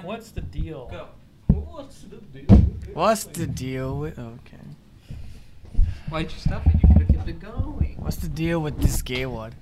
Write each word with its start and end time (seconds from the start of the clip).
Like, 0.00 0.06
what's 0.06 0.30
the 0.30 0.40
deal? 0.40 0.88
Go. 0.90 1.08
What's 1.54 2.02
the 2.04 2.16
deal? 2.16 2.56
What's 2.94 3.24
the 3.24 3.46
deal 3.46 3.98
with? 3.98 4.18
Okay. 4.18 4.56
Why'd 6.08 6.32
you 6.32 6.38
stop 6.38 6.66
it? 6.66 6.72
You 6.74 6.88
could 6.88 7.02
have 7.06 7.16
kept 7.16 7.28
it 7.28 7.40
going. 7.40 7.96
What's 7.98 8.16
the 8.16 8.28
deal 8.28 8.60
with 8.60 8.80
this 8.80 9.02
gay 9.02 9.26
one? 9.26 9.52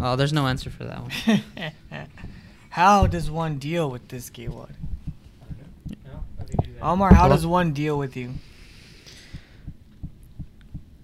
Oh, 0.00 0.16
there's 0.16 0.32
no 0.32 0.46
answer 0.46 0.70
for 0.70 0.84
that 0.84 1.02
one. 1.02 1.42
how 2.70 3.06
does 3.06 3.30
one 3.30 3.58
deal 3.58 3.90
with 3.90 4.08
this 4.08 4.30
gay 4.30 4.48
one? 4.48 4.74
No? 6.06 6.24
How 6.38 6.44
do 6.44 6.52
you 6.52 6.66
do 6.66 6.72
that? 6.78 6.82
Omar, 6.82 7.12
how 7.14 7.28
Well- 7.28 7.36
does 7.36 7.46
one 7.46 7.72
deal 7.74 7.98
with 7.98 8.16
you? 8.16 8.34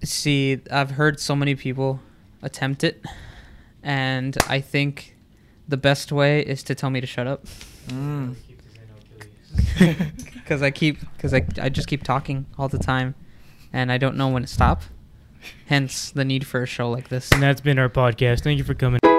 See, 0.03 0.59
I've 0.71 0.91
heard 0.91 1.19
so 1.19 1.35
many 1.35 1.53
people 1.55 1.99
attempt 2.41 2.83
it, 2.83 3.01
and 3.83 4.35
I 4.49 4.59
think 4.59 5.15
the 5.67 5.77
best 5.77 6.11
way 6.11 6.41
is 6.41 6.61
to 6.63 6.75
tell 6.75 6.89
me 6.89 6.99
to 6.99 7.07
shut 7.07 7.25
up, 7.25 7.45
Mm. 7.87 8.35
Keep 8.47 8.61
this 8.63 8.73
in, 8.75 8.81
I'll 8.89 9.77
kill 9.77 9.87
you. 9.87 9.95
because 10.33 10.61
I 10.61 10.71
keep, 10.71 10.99
because 11.15 11.33
I, 11.33 11.45
I 11.61 11.69
just 11.69 11.87
keep 11.87 12.03
talking 12.03 12.45
all 12.57 12.67
the 12.67 12.79
time, 12.79 13.15
and 13.71 13.91
I 13.91 13.97
don't 13.97 14.15
know 14.15 14.29
when 14.29 14.43
to 14.43 14.47
stop. 14.47 14.83
Hence 15.65 16.11
the 16.11 16.23
need 16.23 16.47
for 16.47 16.63
a 16.63 16.65
show 16.65 16.89
like 16.89 17.09
this. 17.09 17.31
And 17.31 17.43
that's 17.43 17.61
been 17.61 17.77
our 17.77 17.89
podcast. 17.89 18.43
Thank 18.43 18.57
you 18.57 18.63
for 18.63 18.73
coming. 18.73 18.99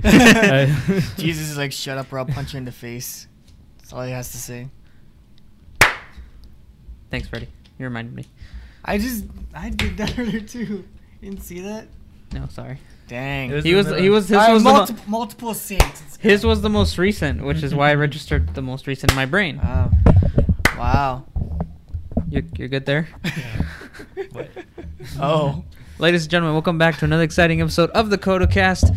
Jesus 1.16 1.50
is 1.50 1.56
like, 1.56 1.72
shut 1.72 1.98
up 1.98 2.12
or 2.12 2.18
I'll 2.18 2.26
punch 2.26 2.54
you 2.54 2.58
in 2.58 2.64
the 2.64 2.72
face. 2.72 3.26
That's 3.78 3.92
all 3.92 4.02
he 4.02 4.12
has 4.12 4.30
to 4.32 4.38
say. 4.38 4.68
Thanks, 7.10 7.28
Freddie. 7.28 7.48
You 7.78 7.84
reminded 7.86 8.14
me. 8.14 8.24
I 8.84 8.98
just, 8.98 9.24
I 9.54 9.70
did 9.70 9.96
that 9.98 10.18
earlier 10.18 10.40
too. 10.40 10.84
You 11.20 11.30
didn't 11.30 11.42
see 11.42 11.60
that? 11.60 11.86
No, 12.32 12.46
sorry. 12.48 12.78
Dang. 13.08 13.50
Was 13.50 13.64
He 13.64 13.74
was, 13.74 13.86
middle. 13.86 14.02
he 14.02 14.08
was, 14.10 14.28
his 14.28 14.36
Alright, 14.38 14.52
was, 14.54 14.62
the 14.62 14.68
mo- 14.70 14.76
multiple, 14.76 15.04
multiple 15.08 15.54
saints. 15.54 16.16
His 16.20 16.42
go. 16.42 16.48
was 16.48 16.62
the 16.62 16.70
most 16.70 16.96
recent, 16.98 17.42
which 17.44 17.62
is 17.62 17.74
why 17.74 17.90
I 17.90 17.94
registered 18.06 18.54
the 18.54 18.62
most 18.62 18.86
recent 18.86 19.12
in 19.12 19.16
my 19.16 19.26
brain. 19.26 19.60
Oh. 19.62 19.90
Wow. 20.76 20.76
Wow. 20.78 21.24
You're, 22.28 22.42
you're 22.56 22.68
good 22.68 22.86
there? 22.86 23.08
What? 24.32 24.50
Oh. 25.18 25.64
Ladies 25.98 26.22
and 26.22 26.30
gentlemen, 26.30 26.54
welcome 26.54 26.78
back 26.78 26.98
to 26.98 27.04
another 27.04 27.22
exciting 27.24 27.60
episode 27.60 27.90
of 27.90 28.10
the 28.10 28.18
Code-O 28.18 28.46
Cast. 28.46 28.92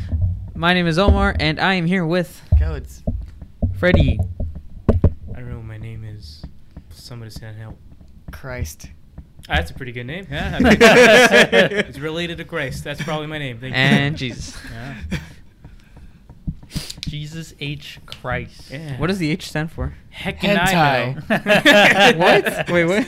My 0.53 0.73
name 0.73 0.85
is 0.85 0.99
Omar, 0.99 1.35
and 1.39 1.59
I 1.59 1.73
am 1.73 1.85
here 1.87 2.05
with 2.05 2.41
Codes. 2.59 3.03
Freddy. 3.77 4.19
I 4.91 4.99
don't 5.35 5.49
know 5.49 5.55
what 5.57 5.65
my 5.65 5.77
name 5.77 6.03
is. 6.03 6.43
Somebody 6.91 7.31
send 7.31 7.57
help. 7.57 7.77
Christ. 8.31 8.87
That's 9.47 9.71
a 9.71 9.73
pretty 9.73 9.91
good 9.91 10.05
name. 10.05 10.27
Yeah, 10.31 10.55
I 10.55 10.59
mean, 10.63 10.77
it's 10.79 11.99
related 11.99 12.37
to 12.37 12.45
Christ. 12.45 12.83
That's 12.83 13.01
probably 13.03 13.27
my 13.27 13.37
name. 13.37 13.59
Thank 13.59 13.73
you. 13.73 13.77
And 13.79 14.17
Jesus. 14.17 14.57
Yeah. 14.71 14.95
Jesus 17.01 17.53
H. 17.59 17.99
Christ. 18.05 18.71
Yeah. 18.71 18.97
What 18.97 19.07
does 19.07 19.19
the 19.19 19.29
H 19.29 19.47
stand 19.49 19.71
for? 19.71 19.93
Heck 20.09 20.43
and 20.43 20.57
Hentai. 20.57 22.17
What? 22.17 22.69
Wait, 22.71 22.85
what? 22.85 23.05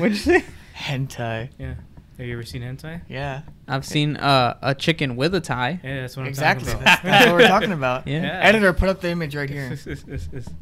What'd 0.00 0.10
you 0.12 0.14
say? 0.16 0.44
Hentai. 0.76 1.50
Yeah. 1.58 1.74
Have 2.16 2.26
you 2.26 2.32
ever 2.32 2.42
seen 2.42 2.62
hentai? 2.62 3.02
Yeah. 3.08 3.42
I've 3.68 3.84
seen 3.84 4.16
uh, 4.16 4.56
a 4.60 4.74
chicken 4.74 5.14
with 5.14 5.36
a 5.36 5.40
tie. 5.40 5.78
Yeah, 5.84 6.00
that's 6.00 6.16
what 6.16 6.24
I'm 6.24 6.28
Exactly. 6.30 6.66
talking 6.72 6.84
That's, 6.84 7.00
about. 7.00 7.12
that's 7.12 7.26
what 7.26 7.34
we're 7.36 7.46
talking 7.46 7.72
about. 7.72 8.08
Yeah. 8.08 8.22
Yeah. 8.22 8.40
Editor, 8.42 8.72
put 8.72 8.88
up 8.88 9.00
the 9.00 9.10
image 9.10 9.36
right 9.36 9.48
here. 9.48 9.78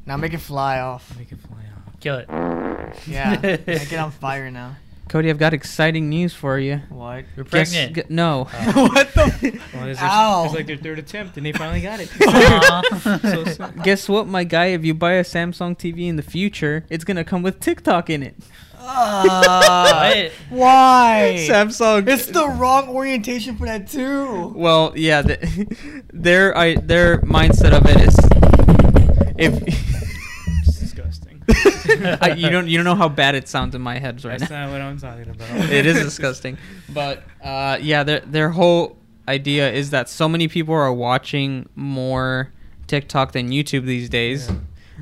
Now 0.05 0.19
make 0.19 0.34
it 0.34 0.39
fly 0.41 0.81
off. 0.81 1.17
Make 1.17 1.33
it 1.33 1.39
fly 1.41 1.56
off. 1.75 1.76
Kill 2.07 2.19
it. 2.19 2.29
Yeah. 3.09 3.41
Make 3.67 3.93
it 3.93 3.97
on 3.99 4.12
fire 4.12 4.49
now. 4.49 4.77
Cody, 5.09 5.29
I've 5.29 5.41
got 5.41 5.53
exciting 5.53 6.09
news 6.09 6.33
for 6.33 6.57
you. 6.57 6.77
What? 6.89 7.25
You're 7.35 7.45
Guess- 7.47 7.73
pregnant. 7.75 7.95
gu- 7.95 8.15
no. 8.15 8.45
what 8.75 9.12
the? 9.12 9.61
Well, 9.75 9.89
it's, 9.89 10.01
Ow. 10.01 10.45
it's 10.45 10.55
like 10.55 10.69
their 10.69 10.77
third 10.77 11.01
attempt, 11.01 11.37
and 11.37 11.45
they 11.45 11.51
finally 11.51 11.81
got 11.81 11.99
it. 11.99 12.07
So 13.23 13.45
so- 13.47 13.73
Guess 13.83 14.09
what, 14.09 14.29
my 14.29 14.45
guy? 14.45 14.67
If 14.67 14.84
you 14.84 14.94
buy 14.94 15.15
a 15.15 15.25
Samsung 15.25 15.77
TV 15.77 16.06
in 16.06 16.15
the 16.15 16.22
future, 16.22 16.87
it's 16.91 17.03
gonna 17.03 17.25
come 17.25 17.43
with 17.43 17.59
TikTok 17.59 18.09
in 18.09 18.23
it. 18.23 18.37
Uh, 18.78 20.28
why? 20.50 21.34
Samsung. 21.49 22.06
It's 22.06 22.27
the 22.27 22.49
wrong 22.49 22.88
orientation 22.88 23.56
for 23.56 23.67
that 23.67 23.88
too. 23.88 24.53
Well, 24.55 24.93
yeah, 24.94 25.23
the, 25.23 26.05
their 26.12 26.56
I 26.56 26.77
their 26.77 27.19
mindset 27.23 27.73
of 27.73 27.84
it 27.87 28.00
is 28.00 28.17
if 29.38 29.61
it's 29.67 29.77
disgusting. 29.77 29.96
I, 32.21 32.31
you 32.34 32.51
don't 32.51 32.69
you 32.69 32.77
don't 32.77 32.84
know 32.84 32.95
how 32.95 33.09
bad 33.09 33.34
it 33.34 33.49
sounds 33.49 33.75
in 33.75 33.81
my 33.83 33.99
head 33.99 34.25
right 34.25 34.39
That's 34.39 34.51
now. 34.51 34.71
That's 34.71 34.73
not 34.73 34.73
what 34.73 34.81
I'm 34.81 34.99
talking 34.99 35.31
about. 35.59 35.71
it 35.73 35.87
is 35.87 36.03
disgusting, 36.03 36.59
but 36.89 37.23
uh, 37.43 37.79
yeah, 37.81 38.03
their 38.03 38.21
their 38.21 38.51
whole 38.51 38.97
idea 39.29 39.73
is 39.73 39.91
that 39.91 40.09
so 40.09 40.29
many 40.29 40.49
people 40.49 40.75
are 40.75 40.93
watching 40.93 41.69
more 41.75 42.53
TikTok 42.87 43.33
than 43.33 43.51
YouTube 43.51 43.85
these 43.85 44.09
days 44.09 44.49
Yeah. 44.49 44.56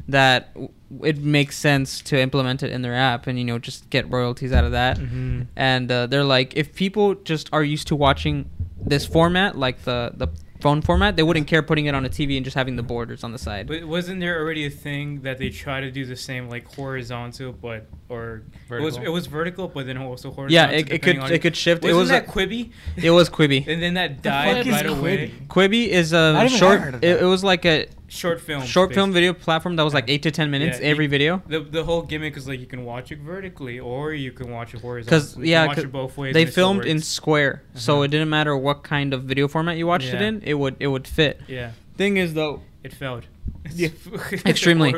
that 0.09 0.57
it 1.03 1.19
makes 1.19 1.57
sense 1.59 2.01
to 2.03 2.19
implement 2.21 2.63
it 2.63 2.71
in 2.71 2.83
their 2.83 2.95
app 2.95 3.27
and 3.27 3.39
you 3.39 3.45
know 3.45 3.59
just 3.59 3.89
get 3.91 4.11
royalties 4.11 4.53
out 4.53 4.65
of 4.65 4.73
that. 4.73 4.99
hmm 4.99 5.43
and 5.57 5.91
uh, 5.93 6.07
they're 6.07 6.25
like 6.25 6.57
if 6.57 6.75
people 6.75 7.15
just 7.17 7.49
are 7.53 7.63
used 7.63 7.87
to 7.89 7.97
watching 7.97 8.49
this 8.87 9.05
format 9.07 9.57
like 9.57 9.83
the 9.85 10.13
the 10.17 10.29
phone 10.65 10.81
format 10.89 11.11
they 11.19 11.23
wouldn't 11.29 11.47
care 11.53 11.63
putting 11.71 11.87
it 11.91 11.95
on 11.99 12.03
a 12.11 12.13
tv 12.19 12.31
and 12.39 12.45
just 12.49 12.57
having 12.63 12.77
the 12.81 12.83
borders 12.93 13.23
on 13.27 13.31
the 13.37 13.39
side 13.49 13.65
But 13.73 13.85
wasn't 13.97 14.19
there 14.25 14.37
already 14.41 14.65
a 14.73 14.75
thing 14.87 15.07
that 15.27 15.37
they 15.41 15.51
try 15.65 15.79
to 15.87 15.91
do 15.99 16.03
the 16.13 16.17
same, 16.29 16.49
like 16.55 16.65
horizontal, 16.81 17.53
but 17.53 17.81
or 18.09 18.25
it 18.71 18.81
was 18.81 18.95
Vertical. 18.97 19.05
it 19.05 19.13
was 19.19 19.25
vertical, 19.39 19.67
but 19.75 19.83
then 19.89 19.99
also 19.99 20.31
horizontal. 20.31 20.71
yeah 20.73 20.79
it, 20.79 20.81
it 20.81 20.89
depending 20.89 21.21
could 21.21 21.25
on- 21.25 21.33
it 21.37 21.41
could 21.45 21.57
shift 21.65 21.81
it 21.85 21.89
Wasn't 21.93 22.01
was 22.01 22.09
that 22.17 22.25
a, 22.29 22.33
Quibi? 22.35 22.63
it 22.97 23.11
was 23.19 23.29
quibi 23.37 23.61
And 23.73 23.79
then 23.83 23.95
that 24.01 24.11
The 24.23 24.29
died 24.31 24.57
fuck 24.57 24.67
is 24.67 24.73
right 24.73 24.87
away. 24.87 25.17
Quibi? 25.29 25.47
quibi 25.55 25.83
is 26.01 26.09
I 26.15 26.19
a 26.31 26.35
haven't 26.35 26.59
short 26.63 26.81
heard 26.81 26.95
of 26.97 27.05
it, 27.05 27.21
it 27.25 27.29
was 27.35 27.43
like 27.45 27.65
a 27.67 27.87
Short 28.15 28.41
film. 28.41 28.63
short 28.65 28.95
film 28.95 29.13
video 29.13 29.33
platform 29.33 29.75
that 29.77 29.83
was 29.83 29.93
like 29.95 30.09
8 30.09 30.23
to 30.23 30.31
10 30.31 30.51
minutes 30.51 30.79
Yeah, 30.81 30.87
every 30.93 31.07
you- 31.07 31.11
video 31.17 31.43
The 31.49 31.61
the 31.61 31.83
whole 31.85 32.03
gimmick 32.03 32.37
is 32.37 32.47
like 32.47 32.61
you 32.61 32.67
can 32.67 32.85
watch 32.85 33.11
it 33.11 33.19
vertically 33.19 33.79
or 33.81 34.13
you 34.13 34.31
can 34.33 34.51
watch 34.51 34.73
it 34.75 34.81
horizontally. 34.81 35.21
because 35.21 35.37
You 35.37 35.45
yeah 35.53 35.61
can 35.63 35.67
watch 35.69 35.77
'cause 35.77 35.85
it 35.85 35.93
both 35.93 36.17
ways. 36.17 36.33
they 36.35 36.43
and 36.43 36.49
it 36.49 36.53
still 36.53 36.69
filmed 36.69 36.85
in 36.85 37.01
square 37.01 37.63
so 37.75 37.95
Uh-huh. 37.95 38.03
it 38.05 38.11
didn't 38.13 38.31
matter 38.31 38.57
what 38.57 38.83
kind 38.85 39.13
of 39.13 39.25
video 39.25 39.49
format 39.49 39.77
you 39.79 39.87
watched 39.89 40.13
it 40.15 40.23
in 40.23 40.43
it 40.45 40.55
would 40.55 40.77
it 40.79 40.87
would 40.87 41.07
fit 41.09 41.41
Yeah, 41.49 41.71
thing 41.97 42.17
is 42.17 42.35
though 42.35 42.63
it 42.85 42.93
failed. 42.93 43.25
Yeah. 43.75 43.89
Extremely. 44.47 44.93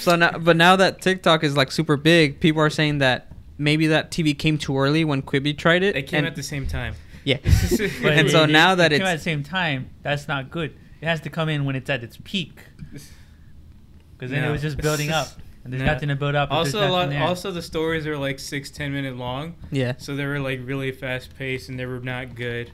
So 0.00 0.16
now, 0.16 0.32
but 0.38 0.56
now 0.56 0.74
that 0.76 1.00
TikTok 1.00 1.44
is 1.44 1.56
like 1.56 1.70
super 1.72 1.96
big, 1.96 2.40
people 2.40 2.60
are 2.60 2.70
saying 2.70 2.98
that 2.98 3.28
maybe 3.56 3.86
that 3.88 4.10
TV 4.10 4.36
came 4.36 4.58
too 4.58 4.76
early 4.76 5.04
when 5.04 5.22
Quibi 5.22 5.56
tried 5.56 5.82
it. 5.84 5.94
They 5.94 6.02
came 6.02 6.24
at 6.24 6.34
the 6.34 6.42
same 6.42 6.66
time. 6.66 6.94
yeah. 7.24 7.38
And 8.04 8.28
so 8.30 8.46
now 8.46 8.74
that 8.74 8.92
it 8.92 8.98
came 8.98 9.06
at 9.06 9.16
the 9.18 9.22
same 9.22 9.42
time, 9.44 9.90
that's 10.02 10.26
not 10.28 10.50
good. 10.50 10.74
It 11.04 11.08
has 11.08 11.20
to 11.20 11.28
come 11.28 11.50
in 11.50 11.66
when 11.66 11.76
it's 11.76 11.90
at 11.90 12.02
its 12.02 12.16
peak, 12.24 12.60
because 12.90 14.30
then 14.30 14.42
it 14.42 14.50
was 14.50 14.62
just 14.62 14.78
building 14.78 15.10
up, 15.10 15.28
and 15.62 15.70
there's 15.70 15.82
No. 15.82 15.92
nothing 15.92 16.08
to 16.08 16.16
build 16.16 16.34
up. 16.34 16.50
Also, 16.50 16.78
a 16.78 16.88
lot. 16.88 17.10
there. 17.10 17.22
Also, 17.22 17.50
the 17.50 17.60
stories 17.60 18.06
are 18.06 18.16
like 18.16 18.38
six, 18.38 18.70
ten 18.70 18.90
minute 18.90 19.14
long, 19.14 19.54
yeah, 19.70 19.92
so 19.98 20.16
they 20.16 20.24
were 20.24 20.40
like 20.40 20.60
really 20.64 20.92
fast 20.92 21.36
paced 21.36 21.68
and 21.68 21.78
they 21.78 21.84
were 21.84 22.00
not 22.00 22.34
good. 22.34 22.70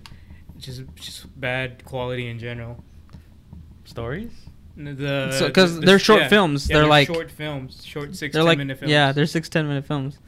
Just, 0.60 0.82
just 0.94 1.41
bad 1.41 1.84
quality 1.84 2.28
in 2.28 2.38
general. 2.38 2.84
stories. 3.84 4.30
The 4.76 5.32
So- 5.32 5.50
'cause 5.50 5.74
the- 5.80 5.84
they're 5.84 5.98
short 5.98 6.20
yeah. 6.20 6.28
films, 6.28 6.68
Yeah, 6.70 6.76
they're 6.76 6.86
like- 6.86 7.08
short 7.08 7.28
films, 7.32 7.84
short 7.84 8.14
6 8.14 8.32
they're 8.32 8.42
10 8.42 8.47
like 8.47 8.58
minute 8.58 8.78
films. 8.78 8.92
yeah, 8.92 9.10
they're 9.10 9.26
six 9.26 9.48
ten 9.48 9.66
minute 9.66 9.84
films. 9.84 10.18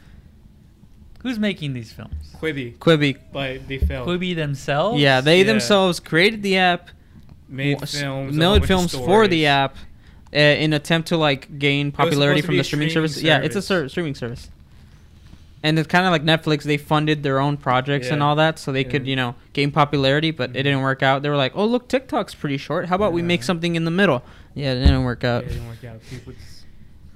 Who's 1.23 1.39
making 1.39 1.73
these 1.75 1.93
films? 1.93 2.35
Quibi, 2.41 2.77
Quibi, 2.79 3.17
but 3.33 3.69
they 3.69 3.79
failed. 3.79 4.09
Quibi 4.09 4.35
themselves. 4.35 5.01
yeah, 5.01 5.21
they 5.21 5.39
Yeah. 5.39 5.45
themselves 5.45 6.01
created 6.01 6.43
the 6.43 6.57
app, 6.57 6.91
made 7.53 7.89
films, 7.89 8.37
made 8.37 8.45
whole 8.45 8.55
bunch 8.55 8.63
of 8.65 8.69
films 8.69 8.95
for 8.95 9.29
the 9.29 9.47
app, 9.47 9.77
uh, 10.35 10.39
in 10.39 10.73
attempt 10.73 11.09
to 11.09 11.17
like 11.17 11.59
gain 11.59 11.93
popularity 11.93 12.41
from 12.41 12.57
the 12.57 12.65
streaming, 12.65 12.89
streaming 12.89 13.09
service. 13.11 13.23
Yeah, 13.23 13.39
it's 13.41 13.57
a 13.57 13.63
ser- 13.63 13.89
streaming 13.89 14.15
service. 14.15 14.51
And 15.65 15.79
it's 15.79 15.87
kind 15.87 16.05
of 16.05 16.11
like 16.11 16.25
Netflix. 16.25 16.65
They 16.65 16.77
funded 16.77 17.23
their 17.23 17.39
own 17.39 17.57
projects 17.57 18.09
and 18.09 18.21
all 18.21 18.35
that, 18.35 18.59
so 18.59 18.73
they 18.73 18.83
could, 18.83 19.07
you 19.07 19.15
know, 19.15 19.37
gain 19.53 19.71
popularity. 19.71 20.33
But 20.33 20.51
it 20.51 20.53
Mhm. 20.53 20.63
didn't 20.65 20.81
work 20.81 21.05
out. 21.05 21.23
They 21.23 21.29
were 21.29 21.37
like, 21.37 21.53
"Oh, 21.55 21.65
look, 21.67 21.87
TikTok's 21.89 22.35
pretty 22.35 22.57
short. 22.57 22.89
How 22.89 22.97
about 22.97 23.13
we 23.13 23.23
make 23.23 23.45
something 23.45 23.77
in 23.77 23.85
the 23.85 23.91
middle?" 23.93 24.25
Yeah, 24.55 24.73
it 24.73 24.81
didn't 24.81 25.05
work 25.05 25.23
Yeah, 25.23 25.37
out. 25.37 25.45
it 25.45 25.51
didn't 25.51 25.69
work 25.69 25.85
out. 25.85 26.01
People, 26.11 26.33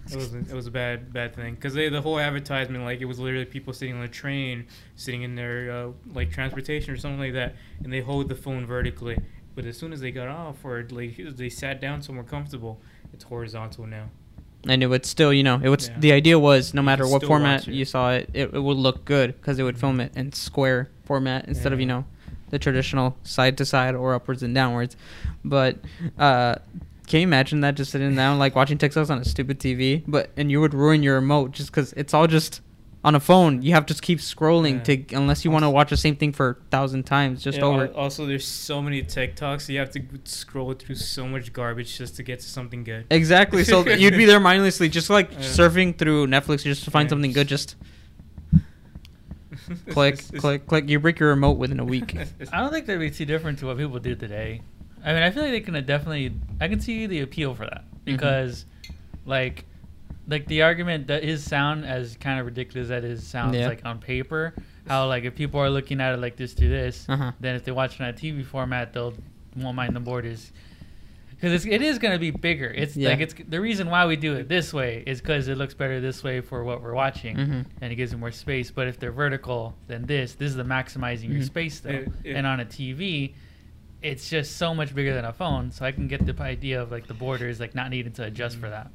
it 0.08 0.14
was 0.16 0.32
a, 0.32 0.38
it 0.38 0.52
was 0.52 0.68
a 0.68 0.70
bad 0.70 1.12
bad 1.12 1.34
thing 1.34 1.56
because 1.56 1.74
the 1.74 2.00
whole 2.00 2.20
advertisement 2.20 2.84
like 2.84 3.00
it 3.00 3.06
was 3.06 3.18
literally 3.18 3.46
people 3.46 3.72
sitting 3.72 3.96
on 3.96 4.02
a 4.04 4.08
train, 4.08 4.66
sitting 4.94 5.22
in 5.22 5.34
their 5.34 5.72
uh, 5.72 5.86
like 6.14 6.30
transportation 6.30 6.94
or 6.94 6.96
something 6.96 7.18
like 7.18 7.32
that, 7.32 7.56
and 7.82 7.92
they 7.92 8.00
hold 8.00 8.28
the 8.28 8.36
phone 8.36 8.64
vertically. 8.64 9.18
But 9.56 9.64
as 9.64 9.76
soon 9.76 9.92
as 9.92 10.00
they 10.00 10.12
got 10.12 10.28
off 10.28 10.64
or 10.64 10.86
like 10.90 11.16
they 11.16 11.48
sat 11.48 11.80
down 11.80 12.02
somewhere 12.02 12.24
comfortable, 12.24 12.78
it's 13.12 13.24
horizontal 13.24 13.86
now. 13.86 14.10
and 14.68 14.82
it 14.82 14.86
would 14.86 15.04
still, 15.06 15.32
you 15.32 15.42
know, 15.42 15.60
it 15.62 15.68
would. 15.68 15.82
Yeah. 15.82 15.98
The 15.98 16.12
idea 16.12 16.38
was 16.38 16.74
no 16.74 16.82
matter 16.82 17.06
what 17.08 17.24
format 17.24 17.66
you 17.66 17.84
saw 17.84 18.12
it, 18.12 18.30
it, 18.34 18.54
it 18.54 18.60
would 18.60 18.76
look 18.76 19.04
good 19.04 19.28
because 19.40 19.58
it 19.58 19.62
would 19.64 19.78
film 19.78 19.98
it 20.00 20.12
in 20.16 20.32
square 20.32 20.90
format 21.04 21.46
instead 21.48 21.72
of 21.72 21.80
you 21.80 21.86
know 21.86 22.04
the 22.50 22.58
traditional 22.58 23.16
side 23.24 23.56
to 23.58 23.64
side 23.64 23.94
or 23.96 24.14
upwards 24.14 24.42
and 24.42 24.54
downwards. 24.54 24.96
But 25.44 25.78
uh, 26.18 26.56
can 27.06 27.20
you 27.20 27.26
imagine 27.26 27.60
that 27.60 27.76
just 27.76 27.92
sitting 27.92 28.14
down 28.14 28.38
like 28.38 28.54
watching 28.56 28.76
TikToks 28.78 29.08
on 29.10 29.18
a 29.18 29.24
stupid 29.24 29.58
TV, 29.60 30.02
but 30.06 30.30
and 30.36 30.50
you 30.50 30.60
would 30.60 30.74
ruin 30.74 31.02
your 31.02 31.14
remote 31.14 31.52
just 31.52 31.70
because 31.70 31.92
it's 31.94 32.12
all 32.12 32.26
just 32.26 32.60
On 33.06 33.14
a 33.14 33.20
phone, 33.20 33.62
you 33.62 33.72
have 33.72 33.86
to 33.86 33.94
keep 33.94 34.18
scrolling 34.18 34.78
Yeah. 34.86 34.96
to 35.06 35.14
unless 35.14 35.44
you 35.44 35.50
want 35.52 35.62
to 35.64 35.70
watch 35.70 35.90
the 35.90 35.96
same 35.96 36.16
thing 36.16 36.32
for 36.32 36.50
a 36.50 36.54
thousand 36.70 37.04
times 37.04 37.40
just 37.42 37.58
Yeah, 37.58 37.64
over. 37.64 37.86
Also, 37.94 38.26
there's 38.26 38.44
so 38.44 38.82
many 38.82 39.00
TikToks. 39.02 39.68
You 39.68 39.78
have 39.78 39.90
to 39.92 40.02
scroll 40.24 40.72
through 40.74 40.96
so 40.96 41.28
much 41.28 41.52
garbage 41.52 41.96
just 41.96 42.16
to 42.16 42.24
get 42.24 42.40
to 42.40 42.46
something 42.48 42.82
good. 42.82 43.06
Exactly. 43.10 43.62
So 43.62 43.86
you'd 44.02 44.16
be 44.16 44.24
there 44.24 44.40
mindlessly, 44.40 44.88
just 44.88 45.08
like 45.08 45.30
Yeah. 45.30 45.38
surfing 45.38 45.96
through 45.96 46.26
Netflix 46.26 46.64
just 46.64 46.82
to 46.84 46.90
find 46.90 47.06
Yeah. 47.06 47.10
something 47.10 47.32
good. 47.32 47.46
Just 47.46 47.76
click, 49.90 50.18
click, 50.38 50.66
click. 50.66 50.88
You 50.88 50.98
break 50.98 51.20
your 51.20 51.28
remote 51.30 51.58
within 51.58 51.78
a 51.80 51.84
week. 51.84 52.16
I 52.52 52.60
don't 52.60 52.72
think 52.72 52.86
that'd 52.86 53.00
be 53.00 53.10
too 53.10 53.24
different 53.24 53.58
to 53.60 53.66
what 53.66 53.78
people 53.78 53.98
do 54.00 54.14
today. 54.16 54.62
I 55.04 55.12
mean, 55.12 55.22
I 55.22 55.30
feel 55.30 55.44
like 55.44 55.52
they 55.52 55.60
can 55.60 55.74
definitely. 55.86 56.32
I 56.60 56.66
can 56.68 56.80
see 56.80 57.06
the 57.06 57.20
appeal 57.20 57.54
for 57.54 57.64
that 57.66 57.84
Mm-hmm. 57.84 58.16
because, 58.16 58.66
like, 59.24 59.64
like 60.28 60.46
the 60.46 60.62
argument 60.62 61.06
that 61.08 61.23
his 61.23 61.44
sound, 61.44 61.84
as 61.84 62.17
kind 62.17 62.40
of 62.40 62.46
ridiculous 62.46 62.88
that 62.88 63.02
his 63.05 63.26
sounds 63.26 63.56
Yeah. 63.56 63.69
like 63.69 63.84
on 63.84 63.99
paper, 63.99 64.55
how 64.88 65.06
like 65.08 65.25
if 65.25 65.34
people 65.34 65.61
are 65.61 65.70
looking 65.70 66.00
at 66.00 66.14
it 66.14 66.19
like 66.19 66.37
this 66.37 66.55
to 66.55 66.69
this, 66.69 67.06
Uh-huh. 67.08 67.32
then 67.40 67.55
if 67.55 67.64
they 67.64 67.73
watch 67.73 67.94
it 67.96 68.02
on 68.02 68.08
a 68.08 68.12
TV 68.12 68.44
format, 68.44 68.93
they'll 68.93 69.14
won't 69.56 69.76
mind 69.76 69.94
the 69.96 70.00
borders. 70.00 70.52
Because 71.31 71.52
it's, 71.52 71.99
going 71.99 72.12
to 72.12 72.19
be 72.19 72.31
bigger. 72.31 72.67
It's 72.69 72.96
Yeah. 72.96 73.11
like 73.11 73.20
it's 73.20 73.34
the 73.46 73.61
reason 73.61 73.90
why 73.90 74.06
we 74.06 74.17
do 74.17 74.34
it 74.37 74.49
this 74.49 74.73
way 74.73 75.02
is 75.06 75.20
because 75.20 75.49
it 75.49 75.58
looks 75.58 75.75
better 75.75 76.00
this 76.00 76.25
way 76.25 76.40
for 76.40 76.64
what 76.64 76.82
we're 76.82 76.94
watching, 76.94 77.37
Mhm. 77.37 77.67
and 77.82 77.93
it 77.93 77.96
gives 77.96 78.12
it 78.14 78.17
more 78.17 78.31
space. 78.31 78.70
But 78.70 78.88
if 78.88 78.99
they're 78.99 79.12
vertical, 79.12 79.76
then 79.87 80.06
this 80.06 80.34
this 80.34 80.49
is 80.50 80.56
the 80.56 80.64
maximizing 80.64 81.28
your 81.31 81.43
Mhm. 81.43 81.44
space 81.46 81.81
though. 81.81 81.90
It- 81.90 82.08
it- 82.25 82.32
and 82.37 82.46
on 82.46 82.61
a 82.61 82.64
TV, 82.64 83.34
it's 84.02 84.31
just 84.31 84.56
so 84.56 84.75
much 84.75 84.94
bigger 84.94 85.12
than 85.14 85.25
a 85.26 85.32
phone. 85.32 85.70
So 85.73 85.84
I 85.84 85.93
can 85.93 86.08
get 86.08 86.25
the 86.25 86.34
idea 86.43 86.81
of 86.81 86.90
like 86.90 87.06
the 87.06 87.14
borders, 87.14 87.61
like 87.61 87.75
not 87.75 87.90
needing 87.90 88.12
to 88.12 88.25
adjust 88.25 88.56
for 88.58 88.70
that. 88.70 88.90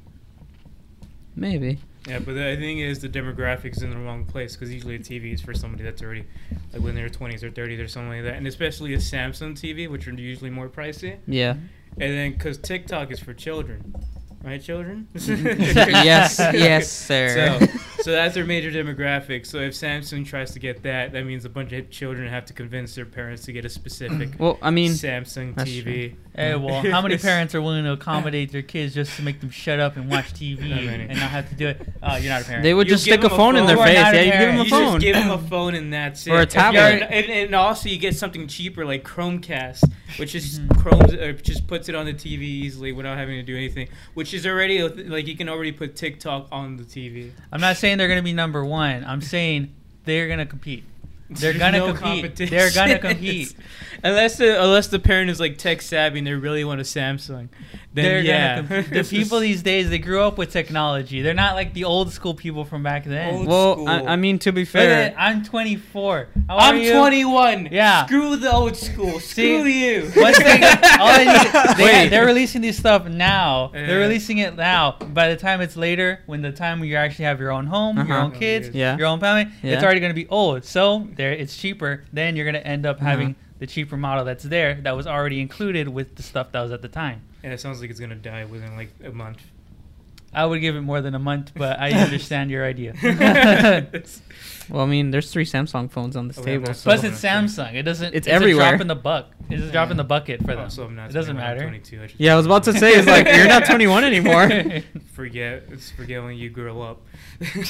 Maybe. 1.34 1.78
Yeah, 2.06 2.18
but 2.18 2.34
the 2.34 2.56
thing 2.56 2.80
is, 2.80 2.98
the 2.98 3.08
demographics 3.08 3.82
in 3.82 3.90
the 3.90 3.96
wrong 3.96 4.24
place 4.24 4.56
because 4.56 4.72
usually 4.72 4.96
a 4.96 4.98
TV 4.98 5.32
is 5.32 5.40
for 5.40 5.54
somebody 5.54 5.84
that's 5.84 6.02
already 6.02 6.24
like 6.72 6.82
when 6.82 6.94
they're 6.94 7.08
20s 7.08 7.42
or 7.44 7.50
30s 7.50 7.82
or 7.82 7.88
something 7.88 8.10
like 8.10 8.24
that, 8.24 8.34
and 8.34 8.46
especially 8.46 8.94
a 8.94 8.98
Samsung 8.98 9.52
TV, 9.54 9.88
which 9.88 10.08
are 10.08 10.12
usually 10.12 10.50
more 10.50 10.68
pricey. 10.68 11.18
Yeah. 11.26 11.52
And 12.00 12.12
then 12.12 12.32
because 12.32 12.58
TikTok 12.58 13.12
is 13.12 13.20
for 13.20 13.34
children, 13.34 13.94
right, 14.42 14.60
children? 14.60 15.06
yes. 15.14 16.38
Yes, 16.38 16.90
sir. 16.90 17.58
So, 17.60 17.66
so 18.02 18.10
that's 18.10 18.34
their 18.34 18.44
major 18.44 18.70
demographic. 18.70 19.46
So 19.46 19.58
if 19.58 19.74
Samsung 19.74 20.26
tries 20.26 20.52
to 20.52 20.58
get 20.58 20.82
that, 20.82 21.12
that 21.12 21.24
means 21.24 21.44
a 21.44 21.50
bunch 21.50 21.72
of 21.72 21.88
children 21.90 22.28
have 22.28 22.46
to 22.46 22.52
convince 22.52 22.94
their 22.96 23.06
parents 23.06 23.44
to 23.44 23.52
get 23.52 23.64
a 23.64 23.68
specific 23.68 24.30
well, 24.38 24.58
I 24.60 24.70
mean, 24.70 24.92
Samsung 24.92 25.54
TV. 25.54 26.16
Hey, 26.34 26.54
well, 26.54 26.80
how 26.90 27.02
many 27.02 27.18
parents 27.18 27.54
are 27.54 27.60
willing 27.60 27.84
to 27.84 27.92
accommodate 27.92 28.52
their 28.52 28.62
kids 28.62 28.94
just 28.94 29.16
to 29.16 29.22
make 29.22 29.40
them 29.40 29.50
shut 29.50 29.78
up 29.78 29.96
and 29.98 30.08
watch 30.10 30.32
TV 30.32 30.70
Not 30.70 30.78
and 30.80 31.08
not 31.10 31.30
have 31.30 31.48
to 31.50 31.54
do 31.54 31.68
it? 31.68 31.86
Oh, 32.02 32.16
you're 32.16 32.32
not 32.32 32.40
a 32.40 32.44
parent. 32.46 32.62
they 32.62 32.72
would 32.72 32.86
You 32.86 32.94
just 32.94 33.04
stick 33.04 33.20
a 33.20 33.24
them 33.24 33.32
a 33.32 33.36
phone 33.36 33.56
in 33.56 33.66
their 33.66 33.76
face. 33.76 33.92
You 33.98 34.00
are 34.00 34.02
not 34.04 34.14
Yeah, 34.14 34.22
you 34.22 34.32
give 34.32 34.40
them 34.40 34.60
a. 34.60 34.64
You 34.64 34.70
phone. 34.70 34.92
just 34.94 35.04
give 35.04 35.14
them 35.16 35.30
a 35.30 35.38
phone 35.48 35.74
and 35.74 35.92
that's 35.92 36.26
Or 36.28 36.36
a 36.36 36.40
it. 36.40 36.42
If 36.44 36.48
tablet. 36.48 36.78
you're- 36.80 37.02
And, 37.02 37.26
and 37.30 37.54
also 37.54 37.90
you 37.90 37.98
get 37.98 38.16
something 38.16 38.46
cheaper 38.46 38.86
like 38.86 39.04
Chromecast, 39.04 39.84
which 40.18 40.34
is 40.34 40.58
Mhm. 40.60 40.80
Chrome 40.80 41.02
uh, 41.02 41.32
just 41.32 41.66
puts 41.66 41.90
it 41.90 41.94
on 41.94 42.06
the 42.06 42.14
TV 42.14 42.40
easily 42.42 42.92
without 42.92 43.18
having 43.18 43.36
to 43.36 43.42
do 43.42 43.54
anything. 43.54 43.88
Which 44.14 44.32
is 44.32 44.46
already 44.46 44.80
like 44.82 45.26
you 45.26 45.36
can 45.36 45.50
already 45.50 45.72
put 45.72 45.96
TikTok 45.96 46.48
on 46.50 46.78
the 46.78 46.84
TV. 46.84 47.30
I'm 47.52 47.60
not 47.60 47.76
saying 47.76 47.98
they're 47.98 48.08
going 48.08 48.18
to 48.20 48.24
be 48.24 48.32
number 48.32 48.64
one. 48.64 49.04
I'm 49.04 49.20
saying 49.20 49.70
they're 50.06 50.28
going 50.28 50.38
to 50.38 50.46
compete. 50.46 50.84
They're 51.40 51.58
gonna 51.58 51.78
no 51.78 51.94
compete. 51.94 52.36
They're 52.50 52.72
gonna 52.72 52.98
compete. 52.98 53.54
unless 54.02 54.36
the 54.36 54.62
unless 54.62 54.88
the 54.88 54.98
parent 54.98 55.30
is 55.30 55.40
like 55.40 55.58
tech 55.58 55.82
savvy 55.82 56.18
and 56.18 56.26
they 56.26 56.32
really 56.32 56.64
want 56.64 56.80
a 56.80 56.84
Samsung. 56.84 57.48
Then 57.94 58.04
they're 58.04 58.20
yeah. 58.22 58.62
gonna. 58.62 58.82
The 58.90 59.04
people 59.04 59.40
these 59.40 59.62
days, 59.62 59.90
they 59.90 59.98
grew 59.98 60.22
up 60.22 60.38
with 60.38 60.50
technology. 60.50 61.20
They're 61.20 61.34
not 61.34 61.54
like 61.56 61.74
the 61.74 61.84
old 61.84 62.10
school 62.12 62.32
people 62.34 62.64
from 62.64 62.82
back 62.82 63.04
then. 63.04 63.34
Old 63.34 63.46
well. 63.48 63.88
I, 63.88 64.12
I 64.12 64.16
mean, 64.16 64.38
to 64.40 64.52
be 64.52 64.62
Look 64.62 64.68
fair, 64.70 65.08
at- 65.10 65.14
I'm 65.18 65.44
24. 65.44 66.28
How 66.48 66.56
I'm 66.56 66.74
are 66.76 66.78
you? 66.78 66.92
21. 66.94 67.68
Yeah. 67.70 68.06
Screw 68.06 68.36
the 68.36 68.50
old 68.50 68.76
school. 68.76 69.20
Screw 69.20 69.64
you. 69.64 70.02
One 70.16 70.32
thing, 70.32 70.62
all 71.00 71.08
I 71.08 71.24
need, 71.68 71.76
they, 71.76 71.84
Wait. 71.84 72.08
they're 72.08 72.24
releasing 72.26 72.62
this 72.62 72.78
stuff 72.78 73.06
now. 73.06 73.68
They're 73.74 73.98
releasing 74.00 74.38
it 74.38 74.56
now. 74.56 74.92
By 74.92 75.28
the 75.28 75.36
time 75.36 75.60
it's 75.60 75.76
later, 75.76 76.20
when 76.26 76.40
the 76.40 76.52
time 76.52 76.80
where 76.80 76.88
you 76.88 76.96
actually 76.96 77.26
have 77.26 77.40
your 77.40 77.50
own 77.52 77.66
home, 77.66 77.96
your 77.98 78.06
Uh-huh. 78.06 78.24
own 78.24 78.32
kids, 78.32 78.70
Yeah. 78.74 78.96
your 78.96 79.06
own 79.06 79.20
family, 79.20 79.52
Yeah. 79.62 79.74
it's 79.74 79.82
already 79.84 80.00
going 80.00 80.10
to 80.10 80.14
be 80.14 80.28
old. 80.28 80.64
So 80.64 81.08
there, 81.16 81.32
it's 81.32 81.56
cheaper. 81.56 82.04
Then 82.12 82.36
you're 82.36 82.46
going 82.50 82.54
to 82.54 82.66
end 82.66 82.86
up 82.86 83.00
having 83.00 83.28
Uh-huh. 83.32 83.56
the 83.58 83.66
cheaper 83.66 83.96
model 83.98 84.24
that's 84.24 84.44
there 84.44 84.76
that 84.82 84.96
was 84.96 85.06
already 85.06 85.40
included 85.40 85.88
with 85.88 86.16
the 86.16 86.22
stuff 86.22 86.52
that 86.52 86.62
was 86.62 86.72
at 86.72 86.80
the 86.80 86.88
time. 86.88 87.20
Yeah, 87.42 87.50
it 87.50 87.60
sounds 87.60 87.80
like 87.80 87.90
it's 87.90 88.00
gonna 88.00 88.14
die 88.14 88.44
within 88.44 88.76
like 88.76 88.90
a 89.04 89.10
month. 89.10 89.38
I 90.34 90.46
would 90.46 90.60
give 90.62 90.76
it 90.76 90.80
more 90.80 91.02
than 91.02 91.14
a 91.14 91.18
month, 91.18 91.52
but 91.54 91.78
I 91.78 91.90
understand 92.04 92.50
your 92.50 92.64
idea. 92.64 92.94
well, 94.70 94.82
I 94.82 94.86
mean, 94.86 95.10
there's 95.10 95.30
three 95.30 95.44
Samsung 95.44 95.90
phones 95.90 96.16
on 96.16 96.28
this 96.28 96.38
Oh, 96.38 96.42
table. 96.44 96.66
that's 96.66 96.78
So. 96.78 96.84
Plus, 96.90 97.04
it's 97.04 97.20
Samsung. 97.20 97.74
It 97.74 97.82
doesn't. 97.82 98.14
It's 98.14 98.26
a 98.26 98.30
everywhere. 98.32 98.70
drop 98.70 98.80
in 98.80 98.86
the 98.86 98.94
buck. 98.94 99.32
It's 99.50 99.62
a 99.62 99.70
drop 99.70 99.90
in 99.90 99.98
the 99.98 100.04
bucket 100.04 100.40
for 100.40 100.54
them. 100.54 100.64
Oh, 100.66 100.68
so 100.68 100.84
I'm 100.84 100.94
not 100.96 101.10
it 101.10 101.12
doesn't 101.12 101.34
21, 101.36 101.50
I'm 101.50 101.56
matter. 101.56 101.68
22. 101.68 102.02
I 102.02 102.06
should 102.06 102.20
Yeah, 102.20 102.32
I 102.32 102.36
was 102.36 102.46
about 102.46 102.62
to 102.64 102.72
say, 102.72 102.92
it's 102.94 103.06
like 103.06 103.26
you're 103.26 103.48
not 103.48 103.66
21 103.66 104.04
anymore. 104.04 104.48
forget. 105.12 105.64
It's 105.68 105.90
forget 105.90 106.22
when 106.22 106.36
you 106.36 106.48
grow 106.48 106.80
up. 106.80 107.02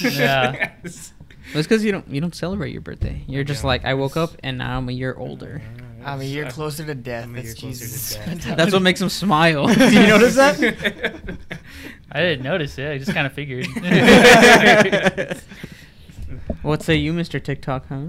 Yeah. 0.00 0.74
It's 1.54 1.66
because 1.66 1.84
you 1.84 1.92
don't 1.92 2.08
you 2.08 2.20
don't 2.20 2.34
celebrate 2.34 2.72
your 2.72 2.80
birthday. 2.80 3.22
You're 3.26 3.44
just 3.44 3.60
Okay. 3.60 3.68
like 3.68 3.84
I 3.84 3.94
woke 3.94 4.16
up 4.16 4.30
and 4.42 4.58
now 4.58 4.78
I'm 4.78 4.88
a 4.88 4.92
year 4.92 5.14
older. 5.16 5.60
I'm 6.04 6.20
a 6.20 6.24
year 6.24 6.50
closer 6.50 6.84
to 6.84 6.94
death. 6.96 7.24
I'm 7.24 7.34
a 7.36 7.40
year 7.40 7.42
That's 7.54 7.60
closer 7.60 7.84
to 8.24 8.34
death. 8.34 8.56
That's 8.56 8.72
what 8.72 8.82
makes 8.82 9.00
him 9.00 9.08
smile. 9.08 9.66
Do 9.74 9.84
you 9.92 10.06
notice 10.06 10.34
that? 10.36 10.58
I 12.12 12.20
didn't 12.20 12.42
notice 12.44 12.76
it. 12.78 12.90
I 12.90 12.98
just 12.98 13.12
kind 13.12 13.26
of 13.26 13.32
figured. 13.32 13.66
what 16.62 16.82
say 16.82 16.96
you, 16.96 17.12
Mr. 17.12 17.42
TikTok? 17.42 17.86
Huh? 17.88 18.00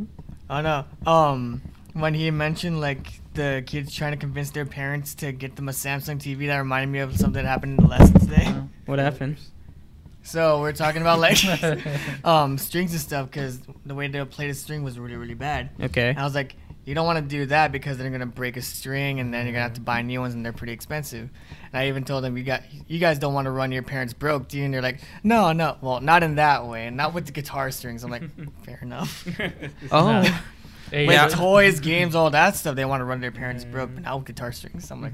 Oh 0.50 0.62
no. 0.62 0.86
Um, 1.06 1.62
when 1.94 2.14
he 2.14 2.32
mentioned 2.32 2.82
like 2.82 3.20
the 3.34 3.64
kids 3.66 3.94
trying 3.94 4.12
to 4.12 4.18
convince 4.18 4.52
their 4.52 4.66
parents 4.66 5.16
to 5.16 5.32
get 5.32 5.56
them 5.56 5.70
a 5.70 5.72
Samsung 5.72 6.18
TV, 6.18 6.48
that 6.48 6.58
reminded 6.58 6.92
me 6.92 7.00
of 7.00 7.16
something 7.18 7.44
that 7.44 7.48
happened 7.50 7.80
in 7.80 7.86
the 7.86 7.90
lesson 7.90 8.20
today. 8.20 8.54
What 8.86 9.00
happened? 9.00 9.38
So 10.24 10.62
we're 10.62 10.72
talking 10.74 11.02
about 11.02 11.20
like 11.20 11.38
um 12.24 12.58
strings 12.58 12.92
and 12.92 13.02
stuff 13.02 13.30
because 13.30 13.60
the 13.86 13.94
way 13.96 14.08
they 14.08 14.24
played 14.26 14.50
a 14.50 14.54
string 14.54 14.84
was 14.84 14.98
really 14.98 15.16
really 15.16 15.34
bad. 15.34 15.70
Okay. 15.82 16.10
And 16.10 16.20
I 16.20 16.24
was 16.24 16.34
like, 16.36 16.56
you 16.86 16.96
don't 16.96 17.06
want 17.06 17.18
to 17.20 17.24
do 17.24 17.46
that 17.48 17.72
because 17.72 17.98
they're 17.98 18.10
gonna 18.10 18.26
break 18.26 18.58
a 18.58 18.62
string 18.62 19.20
and 19.20 19.34
then 19.34 19.46
you're 19.46 19.54
gonna 19.54 19.64
have 19.64 19.74
to 19.74 19.82
buy 19.82 20.02
new 20.02 20.20
ones 20.22 20.34
and 20.34 20.46
they're 20.46 20.54
pretty 20.54 20.74
expensive. 20.74 21.30
And 21.72 21.82
I 21.82 21.88
even 21.88 22.04
told 22.04 22.24
them, 22.24 22.38
you 22.38 22.44
got 22.44 22.64
you 22.88 23.00
guys 23.00 23.20
don't 23.20 23.34
want 23.34 23.46
to 23.46 23.52
run 23.52 23.72
your 23.72 23.84
parents 23.84 24.14
broke, 24.14 24.48
do 24.48 24.58
you? 24.58 24.66
And 24.66 24.74
they're 24.74 24.82
like, 24.82 25.00
no, 25.24 25.52
no, 25.54 25.78
well, 25.82 26.00
not 26.02 26.24
in 26.24 26.36
that 26.36 26.68
way, 26.68 26.88
and 26.88 26.96
not 26.98 27.14
with 27.14 27.26
the 27.26 27.32
guitar 27.32 27.72
strings. 27.72 28.04
I'm 28.04 28.12
like, 28.12 28.24
fair 28.66 28.80
enough. 28.82 29.28
Oh. 29.92 30.06
Nah. 30.22 30.40
Hey, 30.92 31.08
With 31.08 31.16
yeah. 31.16 31.28
toys, 31.30 31.80
games, 31.80 32.14
all 32.14 32.30
that 32.30 32.56
stuff, 32.56 32.76
they 32.76 32.86
want 32.86 33.02
to 33.02 33.06
run 33.06 33.20
their 33.20 33.32
parents 33.32 33.66
broke, 33.66 33.96
but 33.96 34.04
not 34.04 34.18
with 34.18 34.28
guitar 34.28 34.52
strings. 34.52 34.92
I'm 34.92 35.02
like, 35.02 35.14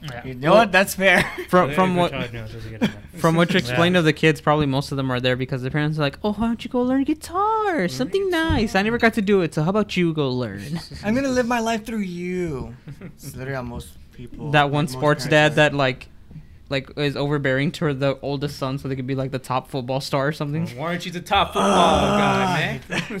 Yeah. 0.00 0.24
you 0.24 0.34
know 0.34 0.52
what? 0.54 0.70
That's 0.72 0.94
fair. 0.94 1.22
From 1.48 1.72
from 1.74 1.96
what 1.96 2.12
From 2.12 2.88
from 3.18 3.34
what 3.36 3.52
you 3.52 3.58
explained 3.58 3.94
Yeah. 3.94 4.00
of 4.00 4.04
the 4.04 4.12
kids, 4.12 4.40
probably 4.40 4.66
most 4.66 4.92
of 4.92 4.96
them 4.96 5.10
are 5.10 5.18
there 5.20 5.34
because 5.34 5.62
their 5.62 5.72
parents 5.72 5.98
are 5.98 6.02
like, 6.02 6.18
"Oh, 6.22 6.32
why 6.34 6.46
don't 6.46 6.64
you 6.64 6.70
go 6.70 6.82
learn 6.82 7.02
guitar? 7.04 7.88
Something 7.88 8.30
nice. 8.30 8.74
I 8.76 8.82
never 8.82 8.98
got 8.98 9.14
to 9.14 9.22
do 9.22 9.40
it, 9.42 9.54
so 9.54 9.62
how 9.64 9.70
about 9.70 9.96
you 9.96 10.12
go 10.12 10.30
learn?" 10.30 10.78
I'm 11.04 11.14
gonna 11.16 11.28
live 11.28 11.46
my 11.48 11.58
life 11.60 11.84
through 11.84 12.06
you. 12.06 12.76
It's 13.00 13.34
literally 13.34 13.56
how 13.56 13.62
most 13.62 13.88
people. 14.12 14.52
that 14.52 14.70
one 14.70 14.86
sports 14.86 15.26
dad 15.26 15.56
that 15.56 15.74
like 15.74 16.08
like 16.70 16.90
is 16.98 17.16
overbearing 17.16 17.72
toward 17.72 17.98
the 18.00 18.18
oldest 18.20 18.58
son 18.58 18.78
so 18.78 18.88
they 18.88 18.96
could 18.96 19.06
be 19.06 19.14
like 19.14 19.30
the 19.30 19.38
top 19.38 19.70
football 19.70 20.00
star 20.00 20.28
or 20.28 20.32
something. 20.32 20.66
Why 20.76 20.88
aren't 20.88 21.06
you 21.06 21.12
the 21.12 21.20
top 21.22 21.48
football 21.54 21.64
Ah. 21.70 22.56
guy, 22.58 22.80
man? 22.88 23.00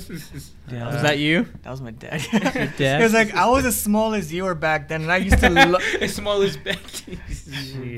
Yeah. 0.70 0.92
Was 0.92 1.00
that 1.02 1.18
you? 1.18 1.46
That 1.62 1.70
was 1.70 1.80
my 1.80 1.92
dad. 1.92 2.20
dad? 2.76 3.00
It 3.00 3.02
was 3.02 3.14
like 3.14 3.32
I 3.34 3.48
was 3.48 3.64
as 3.64 3.80
small 3.80 4.12
as 4.12 4.30
you 4.30 4.44
were 4.44 4.54
back 4.54 4.88
then, 4.88 5.00
and 5.00 5.10
I 5.10 5.16
used 5.16 5.38
to. 5.38 5.48
Lo- 5.48 5.78
as 6.00 6.14
small 6.14 6.42
as 6.42 6.58
Becky. 6.58 7.18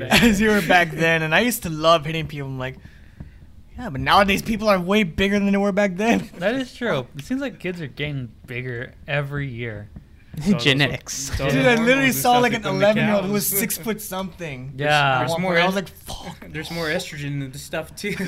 as 0.09 0.39
you 0.39 0.49
were 0.51 0.61
back 0.61 0.91
then, 0.91 1.21
and 1.21 1.35
I 1.35 1.41
used 1.41 1.63
to 1.63 1.69
love 1.69 2.05
hitting 2.05 2.27
people. 2.27 2.47
I'm 2.47 2.57
like, 2.57 2.77
yeah, 3.77 3.89
but 3.89 3.99
nowadays 3.99 4.41
people 4.41 4.69
are 4.69 4.79
way 4.79 5.03
bigger 5.03 5.37
than 5.37 5.51
they 5.51 5.57
were 5.57 5.73
back 5.73 5.97
then. 5.97 6.29
That 6.37 6.55
is 6.55 6.73
true. 6.73 7.07
It 7.17 7.25
seems 7.25 7.41
like 7.41 7.59
kids 7.59 7.81
are 7.81 7.87
getting 7.87 8.29
bigger 8.47 8.93
every 9.05 9.49
year. 9.49 9.89
Genetics. 10.59 11.29
It's 11.31 11.41
all 11.41 11.49
Dude, 11.49 11.65
I 11.65 11.75
literally 11.75 12.11
saw 12.11 12.33
stuff 12.33 12.41
like 12.43 12.53
an 12.53 12.65
11 12.65 13.03
year 13.05 13.15
old 13.15 13.25
who 13.25 13.33
was 13.33 13.45
six 13.47 13.77
foot 13.77 14.01
something. 14.01 14.73
Yeah. 14.77 15.21
At 15.21 15.27
There's 15.27 15.39
more 15.39 15.57
I 15.57 15.65
was 15.65 15.75
like, 15.75 15.87
fuck. 15.89 16.37
There's 16.49 16.71
more 16.71 16.85
estrogen 16.87 17.41
in 17.41 17.51
the 17.51 17.59
stuff 17.59 17.95
too. 17.95 18.15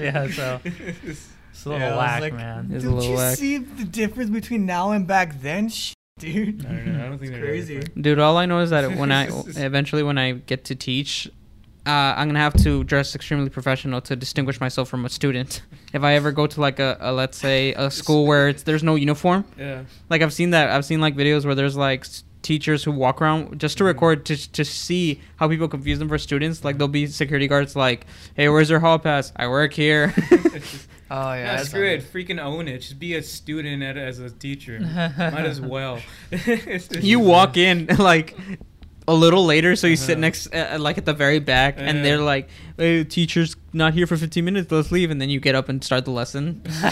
Yeah, 0.00 0.28
so- 0.30 0.60
It's 0.64 1.64
a 1.64 1.68
little 1.70 1.86
Yeah, 1.88 1.94
I 1.94 1.98
whack, 1.98 2.20
like, 2.20 2.34
man. 2.34 2.70
It's 2.72 2.84
a 2.84 2.86
Don't 2.86 2.96
little 2.96 3.10
you 3.10 3.16
whack. 3.16 3.36
see 3.36 3.58
the 3.58 3.84
difference 3.84 4.30
between 4.30 4.66
now 4.66 4.92
and 4.92 5.06
back 5.06 5.40
then? 5.40 5.68
Shit, 5.70 5.94
dude. 6.18 6.64
I 6.66 6.68
don't 6.68 6.86
know. 6.98 7.04
I 7.04 7.08
don't 7.08 7.18
think 7.18 7.32
It's 7.32 7.40
crazy. 7.40 7.80
Dude, 8.00 8.18
all 8.18 8.36
I 8.36 8.46
know 8.46 8.60
is 8.60 8.70
that 8.70 8.96
when 8.96 9.10
I 9.10 9.28
eventually 9.56 10.02
when 10.02 10.18
I 10.18 10.32
get 10.32 10.64
to 10.66 10.74
teach, 10.74 11.28
uh, 11.88 12.14
I'm 12.16 12.28
gonna 12.28 12.38
have 12.38 12.54
to 12.62 12.84
dress 12.84 13.14
extremely 13.14 13.48
professional 13.50 14.00
to 14.02 14.14
distinguish 14.14 14.60
myself 14.60 14.88
from 14.88 15.04
a 15.04 15.08
student. 15.08 15.62
If 15.94 16.02
I 16.04 16.12
ever 16.20 16.32
go 16.32 16.46
to 16.46 16.60
like 16.60 16.78
a, 16.80 16.98
a 17.00 17.10
let's 17.12 17.38
say 17.38 17.72
a 17.72 17.90
school 17.90 18.26
where 18.26 18.50
it's, 18.50 18.62
there's 18.64 18.82
no 18.82 18.94
uniform, 18.94 19.44
Yeah. 19.58 19.84
like 20.10 20.20
I've 20.20 20.34
seen 20.34 20.50
that 20.50 20.68
I've 20.70 20.84
seen 20.84 21.00
like 21.00 21.16
videos 21.16 21.46
where 21.46 21.54
there's 21.54 21.76
like 21.78 22.04
teachers 22.42 22.84
who 22.84 22.92
walk 22.92 23.20
around 23.22 23.58
just 23.58 23.78
to 23.78 23.84
record 23.84 24.26
to 24.26 24.36
to 24.52 24.64
see 24.66 25.20
how 25.36 25.48
people 25.48 25.66
confuse 25.66 25.98
them 25.98 26.08
for 26.08 26.18
students. 26.18 26.62
Like 26.62 26.76
there'll 26.76 26.88
be 27.02 27.06
security 27.06 27.48
guards 27.48 27.74
like, 27.74 28.06
"Hey, 28.36 28.48
where's 28.50 28.68
your 28.68 28.80
hall 28.80 28.98
pass? 28.98 29.32
I 29.34 29.48
work 29.48 29.72
here." 29.72 30.14
Oh 31.10 31.32
yeah. 31.32 31.36
Yeah, 31.38 31.56
that's 31.56 31.70
screw 31.70 31.86
it. 31.88 32.02
Freaking 32.12 32.38
own 32.38 32.68
it. 32.68 32.80
Just 32.80 32.98
be 32.98 33.14
a 33.14 33.22
student 33.22 33.82
at, 33.82 33.96
as 33.96 34.18
a 34.18 34.28
teacher. 34.28 34.78
Might 34.78 35.46
as 35.46 35.58
well. 35.58 36.00
You 37.00 37.18
walk 37.20 37.56
in 37.56 37.86
like 37.98 38.36
a 39.08 39.14
little 39.14 39.44
later, 39.44 39.74
so 39.74 39.86
you 39.88 39.96
sit 39.96 40.12
Uh-huh. 40.12 40.20
next, 40.20 40.54
uh, 40.54 40.76
like 40.78 40.98
at 40.98 41.04
the 41.06 41.12
very 41.14 41.40
back, 41.40 41.74
and 41.78 42.04
they're 42.04 42.20
like, 42.20 42.48
hey, 42.76 43.02
"Teacher's 43.04 43.56
not 43.72 43.94
here 43.94 44.06
for 44.06 44.16
15 44.16 44.44
minutes. 44.44 44.70
Let's 44.70 44.92
leave." 44.92 45.10
And 45.10 45.20
then 45.20 45.30
you 45.30 45.40
get 45.40 45.54
up 45.54 45.68
and 45.68 45.82
start 45.82 46.04
the 46.04 46.10
lesson. 46.12 46.62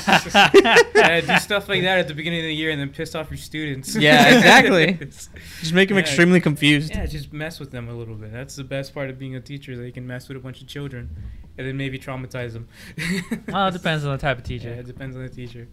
yeah, 0.95 1.21
do 1.21 1.37
stuff 1.39 1.69
like 1.69 1.83
that 1.83 1.99
at 1.99 2.09
the 2.09 2.15
beginning 2.15 2.41
of 2.41 2.45
the 2.47 2.55
year 2.55 2.71
and 2.71 2.81
then 2.81 2.89
piss 2.91 3.15
off 3.15 3.31
your 3.31 3.37
students. 3.39 3.95
Yeah, 3.95 4.37
exactly. 4.37 4.95
Just 5.61 5.73
make 5.73 5.89
them 5.89 5.99
Yeah. 5.99 6.03
extremely 6.03 6.41
confused. 6.41 6.91
Yeah, 6.95 7.07
just 7.07 7.33
mess 7.33 7.61
with 7.61 7.71
them 7.71 7.89
a 7.89 7.95
little 7.95 8.15
bit. 8.15 8.33
That's 8.33 8.57
the 8.57 8.65
best 8.65 8.95
part 8.95 9.11
of 9.11 9.19
being 9.19 9.37
a 9.37 9.41
teacher. 9.41 9.77
That 9.77 9.85
you 9.87 9.93
can 9.93 10.07
mess 10.07 10.27
with 10.29 10.37
a 10.37 10.41
bunch 10.41 10.61
of 10.63 10.67
children, 10.67 11.11
and 11.59 11.67
then 11.67 11.77
maybe 11.77 11.99
traumatize 11.99 12.53
them. 12.55 12.67
well, 13.49 13.69
it 13.69 13.73
depends 13.73 14.05
on 14.05 14.13
the 14.13 14.19
type 14.19 14.39
of 14.39 14.51
Yeah, 14.51 14.59
teacher. 14.59 14.71
it 14.73 14.87
depends 14.87 15.17
on 15.17 15.23
the 15.23 15.29
teacher. 15.29 15.69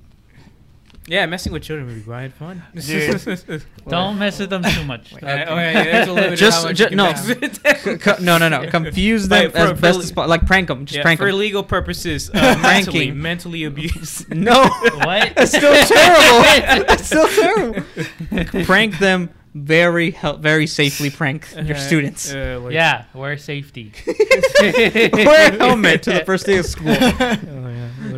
Yeah, 1.08 1.26
messing 1.26 1.52
with 1.52 1.64
children 1.64 1.88
would 1.88 1.96
be 1.96 2.02
quite 2.02 2.32
fun. 2.34 2.64
Don't 3.90 4.18
mess 4.20 4.40
with 4.40 4.50
them 4.50 4.64
too 4.64 4.86
much. 4.86 5.12
Wait. 5.12 5.22
Oh 5.24 5.28
yeah, 5.28 5.72
yeah, 5.72 5.84
there's 5.84 6.08
a 6.08 6.14
limit 6.14 6.30
to 6.32 6.36
Just- 6.38 6.62
how 6.62 6.68
much 6.70 6.78
ju- 6.78 6.84
you 6.84 6.90
can 6.90 6.98
no. 6.98 7.04
mess 7.12 7.28
with 7.28 7.64
them. 7.84 8.00
Co- 8.00 8.16
no, 8.22 8.38
no, 8.38 8.48
no. 8.48 8.68
Confuse 8.70 9.28
them 9.28 9.44
Like, 9.44 9.52
for- 9.52 9.58
as 9.58 9.70
for 9.72 9.76
best 9.82 9.98
le- 9.98 10.04
as 10.04 10.12
possible. 10.14 10.30
Like 10.30 10.46
prank 10.48 10.68
them. 10.70 10.86
Just 10.86 10.98
yeah, 10.98 11.04
prank 11.04 11.20
for 11.20 11.26
them. 11.28 11.40
legal 11.40 11.64
purposes, 11.64 12.30
uh, 12.34 12.58
mentally, 12.62 13.12
mentally 13.12 13.66
abuse. 13.66 14.28
No. 14.30 14.64
What? 14.64 15.34
That's 15.36 15.52
still 15.56 15.74
terrible. 15.86 16.86
That's 16.88 17.06
still 17.06 17.28
terrible. 17.28 18.64
prank 18.66 18.98
them 19.00 19.30
very 19.54 20.12
hel- 20.12 20.38
very 20.38 20.66
safely. 20.68 21.10
Prank 21.10 21.48
your 21.66 21.76
Uh, 21.76 21.80
students. 21.80 22.34
uh, 22.34 22.60
like- 22.64 22.74
yeah, 22.74 23.06
wear 23.14 23.38
safety. 23.38 23.92
Wear 24.08 25.52
a 25.54 25.58
helmet 25.58 26.04
to 26.04 26.14
the 26.14 26.24
first 26.26 26.46
day 26.46 26.58
of 26.58 26.66
school. 26.66 26.96
Oh, 27.00 27.68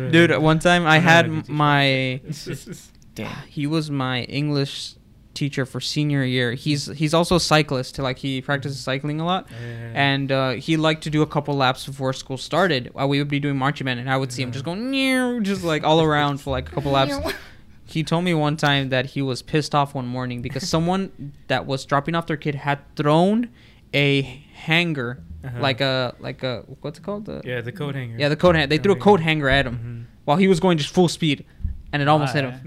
yeah, 0.06 0.12
literally. 0.12 0.26
Dude, 0.28 0.42
one 0.42 0.58
time 0.58 0.86
I 0.86 0.98
had 0.98 1.26
a 1.26 1.28
good 1.28 1.40
teacher. 1.44 1.52
my 1.52 2.20
Damn. 3.14 3.46
he 3.48 3.66
was 3.66 3.90
my 3.90 4.22
English 4.24 4.94
teacher 5.34 5.66
for 5.66 5.80
senior 5.80 6.24
year. 6.24 6.52
He's 6.54 6.86
he's 6.86 7.12
also 7.14 7.36
a 7.36 7.40
cyclist. 7.40 7.98
Like 7.98 8.18
he 8.18 8.40
practices 8.42 8.78
cycling 8.80 9.20
a 9.20 9.24
lot, 9.24 9.46
Yeah. 9.50 9.92
and 9.94 10.32
uh, 10.32 10.50
he 10.52 10.76
liked 10.76 11.02
to 11.04 11.10
do 11.10 11.22
a 11.22 11.26
couple 11.26 11.54
laps 11.54 11.86
before 11.86 12.12
school 12.12 12.38
started. 12.38 12.90
While 12.92 13.08
we 13.08 13.18
would 13.18 13.28
be 13.28 13.40
doing 13.40 13.56
marching 13.56 13.84
band, 13.86 14.00
and 14.00 14.10
I 14.10 14.16
would 14.16 14.32
see 14.32 14.42
him 14.42 14.52
just 14.52 14.64
going 14.64 14.90
"Meow," 14.90 15.40
just 15.40 15.62
like 15.64 15.84
all 15.84 16.00
around 16.02 16.38
for 16.40 16.50
like 16.50 16.68
a 16.70 16.72
couple 16.72 16.92
laps. 16.92 17.14
He 17.88 18.02
told 18.02 18.24
me 18.24 18.34
one 18.34 18.56
time 18.56 18.88
that 18.88 19.06
he 19.06 19.22
was 19.22 19.42
pissed 19.42 19.72
off 19.74 19.94
one 19.94 20.06
morning 20.08 20.42
because 20.42 20.68
someone 20.68 21.32
that 21.46 21.66
was 21.66 21.84
dropping 21.84 22.16
off 22.16 22.26
their 22.26 22.36
kid 22.36 22.56
had 22.56 22.80
thrown 22.96 23.48
a 23.96 24.22
hanger, 24.54 25.22
Uh-huh. 25.44 25.58
like 25.60 25.80
a 25.80 26.14
like 26.20 26.42
a 26.42 26.62
what's 26.82 26.98
it 26.98 27.02
called? 27.02 27.24
The, 27.26 27.40
yeah, 27.44 27.60
the 27.62 27.72
coat 27.72 27.94
hanger. 27.94 28.16
yeah, 28.18 28.28
the 28.28 28.36
coat 28.36 28.54
hanger. 28.54 28.66
They 28.68 28.78
threw 28.78 28.92
a 28.92 28.98
coat 29.08 29.20
hanger 29.20 29.48
at 29.48 29.66
him 29.66 29.76
Mhm. 29.78 30.24
while 30.26 30.36
he 30.36 30.48
was 30.48 30.60
going 30.60 30.76
just 30.78 30.92
full 30.92 31.08
speed, 31.08 31.44
and 31.92 32.02
it 32.02 32.08
almost 32.08 32.34
hit 32.34 32.44
him. 32.44 32.60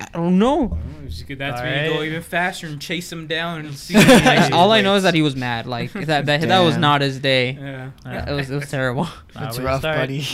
I 0.00 0.06
don't 0.12 0.38
know. 0.38 0.70
Oh, 0.76 0.78
it's 1.06 1.22
good. 1.22 1.38
That's 1.38 1.62
when 1.62 1.84
you 1.86 1.94
go 1.94 2.02
even 2.02 2.20
faster 2.22 2.66
and 2.66 2.78
chase 2.80 3.10
him 3.10 3.26
down 3.26 3.60
and 3.64 3.74
see. 3.74 3.94
I- 3.96 4.50
all 4.50 4.70
I 4.72 4.82
know 4.82 4.96
is 4.96 5.02
that 5.04 5.14
he 5.14 5.22
was 5.22 5.34
mad. 5.34 5.66
Like 5.66 5.92
that 5.92 6.26
that, 6.26 6.40
that 6.42 6.60
was 6.60 6.76
not 6.76 7.00
his 7.00 7.18
day. 7.20 7.52
Yeah. 8.04 8.30
It 8.30 8.34
was 8.34 8.50
it 8.50 8.54
was 8.56 8.70
terrible. 8.70 9.04
Not 9.34 9.48
It's 9.48 9.58
rough, 9.58 9.80
start. 9.80 9.96
buddy. 9.96 10.26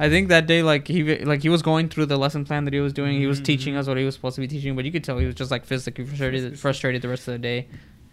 I 0.00 0.08
think 0.08 0.28
that 0.28 0.46
day 0.46 0.62
like 0.62 0.86
he 0.88 1.02
like 1.24 1.42
he 1.42 1.48
was 1.50 1.60
going 1.60 1.88
through 1.88 2.06
the 2.06 2.16
lesson 2.16 2.44
plan 2.44 2.64
that 2.66 2.72
he 2.72 2.80
was 2.80 2.92
doing. 2.92 3.18
He 3.18 3.26
was 3.26 3.40
Mhm. 3.40 3.44
teaching 3.44 3.76
us 3.76 3.86
what 3.88 3.96
he 3.98 4.04
was 4.04 4.14
supposed 4.14 4.36
to 4.36 4.40
be 4.40 4.48
teaching, 4.48 4.74
but 4.76 4.84
you 4.86 4.92
could 4.92 5.04
tell 5.04 5.18
he 5.18 5.26
was 5.26 5.34
just 5.34 5.50
like 5.50 5.64
physically 5.66 6.04
frustrated 6.06 6.58
frustrated 6.58 7.02
the 7.02 7.08
rest 7.08 7.26
of 7.28 7.32
the 7.32 7.38
day. 7.40 7.66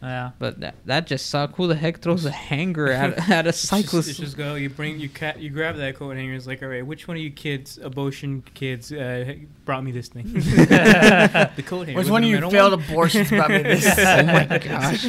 Yeah. 0.05 0.31
But 0.39 0.59
that 0.59 0.75
that 0.85 1.07
just 1.07 1.25
sucked. 1.29 1.55
Who 1.57 1.67
the 1.67 1.75
heck 1.75 1.99
throws 2.01 2.25
a 2.25 2.31
hanger 2.49 2.87
at, 2.91 3.29
at 3.29 3.45
a 3.45 3.49
It's 3.49 3.61
just- 3.61 3.69
cyclist? 3.69 4.09
It's 4.09 4.19
just, 4.19 4.37
go. 4.37 4.55
You 4.55 4.69
bring 4.69 4.99
you 4.99 5.09
cat. 5.09 5.39
You 5.39 5.49
grab 5.49 5.75
that 5.77 5.95
coat 5.95 6.15
hanger. 6.15 6.33
It's 6.33 6.47
like, 6.47 6.61
all 6.61 6.69
right, 6.69 6.85
which 6.85 7.07
one 7.07 7.17
of 7.17 7.23
you 7.23 7.31
kids, 7.31 7.77
abortion 7.81 8.43
kids, 8.53 8.91
uh, 8.91 9.33
brought 9.65 9.83
me 9.83 9.91
this 9.91 10.07
thing? 10.09 10.25
the 10.33 11.63
coat 11.65 11.87
hanger. 11.87 11.97
Which 11.97 12.05
Was 12.05 12.11
one 12.11 12.23
of 12.23 12.29
the 12.31 12.37
you 12.37 12.49
failed 12.51 12.73
one? 12.79 12.83
abortions 12.89 13.29
brought 13.29 13.49
me 13.49 13.63
this? 13.63 13.85
Oh 13.97 14.23
my 14.23 14.57
gosh. 14.59 15.05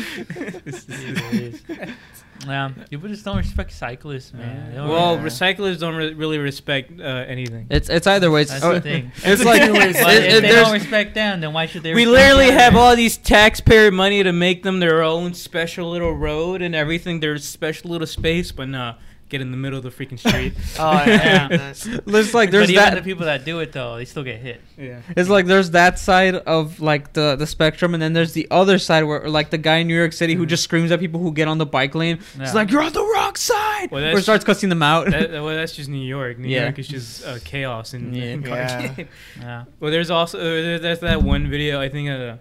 Yeah. 2.46 2.70
People 2.90 3.08
just 3.08 3.24
don't 3.24 3.36
respect 3.36 3.72
cyclists, 3.72 4.32
man. 4.32 4.72
They 4.72 4.78
well, 4.80 5.16
Yeah. 5.16 5.22
recyclers 5.22 5.78
don't 5.78 5.94
re- 5.94 6.14
really 6.14 6.38
respect 6.38 7.00
uh, 7.00 7.04
anything. 7.04 7.66
It's 7.70 7.88
it's 7.88 8.06
either 8.06 8.30
way. 8.30 8.42
It's, 8.42 8.50
That's 8.52 8.64
oh, 8.64 8.74
the 8.74 8.80
thing. 8.80 9.12
it's 9.24 9.44
like 9.44 9.62
it- 9.62 9.72
But 9.72 10.14
it- 10.14 10.32
if 10.32 10.42
they 10.42 10.48
don't 10.52 10.72
respect 10.72 11.14
them, 11.14 11.40
then 11.40 11.52
why 11.52 11.66
should 11.66 11.82
they? 11.82 11.94
We 11.94 12.04
respect 12.06 12.22
literally 12.24 12.50
them? 12.50 12.58
have 12.58 12.76
all 12.76 12.94
these 12.96 13.16
taxpayer 13.16 13.90
money 13.90 14.22
to 14.22 14.32
make 14.32 14.62
them 14.62 14.80
their 14.80 15.02
own 15.02 15.34
special 15.34 15.90
little 15.90 16.12
road 16.14 16.62
and 16.62 16.74
everything, 16.74 17.20
their 17.20 17.38
special 17.38 17.90
little 17.90 18.06
space, 18.06 18.52
but 18.52 18.68
nah, 18.68 18.94
get 19.28 19.40
in 19.40 19.50
the 19.50 19.56
middle 19.56 19.76
of 19.76 19.82
the 19.82 19.90
freaking 19.90 20.18
street. 20.18 20.54
Oh 20.78 20.92
yeah. 21.04 21.48
Yeah. 21.50 21.98
there's 22.06 22.32
like 22.34 22.50
there's 22.50 22.66
but 22.68 22.70
even 22.70 22.84
that 22.84 22.94
the 22.94 23.02
people 23.02 23.24
that 23.26 23.44
do 23.44 23.58
it 23.60 23.72
though, 23.72 23.96
they 23.96 24.04
still 24.04 24.22
get 24.22 24.40
hit. 24.40 24.60
yeah. 24.78 25.00
It's 25.16 25.28
like 25.28 25.46
there's 25.46 25.70
that 25.72 25.98
side 25.98 26.34
of 26.36 26.80
like 26.80 27.12
the 27.12 27.34
the 27.36 27.46
spectrum, 27.46 27.94
and 27.94 28.02
then 28.02 28.12
there's 28.12 28.32
the 28.34 28.46
other 28.50 28.78
side 28.78 29.02
where 29.04 29.28
like 29.28 29.50
the 29.50 29.58
guy 29.58 29.76
in 29.78 29.88
New 29.88 29.96
York 29.96 30.12
City 30.12 30.34
who 30.34 30.44
Mhm. 30.44 30.48
just 30.50 30.62
screams 30.64 30.90
at 30.92 31.00
people 31.00 31.20
who 31.20 31.32
get 31.32 31.48
on 31.48 31.58
the 31.58 31.66
bike 31.66 31.94
lane. 31.94 32.20
Yeah. 32.36 32.44
It's 32.44 32.54
like 32.54 32.70
you're 32.70 32.82
on 32.82 32.92
the 32.92 33.02
wrong 33.02 33.34
side, 33.34 33.90
Well, 33.90 34.16
or 34.16 34.20
starts 34.20 34.44
cussing 34.44 34.68
them 34.68 34.82
out. 34.82 35.10
That, 35.10 35.30
well, 35.32 35.46
that's 35.56 35.74
just 35.74 35.88
New 35.88 36.06
York. 36.06 36.38
New 36.38 36.48
Yeah. 36.48 36.62
York 36.64 36.78
is 36.78 36.86
just 36.88 37.26
uh, 37.26 37.38
chaos 37.44 37.94
and, 37.94 38.14
Yeah. 38.14 38.24
and 38.24 38.44
car 38.44 38.56
Yeah. 38.56 38.94
jam. 38.94 39.08
Yeah. 39.40 39.64
Well, 39.80 39.90
there's 39.90 40.10
also 40.10 40.38
uh, 40.38 40.42
there- 40.42 40.78
there's 40.78 41.00
that 41.00 41.22
one 41.22 41.48
video. 41.50 41.80
I 41.80 41.88
think 41.88 42.08
uh, 42.10 42.36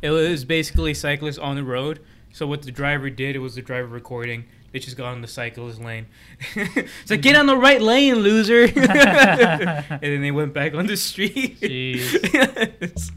it 0.00 0.10
was 0.10 0.44
basically 0.44 0.94
cyclists 0.94 1.38
on 1.38 1.56
the 1.56 1.62
road. 1.64 2.00
So 2.32 2.46
what 2.46 2.62
the 2.62 2.72
driver 2.72 3.10
did, 3.10 3.36
it 3.36 3.40
was 3.40 3.54
the 3.54 3.62
driver 3.62 3.88
recording. 3.88 4.44
They 4.72 4.78
just 4.78 4.96
got 4.96 5.12
on 5.12 5.20
the 5.20 5.28
cyclist 5.28 5.80
lane. 5.82 6.06
it's 6.56 7.10
like 7.10 7.20
get 7.20 7.36
on 7.36 7.46
the 7.46 7.56
right 7.56 7.80
lane, 7.80 8.16
loser. 8.16 8.62
and 8.74 10.00
then 10.00 10.22
they 10.22 10.30
went 10.30 10.54
back 10.54 10.74
on 10.74 10.86
the 10.86 10.96
street. 10.96 11.60
Jeez. 11.60 12.32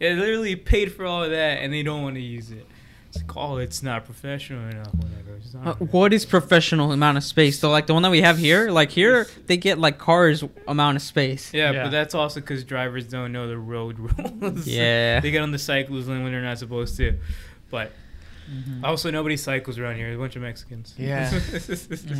yeah, 0.00 0.14
they 0.14 0.14
literally 0.14 0.54
paid 0.56 0.92
for 0.92 1.06
all 1.06 1.24
of 1.24 1.30
that, 1.30 1.58
and 1.60 1.72
they 1.72 1.82
don't 1.82 2.02
want 2.02 2.16
to 2.16 2.20
use 2.20 2.50
it. 2.50 2.66
It's 3.08 3.18
like, 3.18 3.36
oh, 3.36 3.56
it's 3.56 3.82
not 3.82 4.04
professional 4.04 4.68
enough. 4.68 4.94
Whatever. 4.94 5.36
It's 5.36 5.52
not 5.54 5.66
Uh, 5.66 5.84
what 5.86 6.12
is 6.14 6.24
professional 6.24 6.92
amount 6.92 7.18
of 7.18 7.24
space? 7.24 7.58
So 7.58 7.70
like 7.70 7.86
the 7.86 7.92
one 7.94 8.02
that 8.04 8.10
we 8.10 8.22
have 8.22 8.38
here, 8.38 8.70
like 8.70 8.90
here 8.90 9.26
they 9.46 9.58
get 9.58 9.78
like 9.78 9.98
cars 9.98 10.42
amount 10.66 10.96
of 10.96 11.02
space. 11.02 11.52
Yeah, 11.52 11.72
Yeah. 11.72 11.82
but 11.84 11.90
that's 11.90 12.14
also 12.14 12.40
because 12.40 12.64
drivers 12.64 13.06
don't 13.06 13.32
know 13.32 13.48
the 13.48 13.58
road 13.58 13.98
rules. 13.98 14.66
Yeah. 14.66 15.20
they 15.20 15.30
get 15.30 15.42
on 15.42 15.50
the 15.50 15.58
cyclist 15.58 16.08
lane 16.08 16.22
when 16.22 16.32
they're 16.32 16.40
not 16.40 16.58
supposed 16.58 16.96
to. 16.98 17.18
But 17.70 17.92
Mhm. 18.50 18.84
also, 18.84 19.10
nobody 19.10 19.36
cycles 19.36 19.78
around 19.78 19.96
here. 19.96 20.12
A 20.14 20.18
bunch 20.18 20.36
of 20.36 20.42
Mexicans. 20.42 20.94
Yeah. 20.98 21.30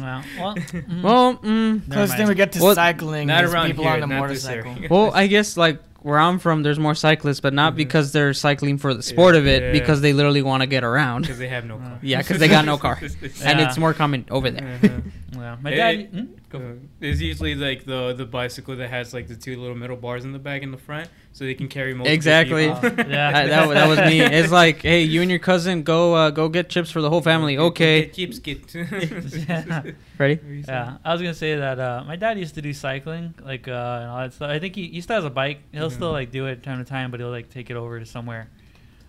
Well, 0.00 0.24
well, 0.38 0.54
mhm. 0.56 1.02
Well, 1.02 1.36
mm, 1.36 1.88
Never 1.88 1.92
Closest 1.92 2.16
thing 2.16 2.28
we 2.28 2.34
get 2.34 2.52
to 2.52 2.62
Well, 2.62 2.74
cycling 2.74 3.28
not 3.28 3.44
is 3.44 3.52
around 3.52 3.66
people 3.68 3.84
here, 3.84 3.92
on 3.94 4.02
a 4.02 4.06
not 4.06 4.20
motorcycle. 4.20 4.74
well, 4.90 5.10
I 5.14 5.26
guess 5.26 5.56
like 5.56 5.80
where 6.00 6.18
I'm 6.18 6.38
from, 6.40 6.62
there's 6.64 6.78
more 6.80 6.94
cyclists, 6.96 7.40
but 7.40 7.52
not 7.54 7.74
Mhm. 7.74 7.76
because 7.76 8.10
they're 8.12 8.32
cycling 8.34 8.76
for 8.78 8.92
the 8.92 9.02
sport 9.02 9.36
of 9.36 9.46
it, 9.46 9.62
Yeah. 9.62 9.72
because 9.72 10.00
they 10.00 10.12
literally 10.12 10.42
want 10.42 10.62
to 10.62 10.66
get 10.66 10.82
around, 10.82 11.22
because 11.22 11.38
they 11.38 11.46
have 11.48 11.64
no 11.64 11.76
car. 11.84 11.98
Yeah, 12.02 12.22
'cause 12.22 12.38
they 12.38 12.48
got 12.48 12.64
no 12.64 12.76
car. 12.86 12.98
and 13.44 13.60
it's 13.60 13.78
more 13.78 13.94
common 13.94 14.24
over 14.30 14.50
there. 14.50 14.78
Uh-huh. 14.82 14.88
yeah. 15.36 15.56
My 15.62 15.70
dad. 15.70 15.94
it- 15.94 16.14
mm, 16.14 16.28
go 16.52 16.58
Uh, 16.58 16.70
it. 16.72 16.78
There's 17.00 17.20
usually 17.22 17.54
like 17.54 17.84
the 17.84 18.12
the 18.12 18.24
bicycle 18.26 18.76
that 18.76 18.88
has 18.90 19.12
like 19.14 19.26
the 19.28 19.34
two 19.36 19.56
little 19.58 19.74
metal 19.76 19.96
bars 19.96 20.24
in 20.24 20.32
the 20.32 20.38
back 20.38 20.62
and 20.62 20.72
the 20.72 20.78
front, 20.78 21.08
so 21.32 21.44
they 21.44 21.54
can 21.54 21.68
carry 21.68 21.94
multiple 21.94 22.14
Exactly. 22.14 22.68
people. 22.68 22.90
Yeah. 23.10 23.32
that, 23.32 23.46
that, 23.48 23.68
that 23.74 23.88
was 23.88 23.98
me. 23.98 24.20
It's 24.20 24.52
like, 24.52 24.82
hey, 24.82 25.02
you 25.02 25.22
and 25.22 25.30
your 25.30 25.40
cousin 25.40 25.82
go 25.82 26.14
uh, 26.14 26.30
go 26.30 26.48
get 26.48 26.68
chips 26.68 26.90
for 26.90 27.00
the 27.00 27.08
whole 27.10 27.22
family. 27.22 27.58
Okay, 27.58 28.06
Keeps 28.06 28.38
get. 28.38 28.74
ready? 30.18 30.38
Yeah, 30.68 30.98
I 31.04 31.12
was 31.12 31.20
gonna 31.22 31.34
say 31.34 31.56
that 31.56 31.78
uh, 31.80 32.04
my 32.06 32.16
dad 32.16 32.38
used 32.38 32.54
to 32.54 32.62
do 32.62 32.72
cycling, 32.72 33.34
like 33.42 33.66
uh, 33.68 33.98
and 34.02 34.10
all 34.10 34.18
that 34.20 34.32
stuff. 34.34 34.50
I 34.50 34.58
think 34.58 34.76
he, 34.76 34.88
he 34.88 35.00
still 35.00 35.16
has 35.16 35.24
a 35.24 35.30
bike. 35.30 35.60
He'll 35.72 35.90
Mhm. 35.90 35.94
still 35.94 36.12
like 36.12 36.30
do 36.30 36.46
it 36.46 36.62
time 36.62 36.78
to 36.84 36.88
time, 36.88 37.10
but 37.10 37.20
he'll 37.20 37.30
like 37.30 37.48
take 37.50 37.70
it 37.70 37.76
over 37.76 37.98
to 37.98 38.06
somewhere, 38.06 38.48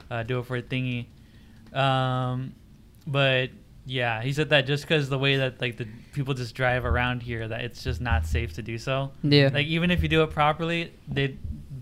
uh, 0.09 0.23
do 0.23 0.39
it 0.39 0.45
for 0.45 0.55
a 0.57 0.61
thingy. 0.61 1.05
Um, 1.73 2.53
but 3.07 3.49
yeah, 3.85 4.21
he 4.21 4.31
said 4.33 4.49
that 4.49 4.65
just 4.65 4.83
because 4.83 5.09
the 5.09 5.17
way 5.19 5.37
that 5.37 5.59
like 5.61 5.77
the 5.77 5.87
people 6.13 6.33
just 6.33 6.55
drive 6.55 6.85
around 6.85 7.21
here, 7.23 7.47
that 7.47 7.61
it's 7.61 7.83
just 7.83 7.99
not 8.01 8.25
safe 8.25 8.53
to 8.53 8.61
do 8.61 8.77
so. 8.77 9.11
Yeah, 9.23 9.49
Like 9.53 9.67
even 9.67 9.91
if 9.91 10.01
you 10.03 10.09
do 10.09 10.23
it 10.23 10.29
properly, 10.31 10.93
they 11.07 11.37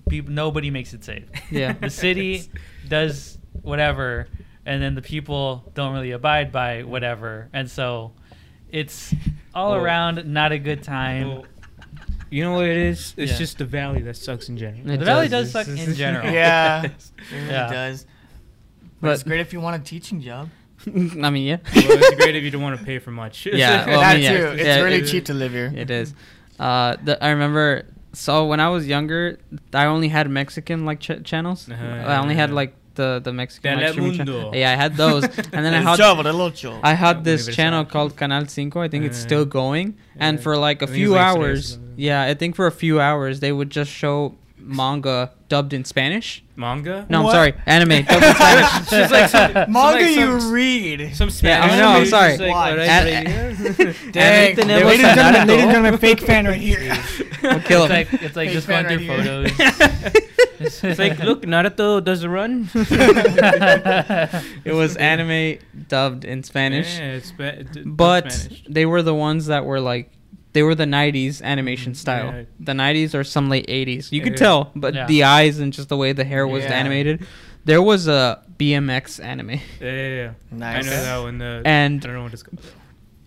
people 0.10 0.32
nobody 0.32 0.72
makes 0.72 0.94
it 0.94 1.04
safe. 1.04 1.26
yeah. 1.52 1.74
The 1.74 1.90
city 1.90 2.44
does 2.88 3.38
whatever, 3.62 4.28
and 4.66 4.82
then 4.82 4.96
the 4.96 5.02
people 5.02 5.70
don't 5.76 5.94
really 5.94 6.12
abide 6.12 6.52
by 6.52 6.84
whatever, 6.84 7.50
and 7.54 7.70
so 7.70 8.14
it's 8.72 9.14
all 9.54 9.72
Well- 9.74 9.84
around 9.84 10.26
not 10.26 10.52
a 10.52 10.58
good 10.58 10.82
time. 10.84 11.28
Well, 11.30 11.46
you 12.32 12.44
know 12.46 12.54
what 12.54 12.66
it 12.66 12.78
is? 12.78 13.14
It's 13.18 13.34
Yeah. 13.34 13.38
just 13.38 13.58
the 13.58 13.66
valley 13.66 14.02
that 14.04 14.16
sucks 14.16 14.48
in 14.48 14.58
general. 14.58 14.90
It 14.90 14.98
the 15.00 15.06
valley 15.06 15.28
does. 15.28 15.52
does 15.52 15.68
suck 15.68 15.78
in 15.78 15.94
general. 16.06 16.32
Yeah, 16.32 16.84
it 16.86 16.92
really 17.32 17.46
Yeah. 17.48 17.70
does. 17.70 18.06
But, 19.02 19.12
it's 19.12 19.24
great 19.24 19.42
if 19.42 19.52
you 19.52 19.60
want 19.60 19.82
a 19.82 19.84
teaching 19.86 20.22
job. 20.22 20.50
I 21.24 21.30
mean, 21.30 21.46
yeah, 21.46 21.58
well, 21.76 21.86
it's 21.98 22.16
great 22.16 22.36
if 22.36 22.44
you 22.44 22.52
don't 22.52 22.62
want 22.62 22.80
to 22.80 22.86
pay 22.86 23.00
for 23.00 23.12
much. 23.12 23.46
Yeah, 23.54 23.86
well, 23.88 24.00
I 24.00 24.04
that 24.04 24.14
mean, 24.16 24.24
yeah, 24.24 24.38
too. 24.38 24.46
It's 24.58 24.64
yeah, 24.64 24.82
really 24.82 24.98
it- 25.02 25.08
cheap 25.08 25.26
to 25.26 25.34
live 25.34 25.52
here. 25.52 25.72
it 25.76 25.90
is. 25.92 26.14
Uh, 26.60 26.96
the, 27.04 27.24
I 27.24 27.30
remember. 27.30 27.86
So 28.14 28.46
when 28.46 28.60
I 28.60 28.68
was 28.70 28.88
younger, 28.88 29.40
I 29.74 29.86
only 29.86 30.10
had 30.10 30.30
Mexican 30.30 30.86
like 30.86 31.00
ch- 31.00 31.24
channels. 31.24 31.70
Uh-huh, 31.70 31.86
I 31.86 32.18
only 32.18 32.36
had 32.36 32.52
like 32.52 32.76
the 32.96 33.22
the 33.24 33.32
Mexican 33.32 33.80
like, 33.80 33.96
Telemundo. 33.96 34.18
channel. 34.18 34.52
Yeah, 34.56 34.72
I 34.72 34.76
had 34.76 34.98
those, 34.98 35.24
and 35.24 35.62
then 35.66 35.74
I 35.74 35.82
had 35.82 35.98
Chavo. 35.98 36.80
I 36.84 36.94
had 36.94 37.24
this 37.24 37.42
Universal. 37.48 37.54
channel 37.56 37.86
called 37.86 38.18
Canal 38.18 38.48
Cinco. 38.48 38.82
I 38.82 38.90
think 38.90 39.06
it's 39.06 39.18
Uh, 39.20 39.28
still 39.28 39.46
going, 39.46 39.96
and 40.18 40.42
for 40.44 40.58
like 40.58 40.82
a 40.82 40.90
I 40.90 40.94
few 40.94 41.12
like 41.12 41.22
hours, 41.22 41.80
yeah, 41.96 42.22
I 42.24 42.34
think 42.34 42.56
for 42.58 42.68
a 42.68 42.72
few 42.72 43.00
hours 43.00 43.40
they 43.40 43.54
would 43.54 43.70
just 43.70 43.90
show 43.92 44.36
manga 44.62 45.32
dubbed 45.50 45.74
in 45.74 45.84
Spanish. 45.86 46.44
Manga. 46.56 47.06
No, 47.10 47.24
What? 47.24 47.30
I'm 47.36 47.52
sorry, 47.52 47.54
anime 47.66 48.06
dubbed 48.06 48.24
in 48.24 48.36
Spanish. 48.36 48.90
Just 48.90 49.12
like 49.12 49.30
some, 49.30 49.52
some, 49.54 49.72
Manga 49.72 50.04
like 50.06 50.16
you 50.16 50.52
read. 50.52 51.16
some 51.16 51.28
Yeah, 51.30 51.34
Spanish. 51.34 51.72
I 51.74 51.78
know, 51.78 51.88
I'm 51.88 51.94
movies, 51.96 52.10
sorry. 52.10 52.38
like, 52.38 52.52
Why? 52.52 52.72
alright, 52.72 52.88
And- 52.90 53.60
right, 53.80 53.96
Dang. 54.12 54.56
tenemos 54.56 54.86
Ladies 54.86 55.06
and 55.06 55.16
gentlemen, 55.16 55.42
Naruto. 55.42 55.48
ladies 55.48 55.64
and 55.64 55.72
gentlemen, 55.72 55.98
fake 56.06 56.20
fan 56.22 56.46
right 56.46 56.62
here. 56.62 56.98
We'll 57.44 57.60
kill 57.62 57.86
It's 57.86 57.92
him. 57.92 57.92
like 57.92 58.14
it's 58.22 58.36
like 58.36 58.48
Fake 58.50 58.54
just 58.54 58.68
fan 58.68 58.84
going 58.86 59.00
through 59.00 59.18
right 59.18 59.52
here. 59.52 59.72
photos. 59.72 60.84
It's 60.84 61.00
like, 61.00 61.18
look, 61.20 61.42
Naruto 61.44 62.04
does 62.04 62.22
a 62.24 62.30
run. 62.30 62.70
It 64.64 64.74
was 64.74 64.96
anime 64.98 65.58
dubbed 65.88 66.24
in 66.26 66.44
Spanish, 66.44 66.98
Yeah, 66.98 67.14
it's 67.14 67.30
spa- 67.30 67.52
d- 67.72 67.82
but 67.86 68.32
Spanish. 68.32 68.64
they 68.70 68.86
were 68.86 69.02
the 69.02 69.16
ones 69.16 69.48
that 69.48 69.66
were 69.66 69.80
like. 69.80 70.12
They 70.54 70.64
were 70.64 70.76
the 70.76 70.86
'90s 70.86 71.42
animation 71.42 71.96
style. 71.96 72.34
Yeah. 72.34 72.44
The 72.60 72.74
'90s 72.74 73.14
or 73.16 73.24
some 73.24 73.50
late 73.50 73.66
'80s. 73.70 74.12
You 74.12 74.22
could 74.22 74.34
Yeah. 74.34 74.38
tell, 74.38 74.72
but 74.76 74.94
Yeah. 74.94 75.06
the 75.08 75.24
eyes 75.24 75.60
and 75.60 75.72
just 75.72 75.90
the 75.90 75.98
way 75.98 76.12
the 76.14 76.24
hair 76.26 76.46
was 76.48 76.64
Yeah. 76.64 76.74
animated. 76.74 77.26
There 77.64 77.82
was 77.82 78.08
a 78.08 78.40
BMX 78.58 79.20
anime, 79.20 79.50
Yeah, 79.52 79.60
yeah, 79.82 80.08
yeah. 80.08 80.30
Nice. 80.52 80.86
I 80.86 80.90
know 80.90 81.04
that 81.04 81.18
one. 81.22 81.38
The, 81.38 81.62
and 81.64 82.04
I 82.04 82.08
don't 82.08 82.16
know 82.16 82.24
what 82.24 82.34
it's 82.34 82.44
called. 82.44 82.60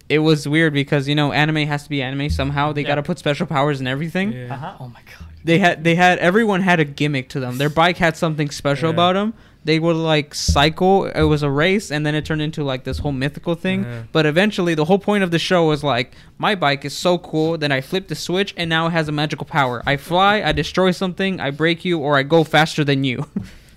it 0.08 0.18
was 0.18 0.46
weird 0.46 0.72
because 0.74 1.08
you 1.08 1.14
know 1.14 1.32
anime 1.32 1.66
has 1.66 1.84
to 1.84 1.88
be 1.88 2.02
anime 2.02 2.28
somehow. 2.30 2.72
They 2.72 2.82
Yeah. 2.82 2.88
got 2.88 2.94
to 2.96 3.02
put 3.02 3.18
special 3.18 3.46
powers 3.46 3.78
and 3.80 3.88
everything. 3.88 4.32
Yeah. 4.32 4.52
uh-huh. 4.54 4.74
Oh 4.80 4.88
my 4.88 5.00
god. 5.06 5.28
They 5.44 5.58
had 5.58 5.84
they 5.84 5.94
had 5.94 6.18
everyone 6.18 6.60
had 6.62 6.78
a 6.80 6.84
gimmick 6.84 7.28
to 7.30 7.40
them. 7.40 7.58
Their 7.58 7.70
bike 7.70 7.96
had 7.98 8.16
something 8.16 8.50
special 8.50 8.88
Yeah. 8.88 8.94
about 8.94 9.12
them. 9.14 9.34
They 9.64 9.78
would 9.78 9.96
like 9.96 10.34
cycle. 10.34 11.06
It 11.06 11.22
was 11.22 11.42
a 11.42 11.50
race, 11.50 11.90
and 11.90 12.04
then 12.04 12.14
it 12.14 12.24
turned 12.26 12.42
into 12.42 12.62
like 12.62 12.84
this 12.84 12.98
whole 12.98 13.12
mythical 13.12 13.54
thing. 13.54 13.84
Yeah. 13.84 14.02
But 14.12 14.26
eventually, 14.26 14.74
the 14.74 14.84
whole 14.84 14.98
point 14.98 15.24
of 15.24 15.30
the 15.30 15.38
show 15.38 15.66
was 15.66 15.82
like, 15.82 16.14
my 16.38 16.54
bike 16.54 16.84
is 16.84 16.94
so 16.94 17.16
cool. 17.18 17.56
Then 17.56 17.72
I 17.72 17.80
flip 17.80 18.08
the 18.08 18.14
switch, 18.14 18.52
and 18.56 18.68
now 18.68 18.86
it 18.88 18.90
has 18.90 19.08
a 19.08 19.12
magical 19.12 19.46
power. 19.46 19.82
I 19.86 19.96
fly, 19.96 20.42
I 20.42 20.52
destroy 20.52 20.90
something, 20.90 21.40
I 21.40 21.50
break 21.50 21.84
you, 21.84 21.98
or 21.98 22.16
I 22.18 22.22
go 22.24 22.44
faster 22.44 22.84
than 22.84 23.04
you. 23.04 23.26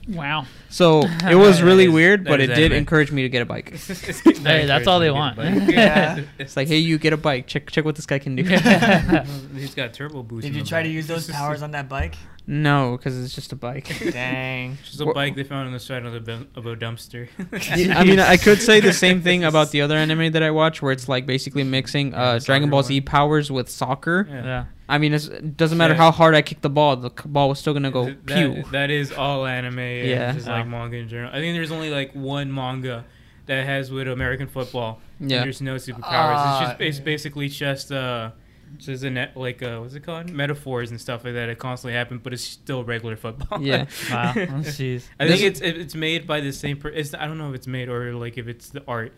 Wow. 0.10 0.46
So 0.70 1.01
it 1.29 1.36
was 1.36 1.62
really 1.62 1.84
is- 1.84 1.91
weird, 1.91 2.24
but 2.24 2.39
it 2.39 2.48
did 2.48 2.72
anime. 2.72 2.77
encourage 2.77 3.12
me 3.12 3.24
to 3.24 3.29
get 3.29 3.41
a 3.41 3.46
bike. 3.46 3.74
Hey, 4.25 4.65
that's 4.65 4.88
all 4.88 5.01
they 5.01 5.12
want. 5.12 5.38
Yeah. 5.38 6.22
It's 6.39 6.56
like, 6.56 6.70
hey, 6.70 6.77
you 6.77 6.98
get 6.98 7.12
a 7.12 7.17
bike. 7.17 7.46
Check 7.48 7.70
check 7.70 7.84
what 7.84 7.98
this 7.98 8.06
guy 8.06 8.17
can 8.17 8.34
do. 8.38 8.44
He's 8.44 9.75
got 9.75 9.94
turbo 9.94 10.24
boost. 10.24 10.44
Did 10.48 10.56
you 10.56 10.62
the 10.63 10.67
try 10.70 10.82
to 10.82 10.88
use 10.88 11.08
those 11.08 11.29
powers 11.29 11.62
on 11.62 11.72
that 11.72 11.89
bike? 11.89 12.15
No, 12.50 12.96
because 12.98 13.22
it's 13.22 13.36
just 13.36 13.51
a 13.51 13.56
bike. 13.58 13.94
Dang. 14.12 14.77
Just 14.86 15.01
a 15.01 15.06
Wha- 15.06 15.13
bike 15.13 15.36
they 15.36 15.44
found 15.44 15.68
on 15.68 15.74
the 15.74 15.80
side 15.80 16.06
of, 16.06 16.13
the 16.13 16.20
bum- 16.22 16.48
of 16.56 16.66
a 16.66 16.75
dumpster. 16.77 17.27
I 17.96 18.04
mean, 18.06 18.20
I 18.20 18.38
could 18.38 18.62
say 18.62 18.80
the 18.80 18.94
same 18.94 19.22
thing 19.22 19.44
about 19.44 19.72
the 19.72 19.82
other 19.82 19.96
anime 19.98 20.32
that 20.32 20.42
I 20.42 20.51
watch, 20.51 20.82
where 20.82 20.92
it's 20.94 21.10
like 21.10 21.25
basically 21.25 21.63
mixing 21.63 22.12
Yeah, 22.12 22.22
uh, 22.22 22.39
the 22.39 22.46
Dragon 22.46 22.68
soccer 22.68 22.72
Ball 22.72 22.84
Z 22.84 23.00
one. 23.01 23.06
powers 23.06 23.51
with 23.51 23.70
soccer. 23.70 24.27
Yeah. 24.30 24.44
yeah. 24.46 24.66
I 24.89 24.98
mean, 24.98 25.13
it's, 25.13 25.27
it 25.27 25.58
doesn't 25.58 25.77
matter 25.77 25.94
Yeah. 25.94 25.98
how 26.00 26.12
hard 26.12 26.34
I 26.36 26.42
kick 26.42 26.62
the 26.62 26.70
ball, 26.70 26.96
the 26.96 27.10
c- 27.10 27.27
ball 27.27 27.50
was 27.50 27.60
still 27.60 27.74
gonna 27.74 27.92
go 27.92 28.06
Th- 28.06 28.25
pew. 28.25 28.54
that, 28.63 28.72
that 28.72 28.89
is 28.92 29.12
all 29.12 29.46
anime. 29.46 29.80
Yeah. 29.80 30.04
Yeah. 30.04 30.32
Just 30.32 30.48
like 30.48 30.66
manga 30.66 30.96
in 30.96 31.10
general. 31.10 31.30
I 31.32 31.39
think 31.39 31.54
there's 31.56 31.72
only 31.74 31.89
like 31.89 32.13
one 32.13 32.54
manga 32.54 33.04
that 33.48 33.66
has 33.66 33.92
with 33.92 34.08
American 34.08 34.48
football. 34.48 35.01
and 35.20 35.30
Yeah. 35.30 35.44
There's 35.44 35.62
no 35.62 35.75
superpowers. 35.75 36.62
It's 36.62 36.70
just 36.70 36.82
it's 36.82 37.00
basically 37.01 37.50
just 37.50 37.92
uh 37.92 38.32
just 38.78 39.04
a 39.04 39.10
net 39.10 39.36
like 39.36 39.62
uh 39.64 39.80
what's 39.80 39.94
it 39.96 40.04
called 40.04 40.30
metaphors 40.32 40.92
and 40.92 41.00
stuff 41.02 41.24
like 41.26 41.34
that. 41.34 41.50
It 41.50 41.60
constantly 41.60 41.94
happen, 41.94 42.20
but 42.20 42.34
it's 42.34 42.44
still 42.44 42.84
regular 42.84 43.16
football. 43.16 43.62
Yeah. 43.62 43.86
Wow. 44.12 44.34
Jeez. 44.34 45.04
I 45.20 45.26
This- 45.28 45.40
think 45.40 45.42
it's 45.52 45.62
it's 45.62 45.96
made 45.96 46.26
by 46.28 46.40
the 46.42 46.52
same. 46.52 46.78
Per- 46.78 46.90
it's, 46.90 47.14
I 47.14 47.28
don't 47.28 47.38
know 47.38 47.50
if 47.50 47.56
it's 47.56 47.68
made 47.68 47.90
or 47.90 48.14
like 48.14 48.38
if 48.38 48.48
it's 48.48 48.70
the 48.70 48.84
art, 48.88 49.14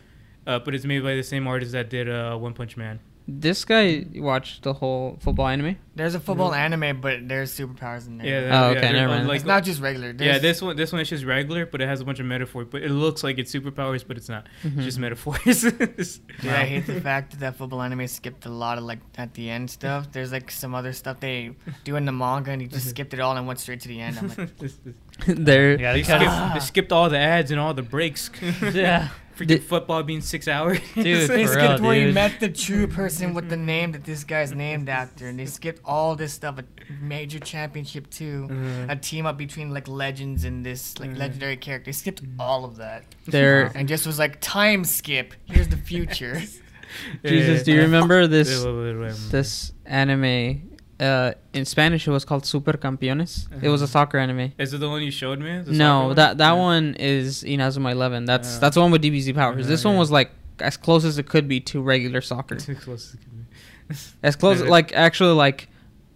uh, 0.48 0.60
but 0.60 0.74
it's 0.76 0.86
made 0.86 1.04
by 1.04 1.16
the 1.16 1.24
same 1.24 1.48
artist 1.48 1.72
that 1.74 1.90
did 1.90 2.10
uh, 2.10 2.36
One 2.38 2.54
Punch 2.54 2.76
Man. 2.78 3.00
This 3.28 3.64
guy 3.64 4.06
watched 4.16 4.64
the 4.64 4.74
whole 4.74 5.18
football 5.20 5.48
anime. 5.48 5.78
There's 6.00 6.16
a 6.16 6.20
football 6.20 6.54
anime, 6.54 7.02
but 7.02 7.28
there's 7.28 7.52
superpowers 7.54 8.08
in 8.08 8.18
there. 8.20 8.26
Yeah. 8.48 8.64
Oh, 8.64 8.70
okay, 8.70 8.80
they're, 8.80 8.94
never 8.94 9.14
mind. 9.16 9.28
Like, 9.28 9.36
it's 9.42 9.46
not 9.46 9.66
just 9.66 9.82
regular. 9.82 10.16
yeah, 10.18 10.38
this 10.38 10.62
one 10.62 10.78
this 10.78 10.94
one 10.94 11.02
is 11.02 11.10
just 11.10 11.26
regular, 11.26 11.66
but 11.66 11.82
it 11.82 11.88
has 11.88 12.00
a 12.00 12.06
bunch 12.06 12.22
of 12.22 12.26
metaphors. 12.26 12.68
But 12.72 12.84
it 12.84 12.90
looks 12.92 13.22
like 13.22 13.38
it's 13.38 13.54
superpowers, 13.54 14.08
but 14.08 14.16
it's 14.16 14.30
not. 14.30 14.48
Mhm. 14.64 14.78
It's 14.78 14.86
just 14.86 15.00
metaphors. 15.00 15.62
Dude, 15.64 16.20
I 16.46 16.66
hate 16.66 16.88
the 16.88 17.02
fact 17.10 17.32
that 17.32 17.42
that 17.42 17.56
football 17.58 17.82
anime 17.82 18.08
skipped 18.08 18.46
a 18.46 18.50
lot 18.50 18.78
of 18.78 18.86
like 18.86 19.00
at 19.18 19.34
the 19.34 19.50
end 19.50 19.70
stuff. 19.70 20.10
There's 20.12 20.32
like 20.32 20.50
some 20.52 20.74
other 20.74 20.94
stuff 20.94 21.20
they 21.20 21.52
do 21.84 21.98
in 21.98 22.06
the 22.06 22.14
manga, 22.14 22.52
and 22.52 22.62
he 22.62 22.68
just 22.70 22.90
skipped 22.90 23.14
it 23.14 23.20
all 23.20 23.36
and 23.36 23.46
went 23.46 23.60
straight 23.60 23.82
to 23.82 23.90
the 23.90 24.00
end. 24.00 24.18
I'm 24.20 24.30
like, 24.30 24.50
there, 25.28 25.78
Yeah, 25.80 25.92
they, 25.94 26.02
they 26.02 26.08
cut 26.08 26.22
skipped, 26.22 26.54
they 26.54 26.60
skipped 26.62 26.92
all 26.94 27.10
the 27.10 27.18
ads 27.20 27.52
and 27.52 27.60
all 27.60 27.74
the 27.74 27.82
breaks. 27.84 28.32
Yeah. 28.64 29.10
Freaking 29.36 29.48
Did- 29.48 29.64
football 29.64 30.04
being 30.04 30.20
six 30.20 30.50
hours. 30.50 30.80
Dude, 30.96 31.30
they 31.30 31.48
skipped 31.48 31.80
real, 31.80 31.82
where 31.90 32.08
he 32.08 32.12
met 32.12 32.42
the 32.42 32.50
true 32.50 32.88
person 32.88 33.34
with 33.34 33.48
the 33.48 33.56
name 33.56 33.94
that 33.94 34.04
this 34.04 34.26
guy's 34.26 34.52
named 34.54 34.90
after, 34.90 35.28
and 35.30 35.40
they 35.40 35.46
skipped 35.46 35.82
all 35.94 36.16
this 36.16 36.32
stuff. 36.34 36.56
A 36.60 36.64
major 37.02 37.40
championship 37.40 38.10
too, 38.20 38.48
Mhm. 38.50 38.90
a 38.92 38.96
team 39.10 39.26
up 39.26 39.38
between 39.46 39.68
like 39.78 39.88
legends 39.88 40.44
and 40.48 40.66
this 40.66 40.82
like 41.00 41.10
Mhm. 41.12 41.18
legendary 41.24 41.58
character. 41.58 41.88
They 41.90 41.98
skipped 42.04 42.22
all 42.40 42.62
of 42.70 42.74
that, 42.78 43.04
there. 43.26 43.72
and 43.76 43.88
just 43.88 44.06
was 44.06 44.20
like 44.20 44.34
time 44.40 44.82
skip. 44.86 45.34
Here's 45.46 45.68
the 45.76 45.78
future. 45.92 46.36
Jesus, 47.26 47.64
do 47.64 47.72
you 47.74 47.82
remember 47.82 48.28
this 48.28 48.50
this? 48.64 49.30
this 49.30 49.72
anime? 49.86 50.62
Uh, 51.00 51.32
in 51.54 51.64
Spanish, 51.64 52.06
it 52.08 52.12
was 52.12 52.26
called 52.26 52.46
Super 52.46 52.74
Campeones. 52.74 53.48
It 53.64 53.70
was 53.70 53.82
a 53.82 53.86
Uh-huh. 53.86 53.92
soccer 53.92 54.18
anime. 54.18 54.52
Is 54.58 54.74
it 54.74 54.80
the 54.82 54.90
one 54.90 55.02
you 55.02 55.12
showed 55.12 55.40
me? 55.40 55.62
The 55.62 55.72
No, 55.72 56.10
soccer 56.10 56.14
that 56.16 56.38
that 56.40 56.54
Yeah. 56.56 56.70
one 56.72 56.96
is 57.00 57.44
Inazuma 57.44 57.92
Eleven. 57.94 58.26
That's 58.26 58.58
Uh, 58.58 58.60
that's 58.60 58.76
the 58.76 58.82
one 58.82 58.92
with 58.92 59.02
DBZ 59.02 59.34
powers. 59.34 59.66
uh, 59.66 59.70
this 59.70 59.86
one 59.86 59.96
was 59.98 60.12
like 60.12 60.32
as 60.60 60.76
close 60.76 61.06
as 61.06 61.18
it 61.18 61.26
could 61.26 61.48
be 61.48 61.62
to 61.72 61.82
regular 61.82 62.20
soccer. 62.22 62.56
Too 62.68 62.76
close 62.76 63.08
as 63.10 63.14
it 63.14 63.20
could 63.24 63.38
be. 63.40 63.96
As 64.22 64.36
close, 64.36 64.62
like 64.62 64.92
actually, 64.94 65.34
like 65.36 65.69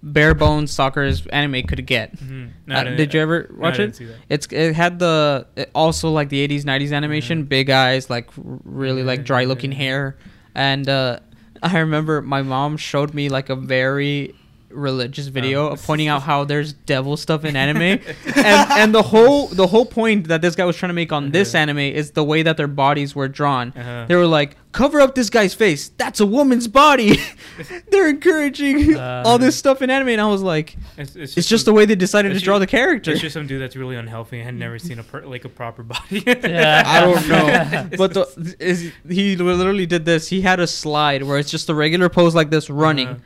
bare 0.05 0.33
bones 0.35 0.69
soccer 0.69 1.09
anime 1.31 1.63
could 1.63 1.85
get. 1.87 2.15
Mhm. 2.19 2.49
No, 2.67 2.75
Uh, 2.75 2.83
didn't- 2.83 3.13
you 3.13 3.21
ever 3.21 3.47
no, 3.51 3.57
watch 3.59 3.77
didn't 3.77 3.99
it? 4.01 4.15
It's 4.29 4.47
it 4.51 4.73
had 4.75 4.99
the 4.99 5.47
it 5.55 5.71
also 5.73 6.11
like 6.11 6.27
the 6.29 6.39
80s 6.41 6.65
90s 6.65 6.91
animation, 6.91 7.39
Yeah. 7.39 7.45
big 7.45 7.69
eyes, 7.69 8.09
like 8.09 8.29
really 8.35 9.01
like 9.03 9.23
dry 9.23 9.45
looking 9.45 9.71
yeah. 9.71 9.77
hair, 9.77 10.17
and 10.53 10.87
uh, 10.89 11.19
I 11.63 11.79
remember 11.79 12.21
my 12.21 12.41
mom 12.41 12.75
showed 12.77 13.13
me 13.13 13.29
like 13.29 13.49
a 13.49 13.55
very 13.55 14.35
religious 14.73 15.27
video 15.27 15.69
Oh. 15.69 15.73
of 15.73 15.83
pointing 15.83 16.07
out 16.07 16.21
how 16.23 16.43
there's 16.43 16.73
devil 16.73 17.15
stuff 17.17 17.45
in 17.45 17.55
anime, 17.55 17.81
and 18.35 18.71
and 18.81 18.95
the 18.95 19.03
whole 19.03 19.47
the 19.47 19.67
whole 19.67 19.85
point 19.85 20.27
that 20.27 20.41
this 20.41 20.55
guy 20.55 20.65
was 20.65 20.75
trying 20.77 20.89
to 20.89 20.93
make 20.93 21.11
on 21.11 21.31
this 21.31 21.53
Uh-huh. 21.53 21.61
anime 21.61 21.79
is 21.79 22.11
the 22.11 22.23
way 22.23 22.43
that 22.43 22.57
their 22.57 22.67
bodies 22.67 23.15
were 23.15 23.27
drawn. 23.27 23.73
Uh-huh. 23.75 24.05
They 24.07 24.15
were 24.15 24.27
like, 24.27 24.57
cover 24.71 24.99
up 25.01 25.13
this 25.15 25.29
guy's 25.29 25.53
face. 25.53 25.89
That's 25.97 26.19
a 26.19 26.25
woman's 26.25 26.67
body. 26.67 27.17
They're 27.91 28.09
encouraging 28.09 28.95
Uh, 28.95 29.23
all 29.25 29.37
this 29.37 29.55
stuff 29.55 29.81
in 29.81 29.89
anime, 29.89 30.09
and 30.09 30.21
I 30.21 30.27
was 30.27 30.41
like, 30.41 30.75
It's, 30.97 31.15
it's 31.15 31.37
it's 31.37 31.47
just 31.47 31.65
some- 31.65 31.73
the 31.73 31.77
way 31.77 31.85
they 31.85 31.95
decided 31.95 32.33
to 32.33 32.39
draw 32.39 32.57
the 32.59 32.67
character. 32.67 33.11
It's 33.11 33.21
just 33.21 33.33
some 33.33 33.45
dude 33.47 33.61
that's 33.61 33.75
really 33.75 33.95
unhealthy 33.95 34.37
and 34.39 34.45
had 34.45 34.55
never 34.55 34.79
seen 34.79 34.97
a 34.99 35.03
per, 35.03 35.21
like 35.25 35.45
a 35.45 35.49
proper 35.49 35.83
body. 35.83 36.23
Yeah. 36.43 36.83
I 36.85 37.01
don't 37.01 37.27
know, 37.29 37.89
but 37.97 38.13
the, 38.13 38.55
is, 38.59 38.91
he 39.07 39.35
literally 39.35 39.85
did 39.85 40.05
this. 40.05 40.27
He 40.27 40.41
had 40.41 40.59
a 40.59 40.67
slide 40.67 41.23
where 41.23 41.37
it's 41.37 41.51
just 41.51 41.69
a 41.69 41.75
regular 41.75 42.09
pose 42.09 42.33
like 42.35 42.49
this, 42.49 42.69
running 42.69 43.07
Uh-huh. 43.09 43.19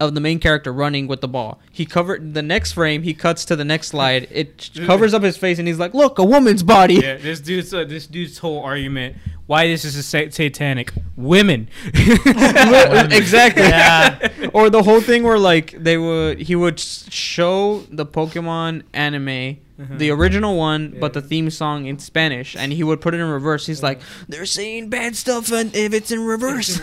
Of 0.00 0.14
the 0.14 0.20
main 0.20 0.38
character 0.38 0.72
running 0.72 1.06
with 1.06 1.20
the 1.20 1.28
ball. 1.28 1.60
He 1.70 1.84
covered 1.84 2.34
the 2.34 2.42
next 2.42 2.72
frame. 2.72 3.02
He 3.02 3.14
cuts 3.14 3.44
to 3.46 3.56
the 3.56 3.64
next 3.64 3.88
slide. 3.88 4.28
It 4.30 4.70
covers 4.86 5.14
up 5.14 5.22
his 5.22 5.36
face, 5.36 5.58
and 5.58 5.66
he's 5.66 5.78
like, 5.78 5.94
"Look, 5.94 6.18
a 6.18 6.24
woman's 6.24 6.62
body." 6.62 6.94
Yeah, 6.94 7.16
this 7.16 7.40
dude's 7.40 7.74
uh, 7.74 7.84
this 7.84 8.06
dude's 8.06 8.38
whole 8.38 8.62
argument 8.62 9.16
why 9.48 9.66
this 9.66 9.82
is 9.84 9.96
a 9.96 10.02
sa- 10.02 10.30
satanic 10.30 10.92
women. 11.16 11.68
exactly. 11.86 13.62
Yeah. 13.62 14.50
or 14.52 14.68
the 14.68 14.82
whole 14.82 15.00
thing 15.00 15.22
where 15.22 15.38
like 15.38 15.72
they 15.72 15.96
would 15.96 16.38
he 16.38 16.54
would 16.54 16.78
show 16.78 17.80
the 17.90 18.04
Pokemon 18.04 18.82
anime, 18.92 19.56
the 19.78 20.10
Uh-huh. 20.10 20.20
original 20.20 20.56
one, 20.56 20.96
but 21.00 21.12
the 21.14 21.22
theme 21.22 21.48
song 21.50 21.86
in 21.86 21.98
Spanish, 21.98 22.54
and 22.56 22.72
he 22.72 22.82
would 22.84 23.00
put 23.00 23.14
it 23.14 23.20
in 23.20 23.26
reverse. 23.28 23.66
He's 23.66 23.82
like, 23.82 24.00
"They're 24.28 24.44
saying 24.46 24.90
bad 24.90 25.16
stuff, 25.16 25.50
and 25.52 25.74
if 25.74 25.94
it's 25.94 26.10
in 26.10 26.20
reverse." 26.24 26.80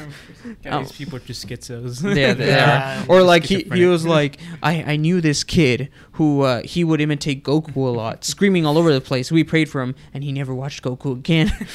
God, 0.63 0.86
Oh. 0.86 0.89
People 0.93 1.17
are 1.17 1.19
just 1.21 1.47
schizos. 1.47 2.03
yeah, 2.15 2.34
they 2.34 2.47
Yeah. 2.55 3.03
are. 3.03 3.05
Or 3.10 3.23
like 3.23 3.43
he, 3.45 3.63
he 3.73 3.86
was 3.86 4.05
like, 4.05 4.38
I, 4.63 4.93
I 4.93 4.95
knew 4.95 5.19
this 5.21 5.43
kid 5.43 5.89
who 6.13 6.41
uh, 6.41 6.62
he 6.63 6.84
would 6.84 7.01
imitate 7.01 7.43
Goku 7.43 7.75
a 7.75 7.79
lot, 7.89 8.23
screaming 8.34 8.65
all 8.65 8.77
over 8.77 8.93
the 8.93 9.01
place. 9.01 9.31
We 9.31 9.43
prayed 9.43 9.69
for 9.69 9.81
him, 9.81 9.95
and 10.13 10.23
he 10.23 10.31
never 10.31 10.53
watched 10.55 10.84
Goku 10.84 11.12
again. 11.13 11.51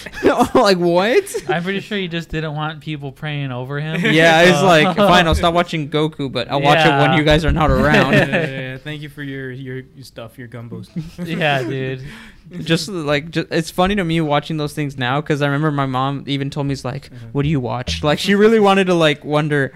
Like 0.55 0.79
what? 0.79 1.25
I'm 1.49 1.63
pretty 1.63 1.81
sure 1.81 1.97
he 1.99 2.09
just 2.09 2.29
didn't 2.29 2.41
didn't 2.41 2.57
want 2.57 2.81
people 2.81 3.13
praying 3.13 3.53
over 3.53 3.79
him. 3.81 4.01
Yeah, 4.01 4.41
it's 4.45 4.61
So- 4.61 4.65
like 4.65 4.97
fine. 4.97 5.27
I'll 5.27 5.35
stop 5.35 5.53
watching 5.53 5.91
Goku, 5.91 6.33
but 6.33 6.51
I'll 6.51 6.63
watch 6.63 6.79
it 6.87 6.89
when 6.89 7.13
you 7.19 7.23
guys 7.23 7.45
are 7.45 7.53
not 7.53 7.71
around. 7.71 8.15
yeah, 8.15 8.27
yeah, 8.27 8.47
yeah. 8.47 8.79
Thank 8.79 9.03
you 9.03 9.11
for 9.11 9.23
your, 9.23 9.51
your 9.51 9.83
your 9.95 10.05
stuff, 10.05 10.39
your 10.39 10.49
gumbos. 10.49 10.89
Yeah, 11.19 11.63
dude. 11.63 12.05
just 12.59 12.89
like 12.89 13.31
just, 13.31 13.49
it's 13.51 13.71
funny 13.71 13.95
to 13.97 14.05
me 14.05 14.21
watching 14.21 14.57
those 14.57 14.73
things 14.75 14.99
now 14.99 15.21
because 15.21 15.41
I 15.43 15.47
remember 15.47 15.71
my 15.71 15.87
mom 15.87 16.25
even 16.27 16.51
told 16.51 16.67
me 16.67 16.73
it's 16.73 16.85
like, 16.85 17.07
Uh-huh. 17.13 17.27
"What 17.33 17.43
do 17.43 17.49
you 17.49 17.61
watch?" 17.61 18.03
Like 18.03 18.19
she 18.19 18.35
really 18.35 18.61
wanted 18.61 18.87
to 18.89 18.95
like 18.95 19.25
wonder, 19.25 19.73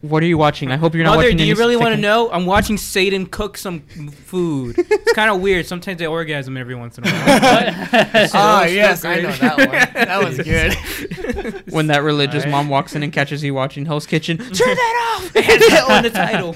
"What 0.00 0.22
are 0.22 0.26
you 0.26 0.38
watching?" 0.38 0.70
I 0.72 0.76
hope 0.76 0.94
you're 0.94 1.04
not 1.04 1.10
Mother, 1.16 1.24
watching. 1.26 1.36
do 1.38 1.44
you 1.44 1.54
really 1.54 1.76
want 1.76 1.94
to 1.94 2.00
know? 2.00 2.30
I'm 2.30 2.46
watching 2.46 2.76
Satan 2.78 3.26
cook 3.26 3.58
some 3.58 3.80
food. 3.80 4.76
it's 4.78 5.12
kind 5.12 5.30
of 5.30 5.40
weird. 5.40 5.66
Sometimes 5.66 5.98
they 5.98 6.06
orgasm 6.06 6.56
every 6.56 6.74
once 6.74 6.98
in 6.98 7.06
a 7.06 7.10
while. 7.10 7.74
So 8.28 8.38
Ah, 8.38 8.62
it's 8.62 8.70
still 8.70 8.74
yes, 8.74 9.04
I 9.04 9.20
know 9.20 9.32
that 9.32 9.58
one. 9.58 9.68
That 10.06 10.24
was 10.24 10.38
good. 11.58 11.72
When 11.72 11.88
that 11.88 12.02
religious 12.02 12.44
Alright. 12.44 12.50
mom 12.50 12.68
walks 12.68 12.94
in 12.94 13.02
and 13.02 13.12
catches 13.12 13.42
you 13.44 13.54
watching 13.54 13.84
Hell's 13.86 14.06
Kitchen, 14.06 14.38
turn 14.38 14.48
that 14.54 15.18
off. 15.18 15.36
It 15.36 15.44
had 15.44 15.60
that 15.60 15.90
on 15.90 16.02
the 16.02 16.10
title. 16.10 16.52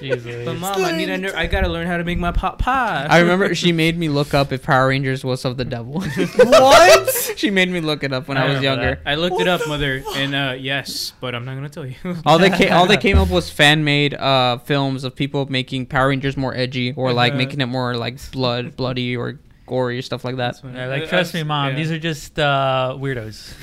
Jesus. 0.00 0.44
but 0.44 0.54
mom, 0.58 0.84
I 0.84 0.92
need 0.96 1.06
to. 1.06 1.18
know- 1.18 1.32
I 1.34 1.46
gotta 1.46 1.68
learn 1.68 1.86
how 1.86 1.96
to 1.96 2.04
make 2.04 2.18
my 2.18 2.32
pot 2.32 2.58
pie. 2.58 3.06
I 3.08 3.18
remember 3.20 3.54
she 3.54 3.72
made 3.72 3.96
me 3.98 4.08
look 4.08 4.34
up 4.34 4.52
if 4.58 4.64
Power 4.66 4.88
Rangers 4.88 5.24
was 5.24 5.44
of 5.44 5.56
the 5.56 5.64
devil. 5.64 6.00
what? 6.36 7.10
she 7.36 7.50
made 7.50 7.70
me 7.70 7.80
look 7.80 8.02
it 8.04 8.12
up 8.12 8.28
when 8.28 8.36
I 8.36 8.42
I, 8.42 8.48
was 8.48 8.56
remember 8.58 8.82
younger. 8.84 9.00
I 9.06 9.14
looked 9.14 9.32
What 9.34 9.42
it 9.42 9.48
up, 9.48 9.66
mother, 9.68 10.00
fuck? 10.02 10.16
and 10.16 10.34
uh, 10.34 10.54
yes, 10.58 11.12
but 11.20 11.34
I'm 11.34 11.44
not 11.44 11.54
gonna 11.54 11.68
tell 11.68 11.86
you. 11.86 11.94
All 12.26 12.38
they 12.38 12.50
came, 12.50 12.72
all 12.72 12.86
they 12.86 12.96
came 12.96 13.18
up 13.18 13.30
was 13.30 13.48
fan 13.50 13.84
made 13.84 14.14
uh, 14.14 14.58
films 14.58 15.04
of 15.04 15.14
people 15.14 15.46
making 15.46 15.86
Power 15.86 16.08
Rangers 16.08 16.36
more 16.36 16.54
edgy 16.54 16.92
or 16.92 17.12
like 17.12 17.32
Uh-huh. 17.32 17.38
making 17.38 17.60
it 17.60 17.66
more 17.66 17.94
like 17.96 18.18
blood, 18.32 18.76
bloody 18.76 19.16
or 19.16 19.38
gory 19.68 19.98
or 19.98 20.02
stuff 20.02 20.24
like 20.24 20.36
that. 20.36 20.60
Yeah, 20.64 20.86
like 20.86 21.08
trust 21.08 21.34
me, 21.34 21.42
mom. 21.44 21.70
yeah. 21.70 21.76
These 21.76 21.90
are 21.92 21.98
just 21.98 22.38
uh, 22.38 22.96
weirdos. 22.98 23.54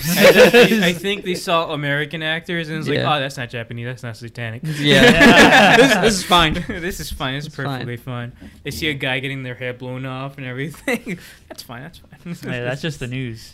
I, 0.84 0.88
I 0.90 0.94
think 0.94 1.26
they 1.26 1.36
saw 1.36 1.72
American 1.74 2.22
actors 2.24 2.70
and 2.70 2.78
it's 2.80 2.88
like, 2.88 3.00
oh, 3.00 3.20
that's 3.20 3.38
not 3.38 3.50
Japanese, 3.50 3.86
that's 3.88 4.04
not 4.04 4.16
satanic. 4.16 4.62
Yeah, 4.64 4.72
Yeah. 5.02 5.78
this, 5.78 5.94
this 5.96 6.14
is 6.20 6.24
fine. 6.24 6.54
this 6.68 7.00
is 7.00 7.12
fine. 7.12 7.36
It's 7.36 7.48
It's 7.48 7.56
fine. 7.56 7.66
perfectly 7.66 7.98
fine. 7.98 8.32
They 8.64 8.72
see 8.72 8.88
a 8.90 8.94
guy 8.94 9.20
getting 9.20 9.44
their 9.44 9.56
hair 9.56 9.74
blown 9.74 10.06
off 10.06 10.38
and 10.38 10.46
everything. 10.46 11.20
that's 11.50 11.64
fine. 11.64 11.82
That's 11.84 12.00
fine. 12.00 12.52
Hey, 12.54 12.62
that's 12.64 12.82
just 12.82 13.00
the 13.00 13.08
news. 13.08 13.54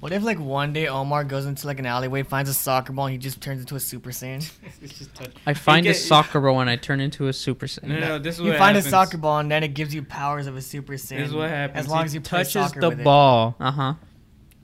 What 0.00 0.12
if 0.12 0.22
like 0.22 0.38
one 0.40 0.72
day 0.72 0.88
Omar 0.88 1.24
goes 1.24 1.44
into 1.44 1.66
like 1.66 1.78
an 1.78 1.84
alleyway, 1.84 2.22
finds 2.22 2.48
a 2.48 2.54
soccer 2.54 2.92
ball, 2.92 3.06
and 3.06 3.12
he 3.12 3.18
just 3.18 3.40
turns 3.42 3.60
into 3.60 3.74
a 3.76 3.80
Super 3.80 4.10
Saiyan? 4.10 4.50
It's 4.82 4.98
just 4.98 5.14
touch- 5.14 5.32
I 5.46 5.52
find 5.52 5.84
You 5.84 5.92
a 5.92 5.94
soccer 5.94 6.40
ball 6.40 6.58
and 6.60 6.70
I 6.70 6.76
turn 6.76 7.00
into 7.00 7.28
a 7.28 7.32
Super 7.34 7.66
Saiyan. 7.66 7.88
No, 7.88 7.98
no, 8.00 8.08
no. 8.08 8.18
This 8.18 8.36
is 8.36 8.40
You 8.40 8.48
what 8.52 8.58
find 8.58 8.76
happens. 8.76 8.86
a 8.86 8.90
soccer 8.90 9.18
ball, 9.18 9.38
and 9.40 9.50
then 9.50 9.62
it 9.62 9.74
gives 9.74 9.94
you 9.94 10.02
powers 10.02 10.46
of 10.46 10.56
a 10.56 10.62
Super 10.62 10.94
Saiyan. 10.94 11.18
This 11.18 11.28
is 11.28 11.34
what 11.34 11.50
happens. 11.50 11.84
As 11.84 11.88
long 11.90 11.98
He 12.00 12.04
as 12.06 12.14
you 12.14 12.20
play 12.22 12.38
touches 12.40 12.52
soccer 12.54 12.80
the 12.80 12.88
with 12.88 13.04
ball, 13.04 13.56
Uh 13.60 13.70
huh. 13.70 13.94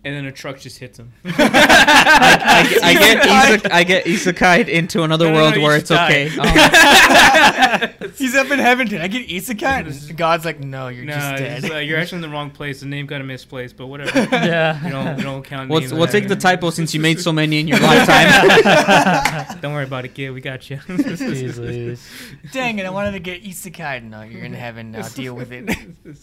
And 0.07 0.15
then 0.15 0.25
a 0.27 0.33
truck 0.33 0.59
just 0.61 0.79
hits 0.79 0.99
him. 1.01 1.13
I, 1.25 2.67
get- 2.71 2.83
I 2.85 2.95
get 2.95 3.27
isak- 3.27 3.73
I 3.73 3.85
get 3.85 4.05
isekai 4.07 4.69
into 4.69 5.03
another 5.03 5.27
No, 5.27 5.33
no, 5.33 5.37
world 5.39 5.57
no, 5.57 5.63
where 5.63 5.77
it's 5.77 5.89
should 5.89 5.99
okay. 5.99 6.31
Oh. 6.39 8.07
He's 8.17 8.35
up 8.37 8.51
in 8.53 8.59
heaven. 8.61 8.87
Did 8.87 9.01
I 9.01 9.09
get 9.09 9.27
isekai? 9.29 10.09
And 10.09 10.17
God's 10.17 10.45
like, 10.45 10.61
no, 10.61 10.89
you're 10.89 11.05
no, 11.05 11.13
just 11.13 11.37
dead. 11.37 11.65
it's, 11.65 11.75
uh, 11.75 11.79
you're 11.79 11.99
actually 11.99 12.17
in 12.17 12.23
the 12.23 12.29
wrong 12.29 12.51
place. 12.51 12.81
The 12.81 12.87
name 12.87 13.07
got 13.07 13.23
misplaced, 13.25 13.77
but 13.77 13.89
whatever. 13.89 14.19
yeah. 14.33 14.83
We 14.85 14.91
don't, 14.91 15.17
we 15.17 15.23
don't 15.25 15.43
count 15.45 15.69
We'll, 15.69 15.81
names. 15.81 15.93
we'll 15.93 16.03
on 16.03 16.09
take 16.09 16.29
the 16.29 16.35
that. 16.37 16.41
typo 16.41 16.71
since 16.71 16.95
you 16.95 17.01
made 17.01 17.19
so 17.21 17.33
many 17.33 17.59
in 17.61 17.67
your 17.69 17.81
lifetime. 17.81 19.59
Don't 19.61 19.73
worry 19.75 19.85
about 19.85 20.05
it, 20.05 20.15
kid. 20.15 20.31
We 20.31 20.41
got 20.41 20.71
you. 20.71 20.79
Jesus. 20.87 22.09
Dang 22.53 22.79
it! 22.79 22.87
I 22.87 22.91
wanted 22.91 23.13
to 23.13 23.19
get 23.21 23.43
isekai. 23.43 24.03
No, 24.05 24.23
you're 24.23 24.45
in 24.45 24.55
heaven 24.55 24.93
now. 24.93 25.09
Deal 25.09 25.35
with 25.35 25.51
it. 25.53 25.67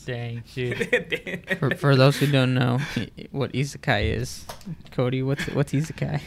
Dang, 0.06 0.44
dude. 0.54 1.58
for, 1.60 1.76
for 1.76 1.96
those 1.96 2.18
who 2.18 2.28
don't 2.28 2.54
know 2.54 2.80
i- 2.96 3.10
what 3.32 3.52
isekai 3.78 4.16
is, 4.16 4.46
Cody, 4.92 5.24
what's 5.24 5.46
what's 5.48 5.74
isekai? 5.74 6.22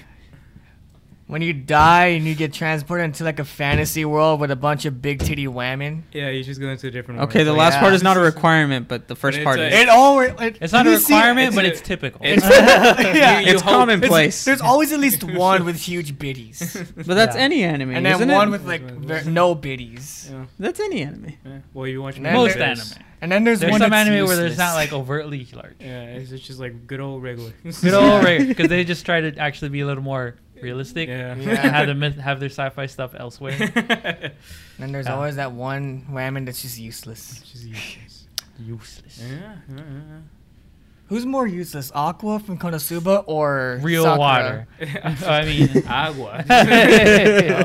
when 1.29 1.43
you 1.43 1.53
die 1.53 2.07
and 2.15 2.25
you 2.25 2.37
get 2.37 2.53
transported 2.53 3.05
into 3.05 3.25
like 3.25 3.41
a 3.41 3.45
fantasy 3.45 4.05
world 4.05 4.39
with 4.39 4.49
a 4.53 4.55
bunch 4.55 4.85
of 4.85 5.03
big 5.03 5.19
titty 5.19 5.49
women. 5.49 6.05
yeah, 6.13 6.29
you 6.31 6.45
just 6.45 6.61
go 6.61 6.69
into 6.69 6.87
a 6.87 6.91
different. 6.93 7.21
Okay, 7.23 7.43
the 7.43 7.53
last 7.53 7.75
yeah. 7.75 7.81
part 7.81 7.95
is 7.95 8.03
not 8.05 8.17
a 8.17 8.21
requirement, 8.21 8.87
but 8.87 9.09
the 9.09 9.17
first 9.17 9.39
it's 9.39 9.45
part 9.45 9.59
a- 9.59 9.67
is. 9.67 9.75
It 9.75 9.89
all. 9.89 10.21
It, 10.21 10.59
It's 10.61 10.73
not 10.73 10.87
a 10.87 10.91
you 10.93 10.99
seen- 10.99 11.17
requirement, 11.17 11.57
but 11.57 11.65
it's 11.65 11.81
it's 11.81 11.89
typical. 11.89 12.21
It's, 12.23 12.45
Yeah. 12.49 13.41
you- 13.41 13.47
you 13.47 13.53
It's 13.55 13.63
hope- 13.63 13.73
commonplace. 13.73 14.45
There's 14.45 14.61
always 14.61 14.93
at 14.93 15.01
least 15.01 15.25
one 15.49 15.65
with 15.65 15.77
huge 15.81 16.17
biddies, 16.17 16.61
But 16.95 17.07
that's 17.07 17.35
Yeah. 17.35 17.43
any 17.43 17.65
anime, 17.65 17.91
and 17.97 18.07
then 18.07 18.15
isn't 18.15 18.29
one 18.31 18.49
it? 18.49 18.51
with 18.53 18.65
like 18.67 18.83
ver- 18.83 19.25
no 19.29 19.57
biddies. 19.57 20.29
Yeah, 20.31 20.45
That's 20.61 20.79
any 20.79 21.03
anime. 21.03 21.33
yeah. 21.45 21.59
Well, 21.75 21.89
you 21.89 22.03
watch 22.03 22.19
And 22.19 22.27
then 22.27 22.35
Most 22.35 22.57
anime. 22.57 22.85
And 23.21 23.33
then 23.33 23.45
there's, 23.45 23.61
There's 23.61 23.71
one 23.73 23.81
some 23.81 23.91
that's 23.91 24.09
anime 24.09 24.27
where 24.27 24.37
there's 24.37 24.59
not 24.59 24.75
like 24.75 24.93
overtly 24.93 25.47
large. 25.55 25.77
Yeah, 25.81 26.03
it's 26.17 26.33
it's 26.33 26.47
just 26.47 26.61
like 26.61 26.87
good 26.87 27.01
old 27.01 27.23
regular. 27.23 27.53
Good 27.65 27.95
old 27.95 28.23
regular, 28.25 28.49
because 28.49 28.69
they 28.69 28.85
just 28.93 29.07
try 29.07 29.21
to 29.23 29.37
actually 29.39 29.71
be 29.71 29.81
a 29.81 29.87
little 29.87 30.03
more 30.03 30.37
realistic. 30.61 31.09
Yeah. 31.09 31.35
Yeah. 31.37 31.55
Have, 31.57 31.87
the, 31.87 31.95
myth- 31.95 32.19
have 32.19 32.41
their 32.41 32.49
sci-fi 32.51 32.87
stuff 32.87 33.15
elsewhere. 33.17 33.57
And 34.79 34.85
then 34.85 34.93
there's 34.93 35.07
Yeah. 35.07 35.15
always 35.15 35.37
that 35.37 35.53
one 35.53 36.05
woman 36.11 36.45
that's 36.45 36.61
just 36.61 36.79
useless. 36.79 37.41
Which 37.41 37.55
is 37.55 37.67
useless. 37.67 38.27
Useless. 38.59 39.23
Yeah, 39.27 39.57
yeah, 39.75 39.83
Who's 41.09 41.25
more 41.25 41.47
useless, 41.47 41.93
Aqua 41.95 42.41
from 42.41 42.59
Konosuba 42.59 43.25
or 43.27 43.79
Real 43.83 44.03
Sakura? 44.05 44.19
water. 44.19 44.69
I 45.27 45.45
mean, 45.45 45.85
agua. 45.89 46.45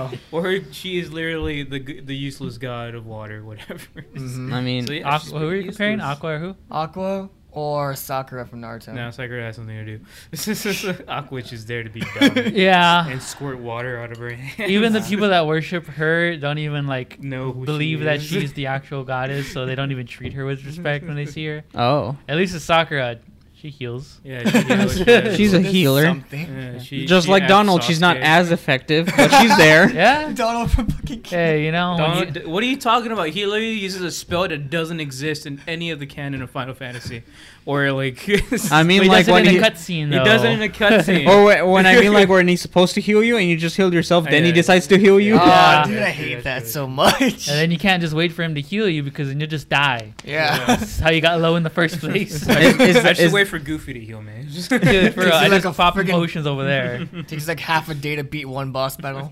Oh. 0.01 0.11
or 0.31 0.59
she 0.71 0.99
is 0.99 1.11
literally 1.11 1.63
the 1.63 2.01
the 2.01 2.15
useless 2.15 2.57
god 2.57 2.93
of 2.95 3.05
water, 3.05 3.43
whatever. 3.43 3.81
Mhm. 4.15 4.53
I 4.53 4.61
mean, 4.61 4.87
So, 4.87 4.93
yeah, 4.93 5.09
Aqua, 5.09 5.39
who 5.39 5.47
are 5.49 5.55
you 5.55 5.61
pretty 5.63 5.67
comparing? 5.69 6.01
Aqua 6.01 6.29
or 6.29 6.39
who? 6.39 6.55
Aqua 6.69 7.29
or 7.53 7.95
Sakura 7.95 8.45
from 8.45 8.61
Naruto? 8.61 8.93
No, 8.93 9.11
Sakura 9.11 9.43
has 9.43 9.55
something 9.57 9.75
to 9.85 9.97
do. 9.97 11.03
Aqua 11.09 11.35
which 11.35 11.45
is 11.47 11.51
just 11.51 11.67
there 11.67 11.83
to 11.83 11.89
be 11.89 11.99
dumb 12.19 12.53
Yeah. 12.53 13.07
and 13.09 13.21
squirt 13.21 13.57
water 13.59 13.99
out 13.99 14.11
of 14.11 14.19
her 14.19 14.31
hands. 14.33 14.69
Even 14.71 14.93
the 14.93 15.01
people 15.01 15.27
that 15.29 15.45
worship 15.47 15.85
her 15.87 16.37
don't 16.37 16.59
even 16.59 16.87
like 16.87 17.21
know 17.21 17.51
who 17.51 17.65
believe 17.65 17.99
she 17.99 18.03
that 18.05 18.15
is. 18.17 18.23
she's 18.23 18.53
the 18.53 18.67
actual 18.67 19.03
goddess, 19.03 19.51
so 19.51 19.65
they 19.65 19.75
don't 19.75 19.91
even 19.91 20.07
treat 20.07 20.31
her 20.33 20.45
with 20.45 20.63
respect 20.65 21.05
when 21.05 21.15
they 21.15 21.25
see 21.25 21.45
her. 21.47 21.63
oh, 21.75 22.15
At 22.29 22.37
least 22.37 22.53
with 22.53 22.63
Sakura, 22.63 23.17
she 23.61 23.69
heals. 23.69 24.19
Yeah, 24.23 24.43
she 24.49 24.57
heals, 24.63 24.99
yeah. 25.07 25.35
She's 25.35 25.53
a 25.53 25.59
healer. 25.61 26.03
Something. 26.05 26.47
Yeah, 26.57 26.79
she- 26.79 27.05
just 27.05 27.27
she 27.27 27.31
like 27.31 27.47
Donald, 27.47 27.83
she's 27.83 27.99
not 28.01 28.17
Sasuke. 28.17 28.21
as 28.23 28.51
effective, 28.51 29.05
but 29.15 29.29
she's 29.41 29.55
there. 29.57 29.91
Yeah. 29.91 30.31
Donald 30.33 30.71
from 30.71 30.87
fucking. 30.87 31.00
Hey, 31.25 31.65
you 31.65 31.71
know, 31.71 31.91
when 31.95 31.97
Donald, 31.99 32.35
you- 32.37 32.49
what 32.49 32.63
are 32.63 32.67
you 32.67 32.77
talking 32.77 33.11
about? 33.11 33.29
He 33.29 33.45
literally 33.45 33.73
uses 33.73 34.01
a 34.01 34.11
spell 34.11 34.47
that 34.47 34.69
doesn't 34.69 34.99
exist 34.99 35.45
in 35.45 35.61
any 35.67 35.91
of 35.91 35.99
the 35.99 36.05
canon 36.05 36.41
of 36.41 36.49
Final 36.49 36.73
Fantasy, 36.73 37.23
or 37.65 37.91
like. 37.91 38.27
I 38.71 38.83
mean, 38.83 38.99
but 38.99 39.03
he 39.03 39.09
like 39.09 39.25
does 39.25 39.27
it 39.27 39.31
when 39.31 39.45
in 39.45 39.51
he, 39.51 39.57
a 39.57 39.61
cutscene. 39.61 40.07
he 40.11 40.19
does 40.23 40.43
it 40.43 40.51
in 40.51 40.61
a 40.61 40.69
cutscene. 40.69 41.27
or 41.61 41.65
when 41.71 41.85
I 41.85 41.99
mean 41.99 42.13
like 42.13 42.29
when 42.35 42.47
he's 42.47 42.61
supposed 42.61 42.93
to 42.95 43.01
heal 43.01 43.23
you 43.23 43.37
and 43.37 43.47
you 43.47 43.57
just 43.57 43.75
healed 43.75 43.93
yourself, 43.93 44.25
then 44.29 44.43
he 44.43 44.51
decides 44.51 44.87
to 44.87 44.97
heal 44.97 45.19
you. 45.19 45.35
Oh, 45.35 45.83
dude, 45.85 46.01
I 46.01 46.09
hate 46.09 46.43
that 46.43 46.67
so 46.67 46.87
much. 46.87 47.21
And 47.21 47.57
then 47.57 47.71
you 47.71 47.77
can't 47.77 48.01
just 48.01 48.13
wait 48.13 48.31
for 48.31 48.43
him 48.43 48.55
to 48.55 48.61
heal 48.61 48.87
you 48.87 49.03
because 49.03 49.27
then 49.27 49.39
you'll 49.39 49.49
just 49.49 49.69
die. 49.69 50.13
yeah. 50.23 50.65
That's 50.65 50.99
how 50.99 51.09
you 51.11 51.21
got 51.21 51.39
low 51.39 51.55
in 51.55 51.63
the 51.63 51.69
first 51.69 51.99
place. 51.99 52.33
Is- 52.43 52.49
I 52.49 52.59
is- 52.61 52.95
should 53.17 53.19
is- 53.19 53.33
wait 53.33 53.47
for 53.47 53.59
Goofy 53.59 53.93
to 53.93 53.99
heal 53.99 54.21
me. 54.21 54.31
Dude, 54.69 55.13
for 55.13 55.21
real, 55.21 55.33
I 55.33 55.47
like 55.47 55.63
just 55.63 55.65
a 55.65 55.73
pop 55.73 55.95
friggin- 55.95 56.11
potions 56.11 56.47
over 56.47 56.63
there. 56.63 57.05
Takes 57.27 57.47
like 57.47 57.59
half 57.59 57.89
a 57.89 57.93
day 57.95 58.15
to 58.15 58.23
beat 58.23 58.45
one 58.45 58.71
boss 58.71 58.97
battle. 58.97 59.31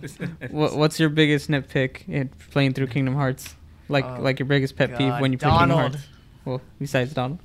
What, 0.49 0.75
what's 0.75 0.99
your 0.99 1.09
biggest 1.09 1.49
nitpick 1.69 2.07
in 2.07 2.29
playing 2.51 2.73
through 2.73 2.87
Kingdom 2.87 3.15
Hearts? 3.15 3.55
Like 3.87 4.05
Oh, 4.05 4.21
like 4.21 4.39
your 4.39 4.45
biggest 4.45 4.75
pet 4.75 4.97
peeve 4.97 5.19
when 5.19 5.31
you 5.31 5.37
play 5.37 5.49
Kingdom 5.49 5.69
Hearts? 5.71 5.97
Well, 6.45 6.61
besides 6.79 7.13
Donald. 7.13 7.39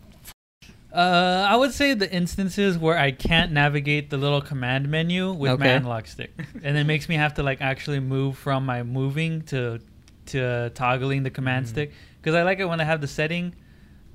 Uh, 0.92 1.44
I 1.50 1.56
would 1.56 1.72
say 1.72 1.94
the 1.94 2.10
instances 2.12 2.78
where 2.78 2.96
I 2.96 3.10
can't 3.10 3.50
navigate 3.50 4.10
the 4.10 4.16
little 4.16 4.40
command 4.40 4.88
menu 4.88 5.32
with 5.32 5.58
my 5.58 5.66
Okay. 5.66 5.74
analog 5.74 6.06
stick, 6.06 6.30
and 6.62 6.76
it 6.76 6.84
makes 6.84 7.08
me 7.08 7.16
have 7.16 7.34
to 7.34 7.42
like 7.42 7.60
actually 7.60 7.98
move 8.00 8.38
from 8.38 8.64
my 8.64 8.82
moving 8.82 9.42
to 9.42 9.80
to 10.26 10.70
toggling 10.74 11.22
the 11.22 11.30
command 11.30 11.66
Mhm. 11.66 11.68
stick 11.68 11.92
because 12.20 12.34
I 12.34 12.44
like 12.44 12.58
it 12.60 12.64
when 12.66 12.80
I 12.80 12.84
have 12.84 13.00
the 13.00 13.08
setting. 13.08 13.54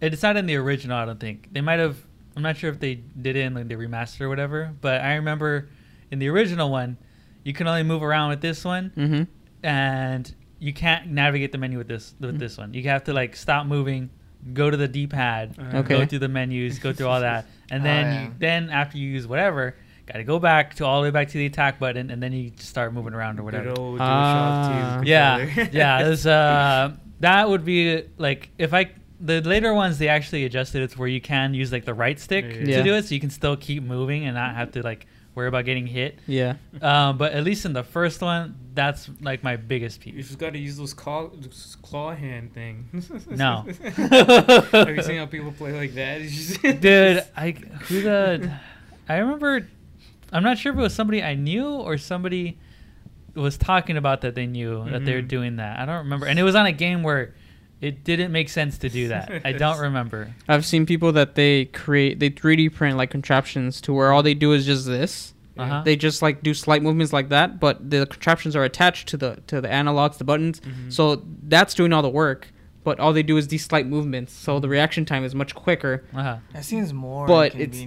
It's 0.01 0.23
not 0.23 0.37
in 0.37 0.45
the 0.45 0.55
original, 0.55 0.97
I 0.97 1.05
don't 1.05 1.19
think. 1.19 1.49
They 1.51 1.61
might 1.61 1.79
have. 1.79 1.97
I'm 2.37 2.43
not 2.43 2.55
sure 2.55 2.69
if 2.69 2.79
they 2.79 2.95
did 2.95 3.35
it 3.35 3.41
in 3.41 3.53
like 3.55 3.67
the 3.67 3.75
remaster 3.75 4.21
or 4.21 4.29
whatever, 4.29 4.71
but 4.79 5.01
I 5.01 5.15
remember 5.15 5.67
in 6.09 6.19
the 6.19 6.29
original 6.29 6.71
one, 6.71 6.95
you 7.43 7.51
can 7.53 7.67
only 7.67 7.83
move 7.83 8.01
around 8.03 8.29
with 8.29 8.39
this 8.41 8.63
one, 8.63 8.91
Mm-hmm. 8.95 9.23
And 9.63 10.33
you 10.59 10.73
can't 10.73 11.07
navigate 11.07 11.51
the 11.51 11.57
menu 11.57 11.77
with 11.77 11.87
this 11.87 12.13
with 12.19 12.35
Mhm. 12.35 12.39
this 12.39 12.57
one. 12.57 12.73
You 12.73 12.83
have 12.83 13.03
to 13.05 13.13
like 13.13 13.35
stop 13.35 13.65
moving, 13.65 14.09
go 14.53 14.69
to 14.69 14.77
the 14.77 14.87
D-pad, 14.87 15.55
Okay. 15.73 15.97
go 15.99 16.05
through 16.05 16.19
the 16.19 16.27
menus, 16.27 16.79
go 16.79 16.91
through 16.93 17.07
all 17.07 17.21
that, 17.21 17.45
and 17.71 17.81
Oh, 17.81 17.85
then 17.85 18.05
yeah. 18.13 18.23
you, 18.23 18.31
then 18.39 18.69
after 18.69 18.97
you 18.97 19.09
use 19.09 19.27
whatever, 19.27 19.75
got 20.05 20.17
to 20.17 20.23
go 20.23 20.39
back 20.39 20.73
to 20.75 20.85
all 20.85 21.01
the 21.01 21.07
way 21.07 21.11
back 21.11 21.27
to 21.29 21.37
the 21.37 21.45
attack 21.45 21.79
button, 21.79 22.09
and 22.09 22.21
then 22.21 22.33
you 22.33 22.51
start 22.57 22.93
moving 22.93 23.13
around 23.13 23.39
or 23.39 23.43
whatever. 23.43 23.69
Good 23.69 23.77
old. 23.77 23.99
DualShock 23.99 25.03
2 25.03 25.09
Yeah, 25.09 25.67
yeah. 25.71 26.03
There's 26.03 26.25
uh, 26.27 26.91
that 27.21 27.49
would 27.49 27.63
be 27.65 28.03
like 28.17 28.49
if 28.57 28.73
I 28.73 28.91
the 29.21 29.41
later 29.41 29.73
ones 29.73 29.97
they 29.97 30.07
actually 30.07 30.45
adjusted 30.45 30.81
it 30.81 30.91
to 30.91 30.97
where 30.97 31.07
you 31.09 31.19
can 31.19 31.53
use 31.53 31.71
like 31.73 31.83
the 31.83 31.93
right 31.93 32.17
stick 32.19 32.45
Yeah. 32.45 32.77
to 32.77 32.83
do 32.83 32.95
it, 32.95 33.05
so 33.05 33.13
you 33.15 33.19
can 33.21 33.29
still 33.29 33.55
keep 33.57 33.83
moving 33.83 34.25
and 34.25 34.35
not 34.35 34.55
have 34.55 34.71
to 34.71 34.81
like 34.81 35.05
worry 35.35 35.47
about 35.47 35.65
getting 35.65 35.87
hit. 35.87 36.19
Yeah. 36.27 36.55
Um, 36.81 37.17
but 37.17 37.33
at 37.33 37.43
least 37.43 37.65
in 37.65 37.73
the 37.73 37.83
first 37.83 38.21
one, 38.21 38.55
that's 38.73 39.09
like 39.21 39.43
my 39.43 39.55
biggest 39.55 39.99
piece. 40.01 40.07
You 40.13 40.19
peeve. 40.19 40.27
just 40.27 40.39
got 40.39 40.53
to 40.53 40.59
use 40.59 40.77
those 40.77 40.93
claw, 40.93 41.29
claw 41.81 42.13
hand 42.15 42.53
thing. 42.53 42.87
No. 43.29 43.65
Have 43.95 44.89
you 44.95 45.03
seen 45.03 45.17
how 45.17 45.25
people 45.27 45.51
play 45.51 45.73
like 45.73 45.93
that? 45.95 46.19
Dude, 46.81 47.23
I 47.35 47.51
who 47.51 48.01
the 48.01 48.53
I 49.07 49.17
remember 49.17 49.67
I'm 50.31 50.43
not 50.43 50.57
sure 50.57 50.71
if 50.73 50.77
it 50.77 50.81
was 50.81 50.93
somebody 50.93 51.23
I 51.23 51.35
knew 51.35 51.67
or 51.67 51.97
somebody 51.97 52.57
was 53.35 53.57
talking 53.57 53.95
about 53.97 54.21
that 54.21 54.35
they 54.35 54.45
knew 54.47 54.89
that 54.89 55.05
they 55.05 55.13
were 55.15 55.21
Mhm. 55.21 55.27
doing 55.27 55.55
that. 55.57 55.79
I 55.79 55.85
don't 55.85 55.97
remember. 55.99 56.25
And 56.25 56.37
it 56.39 56.43
was 56.43 56.55
on 56.55 56.65
a 56.65 56.71
game 56.71 57.03
where 57.03 57.33
it 57.81 58.03
didn't 58.03 58.31
make 58.31 58.49
sense 58.49 58.77
to 58.79 58.89
do 58.89 59.07
that. 59.09 59.41
I 59.45 59.53
don't 59.53 59.79
remember. 59.87 60.33
I've 60.47 60.65
seen 60.65 60.85
people 60.85 61.11
that 61.13 61.35
they 61.35 61.65
create 61.65 62.19
they 62.19 62.29
3D 62.29 62.73
print 62.73 62.97
like 62.97 63.09
contraptions 63.09 63.79
to 63.81 63.93
where 63.93 64.11
all 64.11 64.23
they 64.23 64.33
do 64.33 64.51
is 64.53 64.65
just 64.65 64.85
this. 64.85 65.33
Uh-huh. 65.57 65.81
They 65.83 65.95
just 65.97 66.21
like 66.21 66.41
do 66.41 66.53
slight 66.53 66.81
movements 66.81 67.11
like 67.11 67.29
that, 67.29 67.59
but 67.59 67.89
the 67.89 68.05
contraptions 68.05 68.55
are 68.55 68.63
attached 68.63 69.09
to 69.09 69.17
the 69.17 69.41
to 69.47 69.59
the 69.61 69.67
analogs, 69.67 70.17
the 70.17 70.23
buttons. 70.23 70.61
Mhm. 70.61 70.91
So 70.93 71.21
that's 71.43 71.73
doing 71.73 71.91
all 71.91 72.01
the 72.01 72.09
work, 72.09 72.47
but 72.85 72.97
all 72.99 73.11
they 73.11 73.23
do 73.23 73.35
is 73.35 73.49
these 73.49 73.65
slight 73.65 73.85
movements. 73.85 74.31
So 74.31 74.59
the 74.59 74.69
reaction 74.69 75.03
time 75.05 75.25
is 75.25 75.35
much 75.35 75.53
quicker. 75.55 76.05
Uh-huh. 76.15 76.37
That 76.53 76.63
seems 76.63 76.93
more 76.93 77.27
But 77.27 77.55
it's- 77.55 77.85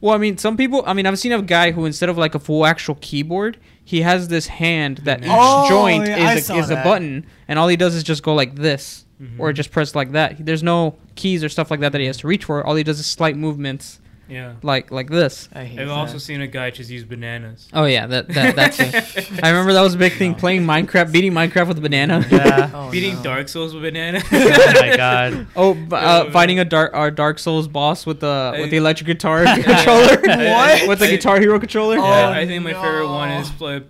Well, 0.00 0.14
I 0.14 0.18
mean, 0.18 0.38
some 0.38 0.56
people. 0.56 0.82
I 0.86 0.94
mean, 0.94 1.04
I've 1.04 1.18
seen 1.18 1.32
a 1.32 1.42
guy 1.42 1.72
who 1.72 1.84
instead 1.84 2.08
of 2.08 2.16
like 2.16 2.34
a 2.34 2.38
full 2.38 2.64
actual 2.64 2.96
keyboard, 3.02 3.58
he 3.84 4.00
has 4.02 4.28
this 4.28 4.46
hand 4.46 4.98
that 5.04 5.20
each 5.22 5.28
Oh, 5.30 5.68
joint 5.68 6.06
yeah, 6.06 6.32
is 6.34 6.48
a, 6.50 6.56
is 6.56 6.70
a 6.70 6.76
button, 6.76 7.26
and 7.48 7.58
all 7.58 7.68
he 7.68 7.76
does 7.76 7.94
is 7.94 8.02
just 8.02 8.22
go 8.22 8.34
like 8.34 8.54
this, 8.56 9.04
Mhm. 9.22 9.38
or 9.38 9.52
just 9.52 9.70
press 9.70 9.94
like 9.94 10.12
that. 10.12 10.44
There's 10.44 10.62
no 10.62 10.96
keys 11.14 11.44
or 11.44 11.48
stuff 11.48 11.70
like 11.70 11.80
that 11.80 11.92
that 11.92 12.00
he 12.00 12.06
has 12.08 12.16
to 12.18 12.26
reach 12.26 12.44
for. 12.46 12.64
All 12.66 12.74
he 12.74 12.82
does 12.82 12.98
is 12.98 13.06
slight 13.06 13.36
movements 13.36 14.00
Yeah. 14.28 14.54
like 14.62 14.90
like 14.90 15.10
this. 15.10 15.48
I 15.52 15.64
hate 15.64 15.78
I've 15.80 15.88
that. 15.88 15.92
also 15.94 16.18
seen 16.18 16.40
a 16.40 16.46
guy 16.46 16.70
just 16.70 16.90
use 16.90 17.04
bananas. 17.04 17.68
Oh 17.72 17.84
yeah, 17.84 18.06
that 18.06 18.28
that 18.28 18.56
that's 18.56 18.78
it. 18.80 19.44
I 19.44 19.50
remember 19.50 19.72
that 19.74 19.82
was 19.82 19.94
a 19.94 19.98
big 19.98 20.14
thing 20.14 20.34
playing 20.34 20.62
Minecraft, 20.62 21.12
beating 21.12 21.32
Minecraft 21.32 21.68
with 21.68 21.78
a 21.78 21.82
banana. 21.82 22.24
Yeah. 22.30 22.70
Oh, 22.74 22.90
Beating 22.90 23.16
no. 23.16 23.22
Dark 23.22 23.48
Souls 23.48 23.74
with 23.74 23.82
banana. 23.82 24.20
oh 24.32 24.72
my 24.80 24.96
god. 24.96 25.46
Oh, 25.54 25.74
b- 25.74 25.86
uh, 25.92 26.30
fighting 26.30 26.58
a 26.58 26.64
dark 26.64 26.92
our 26.94 27.10
Dark 27.10 27.38
Souls 27.38 27.68
boss 27.68 28.06
with 28.06 28.20
the 28.20 28.56
with 28.58 28.70
the 28.70 28.76
electric 28.78 29.06
guitar 29.06 29.44
controller. 29.44 30.16
What? 30.22 30.88
With 30.88 30.98
the 30.98 31.08
Guitar 31.08 31.38
Hero 31.40 31.58
controller. 31.58 31.98
Oh, 31.98 32.02
Yeah, 32.02 32.30
I 32.30 32.46
think 32.46 32.64
my 32.64 32.72
favorite 32.72 33.08
one 33.08 33.30
is 33.30 33.50
play, 33.50 33.82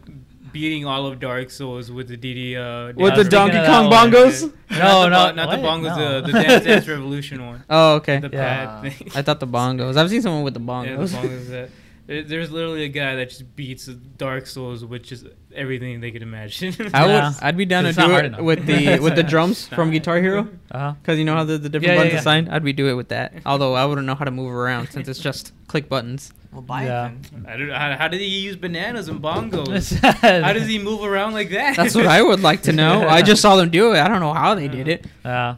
beating 0.55 0.87
all 0.87 1.05
of 1.07 1.21
Dark 1.21 1.51
Souls 1.51 1.90
with 1.93 2.09
the 2.09 2.17
DD. 2.17 2.57
Uh, 2.57 2.95
With 2.97 3.12
Dance 3.14 3.25
the 3.25 3.29
Donkey 3.29 3.57
of 3.59 3.67
Kong 3.67 3.90
that 3.90 4.03
one, 4.03 4.11
bongos. 4.12 4.53
Not 4.71 4.79
No, 4.79 5.03
the, 5.03 5.09
no, 5.11 5.17
bo- 5.29 5.33
not 5.35 5.51
the 5.51 5.61
what? 5.61 5.61
bongos. 5.61 5.97
No. 5.99 6.21
The, 6.23 6.27
the 6.27 6.33
Dance 6.43 6.64
Dance 6.64 6.88
Revolution 6.88 7.45
one. 7.47 7.64
Oh, 7.69 7.95
okay. 7.97 8.19
The 8.21 8.31
Yeah. 8.33 8.67
pad 8.81 8.93
thing. 8.95 9.11
I 9.14 9.21
thought 9.23 9.40
the 9.40 9.47
bongos. 9.47 9.97
I've 9.99 10.09
seen 10.09 10.23
someone 10.23 10.43
with 10.45 10.55
the 10.55 10.61
Yeah, 10.61 10.97
the 10.97 11.03
bongos. 11.03 11.11
bongos 11.12 11.49
that. 11.51 11.69
There- 12.07 12.23
There's 12.23 12.51
literally 12.51 12.85
a 12.85 12.88
guy 12.88 13.17
that 13.17 13.31
just 13.31 13.57
beats 13.57 13.87
Dark 13.87 14.47
Souls 14.47 14.85
with 14.85 15.03
just 15.03 15.27
everything 15.55 16.01
they 16.01 16.11
could 16.11 16.23
imagine. 16.23 16.75
I 16.95 17.07
Yeah. 17.07 17.29
would. 17.31 17.43
I'd 17.43 17.57
be 17.57 17.64
down 17.64 17.85
to 17.85 17.93
do 17.93 18.11
it 18.17 18.43
with 18.43 18.67
the 18.67 18.99
with 19.03 19.14
the 19.17 19.23
drums 19.23 19.69
from 19.69 19.90
Guitar 19.90 20.19
Hero, 20.21 20.49
Uh-huh. 20.71 20.93
because 21.01 21.19
you 21.19 21.25
know 21.25 21.35
how 21.35 21.45
the, 21.45 21.59
the 21.59 21.69
different 21.69 21.85
Yeah, 21.88 21.93
yeah, 21.93 21.99
buttons 21.99 22.12
yeah. 22.14 22.21
assigned. 22.21 22.49
I'd 22.51 22.64
be 22.64 22.73
do 22.73 22.88
it 22.88 22.95
with 22.95 23.09
that. 23.09 23.35
Although 23.47 23.75
I 23.75 23.85
wouldn't 23.87 24.07
know 24.07 24.14
how 24.14 24.25
to 24.25 24.31
move 24.31 24.53
around 24.53 24.88
since 24.90 25.09
it's 25.09 25.19
just 25.21 25.53
click 25.69 25.88
buttons. 25.88 26.33
Well, 26.53 26.62
buy 26.62 26.85
Yeah. 26.85 27.09
it. 27.11 27.14
I 27.49 27.57
don't, 27.57 27.71
how, 27.71 27.97
how 27.97 28.09
did 28.09 28.21
he 28.21 28.27
use 28.29 28.55
bananas 28.57 29.09
and 29.09 29.21
bongos? 29.21 29.99
how 30.01 30.12
how 30.47 30.53
does 30.53 30.69
he 30.69 30.79
move 30.79 31.03
around 31.03 31.33
like 31.33 31.51
that? 31.51 31.77
That's 31.77 31.95
what 31.97 32.07
I 32.07 32.23
would 32.23 32.40
like 32.40 32.62
to 32.62 32.73
know. 32.73 33.09
I 33.09 33.23
just 33.23 33.43
saw 33.43 33.57
them 33.57 33.71
do 33.71 33.93
it. 33.95 33.99
I 33.99 34.07
don't 34.09 34.21
know 34.21 34.33
how 34.35 34.55
they 34.55 34.69
did 34.69 34.87
it. 34.88 35.07
Uh, 35.25 35.55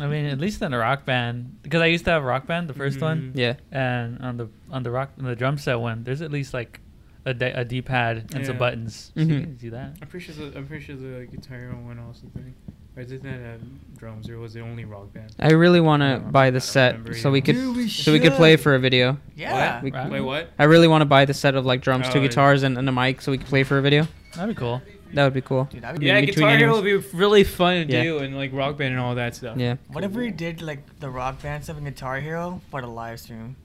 I 0.00 0.06
mean, 0.06 0.26
at 0.26 0.38
least 0.38 0.62
in 0.62 0.72
a 0.72 0.78
rock 0.78 1.04
band, 1.04 1.58
because 1.62 1.80
I 1.82 1.86
used 1.86 2.04
to 2.06 2.10
have 2.10 2.22
a 2.22 2.26
rock 2.26 2.46
band, 2.46 2.68
the 2.68 2.74
1st 2.74 2.98
Mhm. 2.98 3.02
one, 3.02 3.32
Yeah. 3.34 3.54
and 3.70 4.18
on 4.20 4.36
the 4.38 4.48
on 4.70 4.82
the 4.82 4.90
rock 4.90 5.10
on 5.18 5.24
the 5.24 5.36
drum 5.36 5.58
set 5.58 5.78
one, 5.80 6.04
there's 6.04 6.22
at 6.22 6.30
least 6.32 6.54
like 6.54 6.80
a, 7.26 7.34
D- 7.34 7.44
a 7.46 7.64
D-pad 7.64 8.30
and 8.34 8.46
some 8.46 8.56
buttons. 8.56 9.12
So 9.14 9.20
Mhm. 9.22 9.28
you 9.28 9.40
can 9.40 9.54
do 9.56 9.70
that. 9.70 9.96
I'm 10.00 10.08
pretty 10.08 10.24
sure. 10.32 10.34
The, 10.50 10.56
I'm 10.56 10.66
pretty 10.66 10.84
sure 10.84 10.96
the 10.96 11.26
Guitar 11.30 11.58
Hero 11.58 11.74
one 11.76 11.98
also 11.98 12.26
thing. 12.34 12.54
Or 12.96 13.04
did 13.04 13.22
that 13.22 13.40
have 13.40 13.60
drums, 13.98 14.28
or 14.28 14.38
was 14.38 14.56
it 14.56 14.60
only 14.60 14.84
rock 14.84 15.12
band? 15.12 15.30
I 15.38 15.52
really 15.52 15.80
want 15.80 16.02
to 16.02 16.18
buy 16.30 16.50
the 16.50 16.60
set 16.60 16.96
so 17.16 17.30
we 17.30 17.40
could 17.40 17.54
Dude, 17.54 17.76
we 17.76 17.88
so 17.88 18.10
we 18.12 18.18
could 18.20 18.32
play 18.32 18.56
for 18.56 18.74
a 18.74 18.78
video. 18.80 19.18
Yeah. 19.36 19.80
We- 19.82 19.90
Right. 19.92 20.10
Wait, 20.10 20.20
what? 20.22 20.50
I 20.58 20.64
really 20.64 20.88
want 20.88 21.02
to 21.02 21.06
buy 21.06 21.24
the 21.24 21.34
set 21.34 21.54
of 21.54 21.64
like 21.64 21.82
drums, 21.82 22.08
two 22.08 22.18
Oh, 22.18 22.22
guitars, 22.22 22.62
and, 22.64 22.76
and 22.78 22.88
a 22.88 22.92
mic 22.92 23.20
so 23.20 23.30
we 23.32 23.38
could 23.38 23.46
play 23.46 23.62
for 23.62 23.78
a 23.78 23.82
video. 23.82 24.08
That'd 24.34 24.54
be 24.56 24.58
cool. 24.58 24.80
That 25.14 25.24
would 25.24 25.34
be 25.34 25.40
cool. 25.40 25.64
Dude, 25.64 25.82
that'd 25.82 26.00
be 26.00 26.06
Yeah, 26.06 26.20
between 26.20 26.34
Guitar 26.34 26.56
Hero 26.56 26.76
enemies. 26.78 27.04
would 27.04 27.12
be 27.12 27.18
really 27.18 27.44
fun 27.44 27.86
to 27.86 27.92
Yeah. 27.92 28.02
do, 28.02 28.18
and 28.18 28.36
like 28.36 28.52
rock 28.52 28.76
band 28.78 28.92
and 28.92 29.00
all 29.00 29.14
that 29.14 29.34
stuff. 29.34 29.56
Yeah, 29.56 29.76
What 29.88 30.04
if 30.04 30.12
we 30.12 30.30
did 30.30 30.62
like 30.62 31.00
the 31.00 31.10
rock 31.10 31.42
band 31.42 31.64
stuff 31.64 31.78
in 31.78 31.84
Guitar 31.84 32.20
Hero 32.20 32.60
but 32.70 32.84
a 32.84 32.86
live 32.86 33.20
stream? 33.20 33.56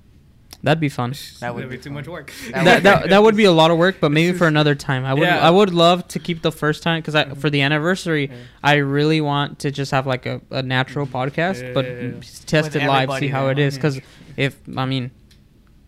that'd 0.63 0.79
be 0.79 0.89
fun. 0.89 1.13
That 1.41 1.53
would 1.53 1.61
That'd 1.61 1.69
be 1.69 1.77
be 1.77 1.83
too 1.83 1.89
fun. 1.89 1.93
much 1.93 2.07
work. 2.07 2.33
That 2.51 2.65
that, 2.65 2.83
that, 2.83 3.09
that 3.09 3.23
would 3.23 3.35
be 3.35 3.43
a 3.43 3.51
lot 3.51 3.69
of 3.69 3.77
work, 3.77 3.97
but 3.99 4.11
maybe 4.11 4.35
for 4.35 4.47
another 4.47 4.73
time. 4.73 5.05
I 5.05 5.13
would 5.13 5.21
Yeah. 5.21 5.45
I 5.47 5.51
would 5.51 5.73
love 5.73 6.07
to 6.09 6.19
keep 6.19 6.41
the 6.41 6.51
first 6.51 6.81
time 6.81 7.01
because 7.01 7.13
I 7.13 7.25
mm-hmm. 7.25 7.39
for 7.39 7.49
the 7.49 7.61
anniversary, 7.61 8.29
Yeah. 8.29 8.37
I 8.63 8.75
really 8.75 9.21
want 9.21 9.59
to 9.59 9.71
just 9.71 9.91
have 9.91 10.07
like 10.07 10.25
a, 10.25 10.41
a 10.49 10.63
natural 10.63 11.05
mm-hmm. 11.05 11.15
podcast, 11.15 11.73
but 11.73 11.85
Yeah, 11.85 11.91
yeah, 11.91 12.01
yeah. 12.01 12.19
test 12.47 12.73
With 12.73 12.83
it 12.83 12.87
live, 12.87 13.11
see 13.19 13.27
how 13.27 13.47
it 13.49 13.59
is. 13.59 13.77
Mm-hmm. 13.77 13.81
Because 13.81 14.01
if 14.37 14.57
I 14.75 14.85
mean, 14.85 15.11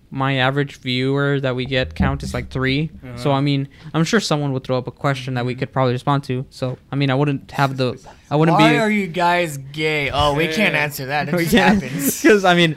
my 0.10 0.36
average 0.36 0.78
viewer 0.78 1.40
that 1.42 1.56
we 1.56 1.66
get 1.66 1.94
count 1.96 2.24
is 2.24 2.34
like 2.34 2.50
3 2.50 2.90
So 3.18 3.30
Uh-huh. 3.30 3.38
I 3.38 3.42
mean, 3.42 3.68
I'm 3.94 4.04
sure 4.04 4.20
someone 4.20 4.54
would 4.54 4.64
throw 4.64 4.78
up 4.78 4.88
a 4.88 4.92
question 4.92 5.34
that 5.34 5.46
we 5.46 5.54
could 5.56 5.72
probably 5.72 5.94
respond 5.94 6.24
to. 6.26 6.46
So 6.50 6.78
I 6.92 6.96
mean, 6.96 7.10
I 7.10 7.16
wouldn't 7.16 7.52
have 7.52 7.78
the 7.78 8.00
I 8.32 8.36
wouldn't 8.36 8.58
Why 8.58 8.74
be 8.74 8.78
are 8.78 8.90
you 8.90 9.08
guys 9.08 9.58
gay? 9.58 10.10
Oh, 10.12 10.34
we 10.34 10.48
can't 10.48 10.76
answer 10.76 11.08
that. 11.08 11.28
It 11.30 11.38
just 11.38 11.52
happens. 11.54 12.22
Because 12.24 12.46
I 12.46 12.56
mean, 12.56 12.76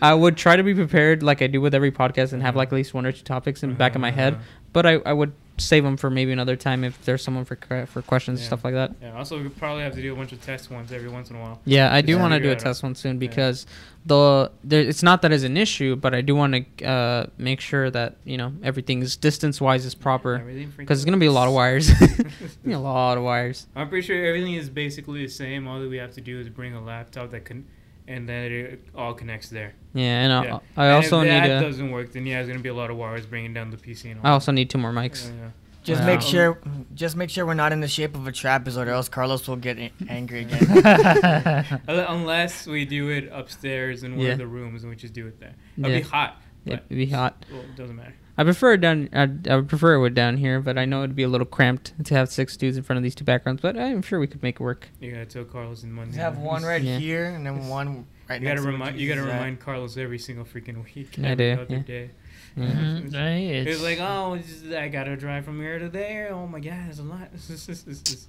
I 0.00 0.14
would 0.14 0.36
try 0.36 0.56
to 0.56 0.62
be 0.62 0.74
prepared 0.74 1.22
like 1.22 1.42
I 1.42 1.46
do 1.46 1.60
with 1.60 1.74
every 1.74 1.92
podcast 1.92 2.32
and 2.32 2.42
have 2.42 2.56
like 2.56 2.68
at 2.68 2.74
least 2.74 2.94
one 2.94 3.06
or 3.06 3.12
two 3.12 3.22
topics 3.22 3.62
in 3.62 3.68
the 3.70 3.76
back 3.76 3.94
of 3.94 4.00
my 4.00 4.10
head. 4.10 4.34
Uh-huh. 4.34 4.42
But 4.72 4.86
I, 4.86 4.92
I 5.04 5.12
would 5.12 5.32
save 5.58 5.84
them 5.84 5.96
for 5.96 6.10
maybe 6.10 6.32
another 6.32 6.56
time 6.56 6.82
if 6.82 7.02
there's 7.04 7.22
someone 7.22 7.44
for 7.44 7.56
for 7.86 8.02
questions 8.02 8.40
Yeah. 8.40 8.42
and 8.44 8.46
stuff 8.48 8.64
like 8.64 8.74
that. 8.74 8.92
Yeah. 9.02 9.12
Also, 9.16 9.40
we 9.42 9.48
probably 9.48 9.82
have 9.84 9.94
to 9.94 10.02
do 10.02 10.12
a 10.12 10.16
bunch 10.16 10.32
of 10.32 10.40
test 10.42 10.70
ones 10.70 10.90
every 10.92 11.08
once 11.08 11.30
in 11.30 11.36
a 11.36 11.40
while. 11.40 11.60
Yeah, 11.64 11.92
I 11.92 12.00
do 12.00 12.12
Yeah. 12.12 12.20
want 12.20 12.32
to 12.34 12.40
do 12.40 12.50
a 12.50 12.56
test 12.56 12.82
one 12.82 12.94
soon 12.94 13.14
Yeah. 13.16 13.28
because 13.28 13.66
the 14.06 14.50
there, 14.64 14.80
it's 14.80 15.02
not 15.02 15.22
that 15.22 15.30
it's 15.32 15.44
an 15.44 15.56
issue, 15.56 15.94
but 15.94 16.14
I 16.14 16.20
do 16.22 16.34
want 16.34 16.54
to 16.78 16.84
uh, 16.84 17.26
make 17.38 17.60
sure 17.60 17.90
that 17.90 18.16
you 18.24 18.36
know 18.36 18.52
everything's 18.64 19.14
distance 19.16 19.60
wise 19.60 19.84
is 19.84 19.94
proper 19.94 20.38
because 20.76 20.98
it's 20.98 21.04
gonna 21.04 21.16
be 21.18 21.26
a 21.26 21.32
lot 21.32 21.46
of 21.48 21.54
wires. 21.54 21.90
A 22.66 22.76
lot 22.76 23.18
of 23.18 23.24
wires. 23.24 23.66
I'm 23.76 23.88
pretty 23.88 24.06
sure 24.06 24.24
everything 24.24 24.54
is 24.54 24.68
basically 24.70 25.22
the 25.24 25.30
same. 25.30 25.68
All 25.68 25.78
that 25.80 25.88
we 25.88 25.98
have 25.98 26.12
to 26.14 26.20
do 26.20 26.40
is 26.40 26.48
bring 26.48 26.74
a 26.74 26.80
laptop 26.82 27.30
that 27.30 27.44
can, 27.44 27.66
and 28.08 28.28
then 28.28 28.50
it 28.52 28.80
all 28.94 29.14
connects 29.14 29.48
there. 29.48 29.74
Yeah, 29.94 30.22
and 30.24 30.32
I, 30.32 30.44
Yeah. 30.44 30.58
I 30.76 30.86
And 30.86 30.94
also 30.96 31.20
if 31.20 31.24
need 31.24 31.30
that 31.50 31.62
a, 31.62 31.66
doesn't 31.66 31.90
work, 31.90 32.12
then 32.12 32.26
yeah, 32.26 32.40
it's 32.40 32.48
gonna 32.48 32.60
be 32.60 32.68
a 32.68 32.74
lot 32.74 32.90
of 32.90 32.96
wires 32.96 33.26
bringing 33.26 33.54
down 33.54 33.70
the 33.70 33.76
PC 33.76 34.10
and 34.10 34.20
all. 34.20 34.26
I 34.26 34.30
also 34.30 34.52
need 34.52 34.70
two 34.70 34.78
more 34.78 34.92
mics. 34.92 35.28
Yeah, 35.28 35.34
yeah. 35.44 35.50
Just 35.84 36.00
Wow. 36.02 36.06
make 36.06 36.20
sure, 36.20 36.58
um, 36.64 36.86
just 36.94 37.16
make 37.16 37.28
sure 37.28 37.44
we're 37.44 37.54
not 37.54 37.72
in 37.72 37.80
the 37.80 37.88
shape 37.88 38.14
of 38.14 38.26
a 38.28 38.32
trapezoid, 38.32 38.86
or 38.86 38.90
else 38.90 39.08
Carlos 39.08 39.48
will 39.48 39.56
get 39.56 39.78
angry 40.08 40.40
again. 40.48 41.80
Unless 41.88 42.66
we 42.66 42.84
do 42.84 43.08
it 43.10 43.28
upstairs 43.32 44.04
in 44.04 44.16
one 44.16 44.26
Yeah. 44.26 44.32
of 44.32 44.38
the 44.38 44.46
rooms 44.46 44.82
and 44.84 44.90
we 44.90 44.96
just 44.96 45.12
do 45.12 45.26
it 45.26 45.40
there. 45.40 45.54
It'd 45.78 45.90
Yeah. 45.90 45.98
be 45.98 46.02
hot. 46.04 46.42
It'd 46.64 46.88
be 46.88 47.06
hot. 47.06 47.44
Well, 47.50 47.62
it 47.62 47.74
doesn't 47.76 47.96
matter. 47.96 48.14
I 48.38 48.44
prefer 48.44 48.72
it 48.74 48.80
down. 48.80 49.10
I'd, 49.12 49.46
I 49.46 49.56
would 49.56 49.68
prefer 49.68 49.94
it 49.94 50.00
with 50.00 50.14
down 50.14 50.38
here, 50.38 50.58
but 50.60 50.78
I 50.78 50.86
know 50.86 51.02
it'd 51.02 51.14
be 51.14 51.22
a 51.22 51.28
little 51.28 51.46
cramped 51.46 51.92
to 52.04 52.14
have 52.14 52.30
six 52.30 52.56
dudes 52.56 52.76
in 52.78 52.82
front 52.82 52.96
of 52.96 53.02
these 53.02 53.14
two 53.14 53.24
backgrounds. 53.24 53.60
But 53.60 53.76
I'm 53.78 54.00
sure 54.02 54.18
we 54.18 54.26
could 54.26 54.42
make 54.42 54.54
it 54.56 54.60
work. 54.62 54.88
You 55.00 55.10
gotta 55.12 55.26
tell 55.26 55.44
Carlos 55.44 55.82
in 55.82 55.92
Monday. 55.92 56.12
Just 56.12 56.20
have 56.20 56.38
one 56.38 56.62
right 56.62 56.80
Yeah. 56.82 56.98
here 56.98 57.26
and 57.26 57.44
then 57.44 57.68
one 57.68 58.06
right 58.30 58.40
You 58.40 58.48
gotta 58.48 58.62
remind. 58.62 58.98
You 58.98 59.06
gotta 59.08 59.20
Jesus 59.20 59.34
is 59.34 59.38
remind 59.38 59.60
Carlos 59.60 59.96
every 59.98 60.18
single 60.18 60.46
freaking 60.46 60.82
week. 60.94 61.18
I 61.22 61.34
do, 61.34 61.52
Other 61.60 61.66
yeah. 61.68 61.78
day. 61.80 62.10
Yeah. 62.56 62.64
Mhm, 62.66 63.14
right, 63.14 63.30
It's 63.66 63.70
it's- 63.80 63.82
like, 63.82 63.98
oh, 64.00 64.36
just- 64.38 64.66
I 64.74 64.88
gotta 64.88 65.16
drive 65.16 65.44
from 65.44 65.58
here 65.60 65.78
to 65.78 65.88
there. 65.90 66.32
Oh 66.32 66.46
my 66.46 66.60
god, 66.60 66.88
it's 66.88 66.98
a 66.98 67.02
lot. 67.02 67.28
it's, 67.34 68.28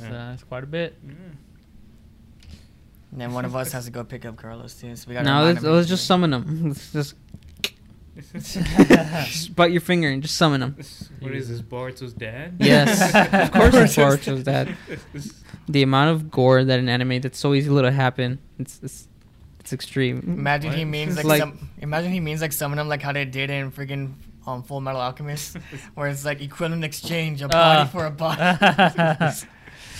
Yeah. 0.00 0.28
uh, 0.30 0.32
it's 0.34 0.44
quite 0.44 0.64
a 0.64 0.66
bit. 0.66 0.96
Yeah. 1.06 1.12
And 3.12 3.20
then 3.20 3.32
one 3.32 3.44
of 3.44 3.54
us 3.56 3.72
has 3.72 3.84
to 3.86 3.90
go 3.90 4.04
pick 4.04 4.24
up 4.24 4.36
Carlos 4.36 4.74
too. 4.74 4.94
So 4.96 5.08
we 5.08 5.14
gotta. 5.14 5.24
No, 5.26 5.38
remind 5.38 5.54
let's, 5.56 5.64
let's 5.76 5.88
just 5.88 6.06
summon 6.06 6.30
them. 6.30 6.68
Let's 6.68 6.92
just, 6.92 6.92
just 6.92 7.14
bite 9.54 9.72
your 9.72 9.80
finger 9.80 10.08
and 10.08 10.22
just 10.22 10.36
summon 10.36 10.60
them. 10.60 10.76
what 11.20 11.32
is 11.32 11.48
this, 11.48 11.60
Boruto's 11.62 12.12
dad? 12.12 12.54
Yes, 12.58 13.14
of 13.14 13.52
course 13.52 13.74
it's 13.74 13.96
Boruto's 13.96 14.42
dad. 14.44 14.74
Boruto's 14.88 15.42
The 15.68 15.82
amount 15.82 16.10
of 16.10 16.30
gore 16.30 16.64
that 16.64 16.78
an 16.78 16.88
anime 16.88 17.20
that's 17.20 17.38
so 17.38 17.54
easy 17.54 17.68
to 17.68 17.92
happen, 17.92 18.38
it's 18.58 18.80
it's, 18.82 19.08
it's 19.60 19.72
extreme. 19.72 20.22
Imagine 20.26 20.72
he 20.72 20.84
means 20.84 21.16
like, 21.16 21.24
Like- 21.24 21.40
some. 21.40 21.70
Imagine 21.80 22.12
he 22.12 22.20
means 22.20 22.40
like 22.40 22.52
summon 22.52 22.78
him 22.78 22.88
like 22.88 23.02
how 23.02 23.12
they 23.12 23.24
did 23.24 23.50
in 23.50 23.70
freaking 23.72 24.14
um, 24.46 24.62
Full 24.62 24.80
Metal 24.80 25.00
Alchemist, 25.00 25.56
where 25.94 26.08
it's 26.08 26.24
like 26.24 26.40
equivalent 26.40 26.84
exchange, 26.84 27.42
a 27.42 27.48
body 27.48 27.80
Uh. 27.80 27.86
for 27.86 28.06
a 28.06 28.10
body. 28.10 29.36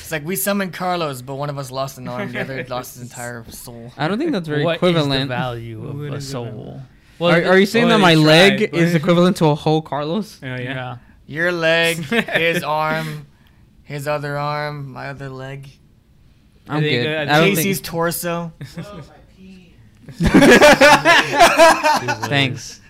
It's 0.00 0.12
like 0.12 0.24
we 0.24 0.36
summoned 0.36 0.72
Carlos, 0.72 1.20
but 1.20 1.34
one 1.34 1.50
of 1.50 1.58
us 1.58 1.72
lost 1.72 1.98
an 1.98 2.06
arm, 2.06 2.30
the 2.30 2.40
other 2.40 2.64
lost 2.68 2.94
his 2.94 3.02
entire 3.02 3.44
soul. 3.50 3.92
I 3.96 4.06
don't 4.06 4.18
think 4.18 4.30
that's 4.30 4.46
very 4.46 4.60
equivalent. 4.62 4.80
What 4.82 4.88
is 4.88 4.94
the 4.94 5.00
equivalent. 5.00 5.28
value 5.28 5.88
of 5.88 5.96
What 5.98 6.12
a 6.12 6.14
is 6.14 6.30
the 7.18 7.24
value? 7.24 7.42
soul? 7.44 7.50
Are, 7.52 7.54
are 7.54 7.58
you 7.58 7.66
saying 7.66 7.86
Oh, 7.86 7.88
that 7.88 7.96
they 7.96 8.02
my 8.02 8.14
leg 8.14 8.58
tried, 8.58 8.70
but- 8.72 8.80
is 8.80 8.94
equivalent 8.94 9.36
to 9.38 9.46
a 9.46 9.54
whole 9.54 9.82
Carlos? 9.82 10.40
Oh 10.42 10.46
yeah. 10.46 10.58
yeah. 10.60 10.96
Your 11.26 11.50
leg, 11.52 11.96
his 12.04 12.62
arm, 12.62 13.26
his 13.82 14.06
other 14.06 14.36
arm, 14.38 14.92
my 14.92 15.08
other 15.08 15.28
leg, 15.28 15.68
I'm 16.68 16.82
think, 16.82 17.02
good. 17.04 17.28
uh, 17.28 17.40
Casey's 17.40 17.78
think. 17.78 17.86
torso. 17.86 18.52
Thanks. 22.28 22.80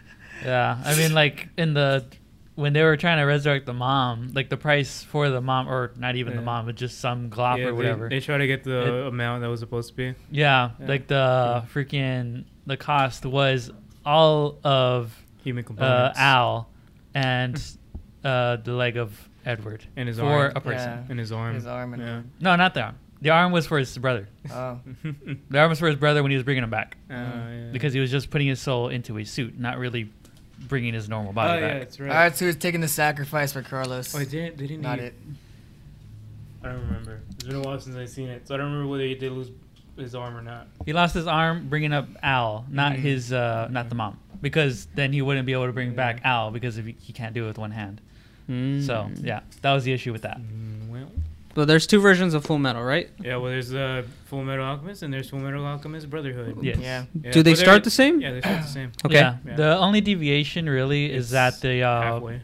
Yeah, 0.45 0.79
I 0.85 0.97
mean, 0.97 1.15
like 1.15 1.49
in 1.57 1.75
the 1.75 2.05
when 2.55 2.73
they 2.73 2.83
were 2.83 2.97
trying 2.97 3.19
to 3.19 3.25
resurrect 3.25 3.67
the 3.67 3.73
mom, 3.75 4.31
like 4.35 4.49
the 4.49 4.57
price 4.57 5.03
for 5.03 5.29
the 5.29 5.41
mom, 5.41 5.69
or 5.69 5.93
not 5.97 6.17
even 6.17 6.37
the 6.37 6.43
mom, 6.43 6.67
but 6.67 6.75
just 6.75 6.99
some 7.01 7.29
glop 7.31 7.59
Yeah, 7.59 7.65
or 7.65 7.67
they- 7.67 7.73
whatever. 7.73 8.09
They, 8.09 8.21
try 8.21 8.39
to 8.39 8.47
get 8.47 8.65
the 8.65 9.05
It- 9.05 9.07
amount 9.09 9.43
that 9.43 9.49
was 9.49 9.61
supposed 9.61 9.91
to 9.91 9.95
be. 9.97 10.15
yeah, 10.31 10.71
Yeah. 10.81 10.87
like 10.87 11.07
the 11.07 11.65
freaking 11.75 12.45
the 12.67 12.77
cost 12.77 13.25
was 13.27 13.71
all 14.07 14.59
of 14.64 15.14
Human 15.45 15.64
uh, 15.64 15.66
components. 15.66 16.19
Al, 16.19 16.69
and 17.14 17.62
uh, 18.25 18.57
the 18.57 18.73
leg 18.73 18.97
of 18.97 19.29
Edward 19.45 19.85
And 19.97 20.09
his 20.09 20.19
for 20.19 20.25
arm. 20.25 20.53
a 20.57 20.61
person. 20.61 21.05
Yeah. 21.07 21.12
in 21.12 21.19
his 21.19 21.31
arm. 21.33 21.55
His 21.55 21.66
arm 21.66 21.92
and 21.95 22.03
yeah. 22.03 22.23
No, 22.40 22.57
not 22.57 22.75
the 22.75 22.83
arm. 22.83 22.95
The 23.23 23.31
arm 23.31 23.51
was 23.53 23.66
for 23.66 23.79
his 23.79 23.97
brother. 23.99 24.29
Oh, 24.53 24.79
The 25.51 25.59
arm 25.59 25.71
was 25.71 25.79
for 25.79 25.87
his 25.87 25.97
brother 25.97 26.23
when 26.23 26.31
he 26.31 26.37
was 26.37 26.45
bringing 26.45 26.62
him 26.64 26.71
back 26.71 26.97
Uh, 27.11 27.14
yeah. 27.14 27.69
because 27.73 27.92
he 27.92 28.01
was 28.01 28.11
just 28.11 28.31
putting 28.31 28.47
his 28.47 28.61
soul 28.61 28.88
into 28.88 29.16
a 29.19 29.25
suit, 29.25 29.59
not 29.59 29.79
really 29.79 30.11
bringing 30.69 30.92
his 30.95 31.09
normal 31.09 31.33
body 31.33 31.51
oh 31.51 31.55
body 31.55 31.62
yeah, 31.66 31.73
back. 31.79 31.81
that's 31.83 32.01
all 32.01 32.07
right. 32.07 32.14
right. 32.14 32.37
So 32.37 32.45
he's 32.47 32.57
taking 32.57 32.81
the 32.81 32.88
sacrifice 32.88 33.53
for 33.53 33.62
Carlos. 33.62 34.14
Oh, 34.14 34.19
they 34.19 34.25
didn't. 34.27 34.59
They 34.59 34.66
didn't. 34.66 34.83
Not 34.83 34.99
eat- 34.99 35.05
it. 35.05 35.14
I 36.64 36.69
don't 36.71 36.81
remember. 36.81 37.21
It's 37.31 37.45
been 37.45 37.57
a 37.57 37.61
while 37.61 37.79
since 37.81 37.95
I've 37.97 38.09
seen 38.11 38.29
it, 38.29 38.49
so 38.49 38.55
I 38.55 38.59
don't 38.59 38.66
remember 38.66 38.90
whether 38.90 39.05
he 39.05 39.14
did 39.14 39.31
lose 39.33 39.51
his 39.96 40.14
arm 40.14 40.37
or 40.37 40.42
not. 40.42 40.66
He 40.85 40.92
lost 40.92 41.14
his 41.14 41.26
arm 41.26 41.68
bringing 41.68 41.92
up 41.92 42.09
Al, 42.22 42.64
not 42.70 42.92
Mhm. 42.92 42.96
his, 42.98 43.32
uh, 43.32 43.68
not 43.70 43.88
the 43.88 43.94
mom, 43.94 44.18
because 44.42 44.87
then 44.94 45.12
he 45.12 45.22
wouldn't 45.22 45.46
be 45.46 45.52
able 45.52 45.66
to 45.66 45.72
bring 45.72 45.90
Yeah. 45.90 45.96
back 45.96 46.20
Al 46.24 46.50
because 46.50 46.78
if 46.78 46.87
he, 46.87 46.96
he 47.00 47.12
can't 47.12 47.35
do 47.35 47.44
it 47.44 47.48
with 47.48 47.59
one 47.59 47.70
hand. 47.72 48.00
Mm. 48.50 48.85
So 48.85 49.11
yeah, 49.22 49.40
that 49.62 49.72
was 49.72 49.85
the 49.85 49.92
issue 49.92 50.12
with 50.12 50.22
that. 50.22 50.38
Mm, 50.38 50.88
well, 50.90 51.11
Well, 51.56 51.66
there's 51.66 51.87
two 51.87 52.00
versions 52.00 52.35
of 52.35 52.44
Full 52.44 52.59
Metal, 52.59 52.82
right? 52.82 53.09
yeah. 53.20 53.37
Well, 53.37 53.50
there's 53.50 53.74
uh, 53.74 54.02
Full 54.26 54.44
Metal 54.44 54.64
Alchemist 54.64 55.02
and 55.02 55.12
there's 55.12 55.30
Full 55.30 55.38
Metal 55.40 55.64
Alchemist 55.64 56.09
Brotherhood. 56.11 56.59
Yes. 56.62 56.76
Yeah. 56.78 57.04
Yeah, 57.22 57.30
Do 57.32 57.42
they 57.42 57.52
but 57.52 57.56
they're- 57.56 57.64
start 57.64 57.85
the 57.85 57.90
same? 57.90 58.20
Yeah, 58.20 58.32
they 58.32 58.40
start 58.40 58.62
the 58.62 58.68
same. 58.68 58.92
Okay. 59.06 59.14
Yeah. 59.16 59.37
Yeah. 59.46 59.56
The 59.56 59.76
only 59.78 60.00
deviation 60.02 60.68
really 60.68 61.11
is 61.11 61.30
that 61.30 61.61
the 61.62 61.82
uh, 61.82 62.02
halfway. 62.02 62.42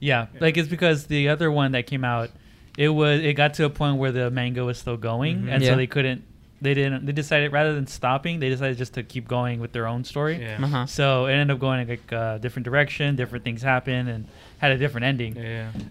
Yeah, 0.00 0.26
Yeah. 0.34 0.40
like 0.40 0.56
it's 0.58 0.68
because 0.68 1.06
the 1.06 1.28
other 1.30 1.50
one 1.50 1.72
that 1.72 1.86
came 1.86 2.04
out, 2.04 2.30
it 2.76 2.88
was 2.90 3.20
it 3.22 3.34
got 3.34 3.54
to 3.54 3.64
a 3.64 3.70
point 3.70 3.96
where 3.98 4.12
the 4.12 4.30
manga 4.30 4.64
was 4.64 4.78
still 4.78 4.96
going, 4.96 5.42
Mhm. 5.44 5.52
and 5.52 5.62
Yeah. 5.62 5.70
so 5.70 5.76
they 5.76 5.86
couldn't. 5.86 6.22
They 6.62 6.74
didn't. 6.74 7.04
They 7.06 7.12
decided 7.12 7.52
rather 7.52 7.74
than 7.74 7.86
stopping, 7.86 8.38
they 8.40 8.48
decided 8.48 8.78
just 8.78 8.94
to 8.94 9.02
keep 9.02 9.26
going 9.26 9.58
with 9.60 9.72
their 9.72 9.86
own 9.88 10.04
story. 10.04 10.36
Yeah. 10.40 10.62
Uh-huh. 10.64 10.86
So 10.86 11.26
it 11.26 11.32
ended 11.32 11.50
up 11.54 11.60
going 11.60 11.88
like 11.88 12.10
a 12.12 12.38
different 12.40 12.64
direction. 12.64 13.16
Different 13.16 13.44
things 13.44 13.62
happened 13.62 14.08
and 14.08 14.26
had 14.58 14.70
a 14.70 14.78
different 14.78 15.04
ending. 15.04 15.36
Yeah. 15.36 15.70
Um, 15.74 15.82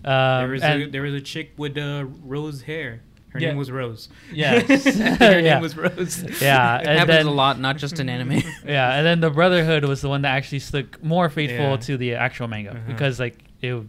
there 0.42 0.48
was 0.48 0.64
a, 0.64 0.86
there 0.86 1.02
was 1.02 1.14
a 1.14 1.22
chick 1.22 1.52
with 1.58 1.78
uh, 1.78 2.06
rose 2.24 2.62
hair. 2.64 3.02
Her 3.32 3.40
Yeah. 3.40 3.50
name 3.50 3.58
was 3.58 3.72
Rose. 3.72 4.10
Yes. 4.34 4.68
Her 5.20 5.40
Yeah. 5.40 5.54
name 5.54 5.62
was 5.62 5.76
Rose. 5.78 6.24
Yeah, 6.42 6.80
It 6.80 6.88
and 6.88 7.00
happens 7.00 7.18
then- 7.18 7.26
a 7.28 7.32
lot, 7.32 7.60
not 7.60 7.78
just 7.78 8.00
in 8.00 8.10
anime. 8.10 8.42
yeah, 8.66 8.96
and 8.98 9.06
then 9.06 9.20
the 9.22 9.30
Brotherhood 9.30 9.86
was 9.86 10.02
the 10.02 10.10
one 10.10 10.22
that 10.24 10.36
actually 10.36 10.60
stuck 10.60 11.02
more 11.04 11.30
faithful 11.30 11.72
Yeah. 11.72 11.78
to 11.78 11.98
the 11.98 12.16
actual 12.16 12.48
manga 12.50 12.72
Uh-huh. 12.72 12.80
because 12.88 13.20
like 13.20 13.38
it. 13.62 13.84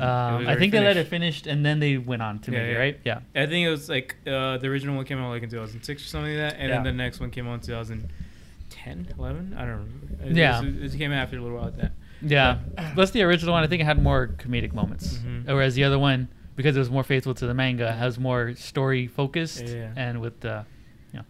Um, 0.00 0.08
I 0.08 0.44
already 0.46 0.60
think 0.60 0.72
they 0.72 0.80
let 0.80 0.96
it 0.96 1.06
finished. 1.08 1.44
finished 1.44 1.46
and 1.46 1.64
then 1.64 1.78
they 1.80 1.96
went 1.98 2.22
on 2.22 2.38
to 2.40 2.52
Yeah, 2.52 2.58
make 2.62 2.72
yeah. 2.72 2.78
right. 2.78 3.00
Yeah. 3.04 3.20
I 3.42 3.46
think 3.46 3.66
it 3.66 3.70
was 3.70 3.88
like 3.88 4.16
uh, 4.26 4.58
the 4.58 4.66
original 4.68 4.96
one 4.96 5.04
came 5.04 5.18
out 5.18 5.28
like 5.30 5.42
in 5.42 5.50
2006 5.50 6.02
or 6.02 6.06
something 6.06 6.30
like 6.36 6.38
that, 6.52 6.58
and 6.60 6.68
Yeah. 6.68 6.74
then 6.76 6.84
the 6.84 6.92
next 6.92 7.20
one 7.20 7.30
came 7.30 7.46
out 7.48 7.54
in 7.54 7.60
2010, 7.60 9.14
11. 9.18 9.54
I 9.56 9.60
don't 9.60 9.68
remember. 9.70 10.24
It, 10.24 10.36
Yeah. 10.36 10.62
it, 10.62 10.80
was- 10.82 10.94
it 10.94 10.98
came 10.98 11.12
after 11.12 11.36
a 11.38 11.40
little 11.42 11.56
while 11.56 11.66
like 11.66 11.76
that. 11.78 11.92
Yeah, 12.22 12.58
plus 12.94 13.12
the 13.12 13.22
original 13.22 13.54
one, 13.54 13.64
I 13.64 13.66
think 13.66 13.80
it 13.80 13.86
had 13.86 14.02
more 14.02 14.28
comedic 14.36 14.74
moments, 14.74 15.18
Mhm. 15.18 15.46
whereas 15.46 15.74
the 15.74 15.84
other 15.84 15.98
one, 15.98 16.28
because 16.54 16.76
it 16.76 16.78
was 16.78 16.90
more 16.90 17.02
faithful 17.02 17.32
to 17.34 17.46
the 17.46 17.54
manga, 17.54 17.92
has 17.92 18.18
more 18.18 18.54
story 18.56 19.06
focused 19.06 19.66
Yeah. 19.66 19.92
and 19.96 20.20
with 20.20 20.44
uh, 20.44 20.64
you 21.14 21.20
know, 21.20 21.24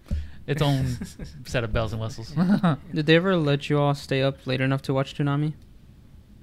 its 0.48 0.60
own 0.60 0.86
set 1.46 1.62
of 1.62 1.72
bells 1.72 1.92
and 1.92 2.02
whistles. 2.02 2.32
Did 2.94 3.06
they 3.06 3.14
ever 3.14 3.36
let 3.36 3.70
you 3.70 3.78
all 3.78 3.94
stay 3.94 4.20
up 4.20 4.44
late 4.48 4.60
enough 4.60 4.82
to 4.82 4.92
watch 4.94 5.14
Toonami? 5.14 5.52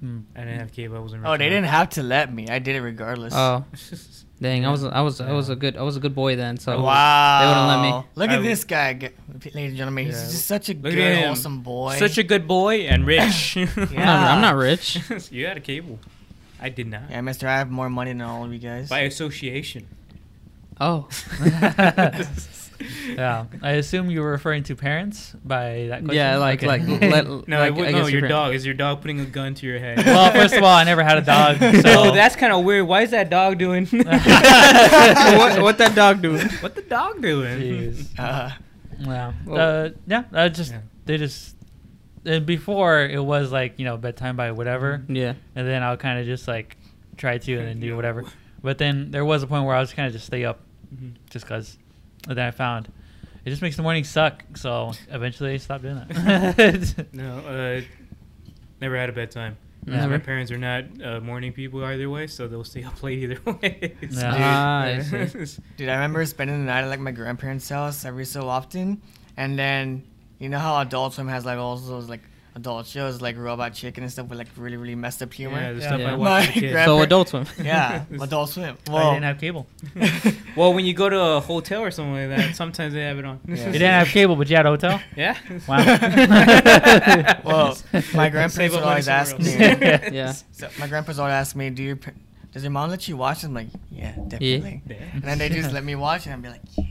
Mm. 0.02 0.24
I 0.36 0.40
didn't 0.40 0.60
have 0.60 0.72
cable. 0.72 0.96
I 0.96 1.00
wasn't. 1.00 1.26
Oh, 1.26 1.36
they 1.36 1.48
didn't 1.48 1.64
have 1.64 1.90
to 1.90 2.02
let 2.02 2.32
me. 2.32 2.48
I 2.48 2.60
did 2.60 2.76
it 2.76 2.82
regardless. 2.82 3.34
Oh, 3.34 3.64
dang! 4.40 4.64
I 4.64 4.70
was 4.70 4.84
I 4.84 5.00
was 5.00 5.20
I 5.20 5.32
was 5.32 5.48
a 5.48 5.56
good 5.56 5.76
I 5.76 5.82
was 5.82 5.96
a 5.96 6.00
good 6.00 6.14
boy 6.14 6.36
then. 6.36 6.56
So 6.56 6.80
wow. 6.80 7.40
they 7.40 7.46
wouldn't 7.48 7.68
let 7.68 7.82
me. 7.82 8.08
Look 8.14 8.30
at 8.30 8.36
w- 8.36 8.48
this 8.48 8.62
guy, 8.62 8.92
ladies 8.92 9.70
and 9.70 9.76
gentlemen. 9.76 10.06
He's 10.06 10.14
just 10.14 10.46
such 10.46 10.68
a 10.68 10.74
Look 10.74 10.82
good, 10.94 11.18
him. 11.18 11.26
wholesome 11.26 11.62
boy. 11.62 11.96
Such 11.98 12.16
a 12.18 12.22
good 12.22 12.46
boy 12.46 12.82
and 12.82 13.06
rich. 13.06 13.56
I'm, 13.76 13.76
not, 13.76 14.30
I'm 14.30 14.40
not 14.40 14.54
rich. 14.54 14.98
you 15.32 15.46
had 15.46 15.56
a 15.56 15.60
cable. 15.60 15.98
I 16.60 16.68
did 16.68 16.86
not. 16.86 17.10
yeah, 17.10 17.20
Mister. 17.20 17.48
I 17.48 17.58
have 17.58 17.70
more 17.70 17.90
money 17.90 18.12
than 18.12 18.22
all 18.22 18.44
of 18.44 18.52
you 18.52 18.60
guys. 18.60 18.88
By 18.88 19.00
association. 19.00 19.88
Oh, 20.80 21.08
yeah, 23.08 23.46
I 23.62 23.72
assume 23.72 24.10
you 24.10 24.20
were 24.22 24.30
referring 24.30 24.62
to 24.64 24.76
parents 24.76 25.34
by 25.44 25.86
that 25.88 26.00
question. 26.00 26.14
yeah, 26.16 26.36
like 26.36 26.62
Okay. 26.62 26.66
like 26.66 26.82
let, 27.00 27.26
No, 27.48 27.58
like, 27.60 27.68
it 27.70 27.74
would, 27.76 27.88
I 27.88 27.90
no, 27.92 28.02
guess 28.02 28.10
your 28.10 28.28
dog. 28.28 28.54
Is 28.54 28.64
your 28.66 28.74
dog 28.74 29.00
putting 29.00 29.20
a 29.20 29.24
gun 29.24 29.54
to 29.54 29.66
your 29.66 29.78
head? 29.78 29.98
well, 30.04 30.30
first 30.32 30.54
of 30.54 30.62
all, 30.62 30.74
I 30.74 30.84
never 30.84 31.02
had 31.02 31.18
a 31.18 31.22
dog, 31.22 31.58
so 31.82 31.82
oh, 31.86 32.12
that's 32.14 32.36
kind 32.36 32.52
of 32.52 32.64
weird. 32.64 32.86
Why 32.86 33.02
is 33.02 33.10
that 33.12 33.30
dog 33.30 33.58
doing? 33.58 33.86
what 33.86 35.62
what 35.62 35.78
that 35.78 35.94
dog 35.94 36.22
doing? 36.22 36.48
what 36.60 36.74
the 36.74 36.82
dog 36.82 37.20
doing? 37.22 37.60
Jeez. 37.60 38.18
Uh, 38.18 38.50
Yeah. 39.00 39.32
Well- 39.46 39.86
uh, 39.86 39.90
yeah. 40.06 40.24
I 40.32 40.48
just 40.48 40.72
Yeah. 40.72 40.80
they 41.04 41.16
just 41.18 41.54
and 42.24 42.44
before 42.44 43.02
it 43.04 43.22
was 43.24 43.52
like 43.52 43.78
you 43.78 43.84
know 43.84 43.96
bedtime 43.96 44.36
by 44.36 44.52
whatever, 44.52 45.02
Yeah. 45.08 45.34
and 45.54 45.66
then 45.66 45.82
I'll 45.82 45.96
kind 45.96 46.18
of 46.18 46.26
just 46.26 46.48
like 46.48 46.76
try 47.16 47.38
to 47.38 47.58
and 47.58 47.68
then 47.68 47.80
do 47.80 47.94
whatever. 47.96 48.24
But 48.62 48.78
then 48.78 49.10
there 49.12 49.24
was 49.24 49.42
a 49.42 49.46
point 49.46 49.64
where 49.66 49.74
I 49.76 49.80
was 49.80 49.92
kind 49.92 50.06
of 50.08 50.12
just 50.12 50.26
stay 50.26 50.44
up 50.44 50.60
Mhm. 50.94 51.12
just 51.30 51.44
because. 51.44 51.78
And 52.28 52.36
then 52.36 52.46
I 52.46 52.50
found 52.50 52.88
it 53.48 53.50
just 53.50 53.62
makes 53.62 53.76
the 53.76 53.82
morning 53.82 54.04
suck. 54.04 54.44
So 54.56 54.92
eventually 55.10 55.54
I 55.54 55.56
stopped 55.56 55.82
doing 55.82 55.96
that. 56.08 57.06
No, 57.12 57.38
uh, 57.38 57.80
never 58.80 58.96
had 58.96 59.08
a 59.08 59.12
bedtime. 59.12 59.56
Yeah. 59.86 60.06
My 60.06 60.18
parents 60.18 60.50
are 60.52 60.58
not 60.58 60.84
uh, 61.02 61.20
morning 61.20 61.52
people 61.54 61.82
either 61.82 62.10
way, 62.10 62.26
so 62.26 62.46
they'll 62.46 62.62
stay 62.64 62.84
up 62.84 63.02
late 63.02 63.20
either 63.20 63.40
way. 63.46 63.94
So- 64.10 64.20
Yeah. 64.20 64.34
Ah, 64.36 64.82
I 64.82 65.24
dude, 65.78 65.88
I 65.88 65.94
remember 65.94 66.24
spending 66.26 66.58
the 66.60 66.66
night 66.70 66.82
at 66.84 66.88
like 66.88 67.00
my 67.00 67.12
grandparents' 67.12 67.68
house 67.70 68.04
every 68.04 68.26
so 68.26 68.48
often, 68.48 69.00
and 69.38 69.58
then 69.58 70.04
you 70.38 70.50
know 70.50 70.58
how 70.58 70.78
Adult 70.82 71.14
Swim 71.14 71.28
has 71.28 71.46
like 71.46 71.58
all 71.58 71.76
those 71.76 72.08
like 72.08 72.20
adult 72.58 72.86
shows 72.86 73.20
like 73.20 73.36
Robot 73.38 73.72
Chicken 73.74 74.02
and 74.04 74.12
stuff 74.12 74.26
with 74.28 74.38
like 74.38 74.48
really 74.56 74.76
really 74.76 74.94
messed 74.94 75.22
up 75.22 75.32
humor. 75.32 75.58
yeah, 75.60 75.72
the 75.72 75.80
Yeah. 75.80 75.86
stuff 75.88 76.00
Yeah. 76.00 76.12
I 76.12 76.14
watched 76.16 76.48
as 76.50 76.56
a 76.56 76.60
kid. 76.60 76.72
grand- 76.72 76.88
So 76.88 77.02
Adult 77.02 77.28
Swim. 77.30 77.46
yeah, 77.72 78.04
Adult 78.20 78.50
Swim. 78.50 78.76
I 78.88 78.92
Well, 78.92 79.12
didn't 79.12 79.24
have 79.30 79.38
cable. 79.40 79.66
well, 80.56 80.74
when 80.74 80.84
you 80.84 80.94
go 80.94 81.08
to 81.08 81.20
a 81.36 81.40
hotel 81.40 81.80
or 81.82 81.90
something 81.90 82.14
like 82.14 82.36
that, 82.36 82.56
sometimes 82.56 82.92
they 82.94 83.02
have 83.02 83.18
it 83.18 83.24
on. 83.24 83.40
Yeah. 83.46 83.66
You 83.66 83.72
didn't 83.72 83.90
have 84.00 84.08
cable, 84.08 84.36
but 84.36 84.48
you 84.50 84.56
had 84.56 84.66
a 84.66 84.70
hotel. 84.70 85.00
Yeah. 85.16 85.36
Wow. 85.68 85.78
well, 87.44 87.78
my 88.14 88.28
grandparents 88.28 88.74
would 88.74 88.82
always 88.84 89.08
ask 89.08 89.38
me. 89.38 89.52
else. 89.54 90.02
Yeah. 90.12 90.32
So 90.52 90.68
my 90.78 90.86
grandpa's 90.88 91.18
always 91.18 91.32
ask 91.32 91.54
me, 91.56 91.70
"Do 91.70 91.82
your 91.82 91.98
does 92.52 92.62
your 92.62 92.70
mom 92.72 92.90
let 92.90 93.06
you 93.08 93.16
watch?" 93.16 93.44
I'm 93.44 93.54
like, 93.54 93.68
"Yeah, 93.90 94.12
definitely." 94.28 94.82
Yeah. 94.86 94.96
And 95.14 95.22
then 95.22 95.38
they 95.38 95.48
just 95.48 95.72
let 95.72 95.84
me 95.84 95.94
watch, 95.94 96.26
and 96.26 96.34
I'd 96.34 96.42
be 96.42 96.48
like, 96.48 96.62
yeah. 96.76 96.84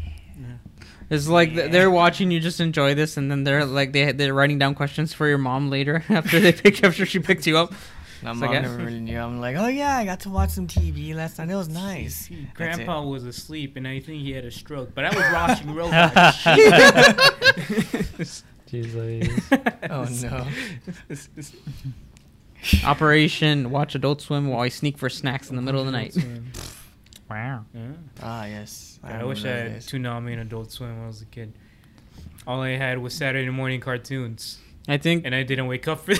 It's 1.09 1.27
like 1.27 1.53
Yeah. 1.53 1.67
they're 1.67 1.91
watching 1.91 2.31
you 2.31 2.39
just 2.39 2.59
enjoy 2.59 2.93
this, 2.93 3.17
and 3.17 3.31
then 3.31 3.43
they're 3.43 3.65
like 3.65 3.93
they 3.93 4.11
they're 4.11 4.33
writing 4.33 4.59
down 4.59 4.75
questions 4.75 5.13
for 5.13 5.27
your 5.27 5.37
mom 5.37 5.69
later 5.69 6.03
after 6.09 6.39
they 6.39 6.51
pick 6.53 6.83
after 6.83 7.05
she 7.05 7.19
picked 7.19 7.47
you 7.47 7.57
up. 7.57 7.71
My 8.23 8.31
It's 8.31 8.39
mom 8.39 8.49
like, 8.51 8.61
never 8.63 8.77
really 8.77 8.99
knew. 8.99 9.19
I'm 9.19 9.39
like, 9.39 9.55
"Oh 9.57 9.67
yeah, 9.67 9.95
I 9.95 10.03
got 10.03 10.21
to 10.21 10.29
watch 10.31 10.49
some 10.49 10.65
TV 10.67 11.13
last 11.13 11.37
night. 11.37 11.49
It 11.51 11.55
was 11.55 11.69
nice." 11.69 12.29
Grandpa 12.55 13.03
was 13.03 13.25
asleep, 13.25 13.75
and 13.77 13.87
I 13.87 13.99
think 13.99 14.23
he 14.23 14.31
had 14.31 14.43
a 14.43 14.49
stroke. 14.51 14.93
But 14.95 15.05
I 15.05 15.09
was 15.15 15.23
watching 15.31 15.73
Robot 15.75 16.13
Jeez 18.67 18.93
Louise. 18.95 19.49
Oh, 19.89 20.05
no. 20.21 20.45
Operation 22.85 23.69
Watch 23.69 23.95
Adult 23.95 24.21
Swim 24.21 24.47
while 24.47 24.61
I 24.61 24.69
sneak 24.69 24.97
for 24.97 25.09
snacks 25.09 25.49
in 25.49 25.55
the 25.55 25.61
middle 25.61 25.79
of 25.79 25.85
the 25.85 25.91
night. 25.91 26.15
Wow. 27.29 27.65
Yeah. 27.73 27.81
Ah 28.21 28.45
yes. 28.45 28.99
I 29.03 29.23
wish 29.23 29.43
I 29.45 29.49
had 29.49 29.65
those 29.75 29.85
days. 29.85 30.01
Toonami 30.01 30.33
and 30.33 30.41
Adult 30.41 30.71
Swim 30.71 30.95
when 30.95 31.03
I 31.03 31.07
was 31.07 31.21
a 31.21 31.25
kid. 31.25 31.53
All 32.45 32.61
I 32.61 32.69
had 32.71 32.99
was 32.99 33.13
Saturday 33.13 33.49
morning 33.49 33.81
cartoons, 33.81 34.59
I 34.87 34.97
think 34.97 35.25
and 35.25 35.35
I 35.35 35.43
didn't 35.43 35.67
wake 35.67 35.87
up 35.87 35.99
for 36.05 36.13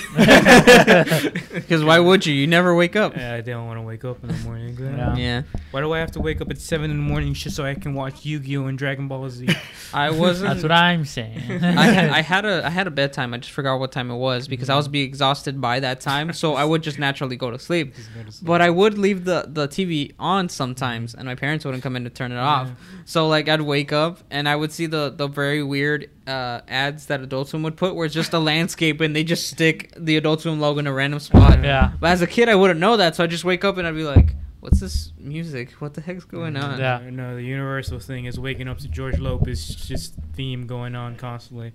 because 1.53 1.84
why 1.84 1.99
would 1.99 2.25
you? 2.25 2.34
You 2.34 2.47
never 2.47 2.75
wake 2.75 2.95
up. 2.95 3.15
Yeah, 3.15 3.34
I 3.36 3.41
didn't 3.41 3.65
want 3.65 3.77
to 3.80 3.82
wake 3.82 4.03
up 4.06 4.21
in 4.23 4.30
the 4.30 4.38
morning. 4.43 4.67
Yeah. 4.77 5.15
Yeah, 5.15 5.41
Why 5.71 5.82
do 5.82 5.91
I 5.93 5.99
have 5.99 6.12
to 6.12 6.19
wake 6.19 6.41
up 6.41 6.49
at 6.49 6.60
seven 6.60 6.89
in 6.91 6.97
the 6.97 7.03
morning 7.03 7.34
just 7.34 7.56
so 7.56 7.65
I 7.65 7.73
can 7.73 7.93
watch 7.93 8.25
Yu-Gi-Oh 8.25 8.67
and 8.67 8.77
Dragon 8.77 9.08
Ball 9.08 9.30
Z? 9.30 9.47
I 9.93 10.10
wasn't. 10.10 10.49
That's 10.49 10.63
what 10.63 10.71
I'm 10.71 11.06
saying. 11.06 11.39
I 11.63 11.84
had, 11.86 12.10
I 12.10 12.21
had 12.21 12.45
a 12.45 12.65
I 12.65 12.69
had 12.69 12.88
a 12.88 12.91
bedtime. 12.91 13.34
I 13.34 13.38
just 13.38 13.53
forgot 13.53 13.80
what 13.80 13.91
time 13.91 14.10
it 14.12 14.15
was 14.15 14.47
because 14.47 14.69
I 14.69 14.75
was 14.75 14.88
be 14.88 15.01
exhausted 15.01 15.60
by 15.62 15.80
that 15.80 15.99
time, 16.01 16.34
so 16.34 16.56
I 16.56 16.63
would 16.63 16.84
just 16.84 16.99
naturally 16.99 17.36
go 17.36 17.51
to 17.51 17.60
sleep. 17.60 17.93
Go 18.15 18.23
to 18.23 18.32
sleep. 18.32 18.47
But 18.47 18.62
I 18.62 18.69
would 18.69 18.97
leave 18.97 19.25
the, 19.25 19.45
the 19.47 19.67
TV 19.67 20.13
on 20.19 20.49
sometimes, 20.49 21.13
and 21.15 21.25
my 21.25 21.36
parents 21.36 21.65
wouldn't 21.65 21.84
come 21.84 21.95
in 21.95 22.03
to 22.03 22.10
turn 22.10 22.32
it 22.32 22.38
off. 22.38 22.69
So 23.06 23.27
like 23.27 23.47
I'd 23.49 23.62
wake 23.62 23.91
up 23.93 24.19
and 24.30 24.47
I 24.49 24.56
would 24.56 24.71
see 24.71 24.86
the 24.86 25.10
the 25.15 25.27
very 25.27 25.63
weird 25.63 26.10
uh, 26.27 26.62
ads 26.67 27.06
that 27.08 27.21
Adult 27.21 27.49
Swim 27.49 27.63
would 27.63 27.77
put, 27.77 27.95
where 27.95 28.06
it's 28.06 28.15
just 28.15 28.34
a 28.34 28.39
landscape 28.57 29.01
and 29.01 29.15
they 29.15 29.23
just 29.23 29.47
stick 29.47 29.93
the 29.97 30.17
Adult 30.17 30.41
Swim 30.41 30.59
logo 30.59 30.79
in 30.79 30.87
a 30.87 30.93
random 30.93 31.19
spot. 31.19 31.63
yeah. 31.63 31.91
But 31.99 32.11
as 32.11 32.21
a 32.21 32.27
kid, 32.27 32.49
I 32.49 32.55
wouldn't 32.55 32.79
know 32.79 32.97
that, 32.97 33.15
so 33.15 33.23
I 33.23 33.27
just 33.27 33.43
wake 33.43 33.63
up 33.63 33.77
and 33.77 33.87
I'd 33.87 33.95
be 33.95 34.03
like, 34.03 34.35
"What's 34.59 34.79
this 34.79 35.13
music? 35.17 35.71
What 35.73 35.93
the 35.93 36.01
heck's 36.01 36.25
going 36.25 36.57
on?" 36.57 36.79
Yeah. 36.79 37.01
No, 37.09 37.35
the 37.35 37.43
universal 37.43 37.99
thing 37.99 38.25
is 38.25 38.39
waking 38.39 38.67
up 38.67 38.79
to 38.79 38.87
George 38.87 39.19
Lopez 39.19 39.65
just 39.67 40.15
theme 40.33 40.67
going 40.67 40.95
on 40.95 41.15
constantly. 41.15 41.73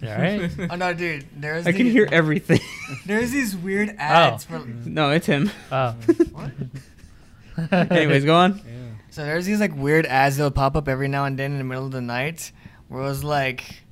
Yeah, 0.00 0.20
right? 0.20 0.50
Oh 0.70 0.76
no, 0.76 0.92
dude. 0.92 1.26
There's 1.36 1.66
I 1.66 1.72
can 1.72 1.86
hear 1.86 2.08
everything. 2.10 2.60
There's 3.06 3.30
these 3.30 3.56
weird 3.56 3.90
oh. 3.90 4.02
ads 4.02 4.44
for. 4.44 4.58
no, 4.58 5.10
it's 5.10 5.26
him. 5.26 5.50
Oh. 5.70 5.94
What? 6.32 7.92
Anyways, 7.92 8.24
go 8.24 8.34
on. 8.34 8.58
Yeah. 8.58 8.72
So 9.10 9.24
there's 9.24 9.46
these 9.46 9.60
like 9.60 9.76
weird 9.76 10.06
ads 10.06 10.38
that 10.38 10.42
would 10.42 10.56
pop 10.56 10.74
up 10.74 10.88
every 10.88 11.06
now 11.06 11.24
and 11.24 11.38
then 11.38 11.52
in 11.52 11.58
the 11.58 11.64
middle 11.64 11.86
of 11.86 11.92
the 11.92 12.00
night, 12.00 12.50
where 12.88 13.00
it 13.00 13.04
was 13.04 13.22
like, 13.22 13.60
let's 13.60 13.83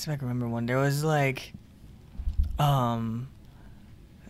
see 0.00 0.10
if 0.10 0.14
I 0.14 0.18
can 0.18 0.28
remember 0.28 0.48
one. 0.48 0.66
There 0.66 0.78
was 0.78 1.04
like, 1.04 1.52
um, 2.58 3.28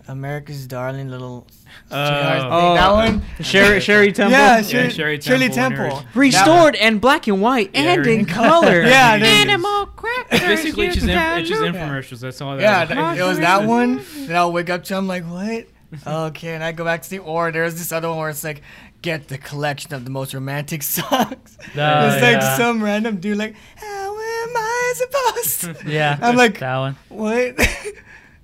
America's 0.08 0.66
Darling 0.66 1.08
Little 1.08 1.46
Oh. 1.90 2.04
Sweetheart 2.06 2.40
thing. 2.40 2.48
Oh, 2.52 2.74
that 2.74 2.90
one. 2.90 3.22
Sherry 3.44 3.80
Sherry 3.80 4.12
Temple. 4.12 4.32
Yeah, 4.32 4.56
Yeah, 4.56 4.62
Shirley, 4.62 4.90
Shirley 4.90 5.20
Shirley 5.20 5.48
Temple 5.48 5.84
Temple. 5.90 6.04
Restored 6.14 6.74
and 6.76 7.00
black 7.00 7.28
and 7.28 7.40
white 7.40 7.70
Yeah, 7.74 7.80
and 7.94 8.06
in 8.06 8.20
in 8.20 8.26
color. 8.26 8.82
Yeah, 8.86 9.14
it 9.16 9.22
is. 9.22 9.28
Animal 9.46 9.86
crackers. 9.86 10.40
It's 10.40 10.44
basically 10.44 10.88
just, 10.88 11.06
you 11.06 11.12
inf- 11.12 11.38
it's 11.38 11.48
just 11.48 11.60
look. 11.62 11.74
infomercials. 11.76 12.20
That's 12.20 12.40
all 12.40 12.56
that 12.56 12.62
Yeah, 12.90 13.12
is. 13.12 13.20
it 13.20 13.22
was 13.22 13.38
that 13.38 13.64
one. 13.68 14.02
Then 14.26 14.34
I'll 14.36 14.52
wake 14.52 14.68
up 14.70 14.82
to. 14.84 14.96
I'm 14.96 15.06
like, 15.06 15.24
what? 15.24 15.66
Okay, 16.06 16.54
and 16.54 16.62
I 16.62 16.70
go 16.70 16.84
back 16.84 17.02
to 17.02 17.10
the 17.10 17.18
or 17.18 17.50
there's 17.50 17.74
this 17.74 17.90
other 17.90 18.08
one 18.08 18.18
where 18.18 18.30
it's 18.30 18.44
like, 18.44 18.62
get 19.02 19.28
the 19.28 19.38
collection 19.38 19.94
of 19.94 20.04
the 20.04 20.10
most 20.10 20.34
romantic 20.34 20.82
songs. 20.96 21.58
Ah, 21.76 22.04
oh, 22.04 22.12
it's 22.12 22.22
like 22.22 22.42
some 22.56 22.82
random 22.82 23.16
dude 23.16 23.38
like, 23.38 23.54
how 23.76 24.12
am 24.12 24.56
I 24.56 24.92
supposed? 24.96 25.60
to? 25.84 25.90
Yeah, 25.90 26.18
I'm 26.20 26.36
like, 26.36 26.58
that 26.58 26.78
one. 26.78 26.96
what? 27.08 27.54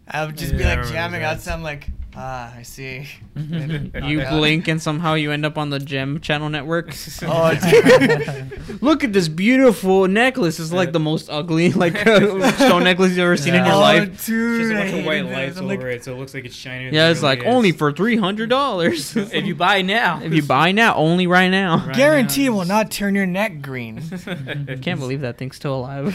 I 0.08 0.24
would 0.24 0.36
just 0.36 0.52
be 0.52 0.62
Yeah, 0.62 0.72
I 0.72 0.76
like 0.76 0.88
jamming 0.92 1.22
out 1.22 1.40
some 1.40 1.62
like, 1.62 1.88
ah, 2.16 2.54
I 2.56 2.62
see. 2.62 3.06
You 4.06 4.24
blink 4.26 4.68
and 4.68 4.80
somehow 4.80 5.14
you 5.14 5.32
end 5.32 5.44
up 5.44 5.58
on 5.58 5.70
the 5.70 5.78
Gem 5.78 6.20
Channel 6.20 6.48
Network. 6.48 6.94
Oh, 7.28 7.54
dude. 7.54 8.82
Look 8.82 9.02
at 9.02 9.12
this 9.12 9.28
beautiful 9.28 10.06
necklace. 10.06 10.60
It's 10.60 10.72
like 10.72 10.92
the 10.92 11.00
most 11.00 11.28
ugly 11.28 11.72
like 11.72 12.06
uh, 12.06 12.52
stone 12.52 12.84
necklace 12.84 13.10
you've 13.10 13.18
ever 13.20 13.36
seen 13.36 13.54
in 13.54 13.64
your 13.64 13.74
oh, 13.74 13.80
life. 13.80 14.12
Just 14.12 14.26
dude. 14.26 14.72
a 14.72 14.78
I 14.78 14.84
bunch 14.84 14.98
of 14.98 15.06
white 15.06 15.24
lights 15.24 15.56
I'm 15.56 15.64
over 15.64 15.88
like, 15.88 15.96
it, 15.96 16.04
so 16.04 16.14
it 16.14 16.18
looks 16.18 16.34
like 16.34 16.44
it's 16.44 16.54
shining. 16.54 16.94
Yeah, 16.94 17.10
it's 17.10 17.22
like 17.22 17.44
only 17.44 17.72
for 17.72 17.90
three 17.92 18.16
hundred 18.16 18.48
dollars. 18.48 19.16
if 19.16 19.46
you 19.46 19.54
buy 19.54 19.82
now. 19.82 20.20
if 20.22 20.32
you 20.32 20.42
buy 20.42 20.72
now, 20.72 20.94
only 20.94 21.26
right 21.26 21.48
now. 21.48 21.86
Right 21.86 21.96
Guarantee 21.96 22.48
now, 22.48 22.56
will 22.56 22.64
not 22.64 22.90
turn 22.90 23.14
your 23.14 23.26
neck 23.26 23.60
green. 23.62 24.02
I 24.68 24.76
can't 24.76 25.00
believe 25.00 25.22
that 25.22 25.38
thing's 25.38 25.56
still 25.56 25.74
alive. 25.76 26.14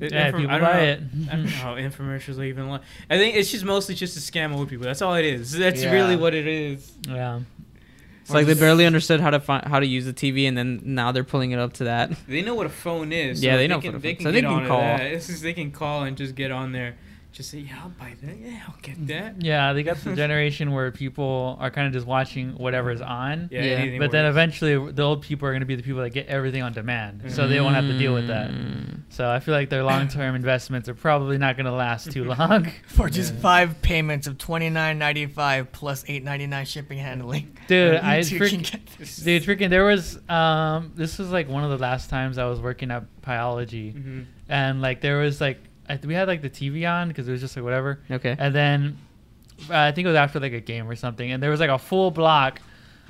It- 0.00 0.12
Yeah, 0.12 0.30
infor- 0.30 0.36
people 0.38 0.50
I 0.50 0.58
don't 0.58 0.70
buy 0.70 0.76
know- 0.78 0.82
it. 0.92 1.00
I 1.30 1.36
don't 1.36 1.44
know 1.44 1.50
how 1.50 1.74
infomercials 1.74 2.38
are 2.38 2.44
even 2.44 2.68
like. 2.68 2.80
I 3.10 3.18
think 3.18 3.36
it's 3.36 3.50
just 3.50 3.64
mostly 3.64 3.94
just 3.94 4.14
to 4.14 4.20
scam 4.20 4.54
old 4.54 4.68
people. 4.68 4.84
That's 4.86 5.02
all 5.02 5.14
it 5.14 5.24
is. 5.24 5.52
That's 5.52 5.82
Yeah. 5.82 5.92
really 5.92 6.16
what 6.16 6.34
it 6.34 6.46
is. 6.46 6.90
Yeah. 7.08 7.40
It's 8.22 8.30
like 8.30 8.46
they 8.46 8.54
barely 8.54 8.86
understood 8.86 9.20
how 9.20 9.30
to 9.30 9.40
find 9.40 9.64
how 9.66 9.80
to 9.80 9.86
use 9.86 10.04
the 10.04 10.12
TV, 10.12 10.46
and 10.46 10.56
then 10.56 10.80
now 10.84 11.10
they're 11.10 11.24
pulling 11.24 11.50
it 11.50 11.58
up 11.58 11.72
to 11.74 11.84
that. 11.84 12.12
They 12.28 12.42
know 12.42 12.54
what 12.54 12.66
a 12.66 12.70
phone 12.70 13.12
is. 13.12 13.42
Yeah, 13.42 13.54
so 13.54 13.56
they 13.58 13.66
know 13.66 13.80
Can, 13.80 13.92
what 13.92 13.98
a 13.98 14.02
they 14.02 14.08
phone- 14.10 14.16
can 14.16 14.24
so 14.24 14.32
they 14.32 14.40
can 14.42 14.66
call. 14.68 14.80
That. 14.80 15.00
It's 15.02 15.26
just 15.26 15.42
they 15.42 15.52
can 15.52 15.70
call 15.72 16.04
and 16.04 16.16
just 16.16 16.34
get 16.36 16.50
on 16.52 16.70
there. 16.72 16.94
Just 17.32 17.50
say, 17.52 17.58
yeah, 17.58 17.78
I'll 17.82 17.90
buy 17.90 18.14
that. 18.22 18.38
Yeah, 18.38 18.60
I'll 18.66 18.74
get 18.82 19.06
that. 19.06 19.40
Yeah, 19.40 19.72
they 19.72 19.84
got 19.84 19.98
the 19.98 20.16
generation 20.16 20.72
where 20.72 20.90
people 20.90 21.56
are 21.60 21.70
kind 21.70 21.86
of 21.86 21.92
just 21.92 22.04
watching 22.04 22.50
whatever's 22.56 23.00
on. 23.00 23.48
Yeah, 23.52 23.62
Yeah. 23.62 23.70
anything 23.76 24.00
But 24.00 24.10
then 24.10 24.24
eventually, 24.26 24.90
the 24.92 25.02
old 25.02 25.22
people 25.22 25.46
are 25.46 25.52
going 25.52 25.60
to 25.60 25.66
be 25.66 25.76
the 25.76 25.82
people 25.84 26.02
that 26.02 26.10
get 26.10 26.26
everything 26.26 26.62
on 26.62 26.72
demand, 26.72 27.30
so 27.32 27.46
they 27.46 27.60
won't 27.60 27.76
have 27.76 27.84
to 27.86 27.96
deal 27.96 28.12
with 28.14 28.26
that. 28.26 28.50
Mm. 28.50 29.02
So 29.10 29.30
I 29.30 29.38
feel 29.38 29.54
like 29.54 29.70
their 29.70 29.84
long-term 29.84 30.34
investments 30.42 30.88
are 30.88 30.94
probably 30.94 31.38
not 31.38 31.56
going 31.56 31.66
to 31.66 31.72
last 31.72 32.10
too 32.10 32.24
long. 32.24 32.68
For 32.88 33.08
just 33.08 33.34
Yeah. 33.34 33.40
five 33.40 33.80
payments 33.80 34.26
of 34.26 34.36
twenty 34.36 34.68
nine 34.68 34.98
ninety 34.98 35.26
five 35.26 35.70
plus 35.70 36.04
eight 36.08 36.24
ninety 36.24 36.48
nine 36.48 36.66
shipping 36.66 36.98
handling. 36.98 37.56
Dude, 37.68 37.94
I 38.02 38.22
two 38.22 38.38
freak- 38.38 38.72
get 38.72 38.86
this. 38.98 39.16
dude, 39.18 39.44
freaking, 39.44 39.70
there 39.70 39.84
was 39.84 40.18
um, 40.28 40.92
this 40.96 41.16
was 41.18 41.30
like 41.30 41.48
one 41.48 41.62
of 41.62 41.70
the 41.70 41.78
last 41.78 42.10
times 42.10 42.38
I 42.38 42.46
was 42.46 42.60
working 42.60 42.90
at 42.90 43.04
biology, 43.22 43.92
Mhm. 43.92 44.26
and 44.48 44.82
like 44.82 45.00
there 45.00 45.18
was 45.18 45.40
like 45.40 45.58
I, 45.90 45.98
we 46.06 46.14
had 46.14 46.28
like 46.28 46.42
the 46.42 46.50
TV 46.50 46.88
on 46.90 47.08
because 47.08 47.28
it 47.28 47.32
was 47.32 47.40
just 47.40 47.56
like 47.56 47.64
whatever, 47.64 48.00
Okay. 48.10 48.36
and 48.38 48.54
then 48.54 48.98
uh, 49.68 49.76
I 49.76 49.92
think 49.92 50.06
it 50.06 50.08
was 50.08 50.16
after 50.16 50.40
like 50.40 50.52
a 50.52 50.60
game 50.60 50.88
or 50.88 50.96
something, 50.96 51.30
and 51.30 51.42
there 51.42 51.50
was 51.50 51.60
like 51.60 51.70
a 51.70 51.78
full 51.78 52.10
block 52.10 52.60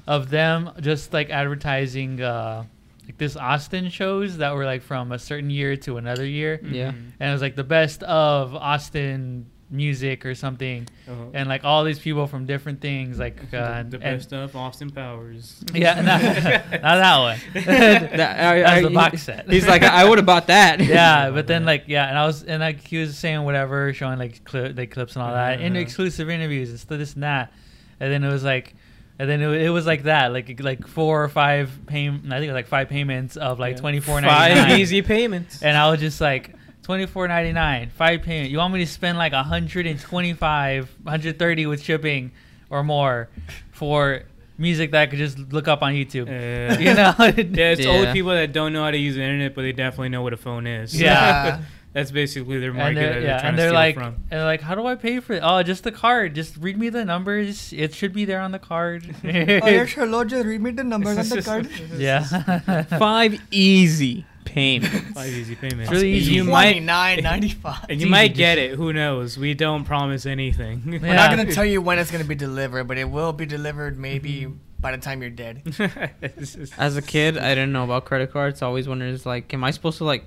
of 0.07 0.31
them 0.31 0.71
just 0.81 1.13
like 1.13 1.31
advertising 1.31 2.21
uh, 2.21 2.65
like 3.07 3.19
this 3.19 3.37
Austin 3.37 3.89
shows 3.91 4.39
that 4.39 4.55
were 4.55 4.65
like 4.65 4.83
from 4.83 5.13
a 5.13 5.19
certain 5.19 5.51
year 5.51 5.77
to 5.77 5.97
another 5.99 6.27
year, 6.27 6.59
Yeah. 6.65 6.89
And 7.21 7.31
it 7.31 7.33
was 7.33 7.43
like 7.43 7.55
the 7.57 7.65
best 7.65 8.03
of 8.05 8.55
Austin 8.55 9.47
music 9.71 10.27
or 10.27 10.35
something, 10.35 10.87
Uh-huh. 11.09 11.27
and 11.33 11.49
like 11.49 11.65
all 11.65 11.85
these 11.85 11.99
people 11.99 12.27
from 12.27 12.45
different 12.47 12.81
things 12.81 13.19
like 13.19 13.39
uh, 13.55 13.83
the, 13.85 13.91
the 13.91 13.99
best 13.99 14.33
of 14.33 14.55
Austin 14.57 14.91
Powers. 14.91 15.63
Yeah, 15.73 15.95
not, 16.01 16.23
not 16.83 16.83
that 16.83 17.19
one. 17.19 17.39
That- 17.55 18.13
I- 18.41 18.61
That's 18.61 18.71
I- 18.79 18.83
the 18.83 18.91
box 18.91 19.23
set. 19.23 19.49
He's 19.51 19.67
like, 19.69 19.83
I 19.83 20.05
would 20.09 20.19
have 20.19 20.27
bought 20.27 20.49
that. 20.49 20.81
yeah, 20.81 21.31
but 21.31 21.47
then 21.47 21.65
like 21.65 21.85
yeah, 21.87 22.09
and 22.09 22.19
I 22.19 22.27
was 22.27 22.43
and 22.43 22.61
like 22.61 22.87
he 22.87 22.99
was 22.99 23.17
saying 23.17 23.43
whatever, 23.45 23.93
showing 23.93 24.19
like 24.19 24.45
clip, 24.45 24.77
like 24.77 24.91
clips 24.91 25.15
and 25.15 25.23
all 25.23 25.33
that, 25.33 25.61
in 25.61 25.73
Uh-huh. 25.73 25.81
exclusive 25.81 26.29
interviews 26.31 26.71
and 26.71 26.79
stuff, 26.81 26.99
this 26.99 27.15
and 27.15 27.23
that, 27.23 27.53
and 28.01 28.13
then 28.13 28.25
it 28.25 28.33
was 28.33 28.43
like, 28.43 28.75
and 29.21 29.29
then 29.31 29.41
it, 29.41 29.51
it 29.63 29.71
was 29.71 29.87
like 29.87 30.03
that, 30.05 30.33
like 30.33 30.61
like 30.63 30.87
four 30.89 31.23
or 31.23 31.29
five 31.29 31.71
pay, 31.87 32.09
I 32.09 32.11
think 32.11 32.25
it 32.25 32.47
was 32.47 32.55
like 32.55 32.67
five 32.67 32.89
payments 32.89 33.37
of 33.37 33.59
like 33.61 33.75
Yeah. 33.77 33.81
twenty 33.83 34.01
four 34.01 34.21
ninety 34.21 34.55
Five 34.55 34.69
nine, 34.69 34.81
easy 34.81 35.03
payments. 35.03 35.63
and 35.63 35.77
I 35.77 35.91
was 35.91 36.01
just 36.01 36.21
like. 36.21 36.55
Twenty 36.91 37.07
four 37.07 37.29
ninety 37.29 37.53
nine, 37.53 37.91
five 37.91 38.23
payment. 38.23 38.51
You 38.51 38.59
want 38.59 38.75
me 38.75 38.81
to 38.81 38.87
spend 38.91 39.17
like 39.17 39.33
125, 39.33 40.91
130 41.05 41.67
with 41.67 41.81
shipping 41.81 42.33
or 42.69 42.83
more 42.83 43.29
for 43.71 44.25
music 44.59 44.91
that 44.91 45.03
I 45.03 45.07
could 45.07 45.21
just 45.21 45.39
look 45.53 45.69
up 45.69 45.83
on 45.83 45.93
YouTube? 45.93 46.27
Uh, 46.27 46.77
you 46.81 46.93
know? 46.93 47.15
Yeah, 47.17 47.71
it's 47.71 47.87
old 47.87 48.07
Yeah. 48.07 48.13
people 48.13 48.33
that 48.33 48.53
don't 48.53 48.73
know 48.73 48.83
how 48.83 48.91
to 48.91 48.99
use 48.99 49.15
the 49.15 49.23
internet, 49.23 49.55
but 49.55 49.63
they 49.63 49.71
definitely 49.71 50.09
know 50.09 50.23
what 50.23 50.33
a 50.33 50.37
phone 50.37 50.67
is. 50.67 51.01
Yeah. 51.01 51.63
That's 51.93 52.11
basically 52.11 52.59
their 52.59 52.71
and 52.71 52.79
market 52.79 52.95
that 52.97 53.01
they're, 53.01 53.13
they're 53.21 53.23
yeah, 53.23 53.47
and 53.49 53.57
they're 53.57 53.73
like, 53.73 53.95
from. 53.95 54.05
and 54.07 54.25
they're 54.31 54.45
like, 54.45 54.61
how 54.61 54.75
do 54.75 54.85
I 54.85 54.97
pay 54.97 55.21
for 55.21 55.35
it? 55.35 55.43
Oh, 55.45 55.63
just 55.63 55.85
the 55.85 55.93
card. 55.93 56.35
Just 56.35 56.57
read 56.57 56.77
me 56.77 56.89
the 56.89 57.05
numbers. 57.05 57.73
It 57.73 57.95
should 57.95 58.13
be 58.13 58.25
there 58.25 58.41
on 58.41 58.51
the 58.51 58.59
card. 58.59 59.15
Oh, 59.25 59.29
yeah, 59.29 59.85
sure, 59.87 60.07
Lord, 60.07 60.29
just 60.29 60.45
read 60.45 60.61
me 60.61 60.73
the 60.73 60.83
numbers 60.83 61.19
on 61.19 61.39
the 61.39 61.43
card. 61.45 61.69
yeah. 61.97 62.83
Five 62.99 63.41
easy 63.53 64.25
payments. 64.45 64.97
Five 65.15 65.29
easy 65.29 65.55
payments. 65.55 65.83
It's 65.83 65.91
really 65.91 66.13
easy. 66.13 66.33
You 66.33 66.45
might, 66.45 66.83
nine 66.83 67.23
ninety 67.23 67.51
five. 67.51 67.87
and 67.89 68.01
you 68.01 68.07
easy, 68.07 68.11
might 68.11 68.35
get 68.35 68.59
it. 68.59 68.73
Who 68.73 68.93
knows? 68.93 69.39
We 69.39 69.55
don't 69.55 69.85
promise 69.85 70.27
anything. 70.27 70.83
We're 70.87 71.07
Yeah. 71.07 71.15
not 71.15 71.31
gonna 71.31 71.53
tell 71.53 71.65
you 71.65 71.81
when 71.81 71.99
it's 71.99 72.11
gonna 72.11 72.25
be 72.25 72.35
delivered, 72.35 72.85
but 72.85 72.99
it 72.99 73.09
will 73.09 73.33
be 73.33 73.47
delivered 73.47 73.99
maybe 73.99 74.43
mm-hmm. 74.43 74.55
by 74.81 74.93
the 74.93 74.99
time 74.99 75.21
you're 75.21 75.31
dead. 75.31 75.63
As 76.79 76.97
a 76.97 77.03
kid, 77.03 77.39
I 77.39 77.51
didn't 77.51 77.73
know 77.73 77.85
about 77.85 78.05
credit 78.05 78.33
cards. 78.33 78.63
I 78.63 78.67
always 78.67 78.89
wondered, 78.89 79.25
like, 79.27 79.53
am 79.55 79.65
I 79.65 79.71
supposed 79.71 79.99
to 79.99 80.05
like 80.05 80.25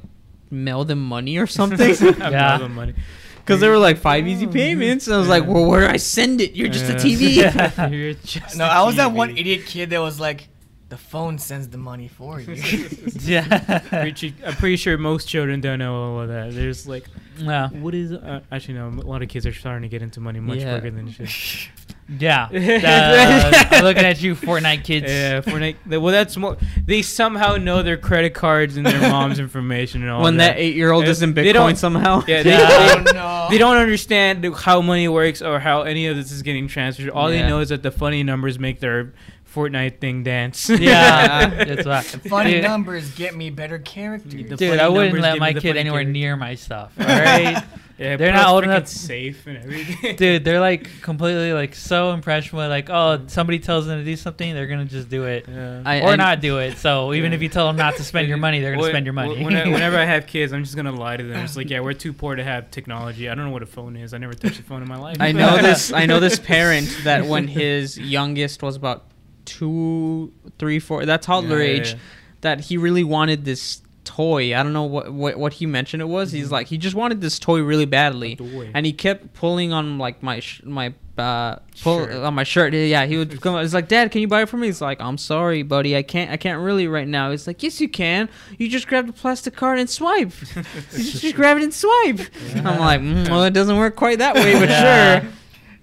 mail 0.50 0.86
them 0.86 1.04
money 1.04 1.38
or 1.38 1.48
something? 1.60 1.96
Yeah. 2.18 2.56
out 2.56 2.62
of 2.62 2.72
money. 2.72 2.94
Because 3.38 3.60
there 3.60 3.72
were 3.72 3.78
like 3.78 3.98
five 3.98 4.26
easy 4.26 4.48
oh. 4.48 4.52
payments. 4.52 5.08
And 5.08 5.16
I 5.16 5.20
was 5.20 5.28
like, 5.28 5.46
well, 5.46 5.66
where 5.66 5.82
do 5.82 5.94
I 5.94 5.98
send 5.98 6.40
it? 6.40 6.54
You're 6.54 6.70
just 6.70 6.90
a 6.90 6.96
TV. 6.96 7.36
Yeah. 7.36 7.88
You're 7.88 8.14
just 8.14 8.58
No, 8.58 8.64
a 8.64 8.70
I 8.70 8.84
was 8.84 8.96
that 8.96 9.12
one 9.12 9.38
idiot 9.38 9.66
kid 9.66 9.90
that 9.90 10.00
was 10.00 10.18
like, 10.20 10.48
the 10.94 10.98
phone 11.00 11.40
sends 11.40 11.68
the 11.70 11.78
money 11.80 12.08
for 12.08 12.40
you. 12.40 12.54
yeah. 13.22 13.80
Pretty- 13.80 14.36
I'm 14.46 14.54
pretty 14.54 14.76
sure 14.76 14.96
most 14.96 15.28
children 15.28 15.60
don't 15.60 15.80
know 15.80 15.96
all 15.96 16.22
of 16.22 16.28
that. 16.28 16.54
There's 16.54 16.88
like, 16.88 17.08
yeah. 17.40 17.70
what 17.70 17.96
is? 17.96 18.12
Uh, 18.12 18.42
actually, 18.52 18.76
no. 18.76 18.90
A 18.90 19.02
lot 19.02 19.24
of 19.24 19.30
kids 19.30 19.48
are 19.48 19.54
starting 19.54 19.82
to 19.82 19.88
get 19.90 20.04
into 20.04 20.20
money 20.20 20.40
much 20.40 20.60
Yeah. 20.60 20.78
quicker 20.78 20.96
than 20.96 21.10
shit. 21.10 21.70
Yeah. 22.10 22.50
Uh, 22.84 23.52
I'm 23.72 23.84
looking 23.84 24.04
at 24.04 24.22
you, 24.22 24.36
Fortnite 24.36 24.84
kids. 24.84 25.06
Yeah, 25.10 25.42
Fortnite. 25.42 25.76
Well, 25.88 26.12
that's 26.12 26.36
more. 26.38 26.58
They 26.86 27.02
somehow 27.02 27.56
know 27.58 27.82
their 27.84 27.98
credit 27.98 28.34
cards 28.34 28.78
and 28.78 28.86
their 28.86 29.00
mom's 29.12 29.40
information 29.40 30.02
and 30.02 30.12
all 30.12 30.20
that. 30.20 30.24
when 30.24 30.38
that 30.38 30.58
eight 30.58 30.76
year 30.76 30.92
old 30.92 31.06
Uh, 31.06 31.10
is 31.10 31.22
in 31.22 31.34
they 31.34 31.46
Bitcoin 31.46 31.54
don't- 31.54 31.76
somehow. 31.78 32.24
Yeah, 32.28 32.44
they, 32.44 32.50
Yeah. 32.52 32.68
they, 33.04 33.10
oh 33.10 33.14
no. 33.14 33.48
they 33.50 33.58
don't 33.58 33.78
understand 33.78 34.46
how 34.56 34.82
money 34.82 35.08
works 35.08 35.42
or 35.42 35.60
how 35.60 35.84
any 35.84 36.08
of 36.08 36.16
this 36.16 36.32
is 36.32 36.42
getting 36.42 36.68
transferred. 36.68 37.10
All 37.10 37.30
they 37.30 37.42
know 37.42 37.60
is 37.60 37.70
that 37.70 37.84
the 37.84 37.92
funny 37.92 38.24
numbers 38.24 38.60
make 38.60 38.80
their 38.80 39.14
Fortnite 39.54 40.00
thing 40.00 40.24
dance. 40.24 40.68
Yeah. 40.70 41.64
That's 41.64 41.86
why. 41.86 42.02
Funny 42.02 42.54
Dude, 42.54 42.64
numbers 42.64 43.12
get 43.16 43.36
me 43.36 43.50
better 43.52 43.78
characters. 43.80 44.34
Dude, 44.58 44.80
I 44.80 44.88
wouldn't 44.90 45.20
let 45.20 45.38
my 45.40 45.54
kid 45.54 45.78
anywhere 45.78 46.00
character. 46.02 46.12
near 46.12 46.36
my 46.36 46.56
stuff. 46.56 46.92
All 47.00 47.06
right. 47.06 47.64
Yeah, 48.04 48.18
They're 48.18 48.34
not 48.34 48.48
old 48.50 48.64
freaking 48.64 48.68
enough- 48.68 48.88
Safe 49.14 49.48
and 49.48 49.58
everything. 49.58 50.16
Dude, 50.18 50.44
they're 50.44 50.60
like 50.60 50.90
completely 51.02 51.54
like 51.54 51.74
so 51.76 52.12
impressed 52.12 52.52
with 52.52 52.70
like, 52.70 52.90
oh, 52.90 53.22
somebody 53.28 53.60
tells 53.60 53.86
them 53.86 54.00
to 54.00 54.04
do 54.06 54.16
something, 54.16 54.54
they're 54.54 54.68
gonna 54.68 54.86
just 54.86 55.10
do 55.10 55.24
it. 55.26 55.46
Yeah. 55.48 55.82
I- 55.86 56.02
or 56.02 56.10
I- 56.10 56.16
not 56.16 56.42
do 56.42 56.58
it. 56.60 56.78
So 56.78 57.14
even 57.18 57.34
if 57.34 57.42
you 57.42 57.50
tell 57.50 57.68
them 57.68 57.76
not 57.78 57.96
to 57.96 58.04
spend 58.04 58.28
your 58.28 58.38
money, 58.38 58.60
they're 58.60 58.72
gonna 58.72 58.82
When- 58.82 58.92
spend 58.92 59.06
your 59.06 59.14
money. 59.14 59.44
when 59.44 59.56
I- 59.56 59.68
whenever 59.70 59.98
I 59.98 60.06
have 60.06 60.28
kids, 60.28 60.52
I'm 60.54 60.64
just 60.64 60.76
gonna 60.76 60.92
lie 60.92 61.18
to 61.18 61.24
them. 61.24 61.40
It's 61.46 61.56
like, 61.56 61.70
yeah, 61.70 61.80
we're 61.80 61.94
too 61.94 62.14
poor 62.14 62.36
to 62.36 62.44
have 62.44 62.70
technology. 62.72 63.30
I 63.30 63.36
don't 63.36 63.46
know 63.46 63.52
what 63.52 63.64
a 63.64 63.68
phone 63.68 63.96
is. 63.96 64.14
I 64.14 64.18
never 64.18 64.34
touched 64.34 64.60
a 64.60 64.64
phone 64.64 64.82
in 64.82 64.88
my 64.90 64.98
life. 64.98 65.18
I 65.20 65.32
know 65.32 65.62
this. 65.62 65.94
I 65.94 66.06
know 66.06 66.20
this 66.20 66.40
parent 66.40 66.90
that 67.04 67.26
when 67.26 67.48
his 67.48 67.98
youngest 67.98 68.62
was 68.64 68.76
about 68.76 69.06
two, 69.46 70.34
three, 70.58 70.80
four, 70.80 71.06
that 71.06 71.22
toddler 71.22 71.60
Yeah, 71.62 71.68
yeah, 71.74 71.80
age, 71.80 71.90
yeah. 71.94 72.00
that 72.42 72.60
he 72.62 72.78
really 72.78 73.04
wanted 73.04 73.46
this 73.46 73.82
toy. 74.06 74.56
I 74.56 74.64
don't 74.64 74.74
know 74.74 74.84
what 74.84 75.12
what, 75.14 75.38
what 75.38 75.54
he 75.54 75.66
mentioned 75.66 76.02
it 76.02 76.06
was. 76.08 76.32
He's 76.32 76.52
like 76.52 76.68
he 76.68 76.78
just 76.78 76.96
wanted 76.96 77.22
this 77.22 77.40
toy 77.40 77.62
really 77.62 77.86
badly, 77.86 78.38
and 78.74 78.86
he 78.86 78.94
kept 78.94 79.34
pulling 79.34 79.72
on 79.74 79.98
like 79.98 80.22
my 80.24 80.40
sh- 80.40 80.62
my 80.64 80.94
uh 81.18 81.58
pull 81.84 82.06
Shirt. 82.06 82.12
on 82.24 82.34
my 82.34 82.44
shirt. 82.44 82.74
Yeah, 82.74 83.06
he 83.06 83.18
would 83.18 83.40
come. 83.42 83.56
It's 83.58 83.74
like, 83.74 83.88
Dad, 83.88 84.12
can 84.12 84.22
you 84.22 84.28
buy 84.28 84.42
it 84.42 84.50
for 84.50 84.58
me? 84.58 84.66
He's 84.68 84.82
like, 84.82 85.00
I'm 85.00 85.18
sorry, 85.20 85.62
buddy, 85.62 85.96
I 85.96 86.02
can't. 86.02 86.32
I 86.32 86.38
can't 86.38 86.60
really 86.62 86.88
right 86.88 87.08
now. 87.08 87.30
He's 87.32 87.46
like, 87.46 87.62
Yes, 87.62 87.80
you 87.80 87.88
can. 87.88 88.30
You 88.58 88.68
just 88.68 88.88
grab 88.88 89.06
the 89.08 89.14
plastic 89.14 89.56
card 89.56 89.78
and 89.80 89.90
swipe. 89.90 90.32
you 90.56 90.64
just, 90.92 91.22
just 91.22 91.36
grab 91.36 91.58
it 91.58 91.64
and 91.64 91.74
swipe. 91.74 92.20
I'm 92.56 92.80
like, 92.80 93.02
mm, 93.02 93.30
well, 93.30 93.44
it 93.44 93.54
doesn't 93.54 93.78
work 93.78 93.96
quite 93.96 94.18
that 94.20 94.34
way, 94.36 94.54
but 94.54 94.70
Yeah. 94.70 95.20
sure. 95.22 95.30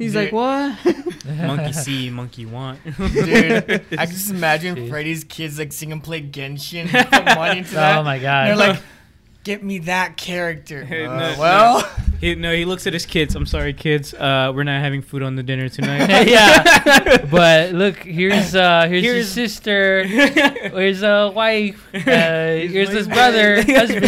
He's 0.00 0.14
Dude. 0.14 0.32
like, 0.32 0.32
what? 0.32 1.26
monkey 1.36 1.72
see, 1.74 2.08
monkey 2.08 2.46
want. 2.46 2.82
Dude, 2.84 3.84
I 3.92 4.06
can 4.06 4.06
just 4.08 4.30
imagine 4.30 4.74
Jeez. 4.74 4.88
Freddy's 4.88 5.24
kids 5.24 5.58
like 5.58 5.72
sing 5.74 5.92
and 5.92 6.02
play 6.02 6.22
Genshin, 6.22 6.88
put 6.88 7.24
money 7.36 7.58
into 7.58 7.74
that. 7.74 7.98
oh 7.98 8.02
my 8.02 8.18
god. 8.18 8.48
And 8.48 8.58
they're 8.58 8.68
like, 8.72 8.82
get 9.44 9.62
me 9.62 9.78
that 9.80 10.16
character. 10.16 10.84
Hey, 10.84 11.04
Uh, 11.06 11.16
no, 11.16 11.36
well, 11.38 11.90
He, 12.20 12.34
no, 12.34 12.52
he 12.54 12.66
looks 12.66 12.86
at 12.86 12.92
his 12.92 13.06
kids. 13.06 13.34
I'm 13.34 13.46
sorry, 13.46 13.72
kids. 13.72 14.12
Uh, 14.12 14.52
we're 14.54 14.64
not 14.64 14.82
having 14.82 15.00
food 15.00 15.22
on 15.22 15.36
the 15.36 15.42
dinner 15.42 15.70
tonight. 15.70 16.26
yeah. 16.28 17.16
But 17.30 17.72
look, 17.72 17.96
here's 17.98 18.54
uh 18.54 18.86
here's, 18.88 19.04
your 19.04 19.14
Here's- 19.14 19.28
sister. 19.30 20.04
Here's 20.04 21.02
a 21.02 21.30
wife. 21.34 21.86
Uh, 21.94 22.00
here's 22.66 22.88
his 22.90 23.06
brother, 23.06 23.62
husband. 23.62 24.04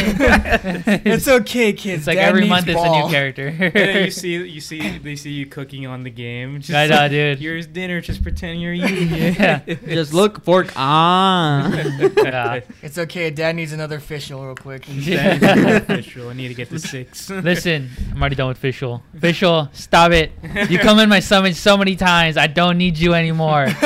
It's 1.07 1.29
okay, 1.29 1.73
kids. 1.73 2.01
It's 2.01 2.07
like 2.09 2.17
Dad 2.19 2.29
every 2.31 2.43
needs 2.43 2.51
month 2.51 2.69
it's 2.69 2.81
a 2.81 2.83
ball. 2.85 3.07
new 3.07 3.13
character. 3.13 3.47
And 3.49 3.73
then 3.73 4.05
you 4.07 4.11
see, 4.11 4.33
you 4.47 4.61
see, 4.61 4.99
they 4.99 5.15
see 5.17 5.31
you 5.31 5.47
cooking 5.47 5.87
on 5.87 6.03
the 6.03 6.11
game. 6.11 6.61
Just 6.61 6.75
I 6.75 6.87
know, 6.89 6.97
like, 6.97 7.11
dude. 7.13 7.39
Here's 7.39 7.67
dinner. 7.67 8.01
Just 8.01 8.23
pretend 8.23 8.61
you're 8.61 8.75
eating. 8.75 9.09
it. 9.13 9.39
Yeah. 9.39 9.61
Just 9.87 10.13
look, 10.13 10.43
fork 10.45 10.77
on. 10.77 11.73
Yeah. 11.73 12.61
It's 12.83 12.99
okay. 12.99 13.31
Dad 13.31 13.55
needs 13.57 13.73
another 13.73 14.01
Fischl 14.01 14.45
real 14.45 14.55
quick. 14.57 14.85
Yeah. 14.89 15.22
Official. 15.77 16.29
I 16.29 16.33
need 16.35 16.49
to 16.49 16.55
get 16.55 16.69
to 16.71 16.79
six. 16.79 17.31
Listen, 17.31 17.91
I'm 18.11 18.21
already 18.21 18.37
done 18.37 18.49
with 18.49 18.61
Fischl. 18.61 19.03
Fischl, 19.17 19.75
stop 19.75 20.13
it. 20.13 20.33
You 20.71 20.79
come 20.79 20.99
in 20.99 21.09
my 21.09 21.21
summon 21.21 21.55
so 21.55 21.77
many 21.77 21.97
times. 21.97 22.37
I 22.37 22.47
don't 22.47 22.79
need 22.79 22.99
you 22.99 23.15
anymore. 23.15 23.67
You 23.67 23.75
too, 23.75 23.77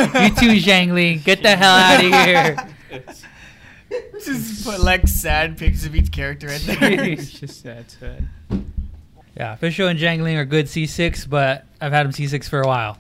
Zhongli. 0.61 1.23
Get 1.23 1.43
the 1.43 1.57
hell 1.57 1.77
out 1.77 2.05
of 2.05 2.11
here. 2.13 3.05
Just 4.25 4.65
put 4.65 4.81
like 4.81 5.07
sad 5.07 5.57
pictures 5.59 5.85
of 5.85 5.95
each 5.95 6.11
character 6.11 6.49
in 6.49 6.61
there. 6.67 7.05
it's 7.05 7.31
just 7.31 7.63
sad, 7.63 7.91
sad. 7.91 8.29
Yeah, 9.37 9.57
Fischl 9.57 9.91
and 9.91 9.99
Zhangling 9.99 10.37
are 10.37 10.47
good 10.47 10.67
C6, 10.67 11.29
but 11.29 11.67
I've 11.81 11.93
had 11.93 12.07
them 12.07 12.13
C6 12.13 12.49
for 12.49 12.63
a 12.63 12.67
while. 12.67 12.97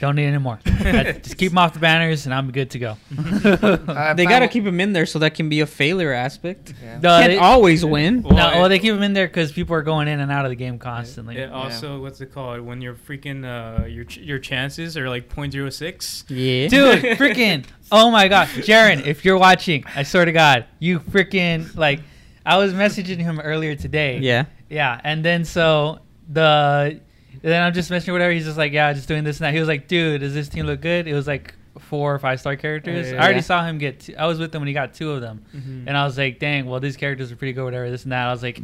Don't 0.00 0.16
need 0.16 0.24
any 0.26 0.38
more. 0.38 0.58
Just 0.64 1.36
keep 1.36 1.50
them 1.50 1.58
off 1.58 1.74
the 1.74 1.78
banners, 1.78 2.24
and 2.24 2.34
I'm 2.34 2.50
good 2.50 2.70
to 2.70 2.78
go. 2.78 2.96
I 3.12 4.14
they 4.14 4.24
gotta 4.24 4.48
keep 4.48 4.64
him 4.64 4.80
in 4.80 4.94
there 4.94 5.04
so 5.04 5.18
that 5.18 5.34
can 5.34 5.50
be 5.50 5.60
a 5.60 5.66
failure 5.66 6.12
aspect. 6.14 6.72
Yeah. 6.82 6.98
No, 7.00 7.20
Can't 7.20 7.32
they, 7.32 7.38
always 7.38 7.84
win. 7.84 8.22
no, 8.22 8.34
well, 8.34 8.68
they 8.70 8.78
keep 8.78 8.94
them 8.94 9.02
in 9.02 9.12
there 9.12 9.26
because 9.26 9.52
people 9.52 9.76
are 9.76 9.82
going 9.82 10.08
in 10.08 10.20
and 10.20 10.32
out 10.32 10.46
of 10.46 10.50
the 10.50 10.56
game 10.56 10.78
constantly. 10.78 11.36
Yeah, 11.36 11.50
also, 11.50 12.00
what's 12.00 12.22
it 12.22 12.32
called? 12.32 12.62
When 12.62 12.80
you're 12.80 12.94
freaking 12.94 13.44
uh, 13.44 13.84
your 13.84 14.04
ch- 14.04 14.18
your 14.18 14.38
chances 14.38 14.96
are 14.96 15.10
like 15.10 15.28
0.06. 15.28 16.24
Yeah. 16.28 16.68
Dude, 16.68 17.04
freaking! 17.18 17.66
Oh 17.92 18.10
my 18.10 18.26
god, 18.28 18.48
Jaren, 18.48 19.04
if 19.06 19.24
you're 19.24 19.38
watching, 19.38 19.84
I 19.94 20.02
swear 20.04 20.24
to 20.24 20.32
God, 20.32 20.64
you 20.78 21.00
freaking 21.00 21.76
like. 21.76 22.00
I 22.46 22.56
was 22.56 22.72
messaging 22.72 23.18
him 23.18 23.38
earlier 23.38 23.76
today. 23.76 24.18
Yeah. 24.18 24.46
Yeah, 24.70 24.98
and 25.04 25.22
then 25.22 25.44
so 25.44 25.98
the 26.26 27.00
then 27.42 27.62
I'm 27.62 27.72
just 27.72 27.90
messaging 27.90 28.12
whatever. 28.12 28.32
He's 28.32 28.44
just 28.44 28.58
like, 28.58 28.72
yeah, 28.72 28.92
just 28.92 29.08
doing 29.08 29.24
this 29.24 29.38
and 29.38 29.46
that. 29.46 29.54
He 29.54 29.58
was 29.60 29.68
like, 29.68 29.88
dude, 29.88 30.20
does 30.20 30.34
this 30.34 30.48
team 30.48 30.66
look 30.66 30.80
good? 30.80 31.06
It 31.06 31.14
was 31.14 31.26
like 31.26 31.54
four 31.78 32.14
or 32.14 32.18
five 32.18 32.40
star 32.40 32.56
characters. 32.56 33.10
Yeah, 33.10 33.18
I 33.18 33.22
already 33.24 33.34
yeah. 33.36 33.40
saw 33.42 33.64
him 33.64 33.78
get. 33.78 34.00
Two, 34.00 34.14
I 34.18 34.26
was 34.26 34.38
with 34.38 34.54
him 34.54 34.60
when 34.60 34.68
he 34.68 34.74
got 34.74 34.92
two 34.94 35.12
of 35.12 35.20
them, 35.20 35.44
Mm-hmm. 35.56 35.88
and 35.88 35.96
I 35.96 36.04
was 36.04 36.18
like, 36.18 36.38
dang, 36.38 36.66
well 36.66 36.80
these 36.80 36.96
characters 36.96 37.32
are 37.32 37.36
pretty 37.36 37.52
good, 37.52 37.64
whatever, 37.64 37.90
this 37.90 38.02
and 38.04 38.12
that. 38.12 38.26
I 38.26 38.32
was 38.32 38.42
like, 38.42 38.60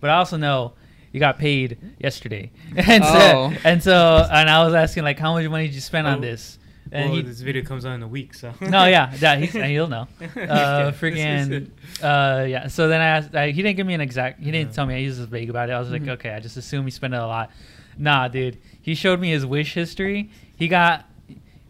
but 0.00 0.10
I 0.10 0.14
also 0.16 0.36
know. 0.36 0.72
You 1.12 1.20
got 1.20 1.38
paid 1.38 1.78
yesterday, 1.98 2.50
and 2.76 3.02
so 3.02 3.10
Oh. 3.10 3.54
and 3.64 3.82
so 3.82 4.26
and 4.30 4.50
I 4.50 4.62
was 4.66 4.74
asking 4.74 5.04
like, 5.04 5.18
how 5.18 5.32
much 5.32 5.48
money 5.48 5.66
did 5.66 5.74
you 5.74 5.80
spend 5.80 6.06
on 6.06 6.18
Oh. 6.18 6.20
this? 6.20 6.58
And 6.92 7.08
well, 7.10 7.16
he, 7.16 7.22
this 7.22 7.40
video 7.40 7.62
comes 7.64 7.86
out 7.86 7.94
in 7.94 8.02
a 8.02 8.08
week, 8.08 8.34
so. 8.34 8.52
no, 8.60 8.84
yeah, 8.84 9.14
that 9.16 9.38
he's, 9.38 9.52
he'll 9.54 9.86
know. 9.88 10.08
Yeah, 10.20 10.26
Uh, 10.36 10.92
freaking, 10.92 11.70
uh, 12.02 12.44
yeah. 12.46 12.66
So 12.68 12.88
then 12.88 13.00
I 13.00 13.06
asked, 13.06 13.34
I, 13.34 13.50
he 13.50 13.62
didn't 13.62 13.76
give 13.76 13.86
me 13.86 13.94
an 13.94 14.00
exact, 14.02 14.40
he 14.40 14.50
didn't 14.50 14.68
Yeah. 14.70 14.74
tell 14.74 14.86
me. 14.86 15.00
He 15.00 15.06
was 15.06 15.16
just 15.16 15.28
vague 15.30 15.48
about 15.48 15.70
it. 15.70 15.72
I 15.72 15.78
was 15.80 15.90
like, 15.90 16.02
Mhm. 16.02 16.10
okay, 16.10 16.30
I 16.30 16.40
just 16.40 16.56
assume 16.58 16.84
he 16.84 16.90
spent 16.90 17.14
it 17.14 17.16
a 17.20 17.26
lot. 17.26 17.50
Nah, 17.98 18.28
dude. 18.28 18.58
He 18.80 18.94
showed 18.94 19.20
me 19.20 19.30
his 19.30 19.44
wish 19.44 19.74
history. 19.74 20.30
He 20.56 20.68
got, 20.68 21.08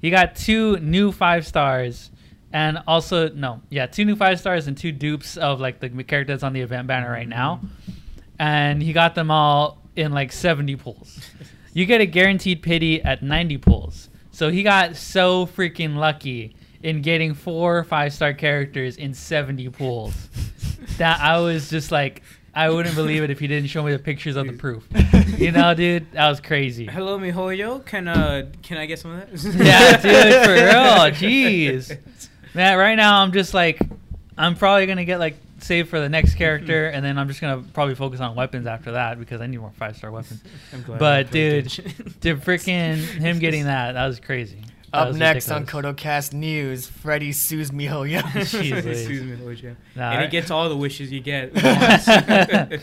he 0.01 0.11
got 0.11 0.37
two 0.37 0.79
new 0.79 1.13
five 1.13 1.47
stars, 1.47 2.11
and 2.53 2.79
also 2.87 3.29
no, 3.31 3.63
yeah, 3.71 3.87
two 3.87 4.05
new 4.05 4.17
five 4.17 4.39
stars 4.39 4.67
and 4.67 4.77
two 4.77 4.93
dupes 4.93 5.37
of 5.37 5.61
like 5.61 5.81
the 5.81 5.89
characters 6.05 6.43
on 6.43 6.53
the 6.53 6.61
event 6.61 6.87
banner 6.87 7.11
right 7.11 7.29
now, 7.29 7.61
and 8.39 8.83
he 8.83 8.93
got 8.93 9.15
them 9.15 9.31
all 9.31 9.79
in 9.97 10.13
like 10.13 10.33
seventy 10.33 10.77
pulls. 10.77 11.21
You 11.77 11.85
get 11.85 12.01
a 12.01 12.07
guaranteed 12.07 12.63
pity 12.63 13.03
at 13.03 13.23
90 13.23 13.59
pulls. 13.59 14.09
So 14.31 14.49
he 14.49 14.63
got 14.63 14.97
so 14.97 15.45
freaking 15.45 15.97
lucky 15.97 16.57
in 16.83 17.03
getting 17.03 17.35
four 17.35 17.85
five 17.85 18.15
star 18.15 18.33
characters 18.33 18.97
in 18.97 19.13
70 19.13 19.69
pulls 19.69 20.31
that 20.97 21.21
I 21.21 21.39
was 21.41 21.69
just 21.69 21.93
like, 21.93 22.23
I 22.57 22.71
wouldn't 22.71 22.95
believe 22.97 23.23
it 23.23 23.31
if 23.31 23.43
you 23.43 23.49
didn't 23.49 23.69
show 23.69 23.83
me 23.83 23.93
the 23.93 23.99
pictures 23.99 24.35
of 24.37 24.47
the 24.47 24.55
proof. 24.55 24.89
You 25.37 25.53
know, 25.53 25.75
dude, 25.75 26.11
that 26.13 26.31
was 26.31 26.41
crazy. 26.41 26.87
Hello, 26.87 27.19
mihoyo. 27.19 27.85
Can 27.85 28.09
uh, 28.09 28.47
can 28.63 28.79
I 28.79 28.87
get 28.87 28.99
some 28.99 29.11
of 29.11 29.31
that? 29.31 29.55
Yeah, 29.65 29.97
dude, 30.01 30.45
for 30.47 30.55
real. 30.55 31.13
Jeez. 31.13 31.99
Man, 32.55 32.79
right 32.79 32.95
now 32.95 33.21
I'm 33.21 33.33
just 33.33 33.53
like, 33.53 33.79
I'm 34.39 34.55
probably 34.55 34.87
gonna 34.87 35.05
get 35.05 35.19
like 35.19 35.37
save 35.59 35.91
for 35.91 36.01
the 36.01 36.09
next 36.09 36.35
character, 36.43 36.87
and 36.87 37.05
then 37.05 37.19
I'm 37.19 37.29
just 37.29 37.43
gonna 37.43 37.63
probably 37.75 37.95
focus 37.97 38.21
on 38.21 38.35
weapons 38.35 38.67
after 38.67 38.93
that 38.93 39.19
because 39.19 39.43
I 39.43 39.47
need 39.47 39.59
more 39.59 39.73
five 39.77 39.95
star 39.99 40.11
weapons. 40.11 40.43
I'm 40.73 40.83
glad 40.83 40.97
I 40.97 40.99
But 40.99 41.31
dude, 41.31 41.67
attention. 41.67 42.15
to 42.23 42.37
freaking 42.37 42.97
him 42.97 43.39
getting 43.39 43.65
that, 43.65 43.93
that 43.93 44.07
was 44.07 44.19
crazy. 44.19 44.63
That 44.97 45.03
Up 45.03 45.09
was 45.09 45.17
next 45.19 45.51
on 45.51 45.61
ridiculous. 45.63 45.73
Code-O 45.73 45.95
Cast 45.95 46.33
News, 46.33 46.87
Freddy 46.87 47.33
sues 47.33 47.71
Mihoyo. 47.71 48.21
Jeez. 48.23 48.87
Excuse 48.87 49.63
me, 49.63 49.77
Nah, 49.97 50.11
and 50.13 50.21
I- 50.21 50.23
he 50.25 50.29
gets 50.29 50.51
all 50.51 50.69
the 50.69 50.77
wishes 50.77 51.13
you 51.13 51.21
get. 51.21 51.53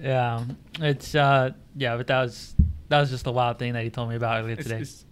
Yeah, 0.00 0.44
it's 0.80 1.14
uh, 1.16 1.50
yeah, 1.76 1.96
but 1.96 2.06
that 2.06 2.22
was 2.22 2.54
that 2.88 3.00
was 3.00 3.10
just 3.10 3.26
a 3.26 3.32
wild 3.32 3.58
thing 3.58 3.72
that 3.72 3.82
he 3.82 3.90
told 3.90 4.08
me 4.10 4.14
about 4.14 4.42
earlier 4.44 4.54
today. 4.56 4.76
it's- 4.76 5.04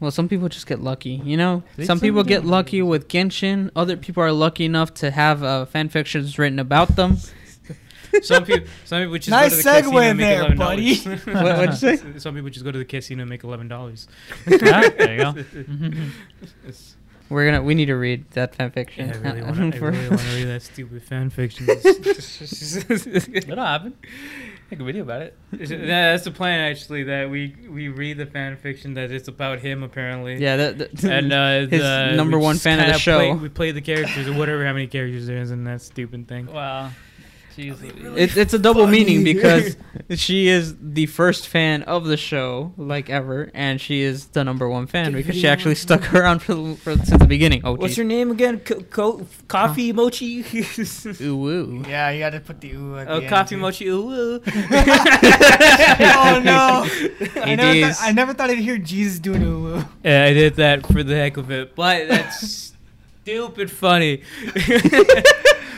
Well, 0.00 0.10
some 0.10 0.26
people 0.28 0.48
just 0.48 0.66
get 0.66 0.80
lucky, 0.80 1.20
you 1.22 1.36
know. 1.36 1.62
They 1.76 1.84
Some 1.84 2.00
people 2.00 2.24
get 2.24 2.44
lucky 2.46 2.80
with 2.82 3.08
Genshin. 3.08 3.70
Other 3.76 3.96
people 3.98 4.22
are 4.22 4.32
lucky 4.32 4.64
enough 4.64 4.94
to 4.94 5.10
have 5.10 5.42
uh, 5.42 5.66
fan 5.66 5.90
fictions 5.90 6.38
written 6.38 6.58
about 6.58 6.96
them. 6.96 7.18
Some 8.22 8.44
people, 8.44 8.66
some 8.84 9.02
people 9.02 9.16
just 9.18 9.30
Nice 9.30 9.50
go 9.50 9.56
to 9.56 9.62
the 9.62 9.70
casino 9.82 9.90
segue 9.98 10.02
and 10.10 10.18
make 10.18 10.26
there, 10.26 10.38
eleven 10.40 10.58
buddy. 10.58 10.94
dollars. 11.00 11.26
What- 11.26 11.44
what'd 11.44 11.70
you 11.70 11.76
say? 11.96 12.18
Some 12.18 12.34
people 12.34 12.50
just 12.50 12.64
go 12.64 12.72
to 12.72 12.78
the 12.78 12.84
casino 12.84 13.22
and 13.22 13.30
make 13.30 13.44
eleven 13.44 13.68
dollars. 13.68 14.06
There 14.46 15.12
you 15.16 15.22
go. 15.22 15.34
We're 17.28 17.46
gonna. 17.46 17.62
We 17.62 17.74
need 17.74 17.86
to 17.86 17.94
read 17.94 18.30
that 18.32 18.54
fan 18.54 18.70
fiction. 18.72 19.08
Yeah, 19.08 19.14
I 19.14 19.18
really 19.20 19.42
want 19.48 19.56
to. 19.72 19.78
I 19.78 19.88
really 19.88 20.08
want 20.10 20.20
to 20.20 20.34
read 20.36 20.44
that 20.48 20.60
stupid 20.62 21.02
fan 21.02 21.30
fiction. 21.30 21.66
It'll 21.70 23.56
happen. 23.64 23.94
Make 24.70 24.80
a 24.80 24.84
video 24.84 25.02
about 25.02 25.22
it. 25.22 25.38
That's 25.50 26.24
the 26.24 26.30
plan, 26.30 26.60
actually. 26.60 27.04
That 27.04 27.30
we 27.30 27.54
we 27.70 27.88
read 27.88 28.18
the 28.18 28.26
fan 28.26 28.56
fiction 28.58 28.92
that 28.94 29.10
it's 29.10 29.28
about 29.28 29.60
him, 29.60 29.82
apparently. 29.82 30.36
yeah, 30.42 30.56
that, 30.56 30.78
that- 30.78 31.04
And 31.04 31.32
uh, 31.32 31.60
his 31.60 31.80
the- 31.80 32.12
number 32.16 32.38
one 32.38 32.56
fan 32.56 32.80
of 32.80 32.86
the 32.92 32.98
show. 32.98 33.18
Play, 33.18 33.32
we 33.32 33.48
play 33.48 33.70
the 33.70 33.80
characters 33.80 34.28
or 34.28 34.34
whatever, 34.34 34.66
how 34.66 34.72
many 34.74 34.86
characters 34.86 35.26
there 35.26 35.38
is 35.38 35.50
in 35.52 35.64
that 35.64 35.80
stupid 35.80 36.28
thing. 36.28 36.46
Wow. 36.52 36.90
Jeez. 37.56 38.16
It's 38.16 38.36
it's 38.36 38.54
a 38.54 38.58
double 38.58 38.86
meaning 38.86 39.24
because 39.24 39.76
she 40.14 40.48
is 40.48 40.74
the 40.80 41.06
first 41.06 41.48
fan 41.48 41.82
of 41.82 42.06
the 42.06 42.16
show, 42.16 42.72
like 42.78 43.10
ever, 43.10 43.50
and 43.52 43.80
she 43.80 44.00
is 44.00 44.26
the 44.28 44.42
number 44.42 44.68
one 44.68 44.86
fan 44.86 45.12
Get 45.12 45.16
because 45.18 45.36
she 45.36 45.46
actually 45.46 45.72
on- 45.72 45.76
stuck 45.76 46.14
around 46.14 46.40
for, 46.40 46.54
the- 46.54 46.76
for 46.76 46.96
since 46.96 47.10
the 47.10 47.26
beginning. 47.26 47.60
Oh, 47.64 47.72
What's 47.72 47.90
geez. 47.90 47.98
your 47.98 48.06
name 48.06 48.30
again? 48.30 48.60
Co- 48.60 48.80
co- 48.82 49.26
coffee 49.48 49.92
mochi. 49.92 50.40
Ooh, 51.20 51.48
ooh. 51.48 51.84
yeah, 51.86 52.10
you 52.10 52.20
got 52.20 52.30
to 52.30 52.40
put 52.40 52.60
the 52.60 52.72
ooh 52.72 52.96
at 52.96 53.08
oh, 53.08 53.20
the 53.20 53.28
coffee 53.28 53.54
end, 53.54 53.62
mochi. 53.62 53.86
Ooh. 53.88 54.10
ooh. 54.10 54.42
oh 54.46 56.40
no! 56.42 56.88
I 57.42 57.54
never, 57.54 57.76
is. 57.76 57.98
thought, 57.98 58.08
I 58.08 58.12
never 58.12 58.32
thought 58.32 58.50
I'd 58.50 58.58
hear 58.58 58.78
Jesus 58.78 59.18
doing 59.18 59.42
ooh. 59.42 59.76
ooh. 59.76 59.84
Yeah, 60.02 60.24
I 60.24 60.32
did 60.32 60.56
that 60.56 60.86
for 60.86 61.02
the 61.02 61.14
heck 61.16 61.36
of 61.36 61.50
it, 61.50 61.74
but 61.74 62.08
that's 62.08 62.72
stupid 63.22 63.70
funny. 63.70 64.22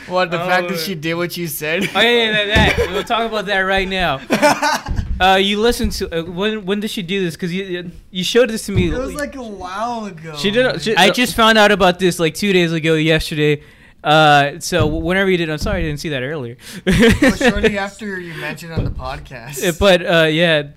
What 0.07 0.31
the 0.31 0.39
fact 0.39 0.67
Oh. 0.67 0.69
that 0.71 0.79
she 0.81 0.95
did 0.95 1.15
what 1.15 1.37
you 1.37 1.47
said? 1.47 1.89
Oh 1.95 2.01
yeah, 2.01 2.11
yeah, 2.11 2.33
that, 2.33 2.77
that. 2.77 2.89
We'll 2.93 3.05
talk 3.05 3.29
about 3.31 3.47
that 3.47 3.61
right 3.61 3.89
now. 3.89 4.21
Uh, 5.21 5.37
you 5.37 5.61
listened 5.61 5.93
to 5.93 6.13
uh, 6.13 6.25
when? 6.25 6.67
When 6.67 6.81
did 6.81 6.91
she 6.91 7.01
do 7.01 7.23
this? 7.25 7.35
Because 7.37 7.55
you 7.55 7.93
you 8.11 8.25
showed 8.25 8.51
this 8.51 8.67
to 8.67 8.73
me. 8.73 8.89
It 8.91 8.99
was 8.99 9.15
like 9.15 9.37
a 9.37 9.43
while 9.45 10.07
ago. 10.07 10.35
She 10.37 10.51
did. 10.51 10.83
She, 10.83 10.97
I 10.97 11.11
just 11.11 11.37
found 11.37 11.57
out 11.57 11.71
about 11.71 12.01
this 12.01 12.19
like 12.19 12.35
two 12.35 12.53
days 12.53 12.73
ago, 12.73 12.95
yesterday. 12.95 13.63
Uh, 14.03 14.59
so 14.59 14.89
whenever 14.89 15.31
you 15.31 15.37
did, 15.37 15.49
I'm 15.51 15.59
sorry 15.59 15.79
I 15.79 15.83
didn't 15.83 16.01
see 16.01 16.09
that 16.09 16.25
earlier. 16.25 16.57
Well, 16.85 17.31
shortly 17.37 17.79
after 17.89 18.19
you 18.19 18.35
mentioned 18.35 18.73
on 18.73 18.83
the 18.85 18.91
podcast. 18.91 19.79
But 19.79 20.05
uh, 20.05 20.25
yeah, 20.25 20.71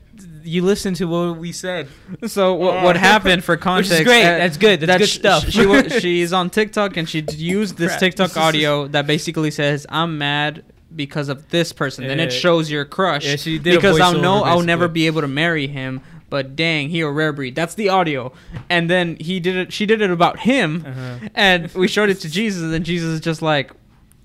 you 0.47 0.63
listened 0.63 0.95
to 0.97 1.05
what 1.05 1.37
we 1.37 1.51
said. 1.51 1.87
So 2.27 2.53
what, 2.53 2.83
what 2.83 2.95
happened 2.97 3.43
for 3.43 3.57
context? 3.57 3.91
Which 3.91 3.99
is 4.01 4.05
great. 4.07 4.23
uh, 4.25 4.37
That's 4.39 4.57
good. 4.57 4.79
That's 4.81 4.99
good 5.01 5.09
stuff. 5.09 5.49
She 5.49 5.65
wa- 5.65 5.83
she's 5.99 6.31
on 6.33 6.49
TikTok 6.49 6.97
and 6.97 7.07
she 7.07 7.23
used 7.35 7.77
this 7.77 7.89
Crap. 7.91 7.99
TikTok 7.99 8.37
audio 8.47 8.87
that 8.87 9.05
basically 9.07 9.51
says, 9.51 9.85
"I'm 9.89 10.17
mad 10.17 10.63
because 10.95 11.29
of 11.29 11.49
this 11.49 11.73
person." 11.73 12.07
Then 12.07 12.19
it 12.19 12.31
shows 12.31 12.71
your 12.71 12.85
crush. 12.85 13.25
Yeah, 13.25 13.35
she 13.35 13.59
did 13.59 13.75
because 13.75 13.99
I'll 13.99 14.17
know 14.19 14.43
I'll 14.43 14.61
never 14.63 14.87
be 14.87 15.07
able 15.07 15.21
to 15.21 15.27
marry 15.27 15.67
him. 15.67 16.01
But 16.29 16.55
dang, 16.57 16.89
he 16.89 16.99
a 17.01 17.09
rare 17.09 17.31
breed. 17.31 17.55
That's 17.55 17.75
the 17.75 17.87
audio. 17.89 18.33
And 18.69 18.89
then 18.89 19.15
he 19.17 19.39
did 19.39 19.55
it. 19.55 19.71
She 19.71 19.85
did 19.85 20.01
it 20.01 20.11
about 20.11 20.39
him, 20.39 20.83
Uh-huh. 20.85 21.29
and 21.35 21.71
we 21.73 21.87
showed 21.87 22.09
it 22.09 22.15
to 22.21 22.29
Jesus, 22.29 22.63
and 22.63 22.83
Jesus 22.83 23.09
is 23.15 23.21
just 23.21 23.41
like, 23.41 23.71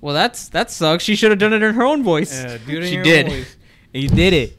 "Well, 0.01 0.13
that's 0.15 0.49
that 0.49 0.71
sucks. 0.71 1.05
She 1.05 1.15
should 1.15 1.31
have 1.31 1.39
done 1.39 1.53
it 1.53 1.63
in 1.63 1.75
her 1.75 1.85
own 1.85 2.03
voice." 2.03 2.33
Yeah, 2.43 2.59
She 2.67 2.97
did. 3.03 3.27
voice. 3.29 3.57
You 3.93 4.09
did 4.09 4.33
it. 4.33 4.59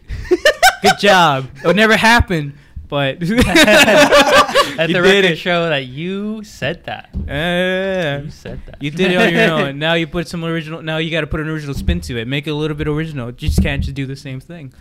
Good 0.83 0.99
job. 0.99 1.47
It 1.63 1.65
would 1.65 1.75
never 1.75 1.97
happen, 1.97 2.57
but 2.87 3.17
At 3.21 4.89
You 4.89 4.95
the 4.95 5.01
did 5.01 5.01
record 5.01 5.25
it. 5.25 5.35
show 5.37 5.69
that 5.69 5.85
you 5.85 6.43
said 6.43 6.83
that. 6.85 7.09
Uh, 7.13 8.23
You 8.25 8.29
said 8.31 8.61
that. 8.65 8.81
you 8.81 8.91
did 8.91 9.11
it 9.11 9.17
on 9.17 9.33
your 9.33 9.51
own. 9.67 9.79
Now 9.79 9.93
you 9.93 10.07
put 10.07 10.27
some 10.27 10.43
original. 10.43 10.81
Now 10.81 10.97
you 10.97 11.09
got 11.11 11.21
to 11.21 11.27
put 11.27 11.39
an 11.39 11.47
original 11.49 11.73
spin 11.75 12.01
to 12.01 12.17
it. 12.17 12.27
Make 12.27 12.47
it 12.47 12.51
a 12.51 12.55
little 12.55 12.75
bit 12.77 12.87
original. 12.87 13.27
You 13.27 13.33
just 13.33 13.61
can't 13.61 13.83
just 13.83 13.95
do 13.95 14.05
the 14.05 14.15
same 14.15 14.39
thing. 14.39 14.73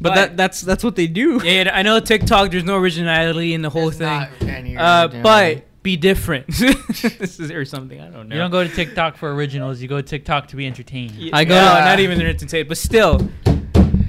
But 0.00 0.14
that 0.14 0.36
that's 0.36 0.60
that's 0.60 0.82
what 0.84 0.96
they 0.96 1.06
do. 1.06 1.40
yeah, 1.44 1.64
yeah, 1.64 1.70
I 1.76 1.82
know 1.82 1.98
TikTok. 2.00 2.50
There's 2.50 2.64
no 2.64 2.76
originality 2.76 3.52
in 3.54 3.62
the 3.62 3.70
whole 3.70 3.90
There's 3.90 3.98
thing. 3.98 4.06
not 4.08 4.28
any 4.42 4.76
Uh, 4.76 5.04
originality. 5.08 5.22
but 5.22 5.82
be 5.82 5.96
different. 5.96 6.46
this 6.48 7.40
is 7.40 7.50
or 7.50 7.64
something. 7.64 8.00
I 8.00 8.08
don't 8.08 8.28
know. 8.28 8.36
You 8.36 8.40
don't 8.40 8.52
go 8.52 8.62
to 8.66 8.72
TikTok 8.72 9.16
for 9.16 9.34
originals. 9.34 9.82
You 9.82 9.88
go 9.88 9.96
to 10.00 10.06
TikTok 10.06 10.48
to 10.48 10.56
be 10.56 10.66
entertained. 10.66 11.12
Yeah, 11.12 11.36
I 11.36 11.44
go- 11.44 11.54
no, 11.56 11.64
not 11.84 11.98
even 11.98 12.20
entertained, 12.22 12.68
but 12.68 12.78
still. 12.78 13.28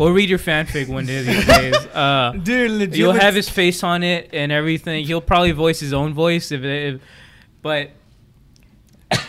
We'll 0.04 0.12
read 0.12 0.30
your 0.30 0.40
fanfic 0.40 0.90
one 0.90 1.06
day 1.06 1.22
these 1.24 1.46
days. 1.48 1.76
Uh, 1.94 2.32
dude, 2.32 2.72
legit. 2.72 2.98
you'll 2.98 3.14
have 3.14 3.36
his 3.36 3.48
face 3.48 3.84
on 3.84 4.02
it 4.02 4.32
and 4.34 4.52
everything. 4.52 5.06
He'll 5.06 5.22
probably 5.22 5.52
voice 5.52 5.80
his 5.80 5.94
own 5.94 6.14
voice 6.14 6.52
if, 6.52 6.64
if 6.64 7.00
but 7.62 7.92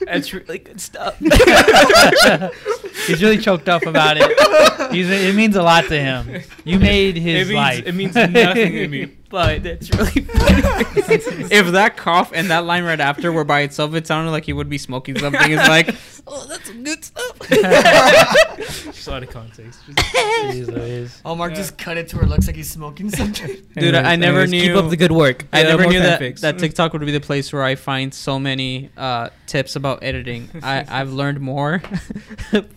that's 0.00 0.34
really 0.34 0.58
good 0.58 0.80
stuff. 0.80 1.16
He's 3.06 3.22
really 3.22 3.38
choked 3.38 3.68
up 3.68 3.86
about 3.86 4.16
it. 4.18 4.92
He's, 4.92 5.08
it 5.08 5.34
means 5.36 5.54
a 5.54 5.62
lot 5.62 5.84
to 5.84 5.98
him. 5.98 6.42
You 6.64 6.80
made 6.80 7.16
his 7.16 7.48
it 7.48 7.52
means, 7.52 7.56
life. 7.56 7.86
It 7.86 7.94
means 7.94 8.14
nothing 8.16 8.72
to 8.72 8.88
me, 8.88 9.04
but 9.28 9.62
that's 9.62 9.90
really 9.94 10.22
funny. 10.22 11.46
if 11.52 11.68
that 11.68 11.96
cough 11.96 12.32
and 12.34 12.50
that 12.50 12.64
line 12.64 12.82
right 12.82 13.00
after 13.00 13.30
were 13.30 13.44
by 13.44 13.60
itself, 13.60 13.94
it 13.94 14.08
sounded 14.08 14.32
like 14.32 14.44
he 14.44 14.52
would 14.52 14.68
be 14.68 14.78
smoking 14.78 15.16
something. 15.18 15.52
It's 15.52 15.68
like, 15.68 15.94
oh, 16.26 16.46
that's 16.48 16.66
some 16.66 16.82
good 16.84 17.04
stuff. 17.04 17.38
Just 18.94 19.08
out 19.08 19.22
of 19.22 19.30
context. 19.30 19.80
Jeez 19.88 20.66
Louise. 20.68 21.20
Oh, 21.24 21.34
Mark 21.34 21.52
Yeah. 21.52 21.56
just 21.58 21.76
cut 21.78 21.96
it 21.96 22.08
to 22.08 22.16
where 22.16 22.24
it 22.24 22.28
looks 22.28 22.46
like 22.46 22.56
he's 22.56 22.70
smoking 22.70 23.10
something. 23.10 23.56
Dude, 23.76 23.94
I 23.94 24.16
never 24.16 24.46
knew- 24.46 24.60
Keep 24.62 24.76
up 24.76 24.90
the 24.90 24.96
good 24.96 25.12
work. 25.12 25.44
I 25.52 25.62
Yeah, 25.62 25.68
never 25.68 25.86
knew 25.86 26.00
that, 26.00 26.20
fanfics. 26.20 26.40
that 26.40 26.58
TikTok 26.58 26.92
would 26.92 27.04
be 27.04 27.10
the 27.12 27.20
place 27.20 27.52
where 27.52 27.62
I 27.62 27.74
find 27.74 28.12
so 28.14 28.38
many 28.38 28.90
uh, 28.96 29.30
tips 29.46 29.76
about 29.76 30.02
editing. 30.02 30.48
I, 30.62 30.84
I've 30.88 31.12
learned 31.12 31.40
more 31.40 31.82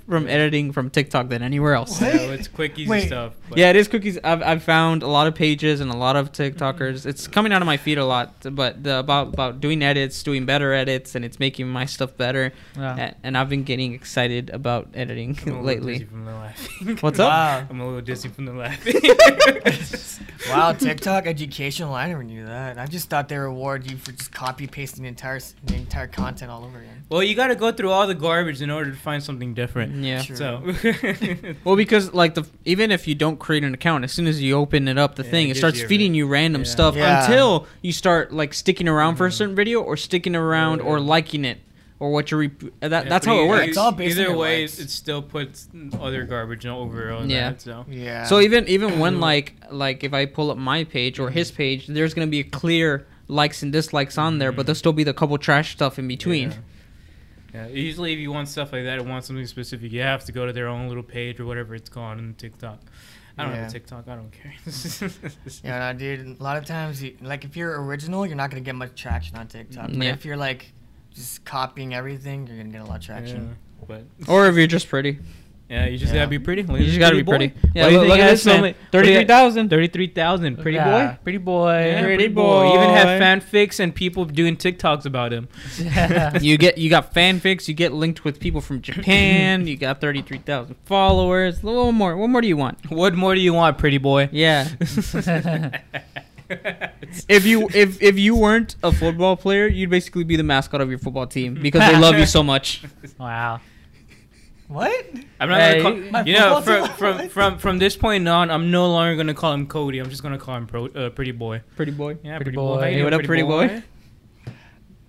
from 0.08 0.28
editing 0.28 0.72
from 0.72 0.90
TikTok 0.90 1.30
than 1.30 1.42
anywhere 1.42 1.74
else. 1.74 2.02
Yeah, 2.02 2.16
it's 2.32 2.48
quick, 2.48 2.78
easy 2.78 2.90
Wait. 2.90 3.08
stuff. 3.08 3.34
but- 3.50 3.58
Yeah, 3.58 3.70
it 3.70 3.76
is 3.76 3.88
cookies. 3.88 4.18
I've, 4.24 4.42
I've 4.42 4.64
found 4.64 5.04
a 5.04 5.08
lot 5.08 5.28
of 5.28 5.36
pages 5.36 5.80
and 5.80 5.92
a 5.92 5.98
lot 5.98 6.16
of 6.16 6.32
TikTokers. 6.32 7.06
It's 7.06 7.28
coming 7.28 7.52
out 7.54 7.62
of 7.62 7.66
my 7.66 7.78
feed 7.78 7.98
a 7.98 8.06
lot, 8.06 8.34
but 8.52 8.84
the, 8.84 9.00
about 9.00 9.28
about 9.34 9.60
doing 9.62 9.82
edits, 9.84 10.22
doing 10.24 10.46
better 10.46 10.74
edits, 10.74 11.16
and 11.16 11.24
it's 11.24 11.40
making 11.40 11.68
my 11.68 11.86
stuff 11.86 12.16
better. 12.18 12.52
Yeah. 12.76 13.12
A- 13.12 13.16
And 13.24 13.37
I've 13.38 13.50
been 13.50 13.64
getting 13.64 13.94
excited 13.94 14.50
about 14.50 14.90
editing 14.94 15.38
I'm 15.46 15.54
a 15.58 15.62
lately. 15.62 15.94
dizzy 15.94 16.06
from 16.06 16.26
the 16.26 16.32
laughing. 16.34 16.98
What's 17.02 17.20
up? 17.20 17.30
Wow. 17.30 17.68
I'm 17.70 17.80
a 17.80 17.86
little 17.86 18.02
dizzy 18.02 18.30
from 18.30 18.46
the 18.46 18.54
laughing. 18.64 18.96
Wow, 20.50 20.72
TikTok 20.74 21.28
educational. 21.28 21.94
I 21.94 22.08
never 22.08 22.24
knew 22.24 22.46
that. 22.46 22.78
I 22.78 22.86
just 22.86 23.10
thought 23.10 23.28
they 23.28 23.38
reward 23.38 23.90
you 23.90 23.98
for 23.98 24.12
just 24.12 24.32
copy 24.32 24.66
pasting 24.68 25.04
the 25.04 25.10
entire 25.10 25.40
the 25.66 25.76
entire 25.76 26.08
content 26.08 26.50
all 26.52 26.64
over 26.64 26.80
again. 26.80 27.04
well, 27.10 27.22
you 27.22 27.36
got 27.36 27.48
to 27.48 27.56
go 27.56 27.72
through 27.72 27.92
all 27.92 28.08
the 28.08 28.16
garbage 28.16 28.62
in 28.62 28.70
order 28.70 28.92
to 28.92 28.98
find 28.98 29.22
something 29.22 29.54
different. 29.54 29.94
Yeah. 29.96 30.22
True. 30.22 30.36
So, 30.36 30.74
Well, 31.64 31.76
because 31.76 32.14
like 32.14 32.36
the 32.36 32.48
even 32.66 32.92
if 32.92 33.08
you 33.08 33.16
don't 33.16 33.38
create 33.38 33.64
an 33.64 33.74
account, 33.74 34.04
as 34.04 34.12
soon 34.12 34.28
as 34.28 34.42
you 34.42 34.56
open 34.56 34.88
it 34.88 34.98
up, 34.98 35.16
the 35.16 35.24
Yeah, 35.24 35.32
thing 35.32 35.48
it 35.50 35.52
it 35.52 35.58
starts 35.58 35.80
you 35.82 35.88
feeding 35.88 36.06
everything. 36.08 36.16
you 36.16 36.28
random 36.28 36.62
Yeah. 36.62 36.68
stuff 36.70 36.96
Yeah. 36.96 37.24
until 37.26 37.68
you 37.82 37.92
start 37.92 38.32
like 38.32 38.54
sticking 38.54 38.88
around 38.88 39.16
for 39.18 39.26
a 39.26 39.30
Mhm. 39.30 39.34
certain 39.34 39.56
video 39.56 39.82
or 39.82 39.98
sticking 39.98 40.36
around 40.36 40.82
or 40.82 40.98
Yeah. 40.98 41.04
liking 41.04 41.44
it 41.46 41.60
or 42.00 42.12
what 42.12 42.30
you're. 42.32 42.42
Rep- 42.42 42.60
that, 42.82 42.92
Yeah, 42.92 43.10
that's 43.10 43.26
how 43.26 43.40
it 43.44 43.48
works. 43.48 43.68
It's 43.70 43.78
all 43.78 43.92
based 43.92 44.18
on 44.18 44.22
Either 44.24 44.30
your 44.32 44.38
way, 44.40 44.62
likes. 44.62 44.80
it 44.80 44.90
still 44.90 45.22
puts 45.22 45.68
other 46.00 46.24
garbage 46.26 46.66
over 46.66 47.12
on 47.12 47.30
Yeah. 47.30 47.52
that. 47.52 47.62
So, 47.62 47.86
Yeah. 47.90 48.24
So 48.26 48.40
even 48.40 48.68
even 48.68 49.00
when 49.00 49.20
like 49.20 49.56
like 49.72 50.04
if 50.04 50.14
I 50.14 50.26
pull 50.26 50.52
up 50.52 50.58
my 50.58 50.84
page 50.84 51.20
or 51.20 51.30
his 51.30 51.52
page, 51.52 51.88
there's 51.88 52.14
gonna 52.14 52.28
be 52.28 52.40
a 52.40 52.44
clear 52.44 53.08
likes 53.28 53.62
and 53.64 53.72
dislikes 53.74 54.18
on 54.18 54.38
there, 54.40 54.52
but 54.52 54.64
Mhm. 54.64 54.66
there'll 54.68 54.76
still 54.76 54.94
be 54.94 55.04
the 55.04 55.14
couple 55.14 55.38
trash 55.38 55.74
stuff 55.74 56.00
in 56.00 56.08
between. 56.08 56.52
Yeah. 57.54 57.68
yeah. 57.68 57.68
Usually, 57.68 58.14
if 58.14 58.20
you 58.20 58.32
want 58.32 58.48
stuff 58.48 58.72
like 58.72 58.84
that, 58.84 59.00
or 59.00 59.04
want 59.04 59.26
something 59.26 59.46
specific, 59.48 59.92
you 59.92 60.02
have 60.02 60.24
to 60.26 60.32
go 60.32 60.46
to 60.46 60.54
their 60.54 60.68
own 60.68 60.88
little 60.88 61.04
page 61.04 61.40
or 61.40 61.46
whatever 61.46 61.76
it's 61.76 61.90
called 61.90 62.20
on 62.20 62.36
TikTok. 62.38 62.80
I 63.40 63.44
don't 63.44 63.52
Yeah. 63.52 63.60
have 63.62 63.70
a 63.70 63.74
TikTok. 63.74 64.08
I 64.08 64.16
don't 64.16 64.32
care. 64.32 64.54
Yeah, 65.64 65.92
no, 65.92 65.98
dude. 66.00 66.40
A 66.40 66.44
lot 66.44 66.58
of 66.58 66.66
times, 66.66 67.04
you, 67.04 67.16
like 67.22 67.44
if 67.46 67.56
you're 67.58 67.82
original, 67.84 68.26
you're 68.26 68.36
not 68.36 68.50
gonna 68.50 68.62
get 68.62 68.76
much 68.76 68.96
traction 69.00 69.38
on 69.38 69.48
TikTok. 69.48 69.88
But 69.90 69.98
Yeah. 69.98 70.14
if 70.14 70.26
you're 70.26 70.38
like 70.38 70.74
just 71.18 71.44
copying 71.46 71.94
everything, 71.94 72.48
you're 72.48 72.58
gonna 72.58 72.70
get 72.70 72.82
a 72.82 72.86
lot 72.86 72.98
of 73.00 73.04
traction. 73.06 73.58
Yeah, 73.82 73.86
but 73.88 74.04
Or 74.30 74.48
if 74.48 74.56
you're 74.56 74.68
just 74.68 74.88
pretty, 74.90 75.20
yeah, 75.70 75.86
you 75.88 75.98
just 75.98 76.14
Yeah. 76.14 76.20
gotta 76.22 76.30
be 76.30 76.40
pretty. 76.40 76.62
you 76.62 76.86
just 76.86 76.98
gotta 77.00 77.16
be 77.18 77.24
pretty. 77.26 77.48
Yeah, 77.48 77.72
Yeah, 77.76 77.86
look, 77.88 77.94
look, 77.94 78.08
look 78.10 78.20
at 78.20 78.24
at 78.28 78.30
this 78.32 78.44
this 78.46 78.62
man, 78.62 78.74
thirty-three 78.92 79.26
thousand. 79.26 79.70
Thirty-three 79.70 80.08
thousand. 80.08 80.58
Pretty 80.60 80.78
Yeah, 80.78 81.08
boy. 81.12 81.18
Pretty 81.24 81.38
boy. 81.40 81.86
Yeah, 81.88 82.02
Pretty 82.04 82.16
pretty 82.24 82.34
boy. 82.34 82.74
Even 82.74 82.90
have 82.92 83.20
boy. 83.20 83.26
fanfics 83.26 83.80
and 83.82 83.94
people 83.94 84.24
doing 84.24 84.56
TikToks 84.56 85.06
about 85.06 85.34
him. 85.34 85.50
you 86.42 86.58
get 86.58 86.78
you 86.78 86.90
got 86.90 87.14
fanfics. 87.14 87.68
You 87.68 87.74
get 87.74 87.92
linked 87.92 88.24
with 88.24 88.40
people 88.40 88.62
from 88.62 88.82
Japan. 88.82 89.68
you 89.68 89.76
got 89.76 90.00
thirty 90.00 90.22
three 90.22 90.38
thousand 90.40 90.76
followers. 90.86 91.62
One 91.62 91.96
more. 91.96 92.16
What 92.16 92.30
more 92.30 92.42
do 92.42 92.48
you 92.48 92.56
want? 92.58 92.90
What 92.90 93.14
more 93.16 93.36
do 93.36 93.42
you 93.42 93.54
want, 93.54 93.78
pretty 93.78 93.98
boy? 93.98 94.30
Yeah. 94.32 94.70
if 97.30 97.46
you 97.46 97.68
if 97.74 98.02
if 98.02 98.18
you 98.18 98.36
weren't 98.36 98.76
a 98.84 98.92
football 98.92 99.36
player, 99.36 99.68
you'd 99.68 99.90
basically 99.90 100.24
be 100.24 100.36
the 100.36 100.44
mascot 100.44 100.82
of 100.82 100.90
your 100.90 101.00
football 101.00 101.28
team 101.28 101.54
because 101.62 101.82
they 101.90 101.98
love 101.98 102.18
you 102.18 102.26
so 102.26 102.44
much. 102.44 102.84
wow. 103.20 103.60
What? 104.68 105.06
I'm 105.40 105.48
not 105.50 105.60
Hey, 105.62 105.82
gonna 105.82 105.96
my 106.12 106.12
call. 106.24 106.28
You 106.28 106.34
know, 106.34 106.62
football 106.62 106.88
from 106.88 107.18
from, 107.20 107.30
from 107.30 107.58
from 107.58 107.78
this 107.80 107.96
point 107.96 108.28
on, 108.28 108.52
I'm 108.52 108.70
no 108.70 108.92
longer 108.92 109.16
gonna 109.16 109.34
call 109.34 109.54
him 109.54 109.66
Cody. 109.68 110.00
I'm 110.00 110.10
just 110.10 110.24
gonna 110.24 110.38
call 110.38 110.56
him 110.58 110.68
pro, 110.68 110.88
uh, 110.88 111.10
pretty 111.10 111.32
boy. 111.32 111.62
Pretty 111.78 111.92
boy. 111.94 112.18
Yeah, 112.24 112.36
Pretty 112.38 112.52
pretty, 112.52 112.56
boy. 112.58 112.76
boy. 112.76 112.80
How 112.82 112.86
you 112.86 112.86
Hey, 112.88 112.94
doing, 112.96 113.04
what 113.06 113.14
up, 113.14 113.24
pretty 113.24 113.44
boy? 113.44 113.84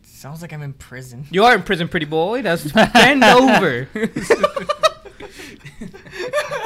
Sounds 0.02 0.42
like 0.42 0.52
I'm 0.52 0.62
in 0.62 0.72
prison. 0.72 1.26
You 1.30 1.44
are 1.44 1.54
in 1.54 1.62
prison, 1.62 1.88
pretty 1.88 2.06
boy. 2.06 2.42
That's 2.42 2.70
bend 2.72 3.22
over. 3.24 3.88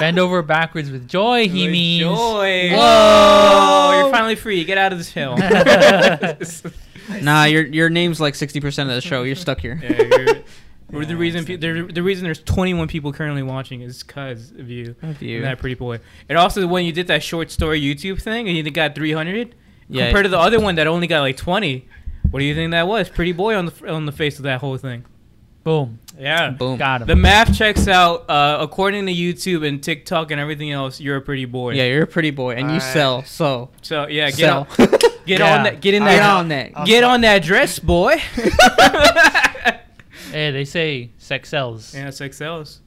Bend 0.03 0.18
over 0.18 0.42
backwards 0.42 0.90
with 0.90 1.09
joy, 1.09 1.48
he 1.48 1.62
With 1.64 1.72
means. 1.72 2.03
Joy. 2.03 2.70
Whoa. 2.70 2.76
Whoa! 2.76 4.00
You're 4.03 4.11
finally 4.11 4.34
free. 4.34 4.64
Get 4.64 4.76
out 4.78 4.92
of 4.92 4.98
this 4.98 5.12
hell. 5.12 5.36
Nah, 7.22 7.44
your 7.44 7.64
your 7.66 7.88
name's 7.90 8.20
like 8.20 8.34
sixty 8.34 8.61
percent 8.61 8.88
of 8.88 8.94
the 8.94 9.00
show. 9.00 9.22
You're 9.24 9.34
stuck 9.36 9.61
here. 9.61 9.78
Yeah, 9.82 10.03
you're- 10.03 10.44
we're 10.90 11.05
the 11.05 11.16
reason 11.16 11.44
pe- 11.44 11.57
the, 11.57 11.88
the 11.92 12.03
reason 12.03 12.24
there's 12.24 12.42
21 12.42 12.86
people 12.88 13.12
currently 13.12 13.42
watching 13.42 13.80
is 13.80 14.03
because 14.03 14.50
of 14.53 14.68
you. 14.70 14.94
Of 15.03 15.20
you. 15.22 15.36
And 15.38 15.46
that 15.46 15.59
pretty 15.59 15.74
boy. 15.74 16.00
And 16.28 16.36
also 16.38 16.66
when 16.66 16.84
you 16.84 16.92
did 16.92 17.07
that 17.09 17.22
short 17.22 17.50
story 17.50 17.80
YouTube 17.80 18.20
thing 18.22 18.46
and 18.48 18.57
you 18.57 18.70
got 18.70 18.94
300 18.94 19.55
Yeah. 19.88 20.05
compared 20.07 20.24
to 20.24 20.28
the 20.28 20.38
other 20.38 20.61
one 20.61 20.74
that 20.76 20.86
only 20.86 21.07
got 21.07 21.20
like 21.20 21.36
20. 21.36 21.88
What 22.30 22.40
do 22.40 22.44
you 22.44 22.55
think 22.55 22.70
that 22.72 22.86
was? 22.86 23.09
Pretty 23.09 23.32
boy 23.32 23.57
on 23.57 23.66
the 23.66 23.92
on 23.92 24.07
the 24.07 24.12
face 24.12 24.38
of 24.38 24.42
that 24.44 24.61
whole 24.61 24.76
thing. 24.76 25.05
Boom. 25.65 25.99
Yeah. 26.19 26.51
Boom. 26.51 26.77
Got 26.77 27.03
him. 27.03 27.07
The 27.09 27.17
math 27.17 27.57
checks 27.57 27.87
out. 27.89 28.29
Uh, 28.29 28.59
according 28.61 29.07
to 29.07 29.13
YouTube 29.13 29.67
and 29.67 29.83
TikTok 29.83 30.31
and 30.31 30.41
everything 30.41 30.71
else, 30.73 31.01
you're 31.01 31.17
a 31.17 31.21
pretty 31.23 31.45
boy. 31.45 31.75
Yeah, 31.75 31.85
you're 31.85 32.03
a 32.03 32.07
pretty 32.07 32.31
boy, 32.31 32.51
and 32.53 32.63
you 32.69 32.75
Alright. 32.75 32.83
sell. 32.83 33.25
So 33.25 33.71
So 33.83 34.07
yeah, 34.09 34.27
get 34.31 34.37
sell. 34.39 34.67
on, 34.79 34.89
get 35.27 35.41
Yeah. 35.41 35.57
on 35.57 35.63
that, 35.65 35.81
get 35.81 35.95
in 35.95 36.03
Get 36.05 36.23
on 36.23 36.49
that. 36.49 36.73
I'll 36.75 36.85
get 36.87 37.01
sell. 37.03 37.11
on 37.11 37.21
that 37.23 37.43
dress, 37.43 37.79
boy. 37.79 38.17
Hey, 40.31 40.51
they 40.51 40.65
say 40.65 41.11
sex 41.19 41.51
sells. 41.51 41.95
yeah, 41.95 42.09
sex 42.09 42.39
sells. 42.39 42.81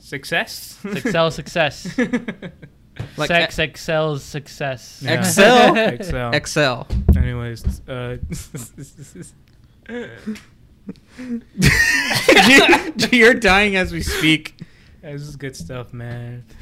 Success. 0.00 0.78
Sex 0.82 1.10
sells 1.10 1.34
success. 1.36 1.96
Like 3.16 3.28
sex 3.28 3.60
excels 3.60 4.24
success. 4.24 5.00
Yeah. 5.04 5.20
Excel? 5.20 5.76
Excel. 5.94 6.32
Excel. 6.34 6.86
Anyways, 7.16 7.80
uh, 7.88 8.16
you're 13.12 13.34
dying 13.34 13.76
as 13.76 13.92
we 13.92 14.02
speak. 14.02 14.54
this 15.02 15.22
is 15.22 15.36
good 15.36 15.56
stuff, 15.56 15.92
man. 15.92 16.44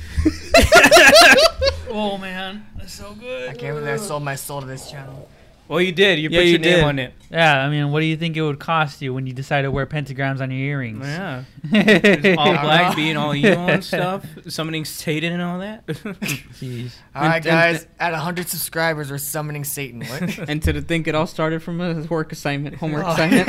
Oh 1.89 2.19
man, 2.19 2.67
that's 2.77 2.93
so 2.93 3.15
good. 3.15 3.49
I 3.49 3.55
can't 3.55 3.77
believe 3.77 3.89
I 3.89 3.97
sold 3.97 4.23
my 4.25 4.35
soul 4.35 4.61
to 4.61 4.67
this 4.67 4.91
channel. 4.91 5.29
Well, 5.69 5.81
you 5.81 5.93
did. 5.93 6.19
You 6.19 6.29
Yeah, 6.29 6.41
put 6.41 6.45
you 6.45 6.51
your 6.51 6.59
name 6.59 6.85
on 6.85 6.99
it. 6.99 7.15
Yeah, 7.31 7.65
I 7.65 7.71
mean, 7.71 7.91
what 7.91 8.01
do 8.01 8.07
you 8.07 8.17
think 8.17 8.37
it 8.37 8.43
would 8.43 8.59
cost 8.59 9.01
you 9.01 9.15
when 9.15 9.27
you 9.27 9.33
decide 9.33 9.63
to 9.63 9.71
wear 9.71 9.87
pentagrams 9.87 10.41
on 10.41 10.51
your 10.51 10.61
earrings? 10.61 11.07
Yeah. 11.07 11.45
Yeah. 11.71 12.35
all 12.39 12.53
black 12.53 12.97
being 12.97 13.17
all 13.17 13.35
you 13.35 13.49
and 13.53 13.83
stuff. 13.85 14.27
Summoning 14.49 14.85
Satan 14.85 15.33
and 15.33 15.43
all 15.43 15.61
that. 15.61 15.87
Jeez. 15.87 16.93
All 17.15 17.23
right, 17.23 17.37
And- 17.37 17.47
and- 17.47 17.79
guys. 17.79 17.87
At 18.01 18.13
100 18.13 18.49
subscribers, 18.49 19.11
we're 19.11 19.19
summoning 19.19 19.65
Satan. 19.65 20.03
What? 20.05 20.39
And 20.49 20.61
to 20.65 20.83
think 20.83 21.07
it 21.09 21.15
all 21.15 21.27
started 21.29 21.63
from 21.63 21.81
a 21.81 22.03
work 22.03 22.33
assignment, 22.33 22.77
homework 22.77 23.05
Oh. 23.07 23.13
assignment. 23.13 23.49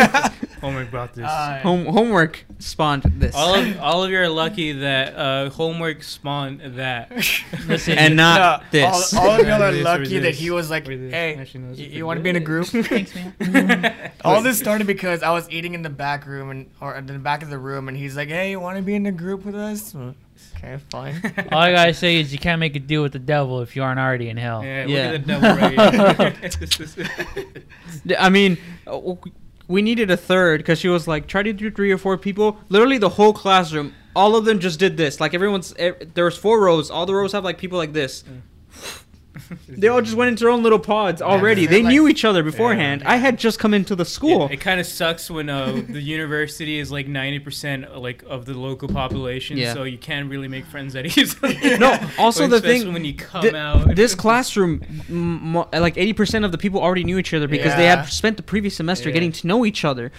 Homework 0.61 0.89
brought 0.91 1.13
this. 1.13 1.25
Uh, 1.25 1.59
Home 1.63 1.85
homework 1.85 2.45
spawned 2.59 3.03
this. 3.03 3.35
all 3.35 3.55
of 3.55 3.79
all 3.79 4.03
of 4.03 4.09
you 4.11 4.17
are 4.19 4.27
lucky 4.29 4.71
that 4.73 5.15
uh, 5.15 5.49
homework 5.49 6.03
spawned 6.03 6.61
that. 6.77 7.11
Listen, 7.67 7.97
and 7.97 8.15
not 8.15 8.61
No, 8.63 8.67
this. 8.71 9.13
All, 9.13 9.29
all 9.29 9.39
of 9.39 9.47
y'all 9.47 9.61
are 9.61 9.71
lucky 9.83 10.19
that 10.19 10.35
he 10.35 10.49
was 10.49 10.69
like, 10.69 10.87
"Hey, 10.87 11.35
Actually, 11.35 11.59
no, 11.61 11.69
this 11.69 11.79
you, 11.79 11.87
you 11.87 12.05
want 12.05 12.17
to 12.17 12.23
be 12.23 12.29
in 12.29 12.35
a 12.35 12.39
group?" 12.39 12.67
Thanks, 12.67 13.13
man. 13.39 14.11
all 14.25 14.41
this 14.41 14.57
started 14.59 14.87
because 14.87 15.23
I 15.23 15.31
was 15.31 15.49
eating 15.49 15.73
in 15.73 15.81
the 15.81 15.89
back 15.89 16.25
room 16.25 16.49
and 16.49 16.69
or 16.81 16.95
in 16.95 17.05
the 17.05 17.19
back 17.19 17.43
of 17.43 17.49
the 17.49 17.57
room, 17.59 17.87
and 17.87 17.95
he's 17.97 18.15
like, 18.17 18.29
"Hey, 18.29 18.51
you 18.51 18.59
want 18.59 18.77
to 18.77 18.83
be 18.83 18.95
in 18.95 19.05
a 19.05 19.11
group 19.11 19.45
with 19.45 19.55
us?" 19.55 19.95
Okay, 20.57 20.77
fine. 20.91 21.19
All 21.51 21.59
I 21.59 21.71
gotta 21.71 21.93
say 21.93 22.17
is 22.17 22.31
you 22.31 22.39
can't 22.39 22.59
make 22.59 22.75
a 22.75 22.79
deal 22.79 23.01
with 23.03 23.11
the 23.13 23.19
devil 23.19 23.61
if 23.61 23.75
you 23.75 23.83
aren't 23.83 23.99
already 23.99 24.29
in 24.29 24.37
hell. 24.37 24.63
Yeah, 24.63 24.85
Yeah. 24.85 25.11
look 25.11 25.15
at 25.15 25.21
the 25.21 25.27
devil 25.27 26.35
right 26.35 26.43
here. 28.05 28.17
I 28.19 28.29
mean, 28.29 28.57
uh, 28.85 29.15
we 29.67 29.81
needed 29.81 30.09
a 30.09 30.17
third 30.17 30.59
because 30.59 30.79
she 30.79 30.87
was 30.87 31.07
like, 31.07 31.27
try 31.27 31.43
to 31.43 31.53
do 31.53 31.69
three 31.71 31.91
or 31.91 31.97
four 31.97 32.17
people. 32.17 32.57
Literally, 32.69 32.97
the 32.97 33.09
whole 33.09 33.33
classroom, 33.33 33.93
all 34.15 34.35
of 34.35 34.45
them 34.45 34.59
just 34.59 34.79
did 34.79 34.97
this. 34.97 35.19
Like 35.19 35.33
everyone's, 35.33 35.73
there 35.73 36.25
was 36.25 36.37
four 36.37 36.61
rows. 36.61 36.89
All 36.89 37.05
the 37.05 37.13
rows 37.15 37.33
have 37.33 37.43
like 37.43 37.57
people 37.57 37.77
like 37.77 37.93
this. 37.93 38.23
Mm. 38.23 38.41
They 39.67 39.87
all 39.87 40.01
just 40.01 40.15
went 40.15 40.29
into 40.29 40.43
their 40.45 40.49
own 40.51 40.63
little 40.63 40.79
pods 40.79 41.21
already. 41.21 41.65
they're 41.65 41.79
They 41.79 41.83
like- 41.83 41.91
knew 41.91 42.07
each 42.07 42.25
other 42.25 42.43
beforehand. 42.43 43.03
I 43.05 43.17
had 43.17 43.37
just 43.37 43.59
come 43.59 43.73
into 43.73 43.95
the 43.95 44.05
school. 44.05 44.45
It, 44.47 44.53
it 44.53 44.57
kind 44.61 44.79
of 44.79 44.85
sucks 44.85 45.29
when 45.29 45.49
uh, 45.49 45.81
the 45.89 46.01
university 46.01 46.79
is 46.79 46.91
like 46.91 47.07
ninety 47.07 47.39
percent 47.39 47.95
like 47.97 48.23
of 48.27 48.45
the 48.45 48.53
local 48.53 48.87
population, 48.87 49.57
Yeah. 49.57 49.73
so 49.73 49.83
you 49.83 49.97
can't 49.97 50.29
really 50.29 50.47
make 50.47 50.65
friends 50.65 50.93
that 50.93 51.05
easily. 51.17 51.57
No, 51.77 51.99
also 52.17 52.47
the 52.47 52.61
thing- 52.61 52.93
when 52.93 53.05
you 53.05 53.13
come 53.15 53.41
Thi- 53.43 53.55
out. 53.55 53.95
this 53.95 54.15
classroom, 54.15 54.81
m- 55.09 55.51
mo- 55.53 55.69
like 55.73 55.97
eighty 55.97 56.13
percent 56.13 56.45
of 56.45 56.51
the 56.51 56.57
people 56.57 56.81
already 56.81 57.03
knew 57.03 57.17
each 57.17 57.33
other 57.33 57.47
because 57.47 57.75
they 57.75 57.85
had 57.85 58.03
spent 58.05 58.37
the 58.37 58.43
previous 58.43 58.75
semester 58.75 59.09
Yeah. 59.09 59.13
getting 59.13 59.31
to 59.33 59.47
know 59.47 59.65
each 59.65 59.83
other. 59.85 60.11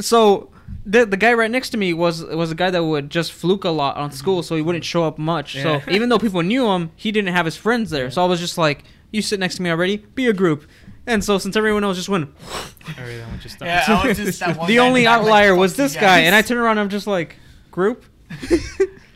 So 0.00 0.50
the 0.86 1.06
the 1.06 1.16
guy 1.16 1.32
right 1.32 1.50
next 1.50 1.70
to 1.70 1.76
me 1.76 1.92
was 1.92 2.22
was 2.24 2.50
a 2.50 2.54
guy 2.54 2.70
that 2.70 2.84
would 2.84 3.10
just 3.10 3.32
fluke 3.32 3.64
a 3.64 3.70
lot 3.70 3.96
on 3.96 4.10
school, 4.10 4.42
so 4.42 4.54
he 4.54 4.60
mm-hmm. 4.60 4.66
wouldn't 4.66 4.84
show 4.84 5.04
up 5.04 5.18
much. 5.18 5.54
So 5.60 5.80
even 5.88 6.08
though 6.08 6.18
people 6.26 6.42
knew 6.42 6.70
him, 6.70 6.90
he 6.96 7.12
didn't 7.12 7.34
have 7.34 7.46
his 7.46 7.56
friends 7.56 7.90
there. 7.90 8.10
So 8.10 8.22
I 8.22 8.26
was 8.26 8.40
just 8.40 8.58
like, 8.58 8.84
"You 9.10 9.22
sit 9.22 9.40
next 9.40 9.56
to 9.56 9.62
me 9.62 9.70
already. 9.70 9.98
Be 9.98 10.26
a 10.26 10.32
group." 10.32 10.66
And 11.06 11.22
so 11.22 11.36
since 11.38 11.54
everyone 11.54 11.84
else 11.84 11.98
just 11.98 12.08
went, 12.08 12.30
Alright, 12.98 13.18
that 13.18 13.28
one 13.28 13.40
just. 13.40 13.60
Yeah, 13.60 13.84
I 13.86 14.08
was 14.08 14.16
just 14.16 14.40
that 14.40 14.56
one 14.58 14.68
the 14.68 14.78
only 14.78 15.02
in 15.02 15.06
like, 15.06 15.20
outlier 15.20 15.54
was 15.54 15.72
you 15.72 15.84
this 15.84 15.94
guy, 15.94 16.20
and 16.20 16.34
I 16.34 16.40
guys." 16.40 16.48
turned 16.48 16.60
around. 16.60 16.78
I'm 16.78 16.88
just 16.88 17.06
like, 17.06 17.36
"Group." 17.70 18.04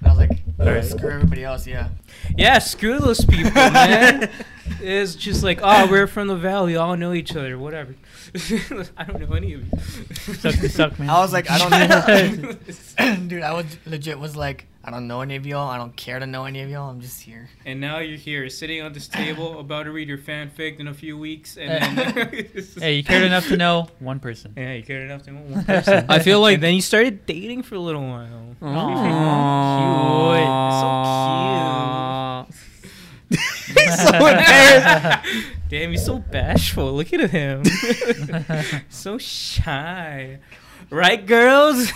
I 0.05 0.09
was 0.09 0.19
like, 0.19 0.43
Alright. 0.61 0.85
screw 0.85 1.11
everybody 1.11 1.45
else. 1.45 1.67
Yeah. 1.67 1.89
Yeah, 2.37 2.59
screw 2.59 2.99
those 2.99 3.25
people, 3.25 3.51
man. 3.53 4.31
it's 4.81 5.15
just 5.15 5.43
like, 5.43 5.61
oh, 5.63 5.89
we're 5.91 6.07
from 6.07 6.29
the 6.29 6.37
valley, 6.37 6.77
all 6.77 6.97
know 6.97 7.13
each 7.13 7.35
other, 7.35 7.59
whatever. 7.59 7.95
I 8.97 9.05
don't 9.05 9.21
know 9.29 9.35
any 9.35 9.55
of 9.55 9.63
you. 9.65 10.35
Suck 10.35 10.55
to 10.57 10.69
suck, 10.69 10.99
man. 10.99 11.11
I 11.11 11.21
was 11.21 11.33
like, 11.33 11.51
I 11.51 11.59
don't, 11.59 11.71
know. 13.01 13.27
dude. 13.29 13.43
I 13.43 13.53
was 13.55 13.67
legit 13.87 14.19
was 14.19 14.37
like, 14.37 14.67
I 14.89 14.91
don't 14.91 15.07
know 15.07 15.21
any 15.21 15.37
of 15.37 15.45
y'all. 15.47 15.69
I 15.69 15.77
don't 15.77 15.95
care 15.97 16.19
to 16.19 16.27
know 16.27 16.47
any 16.47 16.63
of 16.63 16.71
y'all. 16.71 16.89
I'm 16.89 17.03
just 17.03 17.21
here. 17.21 17.51
and 17.67 17.79
now 17.79 17.99
you're 17.99 18.17
here, 18.17 18.49
sitting 18.49 18.81
on 18.81 18.95
this 18.95 19.07
table, 19.21 19.61
about 19.61 19.83
to 19.83 19.91
read 19.91 20.09
your 20.09 20.17
fanfic 20.17 20.81
in 20.81 20.89
a 20.89 20.95
few 20.95 21.19
weeks, 21.19 21.59
and 21.59 21.99
then. 21.99 22.49
hey, 22.79 22.95
you 22.95 23.05
cared 23.05 23.25
enough 23.25 23.47
to 23.49 23.59
know 23.59 23.89
one 23.99 24.19
person. 24.19 24.55
Yeah, 24.57 24.73
you 24.73 24.83
cared 24.83 25.03
enough 25.03 25.25
to 25.25 25.33
know 25.33 25.41
one 25.43 25.63
person. 25.67 26.07
I 26.09 26.21
feel 26.21 26.41
like 26.41 26.55
and 26.55 26.63
then 26.63 26.75
you 26.75 26.81
started 26.81 27.27
dating 27.27 27.65
for 27.65 27.75
a 27.75 27.81
little 27.81 28.01
while. 28.01 28.57
Aww, 28.63 29.69
he's 33.29 33.37
so 33.37 33.37
cute. 33.37 33.85
He's 33.85 34.03
so 34.09 34.17
embarrassed. 34.27 35.47
Damn, 35.69 35.91
he's 35.91 36.07
so 36.07 36.19
bashful. 36.19 36.95
Look 36.95 37.13
at 37.13 37.29
him. 37.29 37.63
so 38.89 39.19
shy. 39.19 40.39
Right, 40.89 41.27
girls? 41.27 41.91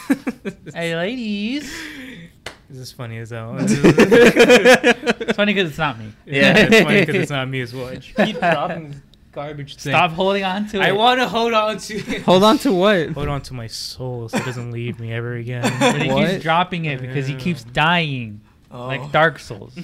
hey, 0.75 0.95
ladies. 0.95 1.73
This 2.73 2.81
is 2.81 2.93
funny 2.93 3.19
as 3.19 3.29
hell. 3.31 3.55
It's 3.61 5.37
funny 5.37 5.53
because 5.53 5.69
it's 5.69 5.79
not 5.79 5.99
me. 5.99 6.11
yeah, 6.25 6.57
it's 6.57 6.81
funny 6.83 7.01
because 7.01 7.15
it's 7.17 7.31
not 7.31 7.47
me 7.49 7.61
as 7.61 7.75
well. 7.75 7.89
I 7.89 7.97
keep 8.27 8.39
dropping 8.39 8.91
this 8.93 9.01
garbage 9.33 9.77
thing. 9.77 9.93
Stop 9.93 10.13
holding 10.13 10.43
on 10.43 10.67
to 10.69 10.79
it. 10.79 10.83
I 10.83 10.93
want 10.93 11.21
to 11.21 11.29
hold 11.29 11.53
on 11.53 11.77
to 11.77 11.95
it. 12.17 12.23
Hold 12.23 12.43
on 12.43 12.57
to 12.59 12.73
what? 12.73 13.11
Hold 13.11 13.29
on 13.29 13.43
to 13.43 13.55
my 13.55 13.67
soul 13.67 14.31
so 14.31 14.39
it 14.39 14.45
doesn't 14.47 14.71
leave 14.71 14.99
me 14.99 15.13
ever 15.13 15.35
again. 15.35 15.71
But 15.79 16.01
he 16.01 16.11
What? 16.11 16.31
keeps 16.31 16.43
dropping 16.43 16.87
it 16.87 17.01
because 17.01 17.27
he 17.27 17.35
keeps 17.35 17.63
dying. 17.63 18.41
Oh. 18.71 18.87
Like 18.87 19.13
Dark 19.13 19.39
Souls. 19.39 19.77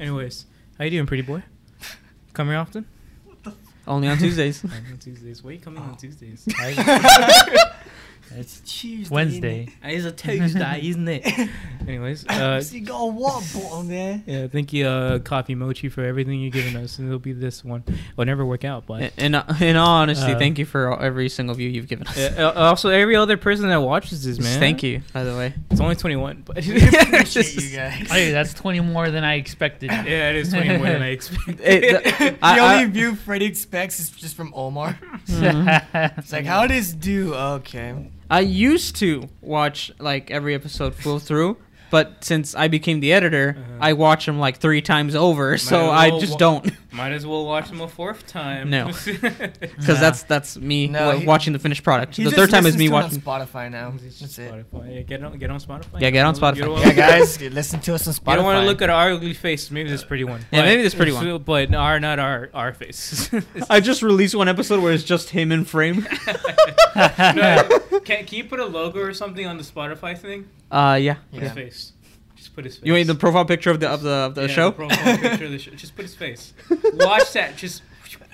Anyways, 0.00 0.46
how 0.78 0.84
you 0.84 0.90
doing, 0.90 1.06
pretty 1.06 1.22
boy? 1.22 1.42
Come 2.32 2.48
here 2.48 2.56
often? 2.56 2.86
Only 3.86 4.08
on 4.08 4.16
Tuesdays. 4.16 4.64
on 4.64 4.70
Tuesdays. 4.98 5.42
Why 5.44 5.50
are 5.50 5.52
you 5.54 5.60
coming 5.60 5.82
on 5.82 5.90
oh. 5.92 5.96
Tuesdays? 6.00 6.46
It's 8.36 8.60
Tuesday, 8.60 9.14
Wednesday. 9.14 9.68
It's 9.84 10.04
a 10.06 10.12
Tuesday, 10.12 10.80
isn't 10.88 11.08
it? 11.08 11.50
Anyways, 11.86 12.26
uh, 12.28 12.60
so 12.62 12.74
you 12.76 12.80
got 12.86 12.98
a 13.00 13.06
what 13.06 13.44
bottom 13.54 13.88
there? 13.88 14.22
yeah, 14.26 14.46
thank 14.46 14.72
you, 14.72 14.86
uh, 14.86 15.18
Coffee 15.18 15.54
Mochi, 15.54 15.88
for 15.88 16.02
everything 16.04 16.40
you've 16.40 16.52
given 16.54 16.76
us, 16.76 16.98
and 16.98 17.08
it'll 17.08 17.18
be 17.18 17.32
this 17.32 17.64
one. 17.64 17.82
It'll 18.12 18.24
never 18.24 18.44
work 18.46 18.64
out, 18.64 18.86
but 18.86 19.12
in, 19.18 19.34
in 19.60 19.76
all 19.76 19.88
honesty, 19.88 20.32
Uh, 20.32 20.38
thank 20.38 20.58
you 20.58 20.64
for 20.64 20.98
every 21.02 21.28
single 21.28 21.54
view 21.54 21.68
you've 21.68 21.88
given 21.88 22.06
us. 22.06 22.16
Uh, 22.18 22.52
uh, 22.56 22.60
also 22.60 22.88
every 22.88 23.16
other 23.16 23.36
person 23.36 23.68
that 23.68 23.80
watches 23.80 24.24
this, 24.24 24.38
man. 24.38 24.58
Thank 24.58 24.82
you, 24.82 25.02
by 25.12 25.24
the 25.24 25.36
way. 25.36 25.54
It's 25.70 25.80
only 25.80 25.96
21, 25.96 26.42
but 26.46 26.58
appreciate 26.66 27.54
you 27.54 27.76
guys. 27.76 28.10
Hey, 28.10 28.30
that's 28.30 28.54
20 28.54 28.80
more 28.80 29.10
than 29.10 29.24
I 29.24 29.34
expected. 29.34 29.90
yeah, 29.90 30.30
it 30.30 30.36
is 30.36 30.50
20 30.50 30.78
more 30.78 30.86
than 30.86 31.02
I 31.02 31.08
expected. 31.08 31.60
It- 31.60 32.04
the- 32.04 32.30
the 32.30 32.38
I- 32.42 32.58
only 32.58 32.84
I- 32.84 32.86
view 32.86 33.14
Freddy 33.14 33.44
expects 33.46 34.00
is 34.00 34.08
just 34.10 34.36
from 34.36 34.52
Omar. 34.54 34.98
Mhm. 35.26 36.18
It's 36.18 36.32
like, 36.32 36.44
how 36.46 36.66
does 36.66 36.92
do? 36.94 37.34
Okay. 37.34 37.94
I 38.32 38.40
used 38.40 38.96
to 38.96 39.28
watch 39.42 39.92
like 39.98 40.30
every 40.30 40.54
episode 40.54 40.94
full 40.94 41.18
through, 41.18 41.58
but 41.90 42.24
since 42.24 42.54
I 42.54 42.68
became 42.68 43.00
the 43.00 43.12
editor, 43.12 43.56
Uh-huh. 43.58 43.78
I 43.88 43.92
watch 43.92 44.24
them 44.26 44.38
like 44.38 44.56
three 44.58 44.80
times 44.80 45.14
over. 45.14 45.58
So 45.58 45.90
I 45.90 46.18
just 46.18 46.38
don't, 46.38 46.64
Might 46.92 47.12
as 47.12 47.26
well 47.26 47.46
watch 47.46 47.68
them 47.68 47.80
a 47.80 47.88
fourth 47.88 48.26
time. 48.26 48.68
No. 48.68 48.90
Because 49.02 49.58
because 49.58 50.00
that's 50.00 50.22
that's 50.24 50.56
me 50.58 50.88
No, 50.88 51.06
wa- 51.06 51.16
he- 51.16 51.26
watching 51.26 51.52
the 51.54 51.58
finished 51.58 51.82
product. 51.82 52.16
The 52.16 52.30
third 52.30 52.50
time 52.50 52.66
is 52.66 52.76
me 52.76 52.88
to 52.88 52.92
it 52.92 52.96
on 52.96 53.02
watching. 53.04 53.20
Spotify 53.20 53.70
now. 53.70 53.94
That's 53.98 54.38
it. 54.38 54.52
Spotify. 54.52 54.94
Yeah, 54.96 55.00
get 55.02 55.24
on, 55.24 55.38
get 55.38 55.50
on 55.50 55.58
Spotify. 55.60 56.00
Yeah, 56.00 56.10
get 56.10 56.26
on 56.26 56.34
You 56.34 56.40
Spotify. 56.40 56.56
don't 56.58 56.70
Yeah, 56.76 56.80
wanna- 56.82 56.94
guys, 56.94 57.40
listen 57.40 57.80
to 57.80 57.94
us 57.94 58.06
on 58.06 58.12
Spotify. 58.14 58.30
You 58.32 58.36
don't 58.36 58.44
want 58.44 58.60
to 58.62 58.66
look 58.66 58.82
at 58.82 58.90
our 58.90 59.10
ugly 59.12 59.32
face. 59.34 59.70
Maybe 59.70 59.88
this 59.88 60.04
pretty 60.04 60.24
one. 60.24 60.40
Yeah, 60.52 60.60
But- 60.60 60.64
maybe 60.66 60.82
this 60.82 60.94
pretty 60.94 61.12
one. 61.12 61.38
But 61.42 61.74
our 61.74 61.98
not 61.98 62.18
our 62.18 62.50
our 62.52 62.74
face. 62.74 63.30
I 63.70 63.80
just 63.80 64.02
released 64.02 64.34
one 64.34 64.48
episode 64.48 64.82
where 64.82 64.92
it's 64.92 65.04
just 65.04 65.30
him 65.30 65.50
in 65.52 65.64
frame. 65.64 66.06
No, 66.94 67.66
can, 68.04 68.26
can 68.26 68.38
you 68.38 68.44
put 68.44 68.60
a 68.60 68.66
logo 68.66 69.00
or 69.00 69.14
something 69.14 69.46
on 69.46 69.56
the 69.56 69.64
Spotify 69.64 70.16
thing? 70.16 70.46
Uh, 70.70 70.98
yeah. 71.00 71.14
Put 71.14 71.24
Yeah. 71.34 71.40
his 71.40 71.52
face. 71.52 71.92
Just 72.52 72.56
put 72.56 72.64
his 72.66 72.76
face. 72.76 72.86
You 72.86 72.92
mean 72.92 73.06
the 73.06 73.14
profile 73.14 73.44
picture 73.46 73.70
of 73.70 73.80
the 73.80 73.88
of 73.88 74.02
the 74.02 74.10
of 74.10 74.34
the 74.34 74.42
Yeah, 74.42 74.46
show? 74.48 74.72
profile 74.72 75.16
picture 75.18 75.46
of 75.46 75.50
the 75.52 75.58
show. 75.58 75.70
Just 75.70 75.96
put 75.96 76.02
his 76.04 76.14
face. 76.14 76.52
Watch 76.94 77.32
that. 77.32 77.56
Just. 77.56 77.82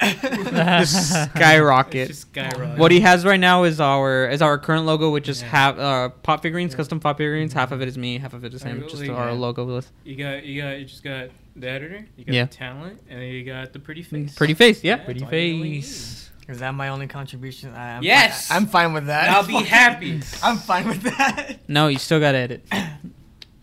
Just 0.02 1.12
skyrocket. 1.30 2.08
Just 2.08 2.22
skyrocket. 2.22 2.78
What 2.78 2.90
he 2.90 3.00
has 3.00 3.24
right 3.24 3.38
now 3.38 3.62
is 3.64 3.80
our 3.80 4.28
is 4.28 4.42
our 4.42 4.58
current 4.58 4.86
logo, 4.86 5.10
which 5.10 5.28
is 5.28 5.40
Yeah. 5.40 5.48
half 5.48 5.78
uh, 5.78 6.08
pop 6.08 6.42
figurines, 6.42 6.72
Yeah. 6.72 6.78
custom 6.78 6.98
pop 7.00 7.18
figurines. 7.18 7.52
Half 7.52 7.70
of 7.72 7.80
it 7.80 7.86
is 7.88 7.96
me, 7.96 8.18
half 8.18 8.32
of 8.34 8.44
it 8.44 8.52
is 8.54 8.62
him. 8.62 8.82
Just 8.88 9.02
really? 9.02 9.10
our 9.14 9.28
Yeah. 9.28 9.32
logo 9.34 9.64
list. 9.64 9.90
You 10.04 10.16
got, 10.16 10.44
you 10.44 10.60
got, 10.62 10.78
you 10.80 10.84
just 10.84 11.04
got 11.04 11.28
the 11.54 11.68
editor, 11.68 12.06
you 12.16 12.24
got 12.24 12.34
Yeah. 12.34 12.44
the 12.46 12.54
talent, 12.54 13.00
and 13.08 13.20
then 13.22 13.28
you 13.28 13.44
got 13.44 13.72
the 13.72 13.78
pretty 13.78 14.02
face. 14.02 14.34
Pretty 14.34 14.54
face, 14.54 14.82
yeah. 14.82 14.96
Yeah. 14.96 15.04
Pretty 15.04 15.20
That's 15.20 15.32
all 15.32 15.38
you 15.38 15.62
really 15.62 15.80
face. 15.80 16.30
Is 16.48 16.58
that 16.60 16.74
my 16.74 16.88
only 16.88 17.06
contribution? 17.06 17.74
I, 17.74 17.96
I'm 17.98 18.02
Yes! 18.02 18.50
I, 18.50 18.56
am 18.56 18.66
fine 18.66 18.92
with 18.94 19.06
that. 19.06 19.28
I'll 19.30 19.46
be 19.46 19.62
happy. 19.62 20.20
I'm 20.42 20.56
fine 20.56 20.88
with 20.88 21.02
that. 21.02 21.58
No, 21.68 21.86
you 21.88 21.98
still 21.98 22.20
gotta 22.20 22.38
edit. 22.38 22.64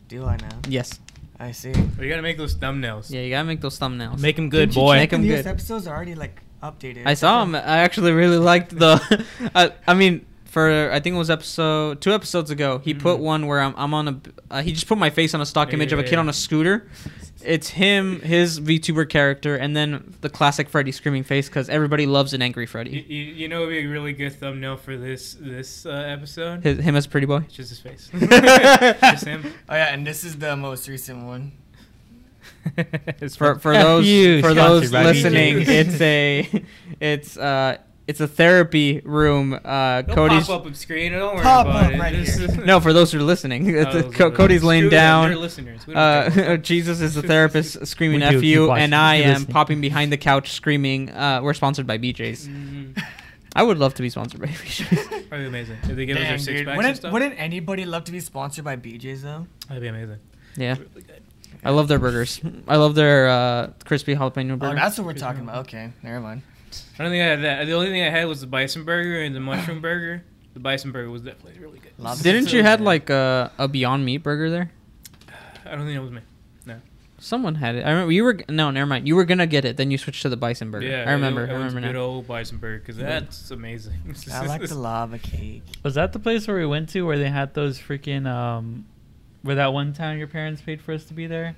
Do 0.08 0.26
I 0.26 0.38
now? 0.38 0.49
Yes. 0.68 0.99
I 1.39 1.51
see. 1.51 1.74
We 1.99 2.08
gotta 2.08 2.22
make 2.22 2.38
those 2.38 2.56
thumbnails. 2.56 3.12
Yeah, 3.12 3.22
you 3.22 3.30
gotta 3.30 3.45
make 3.47 3.60
those 3.62 3.78
thumbnails. 3.78 4.20
Make 4.20 4.38
them 4.38 4.49
good, 4.49 4.70
Didn't 4.70 4.76
boy. 4.76 4.95
Make 4.95 5.10
them 5.10 5.22
the 5.22 5.28
good. 5.28 5.34
newest 5.34 5.47
episodes 5.47 5.88
are 5.88 5.95
already 5.95 6.16
like 6.16 6.41
updated. 6.64 7.06
I 7.06 7.14
saw 7.14 7.43
him. 7.43 7.56
I 7.56 7.80
actually 7.80 8.12
really 8.14 8.38
liked 8.38 8.78
the. 8.78 9.26
I, 9.56 9.72
I 9.86 9.93
mean, 9.95 10.26
for 10.45 10.89
I 10.91 10.99
think 11.01 11.16
it 11.16 11.18
was 11.18 11.30
episode 11.30 11.99
two 11.99 12.14
episodes 12.14 12.51
ago. 12.51 12.80
He 12.80 12.93
put 12.93 13.18
Mhm. 13.20 13.24
one 13.24 13.47
where 13.47 13.60
I'm 13.60 13.74
I'm 13.76 13.93
on 13.93 14.08
a. 14.08 14.20
Uh, 14.49 14.62
he 14.62 14.72
just 14.72 14.88
put 14.88 14.97
my 14.97 15.10
face 15.10 15.34
on 15.34 15.41
a 15.41 15.45
stock 15.45 15.70
Yeah, 15.70 15.74
image 15.76 15.91
of 15.91 15.99
a 15.99 16.03
kid 16.03 16.14
yeah. 16.14 16.20
on 16.20 16.30
a 16.30 16.34
scooter. 16.34 16.88
It's 17.46 17.70
him, 17.70 18.22
his 18.22 18.60
VTuber 18.60 19.08
character, 19.10 19.56
and 19.56 19.76
then 19.76 20.16
the 20.22 20.30
classic 20.30 20.70
Freddy 20.70 20.91
screaming 20.91 21.24
face 21.24 21.48
because 21.48 21.70
everybody 21.70 22.06
loves 22.06 22.34
an 22.34 22.41
angry 22.41 22.66
Freddy. 22.66 23.06
you, 23.08 23.24
you 23.24 23.48
know, 23.48 23.64
it'd 23.64 23.70
be 23.70 23.80
a 23.80 23.88
really 23.88 24.14
good 24.14 24.34
thumbnail 24.34 24.78
for 24.78 24.98
this 24.98 25.36
this 25.39 25.86
uh, 25.86 25.91
episode. 25.91 26.64
His, 26.64 26.80
him 26.80 26.96
as 26.96 27.08
pretty 27.08 27.28
boy. 27.28 27.38
It's 27.38 27.54
just 27.54 27.70
his 27.70 27.80
face. 27.80 28.10
just 29.00 29.26
him. 29.26 29.43
Oh 29.70 29.76
yeah, 29.76 29.93
and 29.93 30.06
this 30.06 30.24
is 30.24 30.38
the 30.38 30.56
most 30.56 30.88
recent 30.88 31.24
one. 31.26 31.52
For 33.38 33.60
for 33.60 33.74
those 33.74 34.06
you, 34.08 34.41
for 34.41 34.54
those 34.54 34.91
listening, 34.91 35.64
it's 35.68 36.02
a 36.02 36.64
it's 37.00 37.38
uh 37.38 37.78
it's 38.08 38.20
a 38.20 38.28
therapy 38.28 39.01
room. 39.03 39.53
Uh, 39.53 40.01
Don't 40.03 40.16
Cody's 40.16 40.47
pop 40.47 40.66
up 40.66 40.72
a 40.72 40.76
screen. 40.76 41.12
Don't 41.12 41.36
worry 41.36 41.43
Pop 41.43 41.66
about 41.68 41.86
up 41.86 41.91
it. 41.93 41.99
right 41.99 42.14
This 42.14 42.56
no 42.66 42.80
for 42.80 42.93
those 42.93 43.12
who 43.12 43.20
are 43.20 43.24
listening. 43.24 43.68
Oh, 43.76 43.80
it's- 43.82 43.93
those 44.03 44.14
Co- 44.16 44.28
are- 44.28 44.32
Cody's 44.32 44.64
laying 44.64 44.84
screw 44.84 44.89
down. 44.91 45.36
listeners. 45.39 45.86
We 45.88 45.93
don't 45.95 46.32
care. 46.34 46.51
Uh, 46.53 46.58
Jesus 46.72 47.01
is 47.01 47.16
the 47.16 47.22
therapist 47.24 47.86
screaming 47.88 48.22
We 48.22 48.30
do 48.30 48.38
"f 48.38 48.43
you," 48.43 48.72
and 48.72 48.93
I 48.93 49.16
am 49.16 49.30
listening. 49.34 49.53
popping 49.53 49.82
behind 49.82 50.12
the 50.12 50.18
couch 50.18 50.51
screaming. 50.51 51.10
Uh, 51.12 51.41
we're 51.41 51.53
sponsored 51.56 51.88
by 51.88 51.97
BJ's. 51.97 52.47
Mhm. 52.47 53.01
I 53.58 53.64
would 53.64 53.78
love 53.78 53.93
to 53.95 54.01
be 54.01 54.10
sponsored 54.10 54.41
by 54.41 54.47
BJ's. 54.49 55.08
That'd 55.10 55.30
be 55.30 55.45
amazing. 55.45 55.78
If 55.84 55.95
they 55.95 56.06
give 56.06 56.18
us 56.18 56.24
their 56.24 56.38
six 56.38 56.58
dude. 56.60 56.66
packs 56.68 56.78
Wouldn't, 56.78 56.97
stuff, 56.97 57.14
wouldn't 57.14 57.36
anybody 57.39 57.86
love 57.86 58.03
to 58.03 58.12
be 58.12 58.20
sponsored 58.20 58.66
by 58.66 58.76
BJ's 58.76 59.24
though? 59.24 59.47
that'd 59.70 59.82
be 59.82 59.88
amazing. 59.88 60.18
yeah, 60.58 60.76
Really. 60.78 61.06
I 61.64 61.72
love 61.72 61.88
their 61.88 61.97
burgers. 61.97 62.39
I 62.68 62.76
love 62.76 62.93
their 62.95 63.28
uh, 63.30 63.68
crispy 63.86 64.14
jalapeno 64.14 64.51
Oh, 64.51 64.56
burger. 64.58 64.76
that's 64.76 64.97
what 64.99 65.08
we're 65.08 65.14
talking 65.14 65.41
about. 65.43 65.66
Okay, 65.68 65.89
never 66.03 66.20
mind. 66.20 66.43
I 66.97 67.03
don't 67.03 67.11
think 67.11 67.21
I 67.21 67.28
had 67.28 67.43
that. 67.43 67.65
The 67.65 67.73
only 67.73 67.88
thing 67.88 68.01
I 68.01 68.09
had 68.09 68.26
was 68.26 68.41
the 68.41 68.47
bison 68.47 68.84
burger 68.84 69.21
and 69.21 69.36
the 69.36 69.39
mushroom 69.41 69.82
burger. 69.82 70.23
The 70.53 70.59
bison 70.59 70.91
burger 70.91 71.09
was 71.09 71.21
definitely 71.21 71.59
really 71.59 71.80
good. 71.80 71.91
Love 71.97 72.21
Didn't 72.21 72.47
So 72.47 72.55
you 72.55 72.63
had 72.63 72.80
like 72.82 73.09
a, 73.09 73.51
a 73.57 73.67
Beyond 73.67 74.05
Meat 74.05 74.19
burger 74.19 74.49
there? 74.49 74.71
I 75.65 75.71
don't 75.71 75.86
think 75.86 75.97
it 75.97 75.99
was 75.99 76.11
me. 76.11 76.21
No. 76.65 76.80
Someone 77.19 77.55
had 77.55 77.76
it. 77.76 77.86
I 77.86 77.91
remember 77.91 78.13
you 78.13 78.23
were 78.23 78.39
no, 78.47 78.71
never 78.71 78.86
mind. 78.86 79.07
You 79.07 79.15
were 79.15 79.26
gonna 79.26 79.47
get 79.47 79.65
it, 79.65 79.76
then 79.78 79.91
you 79.91 79.97
switched 79.97 80.21
to 80.21 80.30
the 80.30 80.38
bison 80.38 80.71
burger. 80.71 80.88
Yeah, 80.88 81.05
I 81.07 81.11
remember. 81.11 81.47
I, 81.47 81.55
I 81.55 81.57
went 81.57 81.73
to 81.73 81.82
good 81.82 81.93
now. 81.93 81.99
old 81.99 82.28
bison 82.28 82.57
burger 82.57 82.80
because 82.80 82.97
that's 82.97 83.51
amazing. 83.51 83.93
I 84.32 84.45
like 84.45 84.61
the 84.61 84.76
lava 84.76 85.19
cake. 85.19 85.63
Was 85.84 85.95
that 85.95 86.13
the 86.13 86.19
place 86.19 86.47
where 86.47 86.57
we 86.57 86.65
went 86.65 86.89
to 86.89 87.01
where 87.01 87.17
they 87.17 87.30
had 87.30 87.53
those 87.53 87.78
freaking 87.80 88.26
um, 88.26 88.86
where 89.41 89.55
that 89.55 89.73
one 89.73 89.93
time 89.93 90.17
your 90.17 90.28
parents 90.28 90.61
paid 90.61 90.82
for 90.82 90.93
us 90.93 91.05
to 91.05 91.13
be 91.13 91.28
there? 91.28 91.55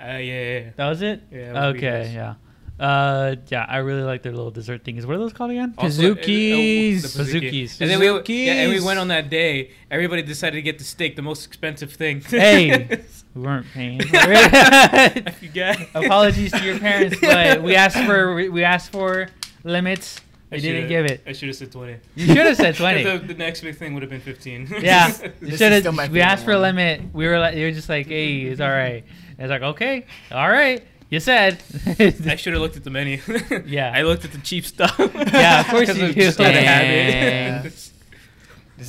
Uh, 0.00 0.06
yeah, 0.06 0.18
yeah, 0.18 0.58
yeah. 0.58 0.70
That 0.76 0.88
was 0.88 1.02
it. 1.02 1.22
Yeah, 1.30 1.52
that 1.52 1.66
was 1.66 1.76
okay, 1.76 2.12
yeah. 2.14 2.34
Uh, 2.80 3.36
yeah, 3.48 3.66
I 3.68 3.78
really 3.78 4.02
like 4.02 4.22
their 4.22 4.32
little 4.32 4.50
dessert 4.50 4.84
things. 4.84 5.04
What 5.04 5.14
are 5.14 5.18
those 5.18 5.34
called 5.34 5.50
again? 5.50 5.74
Also, 5.76 6.02
uh, 6.02 6.12
uh, 6.12 6.14
the 6.14 6.20
pizookie. 6.22 6.94
Pizookies. 6.94 7.78
And 7.78 7.90
then 7.90 8.00
we 8.00 8.06
yeah, 8.46 8.52
and 8.54 8.72
we 8.72 8.80
went 8.80 8.98
on 8.98 9.08
that 9.08 9.28
day. 9.28 9.72
Everybody 9.90 10.22
decided 10.22 10.56
to 10.56 10.62
get 10.62 10.78
the 10.78 10.84
steak, 10.84 11.14
the 11.14 11.20
most 11.20 11.46
expensive 11.46 11.92
thing. 11.92 12.22
Hey. 12.22 13.02
We 13.32 13.42
weren't 13.42 13.66
paying. 13.72 14.00
I 14.12 15.32
forgot. 15.38 15.78
Apologies 15.94 16.50
to 16.50 16.64
your 16.64 16.80
parents, 16.80 17.16
but 17.20 17.62
we 17.62 17.76
asked 17.76 18.04
for 18.04 18.34
we 18.34 18.64
asked 18.64 18.90
for 18.90 19.28
limits. 19.62 20.20
I 20.50 20.56
They 20.56 20.62
didn't 20.62 20.88
give 20.88 21.06
it. 21.06 21.22
I 21.24 21.32
should 21.32 21.46
have 21.46 21.54
said 21.54 21.70
twenty. 21.70 21.98
You 22.16 22.26
should 22.26 22.38
have 22.38 22.56
said 22.56 22.74
twenty. 22.74 23.04
the, 23.04 23.18
the 23.18 23.34
next 23.34 23.60
big 23.60 23.76
thing 23.76 23.94
would 23.94 24.02
have 24.02 24.10
been 24.10 24.20
fifteen. 24.20 24.66
Yeah, 24.80 25.16
you 25.40 25.56
should 25.56 25.80
still 25.80 25.92
my 25.92 26.02
have. 26.02 26.12
We 26.12 26.20
asked 26.22 26.44
for 26.44 26.50
a 26.50 26.54
one. 26.54 26.74
limit. 26.74 27.02
We 27.12 27.28
were 27.28 27.38
like, 27.38 27.54
you 27.54 27.66
were 27.66 27.70
just 27.70 27.88
like, 27.88 28.08
hey, 28.08 28.40
it's 28.40 28.60
all 28.60 28.68
right. 28.68 29.04
And 29.38 29.44
it's 29.44 29.50
like, 29.50 29.62
okay, 29.62 30.06
all 30.32 30.50
right. 30.50 30.84
You 31.10 31.18
said. 31.20 31.60
I 31.98 32.36
should 32.36 32.52
have 32.52 32.62
looked 32.62 32.76
at 32.76 32.84
the 32.84 32.90
menu. 32.90 33.20
Yeah. 33.66 33.92
I 33.94 34.02
looked 34.02 34.24
at 34.24 34.32
the 34.32 34.38
cheap 34.38 34.64
stuff. 34.64 34.94
Yeah, 34.98 35.60
of 35.60 35.66
course 35.66 35.88
you 35.96 36.04
I'm 36.06 36.12
do. 36.12 36.20
just 36.20 36.40
out 36.40 36.54
of 36.54 36.62
habit. 36.62 37.86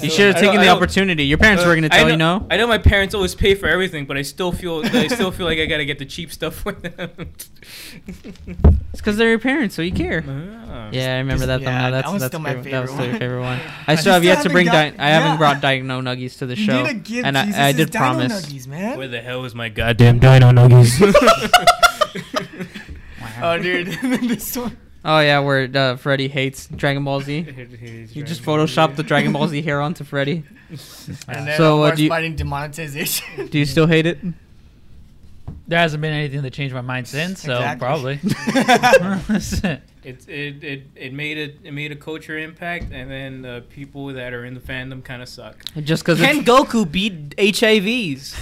You 0.02 0.10
should 0.10 0.34
have 0.34 0.42
taken 0.42 0.62
the 0.62 0.70
opportunity. 0.70 1.26
Your 1.26 1.38
parents 1.38 1.64
Uh, 1.64 1.68
were 1.68 1.76
gonna 1.76 1.90
tell 1.90 2.06
know, 2.06 2.12
you 2.12 2.18
no. 2.18 2.48
I 2.50 2.56
know 2.56 2.66
my 2.68 2.78
parents 2.78 3.14
always 3.14 3.36
pay 3.36 3.56
for 3.56 3.68
everything, 3.68 4.06
but 4.06 4.16
I 4.16 4.22
still 4.22 4.54
feel 4.54 4.84
I 4.86 5.08
still 5.08 5.32
feel 5.32 5.46
like 5.46 5.60
I 5.60 5.66
gotta 5.66 5.84
get 5.84 6.00
the 6.00 6.06
cheap 6.06 6.32
stuff 6.32 6.56
for 6.56 6.72
them. 6.72 7.10
It's 8.94 9.00
because 9.00 9.16
they're 9.18 9.30
your 9.30 9.40
parents, 9.40 9.74
so 9.76 9.82
you 9.82 9.92
care. 9.94 10.24
Ah. 10.28 10.90
Yeah, 10.92 11.16
I 11.16 11.18
remember 11.20 11.46
that. 11.46 11.62
yeah, 11.62 11.70
Yeah, 11.70 11.82
that 11.92 12.02
that's 12.02 12.12
was 12.14 12.22
that's 12.22 12.32
still 12.32 12.40
my 12.42 12.54
favorite- 12.56 12.72
That 12.72 12.82
was 12.82 12.92
still 12.92 13.04
your 13.06 13.12
one. 13.14 13.20
favorite 13.20 13.42
one. 13.42 13.60
I 13.88 13.92
I 13.94 13.96
still 13.96 14.14
have 14.14 14.24
yet 14.26 14.44
to 14.44 14.50
bring. 14.50 14.66
got- 14.66 14.98
Di- 14.98 15.04
I 15.04 15.10
haven't 15.10 15.32
yeah. 15.32 15.38
brought 15.38 15.62
Dino 15.62 16.02
Nuggies 16.02 16.38
to 16.40 16.46
the 16.46 16.58
You 16.58 16.66
show, 16.66 16.84
need 16.84 16.88
to 16.90 16.94
give 16.96 17.26
and 17.26 17.36
Jesus 17.38 17.56
I, 17.58 17.68
I 17.68 17.72
did 17.72 17.90
dino 17.92 18.00
promise. 18.06 18.46
nuggies, 18.46 18.68
man. 18.68 18.98
Where 18.98 19.08
the 19.08 19.22
hell 19.22 19.46
is 19.46 19.56
my 19.56 19.70
goddamn 19.70 20.20
dino 20.20 20.52
nuggies? 20.52 21.66
Oh, 23.42 23.58
dude, 23.60 23.88
this 24.28 24.58
one. 24.58 24.76
Oh 25.06 25.20
yeah, 25.20 25.40
where 25.40 25.70
uh, 25.74 25.96
Freddy 25.96 26.28
hates 26.28 26.68
Dragon 26.68 27.04
Ball 27.04 27.22
Z. 27.22 27.42
You 28.14 28.24
just 28.24 28.42
photoshopped 28.44 28.96
the 28.96 29.04
Dragon 29.04 29.32
Ball 29.32 29.48
Z 29.48 29.62
hair 29.62 29.80
onto 29.82 30.04
Freddy. 30.04 30.44
And 31.28 31.48
then 31.48 31.58
So, 31.58 31.84
uh, 31.84 31.92
do 31.96 32.04
you- 32.04 32.10
fighting 32.10 32.36
demonetization. 32.36 33.48
Do 33.48 33.60
you 33.60 33.66
still 33.66 33.86
hate 33.88 34.06
it? 34.08 34.18
There 35.68 35.80
hasn't 35.80 36.02
been 36.02 36.14
anything 36.14 36.42
that 36.42 36.52
changed 36.52 36.74
my 36.76 36.82
mind 36.82 37.08
since, 37.08 37.42
so 37.44 37.54
Exactly. 37.56 38.20
probably. 38.20 38.20
It, 40.04 40.28
it, 40.28 40.64
it, 40.64 40.84
it 40.96 41.14
made 41.14 41.38
it 41.38 41.60
it 41.64 41.72
made 41.74 41.92
a 41.92 41.96
culture 41.96 42.38
impact, 42.40 42.86
and 42.92 43.10
then 43.10 43.46
uh, 43.46 43.62
people 43.70 44.08
that 44.08 44.34
are 44.34 44.46
in 44.46 44.56
the 44.56 44.60
fandom 44.60 45.04
kind 45.04 45.22
of 45.22 45.30
suck. 45.30 45.64
Just 45.84 46.04
because 46.04 46.20
Can 46.20 46.44
Goku 46.44 46.92
beat 46.92 47.36
HIVs? 47.38 48.34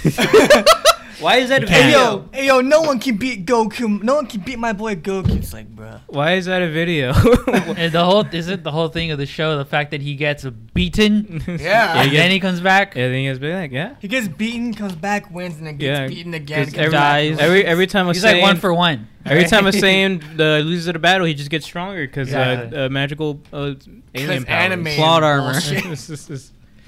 Why 1.20 1.36
is 1.36 1.50
that 1.50 1.62
a 1.64 1.66
video? 1.66 2.28
hey 2.32 2.46
yo, 2.46 2.60
no 2.60 2.80
one 2.80 2.98
can 2.98 3.16
beat 3.16 3.44
Goku. 3.44 4.02
No 4.02 4.14
one 4.16 4.26
can 4.26 4.40
beat 4.40 4.58
my 4.58 4.72
boy 4.72 4.94
Goku. 4.96 5.36
It's 5.36 5.52
like, 5.52 5.68
bruh. 5.74 6.00
Why 6.06 6.32
is 6.32 6.46
that 6.46 6.62
a 6.62 6.68
video? 6.70 7.12
And 7.76 7.92
the 7.92 8.04
whole 8.04 8.24
isn't 8.32 8.62
the 8.64 8.70
whole 8.70 8.88
thing 8.88 9.10
of 9.10 9.18
the 9.18 9.26
show 9.26 9.56
the 9.58 9.64
fact 9.64 9.90
that 9.90 10.00
he 10.00 10.14
gets 10.14 10.44
beaten 10.74 11.42
Yeah. 11.60 12.02
and 12.02 12.12
then 12.12 12.30
he 12.30 12.40
comes 12.40 12.60
back. 12.60 12.96
Everything 12.96 13.26
has 13.26 13.38
been 13.38 13.54
like 13.54 13.70
yeah. 13.70 13.96
He 14.00 14.08
gets 14.08 14.28
beaten, 14.28 14.72
comes 14.74 14.94
back, 14.94 15.30
wins, 15.30 15.58
and 15.58 15.66
then 15.66 15.76
gets 15.76 15.98
Yeah, 16.00 16.06
beaten 16.08 16.32
again. 16.34 16.64
'cause 16.64 16.72
comes 16.74 16.86
every, 16.86 16.98
dies. 16.98 17.38
every 17.38 17.64
every 17.66 17.86
time 17.86 18.08
a 18.08 18.12
He's 18.14 18.24
like 18.24 18.40
one 18.40 18.56
for 18.56 18.72
one. 18.72 19.06
every 19.26 19.44
time 19.44 19.66
a 19.66 19.70
Right? 19.70 19.82
Saiyan 19.82 20.40
uh, 20.40 20.58
loses 20.64 20.88
at 20.88 20.96
a 20.96 20.98
battle, 20.98 21.26
he 21.26 21.34
just 21.34 21.50
gets 21.50 21.66
stronger 21.66 22.06
because 22.06 22.30
Yeah. 22.30 22.70
uh, 22.72 22.86
uh, 22.86 22.88
magical 22.88 23.40
uh, 23.52 23.74
alien 24.14 24.44
powers. 24.44 24.72
anime 24.72 24.84
Plot 24.96 25.22
armor. 25.22 25.54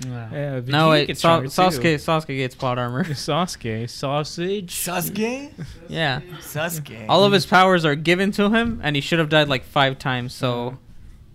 Bullshit. 0.01 0.07
This 0.07 0.07
is- 0.07 0.07
this- 0.07 0.13
Wow. 0.13 0.29
yeah, 0.33 0.61
no, 0.67 0.91
wait, 0.91 1.07
gets 1.07 1.21
Sa- 1.21 1.29
stronger, 1.47 1.49
too. 1.73 1.79
Sasuke. 1.81 1.95
Sasuke 1.95 2.37
gets 2.37 2.55
plot 2.55 2.79
armor. 2.79 3.05
Sasuke, 3.05 3.89
sausage. 3.89 4.75
Sasuke? 4.75 5.51
Yeah, 5.89 6.21
Sasuke. 6.41 7.07
all 7.09 7.25
of 7.25 7.33
his 7.33 7.47
powers 7.47 7.85
are 7.85 7.95
given 7.95 8.31
to 8.33 8.51
him, 8.51 8.81
and 8.83 8.97
he 8.97 9.03
should 9.03 9.19
have 9.19 9.29
died 9.29 9.49
like 9.49 9.65
five 9.65 9.99
times. 9.99 10.35
So 10.35 10.79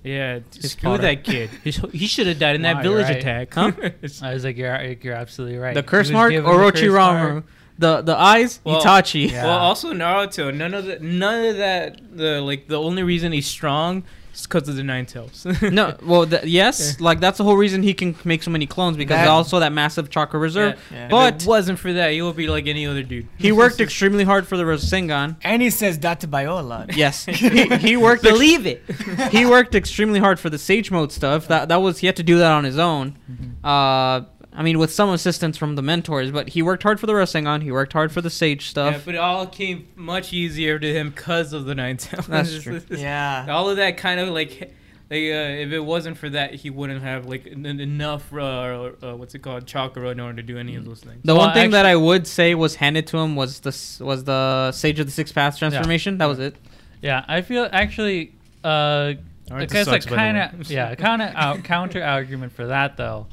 Yeah, 0.04 0.40
His 0.56 0.72
screw 0.72 0.92
powder. 0.92 1.02
that 1.04 1.24
kid. 1.24 1.50
He's, 1.64 1.78
he 1.92 2.08
should 2.08 2.28
have 2.28 2.40
died 2.40 2.56
in 2.56 2.62
Wow, 2.64 2.76
that 2.76 2.84
you're 2.84 2.94
village 2.94 3.08
right. 3.10 3.18
attack. 3.18 3.54
Huh? 3.54 3.72
I 4.24 4.34
was 4.34 4.44
like, 4.46 4.56
you're 4.58 4.82
you're 5.02 5.14
absolutely 5.16 5.58
right. 5.58 5.74
the 5.74 5.84
curse 5.84 6.10
mark, 6.10 6.32
given 6.32 6.50
the 6.50 6.58
Orochimaru. 6.58 7.44
The 7.80 8.02
the 8.02 8.18
eyes, 8.18 8.60
Well, 8.64 8.82
Itachi. 8.82 9.30
Yeah. 9.32 9.44
Well, 9.46 9.60
also 9.60 9.94
Naruto. 9.94 10.52
None 10.56 10.74
of 10.74 10.86
the 10.86 10.98
none 11.00 11.46
of 11.46 11.58
that. 11.58 12.00
The 12.18 12.42
like 12.42 12.68
the 12.68 12.80
only 12.80 13.04
reason 13.04 13.32
he's 13.34 13.46
strong 13.48 14.04
is 14.40 14.48
because 14.48 14.68
of 14.70 14.76
the 14.76 14.84
nine 14.84 15.06
tails. 15.06 15.46
No, 15.62 15.96
well, 16.04 16.26
the, 16.26 16.42
yes, 16.48 17.00
like 17.00 17.20
that's 17.20 17.38
the 17.38 17.44
whole 17.44 17.58
reason 17.58 17.84
he 17.84 17.94
can 17.94 18.16
make 18.24 18.44
so 18.44 18.52
many 18.52 18.66
clones 18.66 18.96
because 18.98 19.18
That- 19.18 19.28
also 19.28 19.60
that 19.60 19.74
massive 19.74 20.10
chakra 20.10 20.40
reserve. 20.40 20.80
Yeah. 20.92 20.98
Yeah. 20.98 21.06
If 21.06 21.12
But- 21.12 21.42
it 21.44 21.48
wasn't 21.48 21.80
for 21.80 21.92
that, 21.94 22.12
he 22.12 22.22
would 22.22 22.36
be 22.36 22.48
like 22.48 22.68
any 22.68 22.86
other 22.88 23.04
dude. 23.04 23.28
He 23.38 23.52
worked 23.52 23.80
extremely 23.82 24.24
hard 24.24 24.48
for 24.48 24.58
the 24.58 24.64
Rasengan. 24.64 25.38
and 25.44 25.62
he 25.62 25.70
says 25.70 26.00
that 26.00 26.20
to 26.22 26.28
Bio 26.28 26.60
a 26.60 26.62
lot. 26.62 26.96
Yes, 26.96 27.26
he, 27.42 27.68
he 27.78 27.98
worked. 27.98 28.24
Believe 28.24 28.66
it. 28.66 28.84
he 29.32 29.46
worked 29.46 29.76
extremely 29.76 30.20
hard 30.20 30.40
for 30.40 30.50
the 30.50 30.58
Sage 30.58 30.92
Mode 30.92 31.12
stuff. 31.12 31.48
That 31.48 31.70
that 31.70 31.82
was 31.82 32.00
he 32.00 32.08
had 32.08 32.16
to 32.18 32.24
do 32.24 32.38
that 32.40 32.52
on 32.52 32.64
his 32.64 32.78
own. 32.78 33.18
Mm-hmm. 33.32 33.66
Uh, 33.66 34.22
I 34.58 34.64
mean, 34.64 34.80
with 34.80 34.92
some 34.92 35.10
assistance 35.12 35.56
from 35.56 35.76
the 35.76 35.84
mentors, 35.84 36.32
but 36.32 36.50
he 36.50 36.64
worked 36.64 36.82
hard 36.82 37.00
for 37.00 37.06
the 37.06 37.14
Rasengan. 37.14 37.62
He 37.62 37.72
worked 37.72 37.94
hard 37.94 38.12
for 38.12 38.22
the 38.22 38.32
Sage 38.32 38.68
stuff. 38.68 38.94
Yeah, 38.94 39.02
but 39.06 39.14
it 39.14 39.20
all 39.20 39.46
came 39.46 39.88
much 39.96 40.34
easier 40.34 40.80
to 40.80 40.94
him 40.94 41.12
because 41.12 41.54
of 41.54 41.66
the 41.66 41.76
nine 41.76 41.98
tails. 41.98 42.26
That's 42.26 42.60
true. 42.64 42.82
Yeah. 42.90 43.46
All 43.50 43.70
of 43.70 43.78
that 43.78 43.98
kind 43.98 44.20
of 44.20 44.30
like, 44.30 44.74
like 45.12 45.22
uh, 45.22 45.62
if 45.62 45.72
it 45.72 45.80
wasn't 45.80 46.18
for 46.18 46.28
that, 46.30 46.56
he 46.56 46.72
wouldn't 46.72 47.04
have 47.04 47.28
like 47.28 47.46
en- 47.46 47.66
enough. 47.66 48.34
Uh, 48.34 48.92
uh, 49.04 49.16
what's 49.16 49.36
it 49.36 49.44
called, 49.44 49.68
chakra 49.68 50.10
in 50.10 50.20
order 50.20 50.38
to 50.38 50.44
do 50.44 50.58
any 50.58 50.76
of 50.76 50.86
those 50.86 51.02
things. 51.02 51.22
the 51.24 51.36
Well, 51.36 51.46
one 51.46 51.54
thing 51.54 51.70
that 51.70 51.86
I 51.86 51.96
would 51.96 52.26
say 52.26 52.56
was 52.56 52.76
handed 52.76 53.06
to 53.08 53.18
him 53.20 53.36
was 53.36 53.60
the 53.60 54.04
was 54.04 54.24
the 54.24 54.72
Sage 54.72 55.00
of 55.00 55.06
the 55.06 55.12
Six 55.12 55.32
Paths 55.32 55.60
transformation. 55.60 56.18
That 56.18 56.26
was 56.26 56.40
it. 56.40 56.56
Yeah, 57.04 57.24
I 57.28 57.42
feel 57.42 57.70
actually. 57.72 58.34
Uh, 58.64 59.14
I 59.50 59.54
Naruto 59.54 59.72
guess 59.72 59.88
like 59.88 60.02
sucks, 60.02 60.06
by 60.08 60.10
the 60.10 60.16
kind 60.16 60.38
of 60.62 60.72
yeah, 60.72 60.96
kind 60.96 61.22
of 61.22 61.34
out, 61.36 61.64
counter 61.64 62.04
argument 62.04 62.52
for 62.52 62.68
that 62.68 62.98
though, 62.98 63.28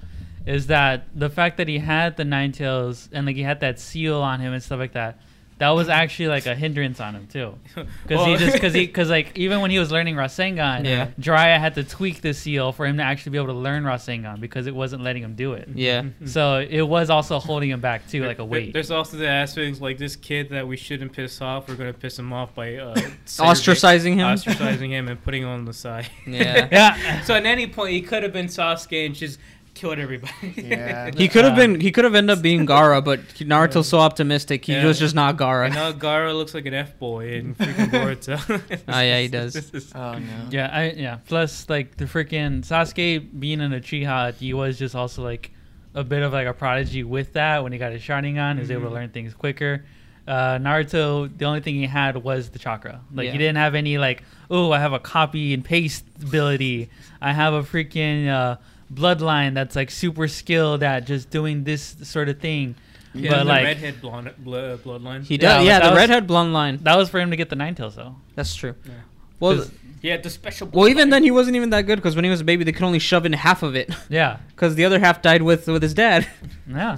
is 0.46 0.66
that 0.68 1.06
the 1.14 1.30
fact 1.30 1.56
that 1.56 1.68
he 1.68 1.78
had 1.78 2.16
the 2.16 2.24
nine 2.24 2.52
tails 2.52 3.08
and 3.12 3.26
like 3.26 3.36
he 3.36 3.42
had 3.42 3.60
that 3.60 3.78
seal 3.80 4.20
on 4.20 4.40
him 4.40 4.52
and 4.52 4.62
stuff 4.62 4.78
like 4.78 4.92
that, 4.92 5.18
that 5.58 5.68
was 5.70 5.88
actually 5.88 6.26
like 6.26 6.46
a 6.46 6.54
hindrance 6.54 6.98
on 6.98 7.14
him 7.14 7.28
too, 7.28 7.54
because 7.74 7.86
Well- 8.10 8.26
he 8.26 8.36
just 8.36 8.52
because 8.54 8.74
he 8.74 8.86
because 8.86 9.08
like 9.08 9.38
even 9.38 9.60
when 9.60 9.70
he 9.70 9.78
was 9.78 9.92
learning 9.92 10.16
Rasengan, 10.16 10.84
Yeah. 10.84 11.10
Jiraiya 11.20 11.60
had 11.60 11.76
to 11.76 11.84
tweak 11.84 12.22
the 12.22 12.34
seal 12.34 12.72
for 12.72 12.84
him 12.84 12.96
to 12.96 13.04
actually 13.04 13.30
be 13.30 13.38
able 13.38 13.46
to 13.54 13.60
learn 13.60 13.84
Rasengan 13.84 14.40
because 14.40 14.66
it 14.66 14.74
wasn't 14.74 15.04
letting 15.04 15.22
him 15.22 15.36
do 15.36 15.52
it. 15.52 15.68
Yeah. 15.72 16.06
So 16.26 16.58
it 16.58 16.82
was 16.82 17.08
also 17.08 17.38
holding 17.38 17.70
him 17.70 17.80
back 17.80 18.08
too, 18.08 18.24
like 18.24 18.40
a 18.40 18.44
weight. 18.44 18.72
There's 18.72 18.90
also 18.90 19.16
the 19.16 19.28
aspects 19.28 19.80
like 19.80 19.96
this 19.96 20.16
kid 20.16 20.48
that 20.50 20.66
we 20.66 20.76
shouldn't 20.76 21.12
piss 21.12 21.40
off. 21.40 21.68
We're 21.68 21.76
gonna 21.76 21.92
piss 21.92 22.18
him 22.18 22.32
off 22.32 22.52
by 22.52 22.74
uh, 22.74 22.94
Ostracizing 23.26 24.14
him. 24.14 24.26
ostracizing 24.26 24.88
him, 24.90 25.06
and 25.08 25.22
putting 25.22 25.42
him 25.42 25.48
on 25.48 25.64
the 25.64 25.72
side. 25.72 26.08
Yeah. 26.26 26.68
Yeah. 26.72 27.22
so 27.22 27.34
at 27.34 27.46
any 27.46 27.68
point, 27.68 27.92
he 27.92 28.02
could 28.02 28.22
have 28.24 28.32
been 28.32 28.46
Sasuke 28.46 29.06
and 29.06 29.14
just 29.14 29.38
killed 29.74 29.98
everybody. 29.98 30.32
Yeah. 30.56 31.10
He 31.16 31.28
could 31.28 31.44
have 31.44 31.54
Uh, 31.54 31.56
been. 31.56 31.80
He 31.80 31.90
could 31.92 32.04
have 32.04 32.14
ended 32.14 32.36
up 32.38 32.42
being 32.42 32.66
Gaara, 32.66 33.04
but 33.04 33.20
Naruto's 33.38 33.88
so 33.88 33.98
optimistic. 33.98 34.64
He 34.64 34.72
Yeah. 34.72 34.86
was 34.86 34.98
just 34.98 35.14
not 35.14 35.30
And 35.30 35.38
Gaara. 35.40 35.70
now 35.74 35.92
Gaara 35.92 36.34
looks 36.34 36.54
like 36.54 36.66
an 36.66 36.74
F 36.74 36.98
boy 36.98 37.32
in 37.34 37.54
freaking 37.54 37.90
Boruto. 37.90 38.38
Oh, 38.88 39.00
yeah, 39.00 39.20
he 39.20 39.28
does. 39.28 39.56
Oh 39.94 40.12
no. 40.18 40.48
Yeah, 40.50 40.70
I 40.72 40.90
yeah. 40.96 41.18
Plus, 41.26 41.68
like 41.68 41.96
the 41.96 42.04
freaking 42.06 42.64
Sasuke 42.64 43.28
being 43.38 43.60
in 43.60 43.72
a 43.72 43.80
Uchiha, 43.80 44.34
he 44.36 44.54
was 44.54 44.78
just 44.78 44.94
also 44.94 45.22
like 45.22 45.50
a 45.94 46.02
bit 46.04 46.22
of 46.22 46.32
like 46.32 46.46
a 46.46 46.52
prodigy 46.54 47.02
with 47.04 47.34
that. 47.34 47.62
When 47.62 47.72
he 47.72 47.78
got 47.78 47.92
his 47.92 48.02
Sharingan, 48.02 48.54
he 48.54 48.60
was 48.60 48.70
able 48.70 48.82
to 48.84 48.88
Mhm. 48.88 48.92
learn 48.94 49.08
things 49.10 49.34
quicker. 49.34 49.84
uh, 50.26 50.56
Naruto, 50.58 51.28
the 51.36 51.44
only 51.44 51.60
thing 51.60 51.74
he 51.74 51.84
had 51.84 52.16
was 52.16 52.48
the 52.48 52.58
chakra. 52.58 53.00
Like 53.12 53.26
Yeah. 53.26 53.32
he 53.32 53.36
didn't 53.38 53.56
have 53.58 53.74
any 53.74 53.98
like, 53.98 54.22
oh, 54.50 54.72
I 54.72 54.78
have 54.80 54.94
a 54.94 54.98
copy 54.98 55.52
and 55.52 55.62
paste 55.62 56.02
ability. 56.22 56.88
I 57.20 57.34
have 57.34 57.52
a 57.52 57.62
freaking 57.62 58.28
uh, 58.28 58.56
bloodline 58.92 59.54
that's 59.54 59.76
like 59.76 59.90
super 59.90 60.28
skilled 60.28 60.82
at 60.82 61.06
just 61.06 61.30
doing 61.30 61.64
this 61.64 61.96
sort 62.02 62.28
of 62.28 62.40
thing. 62.40 62.74
Yeah, 63.16 63.30
but 63.30 63.38
the 63.38 63.44
like 63.44 63.64
redhead 63.64 64.00
blonde 64.00 64.32
blo- 64.38 64.74
uh, 64.74 64.76
bloodline. 64.78 65.24
He 65.24 65.36
does. 65.38 65.58
but 65.60 65.64
Yeah, 65.66 65.78
the 65.80 65.90
was- 65.90 65.96
redhead 65.96 66.26
blonde 66.26 66.52
line. 66.52 66.78
that 66.82 66.96
was 66.96 67.08
for 67.08 67.20
him 67.20 67.30
to 67.30 67.36
get 67.36 67.48
the 67.48 67.56
nine 67.56 67.74
tails 67.74 67.94
though. 67.96 68.16
That's 68.34 68.54
true. 68.54 68.74
Yeah. 68.84 68.92
Well, 69.40 69.56
'Cause- 69.56 69.70
He 70.02 70.08
had 70.08 70.22
the 70.22 70.30
special. 70.30 70.68
well, 70.72 70.88
even 70.88 71.08
bloodline. 71.08 71.10
then 71.12 71.22
he 71.22 71.30
wasn't 71.30 71.56
even 71.56 71.70
that 71.70 71.82
good 71.82 71.96
because 71.96 72.14
when 72.16 72.24
he 72.24 72.30
was 72.30 72.40
a 72.40 72.44
baby, 72.44 72.64
they 72.64 72.72
could 72.72 72.82
only 72.84 72.98
shove 72.98 73.24
in 73.24 73.32
half 73.32 73.62
of 73.62 73.74
it 73.76 73.90
Yeah, 74.08 74.38
because 74.48 74.74
the 74.74 74.84
other 74.84 74.98
half 74.98 75.22
died 75.22 75.42
with 75.42 75.66
with 75.68 75.82
his 75.82 75.94
dad. 75.94 76.26
yeah, 76.68 76.96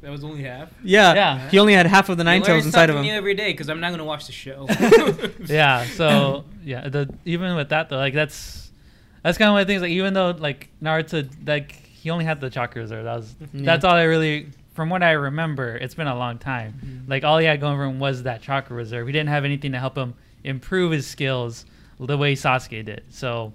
that 0.00 0.10
was 0.10 0.24
only 0.24 0.42
half. 0.44 0.68
yeah, 0.82 1.12
Yeah. 1.14 1.48
He 1.50 1.58
only 1.58 1.74
had 1.74 1.86
half 1.86 2.08
of 2.08 2.16
the 2.16 2.24
nine 2.24 2.42
tails 2.42 2.64
inside 2.64 2.88
of 2.88 2.94
something 2.94 3.04
new 3.06 3.12
him. 3.12 3.18
every 3.18 3.34
day 3.34 3.52
because 3.52 3.68
I'm 3.68 3.80
not 3.80 3.90
gonna 3.90 4.04
watch 4.04 4.24
the 4.26 4.32
show. 4.32 4.66
yeah. 5.46 5.84
So 5.84 6.44
yeah, 6.64 6.88
the 6.88 7.12
even 7.26 7.54
with 7.54 7.68
that 7.68 7.90
though, 7.90 7.98
like 7.98 8.14
that's 8.14 8.69
that's 9.22 9.38
kind 9.38 9.48
of 9.48 9.52
one 9.54 9.62
of 9.62 9.66
the 9.66 9.72
things. 9.72 9.82
Like 9.82 9.90
even 9.92 10.14
though 10.14 10.30
like 10.30 10.68
Naruto, 10.82 11.28
like 11.46 11.72
he 11.72 12.10
only 12.10 12.24
had 12.24 12.40
the 12.40 12.50
chakra 12.50 12.82
reserve. 12.82 13.04
That 13.04 13.16
was 13.16 13.34
Yeah. 13.52 13.64
that's 13.64 13.84
all 13.84 13.94
I 13.94 14.04
really. 14.04 14.48
From 14.74 14.88
what 14.88 15.02
I 15.02 15.10
remember, 15.12 15.76
it's 15.76 15.94
been 15.94 16.06
a 16.06 16.16
long 16.16 16.38
time. 16.38 16.74
Mm-hmm. 16.84 17.10
Like 17.10 17.24
all 17.24 17.38
he 17.38 17.44
had 17.46 17.60
going 17.60 17.76
for 17.76 17.84
him 17.84 17.98
was 17.98 18.22
that 18.22 18.40
chakra 18.40 18.74
reserve. 18.76 19.06
He 19.06 19.12
didn't 19.12 19.28
have 19.28 19.44
anything 19.44 19.72
to 19.72 19.78
help 19.78 19.98
him 19.98 20.14
improve 20.44 20.92
his 20.92 21.06
skills 21.06 21.66
the 21.98 22.16
way 22.16 22.34
Sasuke 22.34 22.84
did. 22.84 23.02
So, 23.10 23.52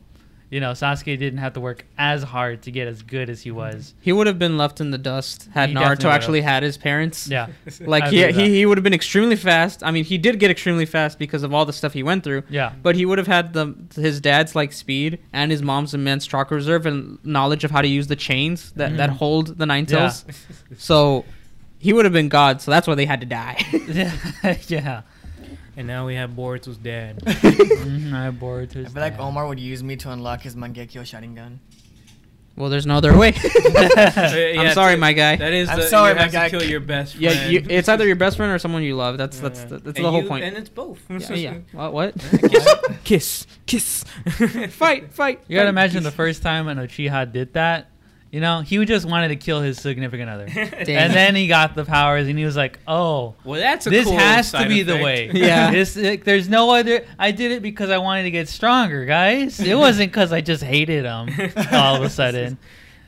you 0.49 0.59
know, 0.59 0.71
Sasuke 0.71 1.17
didn't 1.17 1.39
have 1.39 1.53
to 1.53 1.59
work 1.59 1.85
as 1.97 2.21
hard 2.23 2.61
to 2.63 2.71
get 2.71 2.87
as 2.87 3.01
good 3.01 3.29
as 3.29 3.41
he 3.41 3.51
was. 3.51 3.93
He 3.99 4.11
would 4.13 4.27
have 4.27 4.37
been 4.37 4.57
left 4.57 4.79
in 4.79 4.91
the 4.91 4.97
dust 4.97 5.49
had 5.53 5.69
He 5.69 5.75
Naruto 5.75 6.05
actually 6.05 6.41
had 6.41 6.61
his 6.63 6.77
parents. 6.77 7.27
Yeah, 7.27 7.47
Like 7.81 8.05
he, 8.07 8.21
that. 8.21 8.35
he, 8.35 8.49
he 8.49 8.65
would 8.65 8.77
have 8.77 8.83
been 8.83 8.93
extremely 8.93 9.35
fast. 9.35 9.83
I 9.83 9.91
mean, 9.91 10.03
he 10.05 10.17
did 10.17 10.39
get 10.39 10.51
extremely 10.51 10.85
fast 10.85 11.17
because 11.19 11.43
of 11.43 11.53
all 11.53 11.65
the 11.65 11.73
stuff 11.73 11.93
he 11.93 12.03
went 12.03 12.23
through. 12.23 12.43
yeah, 12.49 12.73
But 12.83 12.95
he 12.95 13.05
would 13.05 13.17
have 13.17 13.27
had 13.27 13.53
the 13.53 13.75
his 13.95 14.21
dad's 14.21 14.55
like 14.55 14.71
speed 14.71 15.19
and 15.33 15.51
his 15.51 15.61
mom's 15.61 15.93
immense 15.93 16.25
chakra 16.27 16.55
reserve 16.55 16.85
and 16.85 17.17
knowledge 17.25 17.63
of 17.63 17.71
how 17.71 17.81
to 17.81 17.87
use 17.87 18.07
the 18.07 18.15
chains 18.15 18.71
that, 18.73 18.95
that 18.97 19.09
Mhm. 19.09 19.13
hold 19.17 19.57
the 19.57 19.65
nine 19.65 19.85
tails. 19.87 20.25
Yeah. 20.27 20.77
So 20.77 21.25
he 21.79 21.91
would 21.93 22.05
have 22.05 22.13
been 22.13 22.29
God. 22.29 22.61
So 22.61 22.71
that's 22.71 22.87
why 22.87 22.95
they 22.95 23.05
had 23.05 23.19
to 23.21 23.27
die. 23.27 23.57
yeah, 23.87 24.11
yeah. 24.67 25.01
And 25.77 25.87
now 25.87 26.05
we 26.05 26.15
have 26.15 26.31
Boruto's 26.31 26.77
dad. 26.77 27.19
Mhm, 27.85 28.13
I 28.13 28.29
bored 28.31 28.69
to 28.71 28.79
I 28.79 28.83
his 28.83 28.93
feel 28.93 29.01
like 29.01 29.17
dad. 29.17 29.21
Omar 29.23 29.47
would 29.47 29.59
use 29.59 29.83
me 29.83 29.95
to 29.97 30.11
unlock 30.11 30.41
his 30.41 30.55
Mangekyo 30.55 31.01
Sharingan. 31.03 31.57
well, 32.55 32.69
there's 32.69 32.85
no 32.85 32.95
other 32.95 33.15
way. 33.17 33.33
I'm 33.75 34.73
sorry, 34.73 34.95
my 34.95 35.13
guy. 35.13 35.35
That 35.35 35.53
is. 35.53 35.69
I'm 35.69 35.79
the, 35.79 35.87
sorry, 35.87 36.11
you 36.11 36.15
my 36.15 36.21
have 36.23 36.31
guy. 36.31 36.49
to 36.49 36.57
kill 36.59 36.67
your 36.67 36.79
best 36.79 37.15
friend. 37.15 37.23
yeah, 37.23 37.47
you, 37.49 37.65
it's 37.69 37.87
either 37.89 38.05
your 38.07 38.15
best 38.15 38.37
friend 38.37 38.51
or 38.51 38.59
someone 38.59 38.81
you 38.83 38.95
love. 38.95 39.17
That's 39.17 39.39
that's 39.39 39.59
Yeah. 39.61 39.65
the, 39.67 39.77
that's 39.79 39.97
And 39.97 40.05
the 40.05 40.11
whole 40.11 40.23
you- 40.23 40.27
point. 40.29 40.43
And 40.45 40.57
it's 40.57 40.69
both. 40.69 40.99
yeah, 41.09 41.33
yeah. 41.35 41.57
What? 41.73 41.93
what? 41.93 42.17
Kiss. 42.41 42.75
kiss, 43.03 43.45
kiss, 43.65 44.03
fight, 44.71 45.13
fight. 45.13 45.41
You 45.47 45.55
gotta 45.55 45.67
fight. 45.67 45.69
imagine 45.69 46.03
the 46.03 46.11
first 46.11 46.41
time 46.41 46.67
an 46.67 46.77
Uchiha 46.77 47.31
did 47.31 47.53
that. 47.53 47.89
You 48.35 48.41
know, 48.41 48.59
he 48.59 48.83
just 48.83 49.05
wanted 49.05 49.29
to 49.29 49.37
kill 49.37 49.61
his 49.61 49.79
significant 49.79 50.29
other, 50.29 50.43
and 50.53 51.13
then 51.13 51.35
he 51.35 51.47
got 51.47 51.73
the 51.73 51.85
powers, 51.85 52.27
and 52.27 52.37
he 52.37 52.43
was 52.43 52.57
like, 52.57 52.79
"Oh, 52.85 53.35
Well, 53.45 53.61
that's 53.61 53.87
a 53.87 53.89
this 53.89 54.03
cool 54.03 54.17
has 54.17 54.47
to 54.51 54.57
side 54.57 54.67
be 54.67 54.83
the 54.83 54.97
way." 54.97 55.31
Yeah. 55.33 55.71
this 55.71 55.95
like, 55.95 56.25
there's 56.25 56.49
no 56.49 56.75
other. 56.75 57.05
I 57.17 57.31
did 57.31 57.53
it 57.53 57.61
because 57.61 57.89
I 57.89 57.97
wanted 57.97 58.23
to 58.23 58.31
get 58.31 58.49
stronger, 58.49 59.05
guys. 59.05 59.61
It 59.61 59.75
wasn't 59.77 60.11
because 60.11 60.33
I 60.33 60.41
just 60.41 60.63
hated 60.63 61.05
him 61.05 61.29
all 61.71 61.95
of 61.95 62.01
a 62.03 62.09
sudden. 62.09 62.57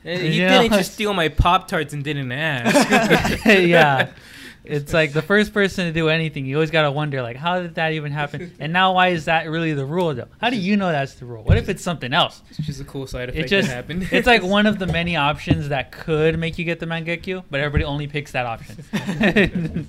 You 0.02 0.12
You 0.12 0.18
didn't 0.48 0.70
know? 0.70 0.78
just 0.78 0.94
steal 0.94 1.12
my 1.12 1.28
Pop 1.28 1.68
Tarts 1.68 1.92
and 1.92 2.02
didn't 2.02 2.32
ask. 2.32 3.44
yeah. 3.44 4.08
It's 4.68 4.92
like 4.92 5.12
the 5.12 5.22
first 5.22 5.52
person 5.54 5.86
to 5.86 5.92
do 5.92 6.08
anything, 6.08 6.44
you 6.46 6.56
always 6.56 6.70
gotta 6.70 6.90
wonder, 6.90 7.22
like, 7.22 7.36
how 7.36 7.60
did 7.62 7.74
that 7.76 7.92
even 7.92 8.12
happen? 8.12 8.52
And 8.60 8.72
now, 8.72 8.92
why 8.94 9.08
is 9.08 9.24
that 9.24 9.48
really 9.48 9.72
the 9.72 9.86
rule, 9.86 10.14
though? 10.14 10.28
How 10.40 10.50
do 10.50 10.56
you 10.56 10.76
know 10.76 10.90
that's 10.92 11.14
the 11.14 11.24
rule? 11.24 11.42
What 11.42 11.56
if 11.56 11.68
it's 11.68 11.82
something 11.82 12.12
else? 12.12 12.42
It's 12.50 12.58
just 12.58 12.80
a 12.80 12.84
cool 12.84 13.06
side 13.06 13.30
effect 13.30 13.46
It 13.46 13.48
just 13.48 13.68
that 13.68 13.74
happened. 13.74 14.08
it's 14.12 14.26
like 14.26 14.42
one 14.58 14.66
of 14.66 14.78
the 14.78 14.86
many 14.86 15.16
options 15.16 15.68
that 15.70 15.90
could 15.92 16.38
make 16.38 16.58
you 16.58 16.64
get 16.64 16.80
the 16.80 16.86
Mangekyo, 16.86 17.44
but 17.50 17.60
everybody 17.60 17.84
only 17.84 18.06
picks 18.06 18.32
that 18.32 18.46
option. 18.46 18.76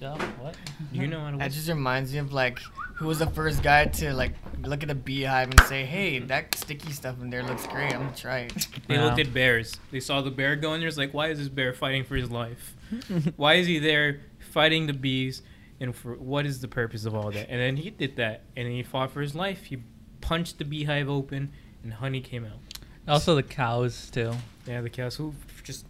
Yeah, 0.00 0.16
what? 0.40 0.56
you 0.92 1.06
know 1.06 1.20
how 1.20 1.30
to. 1.30 1.36
That 1.38 1.52
just 1.52 1.68
reminds 1.68 2.12
me 2.12 2.18
of 2.18 2.32
like 2.32 2.58
who 2.96 3.06
was 3.06 3.20
the 3.20 3.26
first 3.28 3.62
guy 3.62 3.84
to 3.84 4.12
like 4.12 4.32
look 4.62 4.82
at 4.82 4.90
a 4.90 4.96
beehive 4.96 5.48
and 5.50 5.60
say, 5.62 5.84
"Hey, 5.84 6.16
mm-hmm. 6.18 6.26
that 6.26 6.54
sticky 6.56 6.90
stuff 6.90 7.20
in 7.22 7.30
there 7.30 7.44
looks 7.44 7.66
great. 7.68 7.94
I'm 7.94 8.06
gonna 8.06 8.16
try 8.16 8.38
it." 8.40 8.66
They 8.88 8.98
Wow. 8.98 9.04
looked 9.06 9.20
at 9.20 9.32
bears. 9.32 9.76
They 9.92 10.00
saw 10.00 10.20
the 10.20 10.32
bear 10.32 10.56
going 10.56 10.80
there. 10.80 10.88
It's 10.88 10.98
like, 10.98 11.14
why 11.14 11.28
is 11.28 11.38
this 11.38 11.48
bear 11.48 11.72
fighting 11.72 12.02
for 12.02 12.16
his 12.16 12.32
life? 12.32 12.74
why 13.36 13.54
is 13.54 13.66
he 13.66 13.78
there 13.78 14.20
fighting 14.52 14.86
the 14.86 14.92
bees? 14.92 15.42
And 15.80 15.94
for 15.94 16.14
what 16.14 16.46
is 16.46 16.60
the 16.60 16.68
purpose 16.68 17.04
of 17.04 17.14
all 17.14 17.30
that? 17.32 17.48
And 17.50 17.60
then 17.60 17.76
he 17.76 17.90
did 17.90 18.16
that, 18.16 18.42
and 18.56 18.68
he 18.68 18.82
fought 18.82 19.10
for 19.10 19.20
his 19.20 19.34
life. 19.34 19.64
He 19.64 19.78
punched 20.20 20.58
the 20.58 20.64
beehive 20.64 21.08
open, 21.08 21.50
and 21.82 21.94
honey 21.94 22.20
came 22.20 22.44
out. 22.44 22.60
Also 23.08 23.34
the 23.34 23.42
cows 23.42 24.10
too. 24.10 24.32
Yeah, 24.66 24.80
the 24.80 24.90
cows 24.90 25.16
who 25.16 25.34
just 25.64 25.86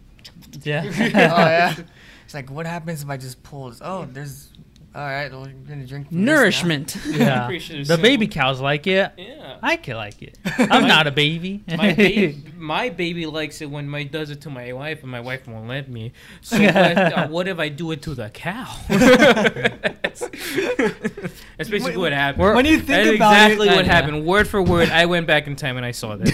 Yeah. 0.63 0.83
oh 0.85 0.89
yeah. 0.89 1.75
It's 2.25 2.33
like, 2.33 2.49
what 2.49 2.65
happens 2.65 3.03
if 3.03 3.09
I 3.09 3.17
just 3.17 3.43
pull 3.43 3.69
this? 3.69 3.81
Oh, 3.83 4.07
there's. 4.09 4.52
All 4.95 5.01
right, 5.01 5.31
well, 5.31 5.47
you're 5.47 5.57
gonna 5.67 5.87
drink 5.87 6.07
from 6.09 6.17
this 6.17 6.25
now. 6.25 6.33
Nourishment. 6.35 6.95
yeah. 7.07 7.47
Pretty 7.47 7.79
The 7.79 7.85
simple. 7.85 8.03
baby 8.03 8.27
cows 8.27 8.61
like 8.61 8.85
it. 8.85 9.11
Yeah. 9.17 9.57
I 9.63 9.75
can 9.75 9.95
like 9.97 10.21
it. 10.21 10.37
I'm 10.45 10.83
My- 10.83 10.87
not 10.87 11.07
a 11.07 11.11
baby. 11.11 11.63
my 11.67 11.93
baby, 11.93 12.43
my 12.55 12.89
baby 12.89 13.25
likes 13.25 13.61
it 13.61 13.71
when 13.71 13.89
my 13.89 14.03
does 14.03 14.29
it 14.29 14.41
to 14.41 14.51
my 14.51 14.71
wife, 14.73 15.01
and 15.01 15.11
my 15.11 15.19
wife 15.19 15.47
won't 15.47 15.67
let 15.67 15.89
me. 15.89 16.11
So 16.41 16.61
what, 16.61 16.75
uh, 16.77 17.27
what 17.27 17.47
if 17.47 17.57
I 17.57 17.69
do 17.69 17.89
it 17.91 18.03
to 18.03 18.13
the 18.13 18.29
cow? 18.29 18.71
That's 18.89 20.29
basically 21.69 21.97
what 21.97 22.11
happened. 22.13 22.55
When 22.55 22.65
you 22.65 22.77
think 22.77 22.87
That's 22.87 23.15
about 23.15 23.33
exactly 23.33 23.67
it, 23.69 23.75
what 23.75 23.85
Yeah. 23.85 23.91
happened, 23.91 24.25
word 24.25 24.47
for 24.47 24.61
word. 24.61 24.89
I 24.89 25.05
went 25.05 25.27
back 25.27 25.47
in 25.47 25.55
time 25.55 25.77
and 25.77 25.85
I 25.85 25.91
saw 25.91 26.15
that. 26.17 26.29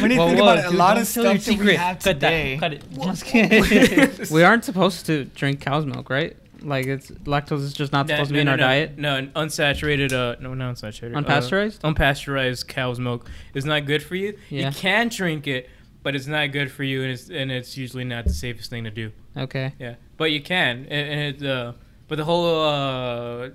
When 0.00 0.10
you 0.12 0.18
Whoa, 0.18 0.28
think 0.28 0.38
whoa, 0.40 0.44
about 0.44 0.58
it, 0.58 0.64
a 0.66 0.70
dude, 0.70 0.78
lot 0.78 0.98
of 0.98 1.06
stuff 1.06 1.24
that 1.24 1.32
we 1.34 1.38
secret. 1.40 1.76
have 1.76 1.98
Cut 1.98 2.14
today. 2.14 2.56
that. 2.56 2.60
Cut 2.60 2.72
it. 2.74 2.84
Just 3.02 3.24
kidding. 3.24 4.26
we 4.32 4.42
aren't 4.44 4.64
supposed 4.64 5.06
to 5.06 5.24
drink 5.24 5.60
cow's 5.60 5.84
milk, 5.86 6.10
right? 6.10 6.36
Like 6.62 6.86
it's 6.86 7.10
lactose 7.10 7.60
is 7.62 7.72
just 7.72 7.92
not 7.92 8.06
No, 8.08 8.14
supposed 8.14 8.28
to 8.30 8.34
no, 8.34 8.36
be 8.38 8.40
in 8.40 8.46
no, 8.46 8.50
our 8.52 8.56
no. 8.56 8.62
diet. 8.64 8.98
No, 8.98 9.16
an 9.16 9.30
unsaturated. 9.36 10.12
Uh, 10.12 10.36
no, 10.40 10.54
not 10.54 10.74
unsaturated. 10.74 11.16
uh, 11.16 11.20
Unpasteurized? 11.22 11.80
unpasteurized 11.80 12.66
cow's 12.68 12.98
milk 12.98 13.30
is 13.54 13.64
not 13.64 13.86
good 13.86 14.02
for 14.02 14.14
you. 14.16 14.36
Yeah. 14.50 14.68
You 14.68 14.74
can 14.74 15.08
drink 15.08 15.46
it, 15.46 15.68
but 16.02 16.14
it's 16.16 16.26
not 16.26 16.52
good 16.52 16.70
for 16.70 16.82
you, 16.84 17.02
and 17.02 17.12
it's 17.12 17.28
and 17.30 17.50
it's 17.52 17.76
usually 17.76 18.04
not 18.04 18.24
the 18.24 18.32
safest 18.34 18.70
thing 18.70 18.84
to 18.84 18.90
do. 18.90 19.12
Okay. 19.36 19.72
Yeah, 19.78 19.94
but 20.16 20.32
you 20.32 20.40
can, 20.40 20.86
and, 20.90 20.90
and 20.90 21.42
it, 21.42 21.46
uh, 21.48 21.72
but 22.08 22.16
the 22.16 22.24
whole 22.24 22.64
uh, 22.68 23.50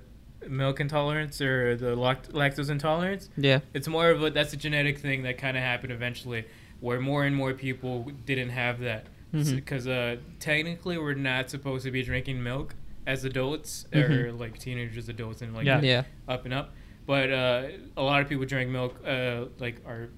milk 0.48 0.80
intolerance 0.80 1.40
or 1.40 1.76
the 1.76 1.94
lact- 1.96 2.32
lactose 2.32 2.70
intolerance, 2.70 3.28
Yeah. 3.36 3.60
it's 3.74 3.88
more 3.88 4.10
of 4.10 4.22
a 4.22 4.30
that's 4.30 4.52
a 4.52 4.56
genetic 4.56 4.98
thing 4.98 5.22
that 5.24 5.36
kind 5.38 5.56
of 5.56 5.62
happened 5.62 5.92
eventually, 5.92 6.44
where 6.80 7.00
more 7.00 7.24
and 7.24 7.34
more 7.36 7.52
people 7.54 8.10
didn't 8.24 8.50
have 8.50 8.80
that 8.80 9.06
because 9.32 9.88
uh, 9.88 10.14
technically 10.38 10.96
we're 10.96 11.12
not 11.14 11.50
supposed 11.50 11.84
to 11.84 11.90
be 11.90 12.04
drinking 12.04 12.40
milk 12.40 12.72
as 13.06 13.24
adults 13.24 13.86
or 13.94 14.00
Mhm. 14.00 14.38
like 14.40 14.58
teenagers, 14.58 15.08
adults, 15.08 15.42
and 15.42 15.54
like 15.54 15.66
Yeah. 15.66 15.80
Yeah. 15.82 16.02
up 16.28 16.44
and 16.44 16.54
up. 16.54 16.74
But 17.06 17.30
uh, 17.32 17.62
a 17.96 18.02
lot 18.02 18.22
of 18.22 18.28
people 18.28 18.44
drank 18.46 18.70
milk, 18.70 18.96
uh, 19.06 19.46
like 19.58 19.82
our 19.86 20.08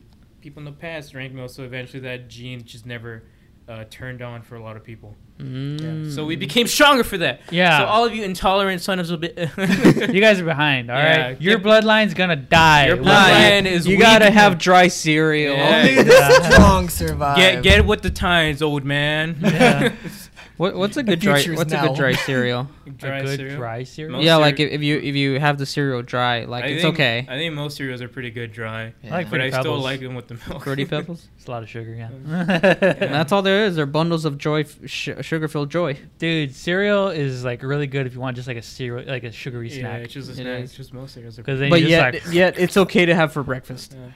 people 0.41 0.61
in 0.61 0.64
the 0.64 0.72
past 0.72 1.11
drank 1.12 1.32
milk, 1.32 1.51
so 1.51 1.64
eventually 1.64 2.01
that 2.01 2.28
gene 2.28 2.62
just 2.64 2.87
never 2.87 3.24
uh, 3.68 3.82
turned 3.91 4.22
on 4.22 4.43
for 4.43 4.55
a 4.55 4.62
lot 4.62 4.76
of 4.76 4.84
people. 4.84 5.16
Mm. 5.41 6.05
Yeah. 6.07 6.14
So 6.14 6.24
we 6.24 6.37
became 6.37 6.68
stronger 6.68 7.03
for 7.03 7.18
that. 7.18 7.41
Yeah. 7.51 7.80
So 7.80 7.84
all 7.87 8.05
of 8.07 8.14
you 8.14 8.22
intolerant 8.22 8.80
sons 8.80 9.11
of 9.11 9.16
a 9.24 9.28
bit. 9.28 9.37
you 10.14 10.20
guys 10.20 10.39
are 10.39 10.45
behind, 10.45 10.89
all 10.89 10.97
right. 10.97 11.30
Yeah, 11.30 11.34
Your 11.41 11.59
bloodline's 11.59 12.14
gonna 12.14 12.37
die. 12.37 12.87
Your 12.87 12.99
bloodline 12.99 13.64
day. 13.64 13.72
is 13.72 13.84
you 13.89 13.95
weak. 13.97 14.03
gotta 14.03 14.30
have 14.30 14.57
dry 14.59 14.87
cereal. 14.87 15.57
Yeah. 15.57 15.78
Only 15.80 16.03
the 16.05 16.51
strong 16.53 16.89
survive. 16.89 17.37
Get 17.39 17.62
get 17.64 17.84
with 17.84 18.03
the 18.03 18.11
times, 18.11 18.62
old 18.62 18.84
man. 18.84 19.34
Yeah. 20.59 20.62
What, 20.62 20.74
what's 20.76 20.96
a 20.96 21.02
good 21.02 21.20
dry? 21.20 21.36
future 21.36 21.52
is 21.52 21.59
What's 21.59 21.72
a 21.72 21.76
good 21.80 21.94
dry 21.96 22.12
cereal? 22.26 22.68
dry 22.96 23.18
a 23.18 23.24
good 23.24 23.38
cereal. 23.38 23.57
dry 23.59 23.82
cereal. 23.84 24.12
Most 24.18 24.24
yeah, 24.24 24.36
like 24.36 24.59
if, 24.59 24.70
if 24.70 24.82
you 24.82 24.96
if 24.98 25.14
you 25.14 25.38
have 25.38 25.59
the 25.59 25.66
cereal 25.66 26.02
dry, 26.02 26.44
like 26.44 26.64
I 26.64 26.68
it's 26.68 26.82
think- 26.82 26.94
okay. 26.94 27.26
I 27.28 27.36
think 27.36 27.54
most 27.54 27.76
cereals 27.76 28.00
are 28.00 28.09
pretty 28.09 28.30
good 28.30 28.52
dry, 28.52 28.94
Yeah. 29.02 29.12
I 29.14 29.16
like 29.18 29.26
but 29.26 29.40
Fruity 29.40 29.54
I 29.57 29.61
still 29.61 29.78
like 29.78 30.00
them 30.00 30.14
with 30.14 30.28
the 30.28 30.38
milk. 30.48 30.62
Fruity 30.64 30.84
Pebbles. 30.92 31.28
It's 31.36 31.46
a 31.46 31.50
lot 31.50 31.62
of 31.62 31.68
sugar, 31.68 31.94
yeah. 31.94 32.09
And 32.11 32.48
that's 33.14 33.32
all 33.32 33.42
there 33.42 33.66
is. 33.66 33.76
They're 33.76 33.86
bundles 33.86 34.24
of 34.24 34.38
joy, 34.38 34.64
sh- 34.86 35.11
sugar-filled 35.20 35.70
joy. 35.70 35.98
Dude, 36.18 36.54
cereal 36.54 37.09
is 37.09 37.44
like 37.44 37.62
really 37.62 37.86
good 37.86 38.07
if 38.07 38.14
you 38.14 38.20
want 38.20 38.36
just 38.36 38.48
like 38.48 38.57
a 38.57 38.62
cereal, 38.62 39.07
like 39.07 39.24
a 39.24 39.32
sugary 39.32 39.68
snack. 39.68 39.82
Yeah, 39.82 39.88
snack. 39.90 40.02
it's 40.04 40.14
just 40.14 40.28
a 40.28 40.32
It 40.32 40.36
snack. 40.36 40.59
is. 40.61 40.70
It's 40.70 40.76
just 40.76 40.94
most 40.94 41.14
cereals 41.14 41.38
are. 41.38 41.42
Because 41.42 41.61
then 41.61 41.70
But 41.70 41.82
yet, 41.82 42.14
like, 42.14 42.32
yet 42.32 42.59
it's 42.59 42.76
okay 42.76 43.04
to 43.07 43.14
have 43.14 43.32
for 43.32 43.42
breakfast. 43.42 43.94
Yeah. 43.94 44.11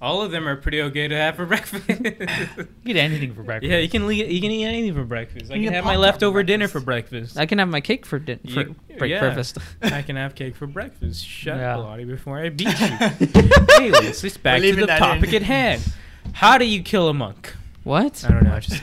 All 0.00 0.22
of 0.22 0.30
them 0.30 0.46
are 0.46 0.54
pretty 0.54 0.80
okay 0.82 1.08
to 1.08 1.16
have 1.16 1.34
for 1.34 1.44
breakfast. 1.44 1.88
you 1.88 2.66
eat 2.84 2.96
anything 2.96 3.34
for 3.34 3.42
breakfast. 3.42 3.68
yeah, 3.70 3.78
you 3.78 3.88
can 3.88 4.06
le- 4.06 4.12
you 4.14 4.40
can 4.40 4.50
eat 4.52 4.64
anything 4.64 4.94
for 4.94 5.02
breakfast. 5.04 5.50
I 5.50 5.54
You 5.56 5.62
can 5.62 5.64
can 5.64 5.74
have 5.74 5.84
my 5.84 5.94
Pop-Tart 5.94 5.96
for 5.96 6.12
leftover 6.12 6.42
dinner 6.44 6.68
for 6.68 6.78
breakfast. 6.80 7.36
I 7.36 7.46
can 7.46 7.58
have 7.58 7.68
my 7.68 7.80
cake 7.80 8.06
for 8.06 8.20
din- 8.20 8.38
for 8.38 8.60
You- 8.60 8.76
break- 8.96 9.10
yeah. 9.10 9.18
breakfast. 9.20 9.58
I 9.82 10.02
can 10.02 10.14
have 10.14 10.36
cake 10.36 10.54
for 10.54 10.68
breakfast. 10.68 11.26
Shut 11.26 11.56
Yeah. 11.56 11.78
up, 11.78 11.84
Lottie, 11.84 12.04
before 12.04 12.38
I 12.38 12.48
beat 12.50 12.68
you. 12.78 12.88
Anyways, 13.74 14.22
let's 14.22 14.36
back 14.36 14.54
We're 14.54 14.58
to 14.60 14.66
leaving 14.66 14.80
the 14.82 14.86
that 14.86 14.98
topic 15.00 15.30
in. 15.30 15.34
at 15.36 15.42
hand. 15.42 15.82
How 16.32 16.58
do 16.58 16.64
you 16.64 16.82
kill 16.82 17.08
a 17.08 17.14
monk? 17.14 17.54
what? 17.84 18.24
I 18.24 18.32
don't 18.32 18.44
know. 18.44 18.52
I 18.54 18.60
just 18.60 18.82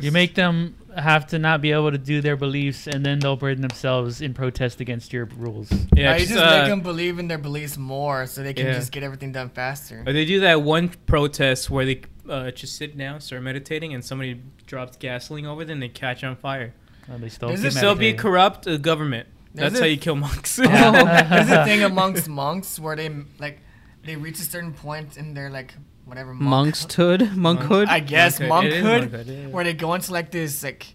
You 0.00 0.10
make 0.12 0.34
them 0.34 0.74
have 0.96 1.26
to 1.28 1.38
not 1.38 1.60
be 1.60 1.72
able 1.72 1.90
to 1.90 1.98
do 1.98 2.20
their 2.20 2.36
beliefs, 2.36 2.86
and 2.86 3.04
then 3.04 3.18
they'll 3.18 3.36
burden 3.36 3.62
themselves 3.62 4.20
in 4.20 4.34
protest 4.34 4.80
against 4.80 5.12
your 5.12 5.26
rules. 5.36 5.70
Yeah, 5.70 5.78
Yeah, 5.96 6.12
you 6.14 6.18
just, 6.20 6.32
just 6.34 6.44
uh, 6.44 6.58
make 6.60 6.68
them 6.68 6.80
believe 6.80 7.18
in 7.18 7.28
their 7.28 7.38
beliefs 7.38 7.76
more, 7.78 8.26
so 8.26 8.42
they 8.42 8.54
can 8.54 8.66
Yeah. 8.66 8.74
just 8.74 8.92
get 8.92 9.02
everything 9.02 9.32
done 9.32 9.50
faster. 9.50 10.02
Or 10.06 10.12
they 10.12 10.24
do 10.24 10.40
that 10.40 10.62
one 10.62 10.88
protest 11.06 11.70
where 11.70 11.84
they 11.84 12.02
uh, 12.28 12.50
just 12.52 12.76
sit 12.76 12.96
down, 12.96 13.20
start 13.20 13.42
meditating, 13.42 13.94
and 13.94 14.04
somebody 14.04 14.40
drops 14.66 14.96
gasoline 14.96 15.44
over 15.46 15.64
them 15.64 15.74
and 15.74 15.82
they 15.82 15.88
catch 15.88 16.22
on 16.24 16.36
fire. 16.36 16.72
Uh, 17.12 17.18
they 17.18 17.28
still 17.28 17.48
There's 17.48 17.60
keep 17.62 17.70
a- 17.72 17.74
So 17.74 17.94
be 17.94 18.12
corrupt 18.14 18.66
uh, 18.68 18.76
government. 18.76 19.26
There's 19.54 19.72
That's 19.72 19.80
a- 19.80 19.84
how 19.84 19.88
you 19.88 19.96
kill 19.96 20.14
monks. 20.16 20.56
There's 20.56 21.50
a 21.50 21.64
thing 21.64 21.82
amongst 21.92 22.28
monks 22.28 22.78
where 22.78 22.94
they 22.96 23.10
like 23.38 23.58
they 24.04 24.16
reach 24.16 24.38
a 24.38 24.42
certain 24.42 24.72
point 24.72 25.16
in 25.16 25.34
their 25.34 25.50
like 25.50 25.74
whatever 26.04 26.34
monk- 26.34 26.66
Monkshood, 26.66 27.20
monkhood. 27.34 27.88
I 27.88 28.00
guess 28.00 28.38
Monkhood. 28.38 28.64
It 28.64 28.72
is 28.72 28.82
monkhood, 28.84 29.10
monkhood, 29.10 29.26
yeah. 29.26 29.46
where 29.48 29.64
they 29.64 29.74
go 29.74 29.94
into 29.94 30.12
like 30.12 30.30
this 30.30 30.62
like 30.62 30.94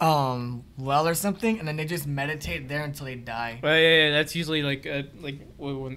um 0.00 0.64
well 0.78 1.06
or 1.06 1.14
something, 1.14 1.58
and 1.58 1.68
then 1.68 1.76
they 1.76 1.84
just 1.84 2.06
meditate 2.06 2.68
there 2.68 2.82
until 2.82 3.06
they 3.06 3.14
die. 3.14 3.60
Well, 3.62 3.76
yeah, 3.76 4.04
yeah, 4.06 4.10
that's 4.10 4.34
usually 4.34 4.62
like 4.62 4.86
uh, 4.86 5.02
like 5.20 5.38
what, 5.56 5.74
what, 5.74 5.92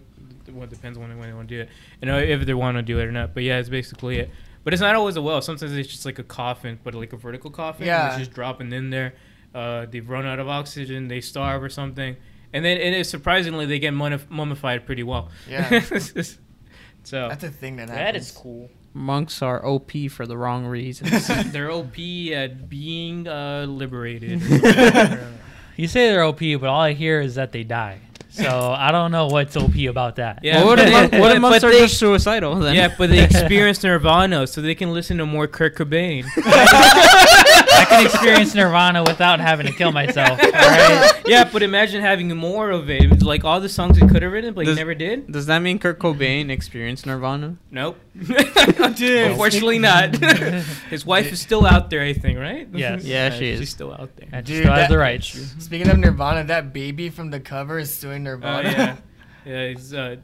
what 0.53 0.69
depends 0.69 0.97
on 0.97 1.07
when, 1.07 1.17
when 1.17 1.29
they 1.29 1.33
want 1.35 1.49
to 1.49 1.55
do 1.55 1.61
it, 1.61 1.69
and 2.01 2.11
uh, 2.11 2.15
if 2.15 2.45
they 2.45 2.53
want 2.53 2.77
to 2.77 2.83
do 2.83 2.99
it 2.99 3.05
or 3.05 3.11
not. 3.11 3.33
But 3.33 3.43
yeah, 3.43 3.57
it's 3.57 3.69
basically 3.69 4.19
it. 4.19 4.29
But 4.63 4.73
it's 4.73 4.81
not 4.81 4.95
always 4.95 5.15
a 5.15 5.21
well. 5.21 5.41
Sometimes 5.41 5.73
it's 5.73 5.89
just 5.89 6.05
like 6.05 6.17
a 6.19 6.23
coffin, 6.23 6.79
but 6.83 6.95
like 6.95 7.13
a 7.13 7.17
vertical 7.17 7.51
coffin. 7.51 7.83
and 7.83 7.87
Yeah. 7.87 8.07
it's 8.09 8.17
just 8.17 8.31
dropping 8.31 8.71
in 8.73 8.89
there. 8.89 9.13
Uh, 9.53 9.85
they've 9.85 10.07
run 10.09 10.25
out 10.25 10.39
of 10.39 10.47
oxygen. 10.47 11.07
They 11.07 11.21
starve 11.21 11.61
or 11.63 11.69
something, 11.69 12.15
and 12.51 12.65
then 12.65 12.77
and 12.79 12.93
it's 12.95 13.09
surprisingly 13.09 13.65
they 13.67 13.79
get 13.79 13.91
mummified 13.93 14.85
pretty 14.85 15.03
well. 15.03 15.29
Yeah. 15.49 15.81
so 17.05 17.29
That's 17.29 17.43
a 17.43 17.49
thing 17.49 17.77
that 17.77 17.89
happens. 17.89 18.05
that 18.05 18.15
is 18.15 18.31
cool. 18.31 18.69
Monks 18.93 19.41
are 19.41 19.65
OP 19.65 19.91
for 20.09 20.25
the 20.25 20.37
wrong 20.37 20.65
reasons. 20.65 21.27
They're 21.51 21.69
OP 21.71 21.97
at 22.33 22.69
being 22.69 23.27
uh, 23.27 23.65
liberated. 23.67 24.41
You 25.77 25.89
say 25.89 26.07
they're 26.07 26.23
OP, 26.23 26.39
but 26.39 26.63
all 26.69 26.79
I 26.79 26.93
hear 26.93 27.19
is 27.19 27.35
that 27.35 27.51
they 27.51 27.65
die. 27.65 27.99
So 28.29 28.71
I 28.71 28.91
don't 28.93 29.11
know 29.11 29.27
what's 29.27 29.57
OP 29.57 29.75
about 29.89 30.15
that. 30.15 30.39
Yeah, 30.41 30.63
what 30.63 30.79
if, 30.79 30.85
but 30.89 31.11
mon- 31.11 31.19
what 31.19 31.31
if 31.35 31.41
monks 31.41 31.63
are 31.65 31.71
they- 31.71 31.79
just 31.79 31.97
suicidal 31.99 32.55
then? 32.55 32.75
yeah, 32.75 32.95
but 32.97 33.09
they 33.09 33.21
experience 33.21 33.83
Nirvana, 33.83 34.47
so 34.47 34.61
they 34.61 34.73
can 34.73 34.93
listen 34.93 35.17
to 35.17 35.25
more 35.25 35.47
Kurt 35.47 35.75
Cobain. 35.75 36.23
I 37.75 37.85
can 37.85 38.05
experience 38.05 38.55
Nirvana 38.55 39.03
without 39.03 39.39
having 39.39 39.65
to 39.67 39.71
kill 39.73 39.91
myself. 39.91 40.39
All 40.43 40.51
right? 40.51 41.21
yeah, 41.25 41.49
but 41.51 41.61
imagine 41.63 42.01
having 42.01 42.27
more 42.35 42.71
of 42.71 42.89
it. 42.89 43.03
It's 43.11 43.23
Like 43.23 43.43
all 43.43 43.59
the 43.59 43.69
songs 43.69 43.97
he 43.97 44.07
could 44.07 44.21
have 44.23 44.31
written, 44.31 44.53
but 44.53 44.61
he 44.61 44.65
Does- 44.67 44.77
never 44.77 44.93
did. 44.95 45.31
Does 45.31 45.45
that 45.47 45.59
mean 45.59 45.79
Kurt 45.79 45.99
Cobain 45.99 46.49
experienced 46.49 47.05
Nirvana? 47.05 47.57
Nope. 47.71 47.97
Dude. 48.17 48.29
Unfortunately, 49.31 49.79
not. 49.79 50.15
His 50.89 51.05
wife 51.05 51.31
is 51.31 51.41
still 51.41 51.65
out 51.65 51.89
there, 51.89 52.01
I 52.01 52.13
think, 52.13 52.39
right? 52.39 52.67
Yes. 52.73 53.03
Yeah, 53.03 53.29
she 53.31 53.49
is. 53.49 53.59
She's 53.59 53.69
still 53.69 53.91
out 53.93 54.15
there. 54.15 54.29
And 54.31 54.45
Dude, 54.45 54.63
still 54.63 54.71
has 54.73 54.83
that- 54.83 54.89
the 54.89 54.97
rights. 54.97 55.27
Speaking 55.59 55.89
of 55.89 55.97
Nirvana, 55.97 56.43
that 56.45 56.73
baby 56.73 57.09
from 57.09 57.31
the 57.31 57.39
cover 57.39 57.79
is 57.79 57.93
suing 57.93 58.21
Oh 58.27 58.31
Nirvana. 58.31 58.69
yeah, 58.69 58.95
yeah. 59.45 59.67
He's, 59.69 59.93
uh, 59.93 60.15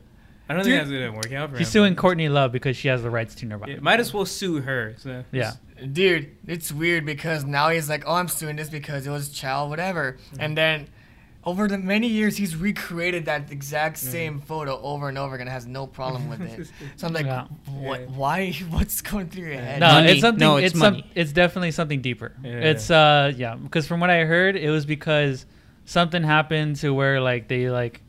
I 0.49 0.53
don't 0.53 0.63
Dude. 0.63 0.73
think 0.73 0.89
that's 0.89 0.91
gonna 0.91 1.11
work 1.13 1.31
out 1.31 1.51
for 1.51 1.57
She's 1.57 1.67
him. 1.67 1.71
suing 1.71 1.95
Courtney 1.95 2.27
Love 2.27 2.51
because 2.51 2.75
she 2.75 2.89
has 2.89 3.01
the 3.03 3.09
rights 3.09 3.35
to 3.35 3.45
Nirvana. 3.45 3.73
Yeah, 3.73 3.79
might 3.79 3.99
as 4.01 4.13
well 4.13 4.25
sue 4.25 4.59
her. 4.61 4.95
So. 4.97 5.23
Yeah. 5.31 5.53
Dude, 5.91 6.35
it's 6.47 6.71
weird 6.71 7.05
because 7.05 7.43
now 7.45 7.69
he's 7.69 7.89
like, 7.89 8.03
oh, 8.05 8.13
I'm 8.15 8.27
suing 8.27 8.55
this 8.55 8.69
because 8.69 9.07
it 9.07 9.09
was 9.09 9.29
child, 9.29 9.69
whatever. 9.69 10.17
And 10.39 10.55
then 10.57 10.87
over 11.43 11.67
the 11.67 11.77
many 11.79 12.07
years, 12.07 12.37
he's 12.37 12.55
recreated 12.55 13.25
that 13.25 13.51
exact 13.51 13.97
same 13.97 14.39
photo 14.39 14.79
over 14.81 15.09
and 15.09 15.17
over 15.17 15.33
again. 15.35 15.47
Has 15.47 15.65
no 15.65 15.87
problem 15.87 16.29
with 16.29 16.41
it. 16.41 16.69
So 16.97 17.07
I'm 17.07 17.13
like, 17.13 17.25
Yeah. 17.25 17.45
what? 17.65 18.01
Yeah. 18.01 18.05
Why? 18.07 18.51
What's 18.69 19.01
going 19.01 19.29
through 19.29 19.45
your 19.45 19.53
head? 19.55 19.79
No, 19.79 19.87
Money. 19.87 20.11
it's 20.11 20.21
something. 20.21 20.39
No, 20.39 20.57
it's 20.57 20.65
it's 20.73 20.79
some, 20.79 20.93
money. 20.93 21.11
It's 21.15 21.31
definitely 21.31 21.71
something 21.71 22.01
deeper. 22.01 22.31
Yeah. 22.43 22.51
It's 22.51 22.91
uh 22.91 23.33
yeah 23.35 23.55
because 23.55 23.87
from 23.87 23.99
what 23.99 24.09
I 24.11 24.25
heard, 24.25 24.55
it 24.55 24.69
was 24.69 24.85
because 24.85 25.47
something 25.85 26.21
happened 26.21 26.75
to 26.77 26.93
where 26.93 27.19
like 27.21 27.47
they 27.47 27.69
like 27.71 28.01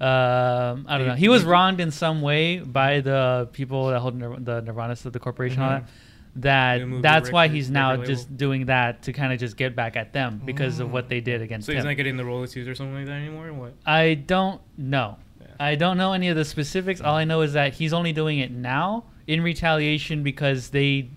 um 0.00 0.86
I 0.88 0.96
don't 0.98 1.08
know. 1.08 1.14
He 1.14 1.28
was 1.28 1.42
wronged 1.44 1.80
in 1.80 1.90
some 1.90 2.22
way 2.22 2.58
by 2.60 3.00
the 3.00 3.48
people 3.52 3.88
that 3.88 3.98
hold 4.00 4.14
Nir- 4.16 4.38
the 4.38 4.60
Nirvana, 4.62 4.94
so 4.96 5.10
the 5.10 5.18
corporation, 5.18 5.60
all 5.60 5.70
Mhm. 5.70 5.80
that. 5.80 5.90
That 6.36 6.78
They 6.78 6.84
moved 6.84 7.02
the 7.02 7.08
that's 7.08 7.32
why 7.32 7.48
he's 7.48 7.70
now 7.70 7.96
just 7.96 8.26
label. 8.28 8.36
doing 8.36 8.66
that 8.66 9.02
to 9.02 9.12
kind 9.12 9.32
of 9.32 9.40
just 9.40 9.56
get 9.56 9.74
back 9.74 9.96
at 9.96 10.12
them 10.12 10.40
because 10.44 10.78
of 10.78 10.88
Mm. 10.88 10.92
what 10.92 11.08
they 11.08 11.20
did 11.20 11.42
against 11.42 11.68
him. 11.68 11.72
So 11.72 11.76
he's 11.76 11.82
him. 11.82 11.88
not 11.88 11.96
getting 11.96 12.16
the 12.16 12.24
royalties 12.24 12.68
or 12.68 12.74
something 12.74 12.94
like 12.94 13.06
that 13.06 13.12
anymore. 13.12 13.52
What? 13.52 13.74
I 13.84 14.14
don't 14.14 14.60
know. 14.78 15.16
Yeah. 15.40 15.46
I 15.58 15.74
don't 15.74 15.96
know 15.98 16.12
any 16.12 16.28
of 16.28 16.36
the 16.36 16.44
specifics. 16.44 17.00
All 17.00 17.16
I 17.16 17.24
know 17.24 17.40
is 17.40 17.54
that 17.54 17.74
he's 17.74 17.92
only 17.92 18.12
doing 18.12 18.38
it 18.38 18.52
now 18.52 19.04
in 19.26 19.42
retaliation 19.42 20.22
because 20.22 20.70
they 20.70 21.10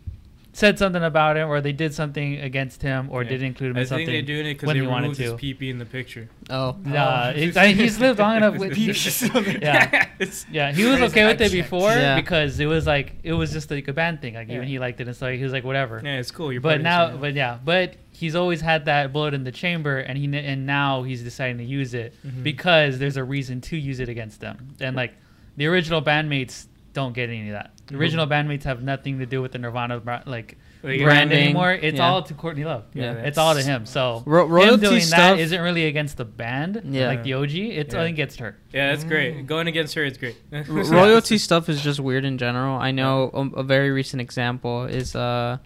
said 0.55 0.77
something 0.77 1.01
about 1.03 1.35
him 1.35 1.49
or 1.49 1.61
they 1.61 1.71
did 1.71 1.93
something 1.95 2.39
against 2.39 2.81
him 2.83 3.07
or 3.09 3.23
Yeah. 3.23 3.29
didn't 3.29 3.47
include 3.47 3.71
him 3.71 3.77
I 3.77 3.81
in 3.81 3.85
think 3.87 3.89
something. 3.89 4.05
they're 4.13 4.21
doing 4.21 4.45
it 4.45 4.53
because 4.53 4.67
when 4.67 4.77
they 4.77 4.81
he 4.83 4.87
wanted 4.87 5.01
removed 5.05 5.19
his 5.19 5.31
to. 5.31 5.37
pee 5.55 5.69
in 5.69 5.79
the 5.79 5.85
picture. 5.85 6.29
Oh. 6.51 6.75
Nah, 6.85 7.25
Oh. 7.25 7.29
it's- 7.35 7.57
I 7.57 7.67
mean, 7.69 7.77
he's 7.77 7.99
lived 7.99 8.19
long 8.19 8.37
enough 8.37 8.57
with. 8.57 8.73
Peep. 8.75 8.95
yeah, 9.61 10.05
yeah, 10.51 10.71
he 10.71 10.85
was 10.85 11.01
okay 11.01 11.25
with 11.25 11.41
it 11.41 11.51
before 11.51 11.89
Yeah. 11.91 12.15
because 12.15 12.59
it 12.59 12.67
was 12.67 12.85
like 12.85 13.15
it 13.23 13.33
was 13.33 13.51
just 13.51 13.71
like 13.71 13.87
a 13.87 13.93
band 13.93 14.21
thing. 14.21 14.35
Like 14.35 14.47
Yeah. 14.47 14.57
even 14.57 14.67
he 14.67 14.77
liked 14.79 15.01
it 15.01 15.07
and 15.07 15.15
so 15.15 15.31
he 15.31 15.43
was 15.43 15.51
like 15.53 15.63
whatever. 15.63 16.01
yeah, 16.03 16.19
it's 16.19 16.29
cool. 16.31 16.51
You're 16.51 16.61
but 16.61 16.79
partying, 16.79 16.83
now, 16.83 17.09
so- 17.09 17.17
but 17.17 17.33
yeah, 17.33 17.57
but 17.65 17.95
he's 18.11 18.35
always 18.35 18.61
had 18.61 18.85
that 18.85 19.11
bullet 19.11 19.33
in 19.33 19.43
the 19.43 19.51
chamber, 19.51 19.97
and 19.97 20.17
he 20.19 20.25
and 20.37 20.67
now 20.67 21.01
he's 21.01 21.23
deciding 21.23 21.57
to 21.57 21.63
use 21.65 21.95
it 21.95 22.13
Mhm. 22.25 22.43
because 22.43 22.99
there's 22.99 23.17
a 23.17 23.23
reason 23.23 23.59
to 23.61 23.75
use 23.77 23.99
it 23.99 24.07
against 24.07 24.39
them. 24.39 24.75
And 24.79 24.95
like 24.95 25.13
the 25.57 25.65
original 25.65 26.01
bandmates 26.01 26.67
don't 26.93 27.13
get 27.13 27.29
any 27.29 27.47
of 27.49 27.53
that. 27.53 27.71
The 27.87 27.97
original 27.97 28.25
bandmates 28.27 28.63
have 28.63 28.81
nothing 28.81 29.19
to 29.19 29.25
do 29.25 29.41
with 29.41 29.51
the 29.51 29.57
Nirvana 29.57 29.99
bra- 29.99 30.21
like 30.25 30.57
Like, 30.83 30.99
brand 31.01 31.29
branding, 31.29 31.43
anymore. 31.43 31.73
It's 31.73 31.97
yeah. 31.97 32.07
all 32.09 32.23
to 32.23 32.33
Courtney 32.33 32.63
Love. 32.63 32.85
Yeah, 32.93 33.11
it's 33.13 33.37
all 33.37 33.53
to 33.55 33.61
him. 33.61 33.85
So 33.85 34.23
Ro- 34.25 34.45
him 34.45 34.51
royalty 34.51 34.87
doing 34.87 35.01
stuff- 35.01 35.19
that 35.19 35.39
isn't 35.39 35.59
really 35.61 35.85
against 35.85 36.15
the 36.17 36.23
band, 36.25 36.81
Yeah. 36.85 37.07
like 37.07 37.23
the 37.23 37.33
OG. 37.33 37.71
It's 37.71 37.93
Yeah. 37.93 37.99
only 37.99 38.11
against 38.11 38.39
her. 38.39 38.55
Yeah, 38.71 38.91
that's 38.91 39.03
great. 39.03 39.35
Mm. 39.35 39.45
Going 39.47 39.67
against 39.67 39.95
her 39.95 40.03
is 40.05 40.17
great. 40.17 40.37
R- 40.53 40.63
royalty 40.67 41.37
stuff 41.37 41.67
is 41.67 41.81
just 41.81 41.99
weird 41.99 42.23
in 42.25 42.37
general. 42.37 42.79
I 42.79 42.91
know 42.91 43.29
a, 43.33 43.59
a 43.59 43.63
very 43.63 43.91
recent 43.91 44.21
example 44.21 44.85
is 44.85 45.13
uh 45.15 45.57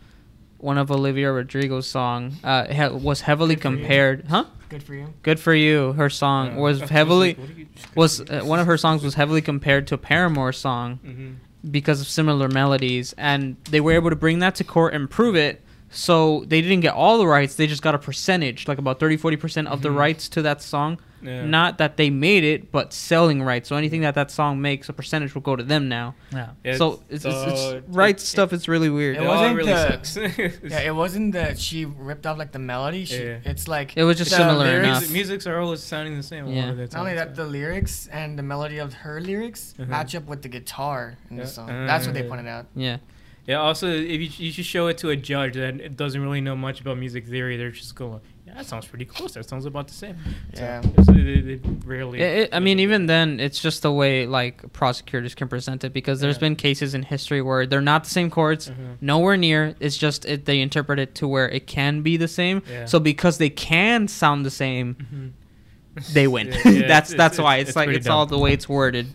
one 0.57 0.79
of 0.79 0.89
Olivia 0.89 1.31
Rodrigo's 1.31 1.85
song 1.85 2.37
uh 2.43 2.65
he- 2.65 2.95
was 2.97 3.21
heavily 3.21 3.55
Good 3.55 3.61
for 3.61 3.69
you. 3.69 3.77
compared, 3.77 4.25
huh? 4.27 4.45
Good 4.69 4.81
for 4.83 4.95
you. 4.95 5.13
Good 5.21 5.39
for 5.39 5.53
you. 5.53 5.93
Her 5.93 6.09
song 6.09 6.55
was 6.55 6.81
I 6.81 6.87
heavily 6.99 7.35
like, 7.35 7.57
you- 7.57 7.67
was 7.95 8.21
uh, 8.21 8.41
one 8.43 8.59
of 8.59 8.65
her 8.65 8.77
songs 8.77 9.03
was 9.03 9.13
heavily 9.13 9.41
compared 9.41 9.85
to 9.87 9.95
a 9.95 9.97
Paramore 9.99 10.51
song 10.51 10.99
Mhm. 11.05 11.35
Because 11.71 12.01
of 12.01 12.07
similar 12.07 12.47
melodies 12.47 13.13
and 13.17 13.55
they 13.69 13.79
were 13.81 13.91
able 13.93 14.09
to 14.09 14.15
bring 14.15 14.39
that 14.39 14.55
to 14.55 14.63
court 14.63 14.93
and 14.93 15.09
prove 15.09 15.35
it. 15.35 15.61
So 15.89 16.43
they 16.47 16.61
didn't 16.61 16.81
get 16.81 16.93
all 16.93 17.17
the 17.17 17.27
rights, 17.27 17.55
they 17.55 17.65
just 17.67 17.81
got 17.81 17.95
a 17.95 17.99
percentage, 17.99 18.67
like 18.67 18.77
about 18.77 18.99
30 18.99 19.17
40% 19.17 19.67
of 19.67 19.81
the 19.81 19.89
Mhm. 19.89 19.95
rights 19.95 20.27
to 20.29 20.41
that 20.41 20.61
song. 20.61 20.99
Yeah. 21.27 21.45
Not 21.45 21.77
that 21.79 21.97
they 21.97 22.09
made 22.09 22.43
it, 22.43 22.71
but 22.71 22.93
selling 22.93 23.43
rights. 23.43 23.67
So 23.69 23.75
anything 23.75 24.01
that 24.01 24.15
that 24.15 24.31
song 24.31 24.61
makes, 24.61 24.87
a 24.89 24.93
percentage 24.93 25.35
will 25.35 25.41
go 25.41 25.55
to 25.55 25.63
them 25.63 25.89
now. 25.89 26.15
Yeah. 26.31 26.49
Yeah, 26.63 26.77
so 26.77 27.03
it's, 27.09 27.25
it's, 27.25 27.35
so 27.35 27.77
it's 27.77 27.87
rights 27.89 28.23
it- 28.23 28.27
stuff. 28.27 28.53
It's 28.53 28.67
really 28.67 28.89
weird. 28.89 29.17
It 29.17 29.23
It 29.23 29.27
wasn't 29.27 29.55
really 29.57 29.73
the- 29.73 30.03
sucks. 30.03 30.15
Yeah, 30.63 30.79
it 30.79 30.95
wasn't 30.95 31.33
that 31.33 31.59
she 31.59 31.85
ripped 31.85 32.25
off 32.25 32.37
like 32.37 32.51
the 32.53 32.59
melody. 32.59 33.03
She, 33.05 33.23
Yeah. 33.23 33.39
It's 33.43 33.67
like 33.67 33.97
It 33.97 34.03
was 34.05 34.17
just 34.17 34.31
the 34.31 34.37
similar 34.37 34.65
lyrics- 34.65 34.87
enough. 34.99 35.11
Musics 35.11 35.45
are 35.47 35.59
always 35.59 35.83
sounding 35.83 36.15
the 36.15 36.23
same. 36.23 36.47
Yeah. 36.47 36.69
of 36.69 36.77
the 36.77 36.83
Not 36.83 36.95
only 36.95 37.15
that, 37.15 37.35
so. 37.35 37.43
the 37.43 37.49
lyrics 37.49 38.07
and 38.11 38.39
the 38.39 38.43
melody 38.43 38.77
of 38.77 38.93
her 38.93 39.19
lyrics 39.19 39.73
Uh-huh. 39.77 39.89
match 39.89 40.15
up 40.15 40.25
with 40.27 40.41
the 40.43 40.49
guitar 40.49 41.17
in 41.29 41.37
Yeah. 41.37 41.43
the 41.43 41.49
song. 41.49 41.67
That's 41.67 42.05
what 42.05 42.13
they 42.13 42.25
Uh, 42.25 42.29
pointed 42.29 42.47
out. 42.47 42.67
Yeah. 42.75 42.97
Yeah. 43.45 43.57
Also, 43.61 43.87
if 43.89 44.19
you, 44.21 44.45
you 44.45 44.51
should 44.51 44.65
show 44.65 44.87
it 44.87 44.97
to 44.99 45.09
a 45.09 45.15
judge 45.15 45.53
that 45.55 45.95
doesn't 45.97 46.21
really 46.21 46.41
know 46.41 46.55
much 46.55 46.81
about 46.81 46.97
music 46.97 47.25
theory, 47.27 47.55
they're 47.57 47.71
just 47.71 47.95
going, 47.95 48.19
"Yeah, 48.47 48.53
that 48.55 48.65
sounds 48.65 48.87
pretty 48.87 49.05
close. 49.05 49.33
That 49.33 49.47
sounds 49.47 49.65
about 49.65 49.87
the 49.89 49.93
same." 49.93 50.15
Yeah. 50.53 50.81
so 50.81 51.11
they, 51.11 51.41
they 51.41 51.59
rarely. 51.85 52.19
It, 52.21 52.37
it- 52.37 52.49
I 52.53 52.59
mean, 52.59 52.79
even 52.79 53.05
then, 53.05 53.39
it's 53.39 53.59
just 53.61 53.81
the 53.81 53.91
way 53.91 54.25
like 54.25 54.71
prosecutors 54.73 55.35
can 55.35 55.47
present 55.49 55.83
it 55.83 55.91
because 55.93 56.19
there's 56.21 56.37
Yeah. 56.37 56.39
been 56.47 56.55
cases 56.55 56.93
in 56.93 57.03
history 57.03 57.41
where 57.41 57.65
they're 57.67 57.81
not 57.81 58.05
the 58.05 58.09
same 58.09 58.29
chords, 58.31 58.69
Mhm. 58.69 58.97
nowhere 59.01 59.37
near. 59.37 59.75
It's 59.79 59.97
just 59.97 60.25
it, 60.25 60.45
they 60.45 60.61
interpret 60.61 60.97
it 60.99 61.13
to 61.15 61.27
where 61.27 61.49
it 61.49 61.67
can 61.67 62.01
be 62.01 62.15
the 62.17 62.27
same. 62.27 62.63
Yeah. 62.71 62.85
So 62.85 62.99
because 62.99 63.37
they 63.37 63.49
can 63.49 64.07
sound 64.07 64.45
the 64.45 64.51
same, 64.51 64.95
Mhm. 64.95 66.13
they 66.13 66.27
win. 66.27 66.47
Yeah, 66.65 66.71
yeah, 66.71 66.87
that's 66.87 67.11
it's- 67.11 67.17
that's 67.17 67.33
it's- 67.35 67.39
why 67.43 67.57
it's 67.57 67.69
it's, 67.71 67.75
like 67.75 67.87
pretty 67.87 67.99
it's 67.99 68.07
all 68.07 68.25
the 68.25 68.39
way 68.39 68.53
it's 68.53 68.69
worded. 68.69 69.07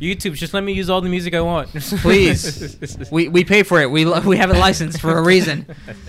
YouTube, 0.00 0.34
just 0.34 0.52
let 0.52 0.62
me 0.64 0.72
use 0.72 0.90
all 0.90 1.00
the 1.00 1.08
music 1.08 1.34
I 1.34 1.40
want. 1.40 1.68
Please. 1.74 2.76
we 3.10 3.28
we 3.28 3.44
pay 3.44 3.62
for 3.62 3.80
it. 3.80 3.90
We 3.90 4.04
we 4.04 4.36
have 4.36 4.50
it 4.50 4.56
licensed 4.58 5.00
for 5.00 5.16
a 5.16 5.22
reason. 5.22 5.66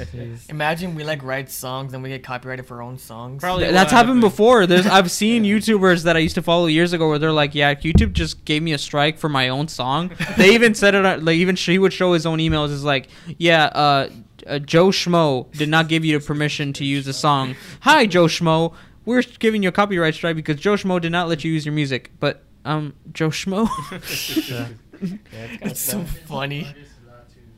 Imagine 0.49 0.95
we 0.95 1.03
like 1.03 1.23
write 1.23 1.49
songs 1.49 1.93
and 1.93 2.01
we 2.03 2.09
get 2.09 2.23
copyrighted 2.23 2.65
for 2.65 2.77
our 2.77 2.81
own 2.81 2.97
songs. 2.97 3.41
Probably- 3.41 3.65
Th- 3.65 3.73
That's 3.73 3.91
happened 3.91 4.21
before. 4.21 4.65
There's 4.65 4.86
I've 4.88 5.11
seen 5.21 5.43
YouTubers 5.43 6.03
that 6.03 6.15
I 6.15 6.19
used 6.19 6.36
to 6.36 6.41
follow 6.41 6.65
years 6.65 6.93
ago 6.93 7.07
where 7.07 7.19
they're 7.19 7.31
like, 7.31 7.53
yeah, 7.55 7.73
YouTube 7.75 8.13
just 8.13 8.43
gave 8.45 8.63
me 8.63 8.73
a 8.73 8.77
strike 8.77 9.17
for 9.17 9.29
my 9.29 9.49
own 9.49 9.67
song. 9.67 10.11
they 10.38 10.53
even 10.53 10.73
said 10.73 10.95
it 10.95 11.05
on- 11.05 11.23
like 11.23 11.36
even 11.36 11.55
she 11.55 11.77
would 11.77 11.93
show 11.93 12.13
his 12.13 12.25
own 12.25 12.39
emails 12.39 12.69
is 12.71 12.83
like, 12.83 13.07
yeah, 13.38 13.65
uh, 13.65 14.09
uh, 14.47 14.59
Joe 14.59 14.88
Schmo 14.88 15.51
did 15.53 15.69
not 15.69 15.88
give 15.88 16.03
you 16.05 16.19
the 16.19 16.25
permission 16.25 16.73
to 16.73 16.86
use 16.86 17.05
the 17.05 17.13
song. 17.13 17.55
Hi, 17.81 18.05
Joe 18.05 18.25
Schmo. 18.25 18.73
We're 19.05 19.21
giving 19.38 19.61
you 19.61 19.69
a 19.69 19.71
copyright 19.71 20.15
strike 20.15 20.36
because 20.36 20.57
Joe 20.59 20.73
Schmo 20.73 20.99
did 20.99 21.11
not 21.11 21.27
let 21.27 21.43
you 21.43 21.51
use 21.51 21.65
your 21.65 21.73
music. 21.73 22.11
But 22.19 22.43
um, 22.66 22.93
Joe 23.13 23.30
Schmo. 23.30 23.68
yeah, 24.49 24.68
it's 25.01 25.11
kinda 25.30 25.57
It's 25.61 25.80
so 25.82 26.04
funny. 26.04 26.67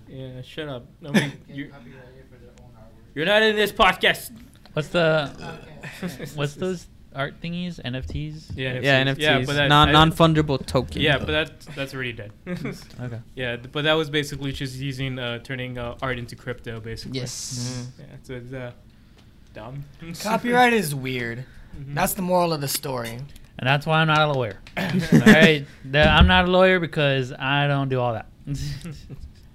Yeah, 0.07 0.41
shut 0.41 0.67
up. 0.69 0.85
I 1.05 1.11
mean, 1.11 1.31
you're, 1.49 1.69
You're 3.15 3.25
not 3.25 3.41
in 3.41 3.55
this 3.55 3.71
podcast. 3.71 4.31
What's 4.73 4.89
the 4.89 5.31
what's 6.35 6.53
those 6.55 6.87
art 7.15 7.41
thingies? 7.41 7.81
NFTs. 7.81 8.51
Yeah, 8.55 8.79
Yeah, 8.79 9.03
NFTs. 9.03 9.15
NFTs. 9.15 9.19
Yeah, 9.19 9.43
but 9.45 9.53
that, 9.53 9.67
non 9.69 9.89
I- 9.89 9.91
non 9.91 10.11
fungible 10.11 10.63
token. 10.65 11.01
Yeah, 11.01 11.17
but 11.17 11.27
that 11.27 11.61
that's 11.75 11.93
already 11.95 12.13
dead. 12.13 12.31
Okay. 12.47 13.19
yeah, 13.35 13.55
but 13.57 13.83
that 13.85 13.93
was 13.93 14.09
basically 14.09 14.51
just 14.51 14.75
using 14.77 15.17
uh, 15.19 15.39
turning 15.39 15.77
uh, 15.77 15.97
art 16.01 16.19
into 16.19 16.35
crypto, 16.35 16.79
basically. 16.79 17.19
yes. 17.19 17.87
Yeah, 17.99 18.05
so 18.23 18.33
it's 18.35 18.53
uh, 18.53 18.71
dumb. 19.53 19.83
Copyright 20.21 20.73
is 20.73 20.93
weird. 20.93 21.39
Mhm. 21.75 21.95
That's 21.95 22.13
the 22.13 22.21
moral 22.21 22.53
of 22.53 22.61
the 22.61 22.67
story. 22.67 23.19
And 23.59 23.67
that's 23.67 23.85
why 23.85 24.01
I'm 24.01 24.07
not 24.07 24.21
a 24.21 24.31
lawyer. 24.31 24.59
all 24.77 25.19
right, 25.25 25.65
I'm 25.93 26.27
not 26.27 26.45
a 26.45 26.51
lawyer 26.51 26.79
because 26.79 27.33
I 27.33 27.67
don't 27.67 27.89
do 27.89 27.99
all 27.99 28.13
that. 28.13 28.27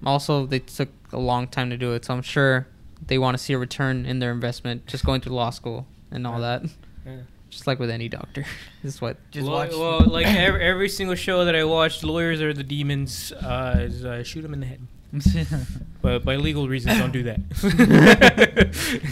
Also, 0.05 0.45
they 0.45 0.59
took 0.59 0.89
a 1.13 1.17
long 1.17 1.47
time 1.47 1.69
to 1.69 1.77
do 1.77 1.93
it, 1.93 2.05
so 2.05 2.13
I'm 2.13 2.21
sure 2.21 2.67
they 3.07 3.17
want 3.17 3.37
to 3.37 3.43
see 3.43 3.53
a 3.53 3.57
return 3.57 4.05
in 4.05 4.19
their 4.19 4.31
investment. 4.31 4.85
Just 4.85 5.05
going 5.05 5.21
through 5.21 5.33
law 5.33 5.49
school 5.49 5.87
and 6.11 6.27
all 6.27 6.41
that. 6.41 6.63
Yeah. 7.05 7.19
Just 7.49 7.67
like 7.67 7.79
with 7.79 7.89
any 7.89 8.09
doctor. 8.09 8.45
this 8.83 8.95
is 8.95 9.01
what. 9.01 9.17
Just 9.31 9.47
well, 9.47 9.55
watch. 9.55 9.71
well, 9.71 9.99
like 10.05 10.27
every, 10.27 10.61
every 10.61 10.89
single 10.89 11.15
show 11.15 11.45
that 11.45 11.55
I 11.55 11.63
watched, 11.63 12.03
lawyers 12.03 12.41
are 12.41 12.53
the 12.53 12.63
demons. 12.63 13.31
Uh, 13.31 13.75
is, 13.79 14.03
uh, 14.03 14.23
shoot 14.23 14.41
them 14.41 14.53
in 14.53 14.59
the 14.59 14.65
head. 14.65 14.81
But 16.01 16.25
by 16.25 16.35
legal 16.35 16.67
reasons, 16.67 16.97
don't 16.97 17.13
do 17.13 17.23
that. 17.23 17.39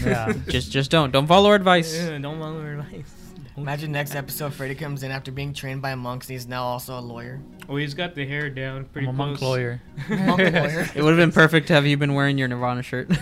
Yeah. 0.04 0.34
Just 0.46 0.70
just 0.70 0.90
don't 0.90 1.10
don't 1.10 1.26
follow 1.26 1.48
our 1.48 1.54
advice. 1.54 1.96
Yeah, 1.96 2.18
don't 2.18 2.38
follow 2.38 2.60
our 2.60 2.74
advice. 2.74 3.21
Don't- 3.54 3.64
Imagine 3.64 3.92
next 3.92 4.14
episode, 4.14 4.54
Freddy 4.54 4.74
comes 4.74 5.02
in 5.02 5.10
after 5.10 5.30
being 5.30 5.52
trained 5.52 5.82
by 5.82 5.94
monks, 5.94 6.26
and 6.28 6.32
he's 6.34 6.46
now 6.48 6.62
also 6.64 6.98
a 6.98 7.00
lawyer. 7.00 7.40
Oh, 7.68 7.76
he's 7.76 7.92
got 7.94 8.14
the 8.14 8.26
hair 8.26 8.48
down 8.48 8.86
pretty 8.86 9.06
I'm 9.08 9.14
a 9.14 9.18
monk 9.18 9.38
close. 9.38 9.48
lawyer. 9.50 9.82
Monk 10.08 10.38
lawyer. 10.40 10.88
It 10.94 11.02
would 11.02 11.10
have 11.10 11.16
been 11.18 11.32
perfect 11.32 11.66
to 11.68 11.74
have 11.74 11.84
you 11.86 11.96
been 11.98 12.14
wearing 12.14 12.38
your 12.38 12.48
Nirvana 12.48 12.82
shirt. 12.82 13.10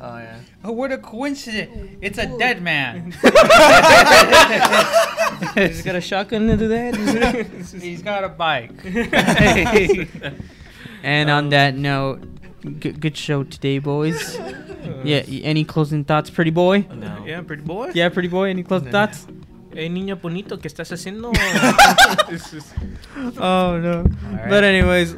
Oh 0.00 0.18
yeah. 0.18 0.38
Oh, 0.62 0.72
what 0.72 0.92
a 0.92 0.98
coincidence! 0.98 1.96
It's 2.02 2.18
a 2.18 2.26
dead 2.36 2.60
man. 2.60 3.12
He's 5.54 5.80
got 5.82 5.94
a 5.94 6.00
shotgun 6.02 6.46
to 6.48 6.56
do 6.58 6.68
that. 6.68 7.46
He's 7.80 8.02
got 8.02 8.22
a 8.22 8.28
bike. 8.28 8.72
and 11.02 11.30
on 11.30 11.44
Um, 11.44 11.50
that 11.50 11.74
note, 11.76 12.22
good, 12.80 13.00
good 13.00 13.16
show 13.16 13.44
today, 13.44 13.78
boys. 13.78 14.38
Yeah. 15.04 15.22
Any 15.42 15.64
closing 15.64 16.04
thoughts, 16.04 16.28
pretty 16.28 16.50
boy? 16.50 16.86
No. 16.92 17.24
Yeah, 17.24 17.40
pretty 17.40 17.62
boy. 17.62 17.92
Yeah, 17.94 18.10
pretty 18.10 18.28
boy. 18.28 18.50
Any 18.50 18.62
closing 18.62 18.86
No. 18.86 18.92
thoughts? 18.92 19.26
Hey, 19.74 19.88
niño 19.88 20.16
bonito, 20.20 20.58
¿qué 20.58 20.68
estás 20.68 20.92
haciendo? 20.92 21.32
Oh 23.38 23.78
no. 23.80 24.04
But 24.48 24.64
anyways, 24.64 25.14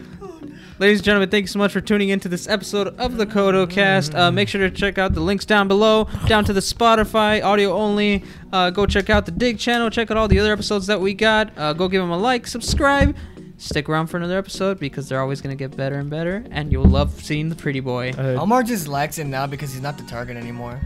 ladies 0.79 0.99
and 0.99 1.05
gentlemen, 1.05 1.29
thank 1.29 1.43
you 1.43 1.49
so 1.49 1.59
much 1.59 1.73
for 1.73 1.81
tuning 1.81 2.11
into 2.11 2.29
this 2.29 2.47
episode 2.49 2.89
of 2.99 3.17
the 3.17 3.27
Code-O 3.27 3.67
Cast. 3.67 4.15
Uh, 4.15 4.31
make 4.31 4.49
sure 4.49 4.61
to 4.61 4.71
check 4.75 4.97
out 4.99 5.13
the 5.15 5.21
links 5.21 5.45
down 5.45 5.67
below, 5.69 6.05
down 6.27 6.45
to 6.45 6.53
the 6.53 6.61
Spotify 6.61 7.43
audio 7.43 7.73
only. 7.73 8.23
Uh, 8.53 8.71
go 8.71 8.87
check 8.87 9.11
out 9.11 9.27
the 9.27 9.33
Dig 9.33 9.59
channel. 9.59 9.91
Check 9.91 10.11
out 10.11 10.17
all 10.17 10.29
the 10.29 10.39
other 10.39 10.53
episodes 10.53 10.87
that 10.87 11.01
we 11.01 11.15
got. 11.15 11.51
Uh, 11.59 11.73
go 11.73 11.89
give 11.89 12.01
them 12.03 12.11
a 12.11 12.19
like, 12.19 12.47
subscribe. 12.47 13.17
Stick 13.59 13.89
around 13.89 14.07
for 14.09 14.19
another 14.19 14.39
episode 14.39 14.79
because 14.79 15.09
they're 15.09 15.21
always 15.21 15.41
gonna 15.41 15.57
get 15.57 15.75
better 15.77 15.97
and 15.99 16.09
better, 16.11 16.45
and 16.51 16.71
you'll 16.71 16.85
love 16.85 17.13
seeing 17.25 17.49
the 17.49 17.57
pretty 17.57 17.81
boy. 17.81 18.13
Uh, 18.17 18.41
Omar 18.41 18.63
just 18.63 18.87
likes 18.89 19.19
it 19.19 19.27
now 19.27 19.47
because 19.47 19.73
he's 19.73 19.83
not 19.83 19.97
the 19.97 20.05
target 20.05 20.37
anymore. 20.37 20.79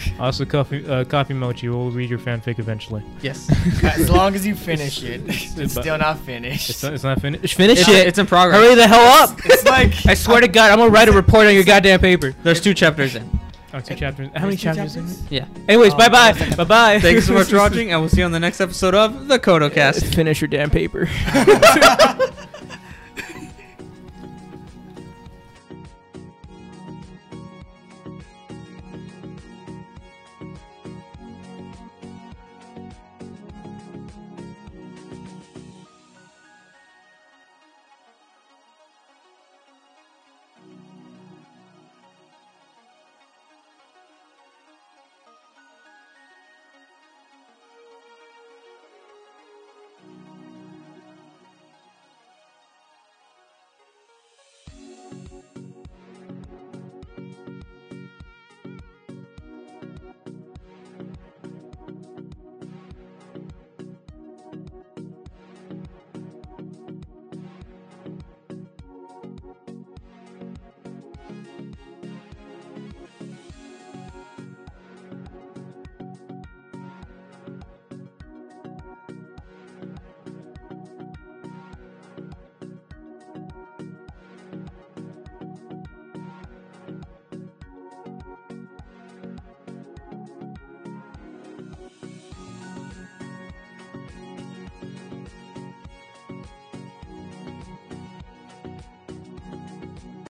also, 0.20 0.44
coffee, 0.44 0.86
uh, 0.86 1.04
coffee 1.04 1.34
mochi. 1.34 1.68
We'll 1.68 1.90
read 1.90 2.10
your 2.10 2.18
fanfic 2.18 2.58
eventually. 2.58 3.02
Yes. 3.20 3.48
As 3.84 4.08
long 4.10 4.34
as 4.34 4.46
you 4.46 4.54
finish 4.54 5.02
it, 5.02 5.22
it's 5.26 5.54
But- 5.74 5.82
still 5.82 5.98
not 5.98 6.18
finished. 6.20 6.70
It's 6.70 6.82
not, 6.82 6.92
it's 6.94 7.04
not 7.04 7.20
finished. 7.20 7.54
Finish 7.54 7.80
It's, 7.80 7.88
it. 7.88 8.06
it's 8.08 8.18
in 8.18 8.26
progress. 8.26 8.60
Hurry 8.60 8.74
the 8.74 8.86
hell 8.86 9.22
up! 9.28 9.38
It's 9.44 9.64
like 9.64 10.06
I 10.06 10.14
swear 10.14 10.40
to 10.40 10.48
God, 10.48 10.70
I'm 10.70 10.78
gonna 10.78 10.90
write 10.90 11.08
a 11.08 11.12
report 11.12 11.46
on 11.46 11.54
your 11.54 11.64
goddamn 11.64 12.00
paper. 12.00 12.34
There's 12.42 12.60
two 12.60 12.74
chapters 12.74 13.14
in. 13.16 13.40
Oh, 13.74 13.80
two 13.80 13.94
chapters. 13.94 14.28
How 14.34 14.44
many 14.44 14.56
chapters? 14.58 14.94
chapters? 14.96 15.22
Yeah. 15.30 15.46
Anyways, 15.66 15.94
Oh, 15.94 15.96
bye 15.96 16.08
bye. 16.10 16.32
there's 16.32 16.54
Bye 16.56 16.64
bye. 16.64 17.00
Thank 17.00 17.14
you 17.14 17.20
so 17.22 17.32
much 17.32 17.48
for 17.48 17.56
watching, 17.56 17.90
and 17.90 18.00
we'll 18.00 18.10
see 18.10 18.18
you 18.18 18.24
on 18.26 18.30
the 18.32 18.38
next 18.38 18.60
episode 18.60 18.94
of 18.94 19.28
the 19.28 19.38
Code-O 19.38 19.70
Cast. 19.70 20.04
Finish 20.14 20.42
your 20.42 20.48
damn 20.48 20.68
paper. 20.68 21.08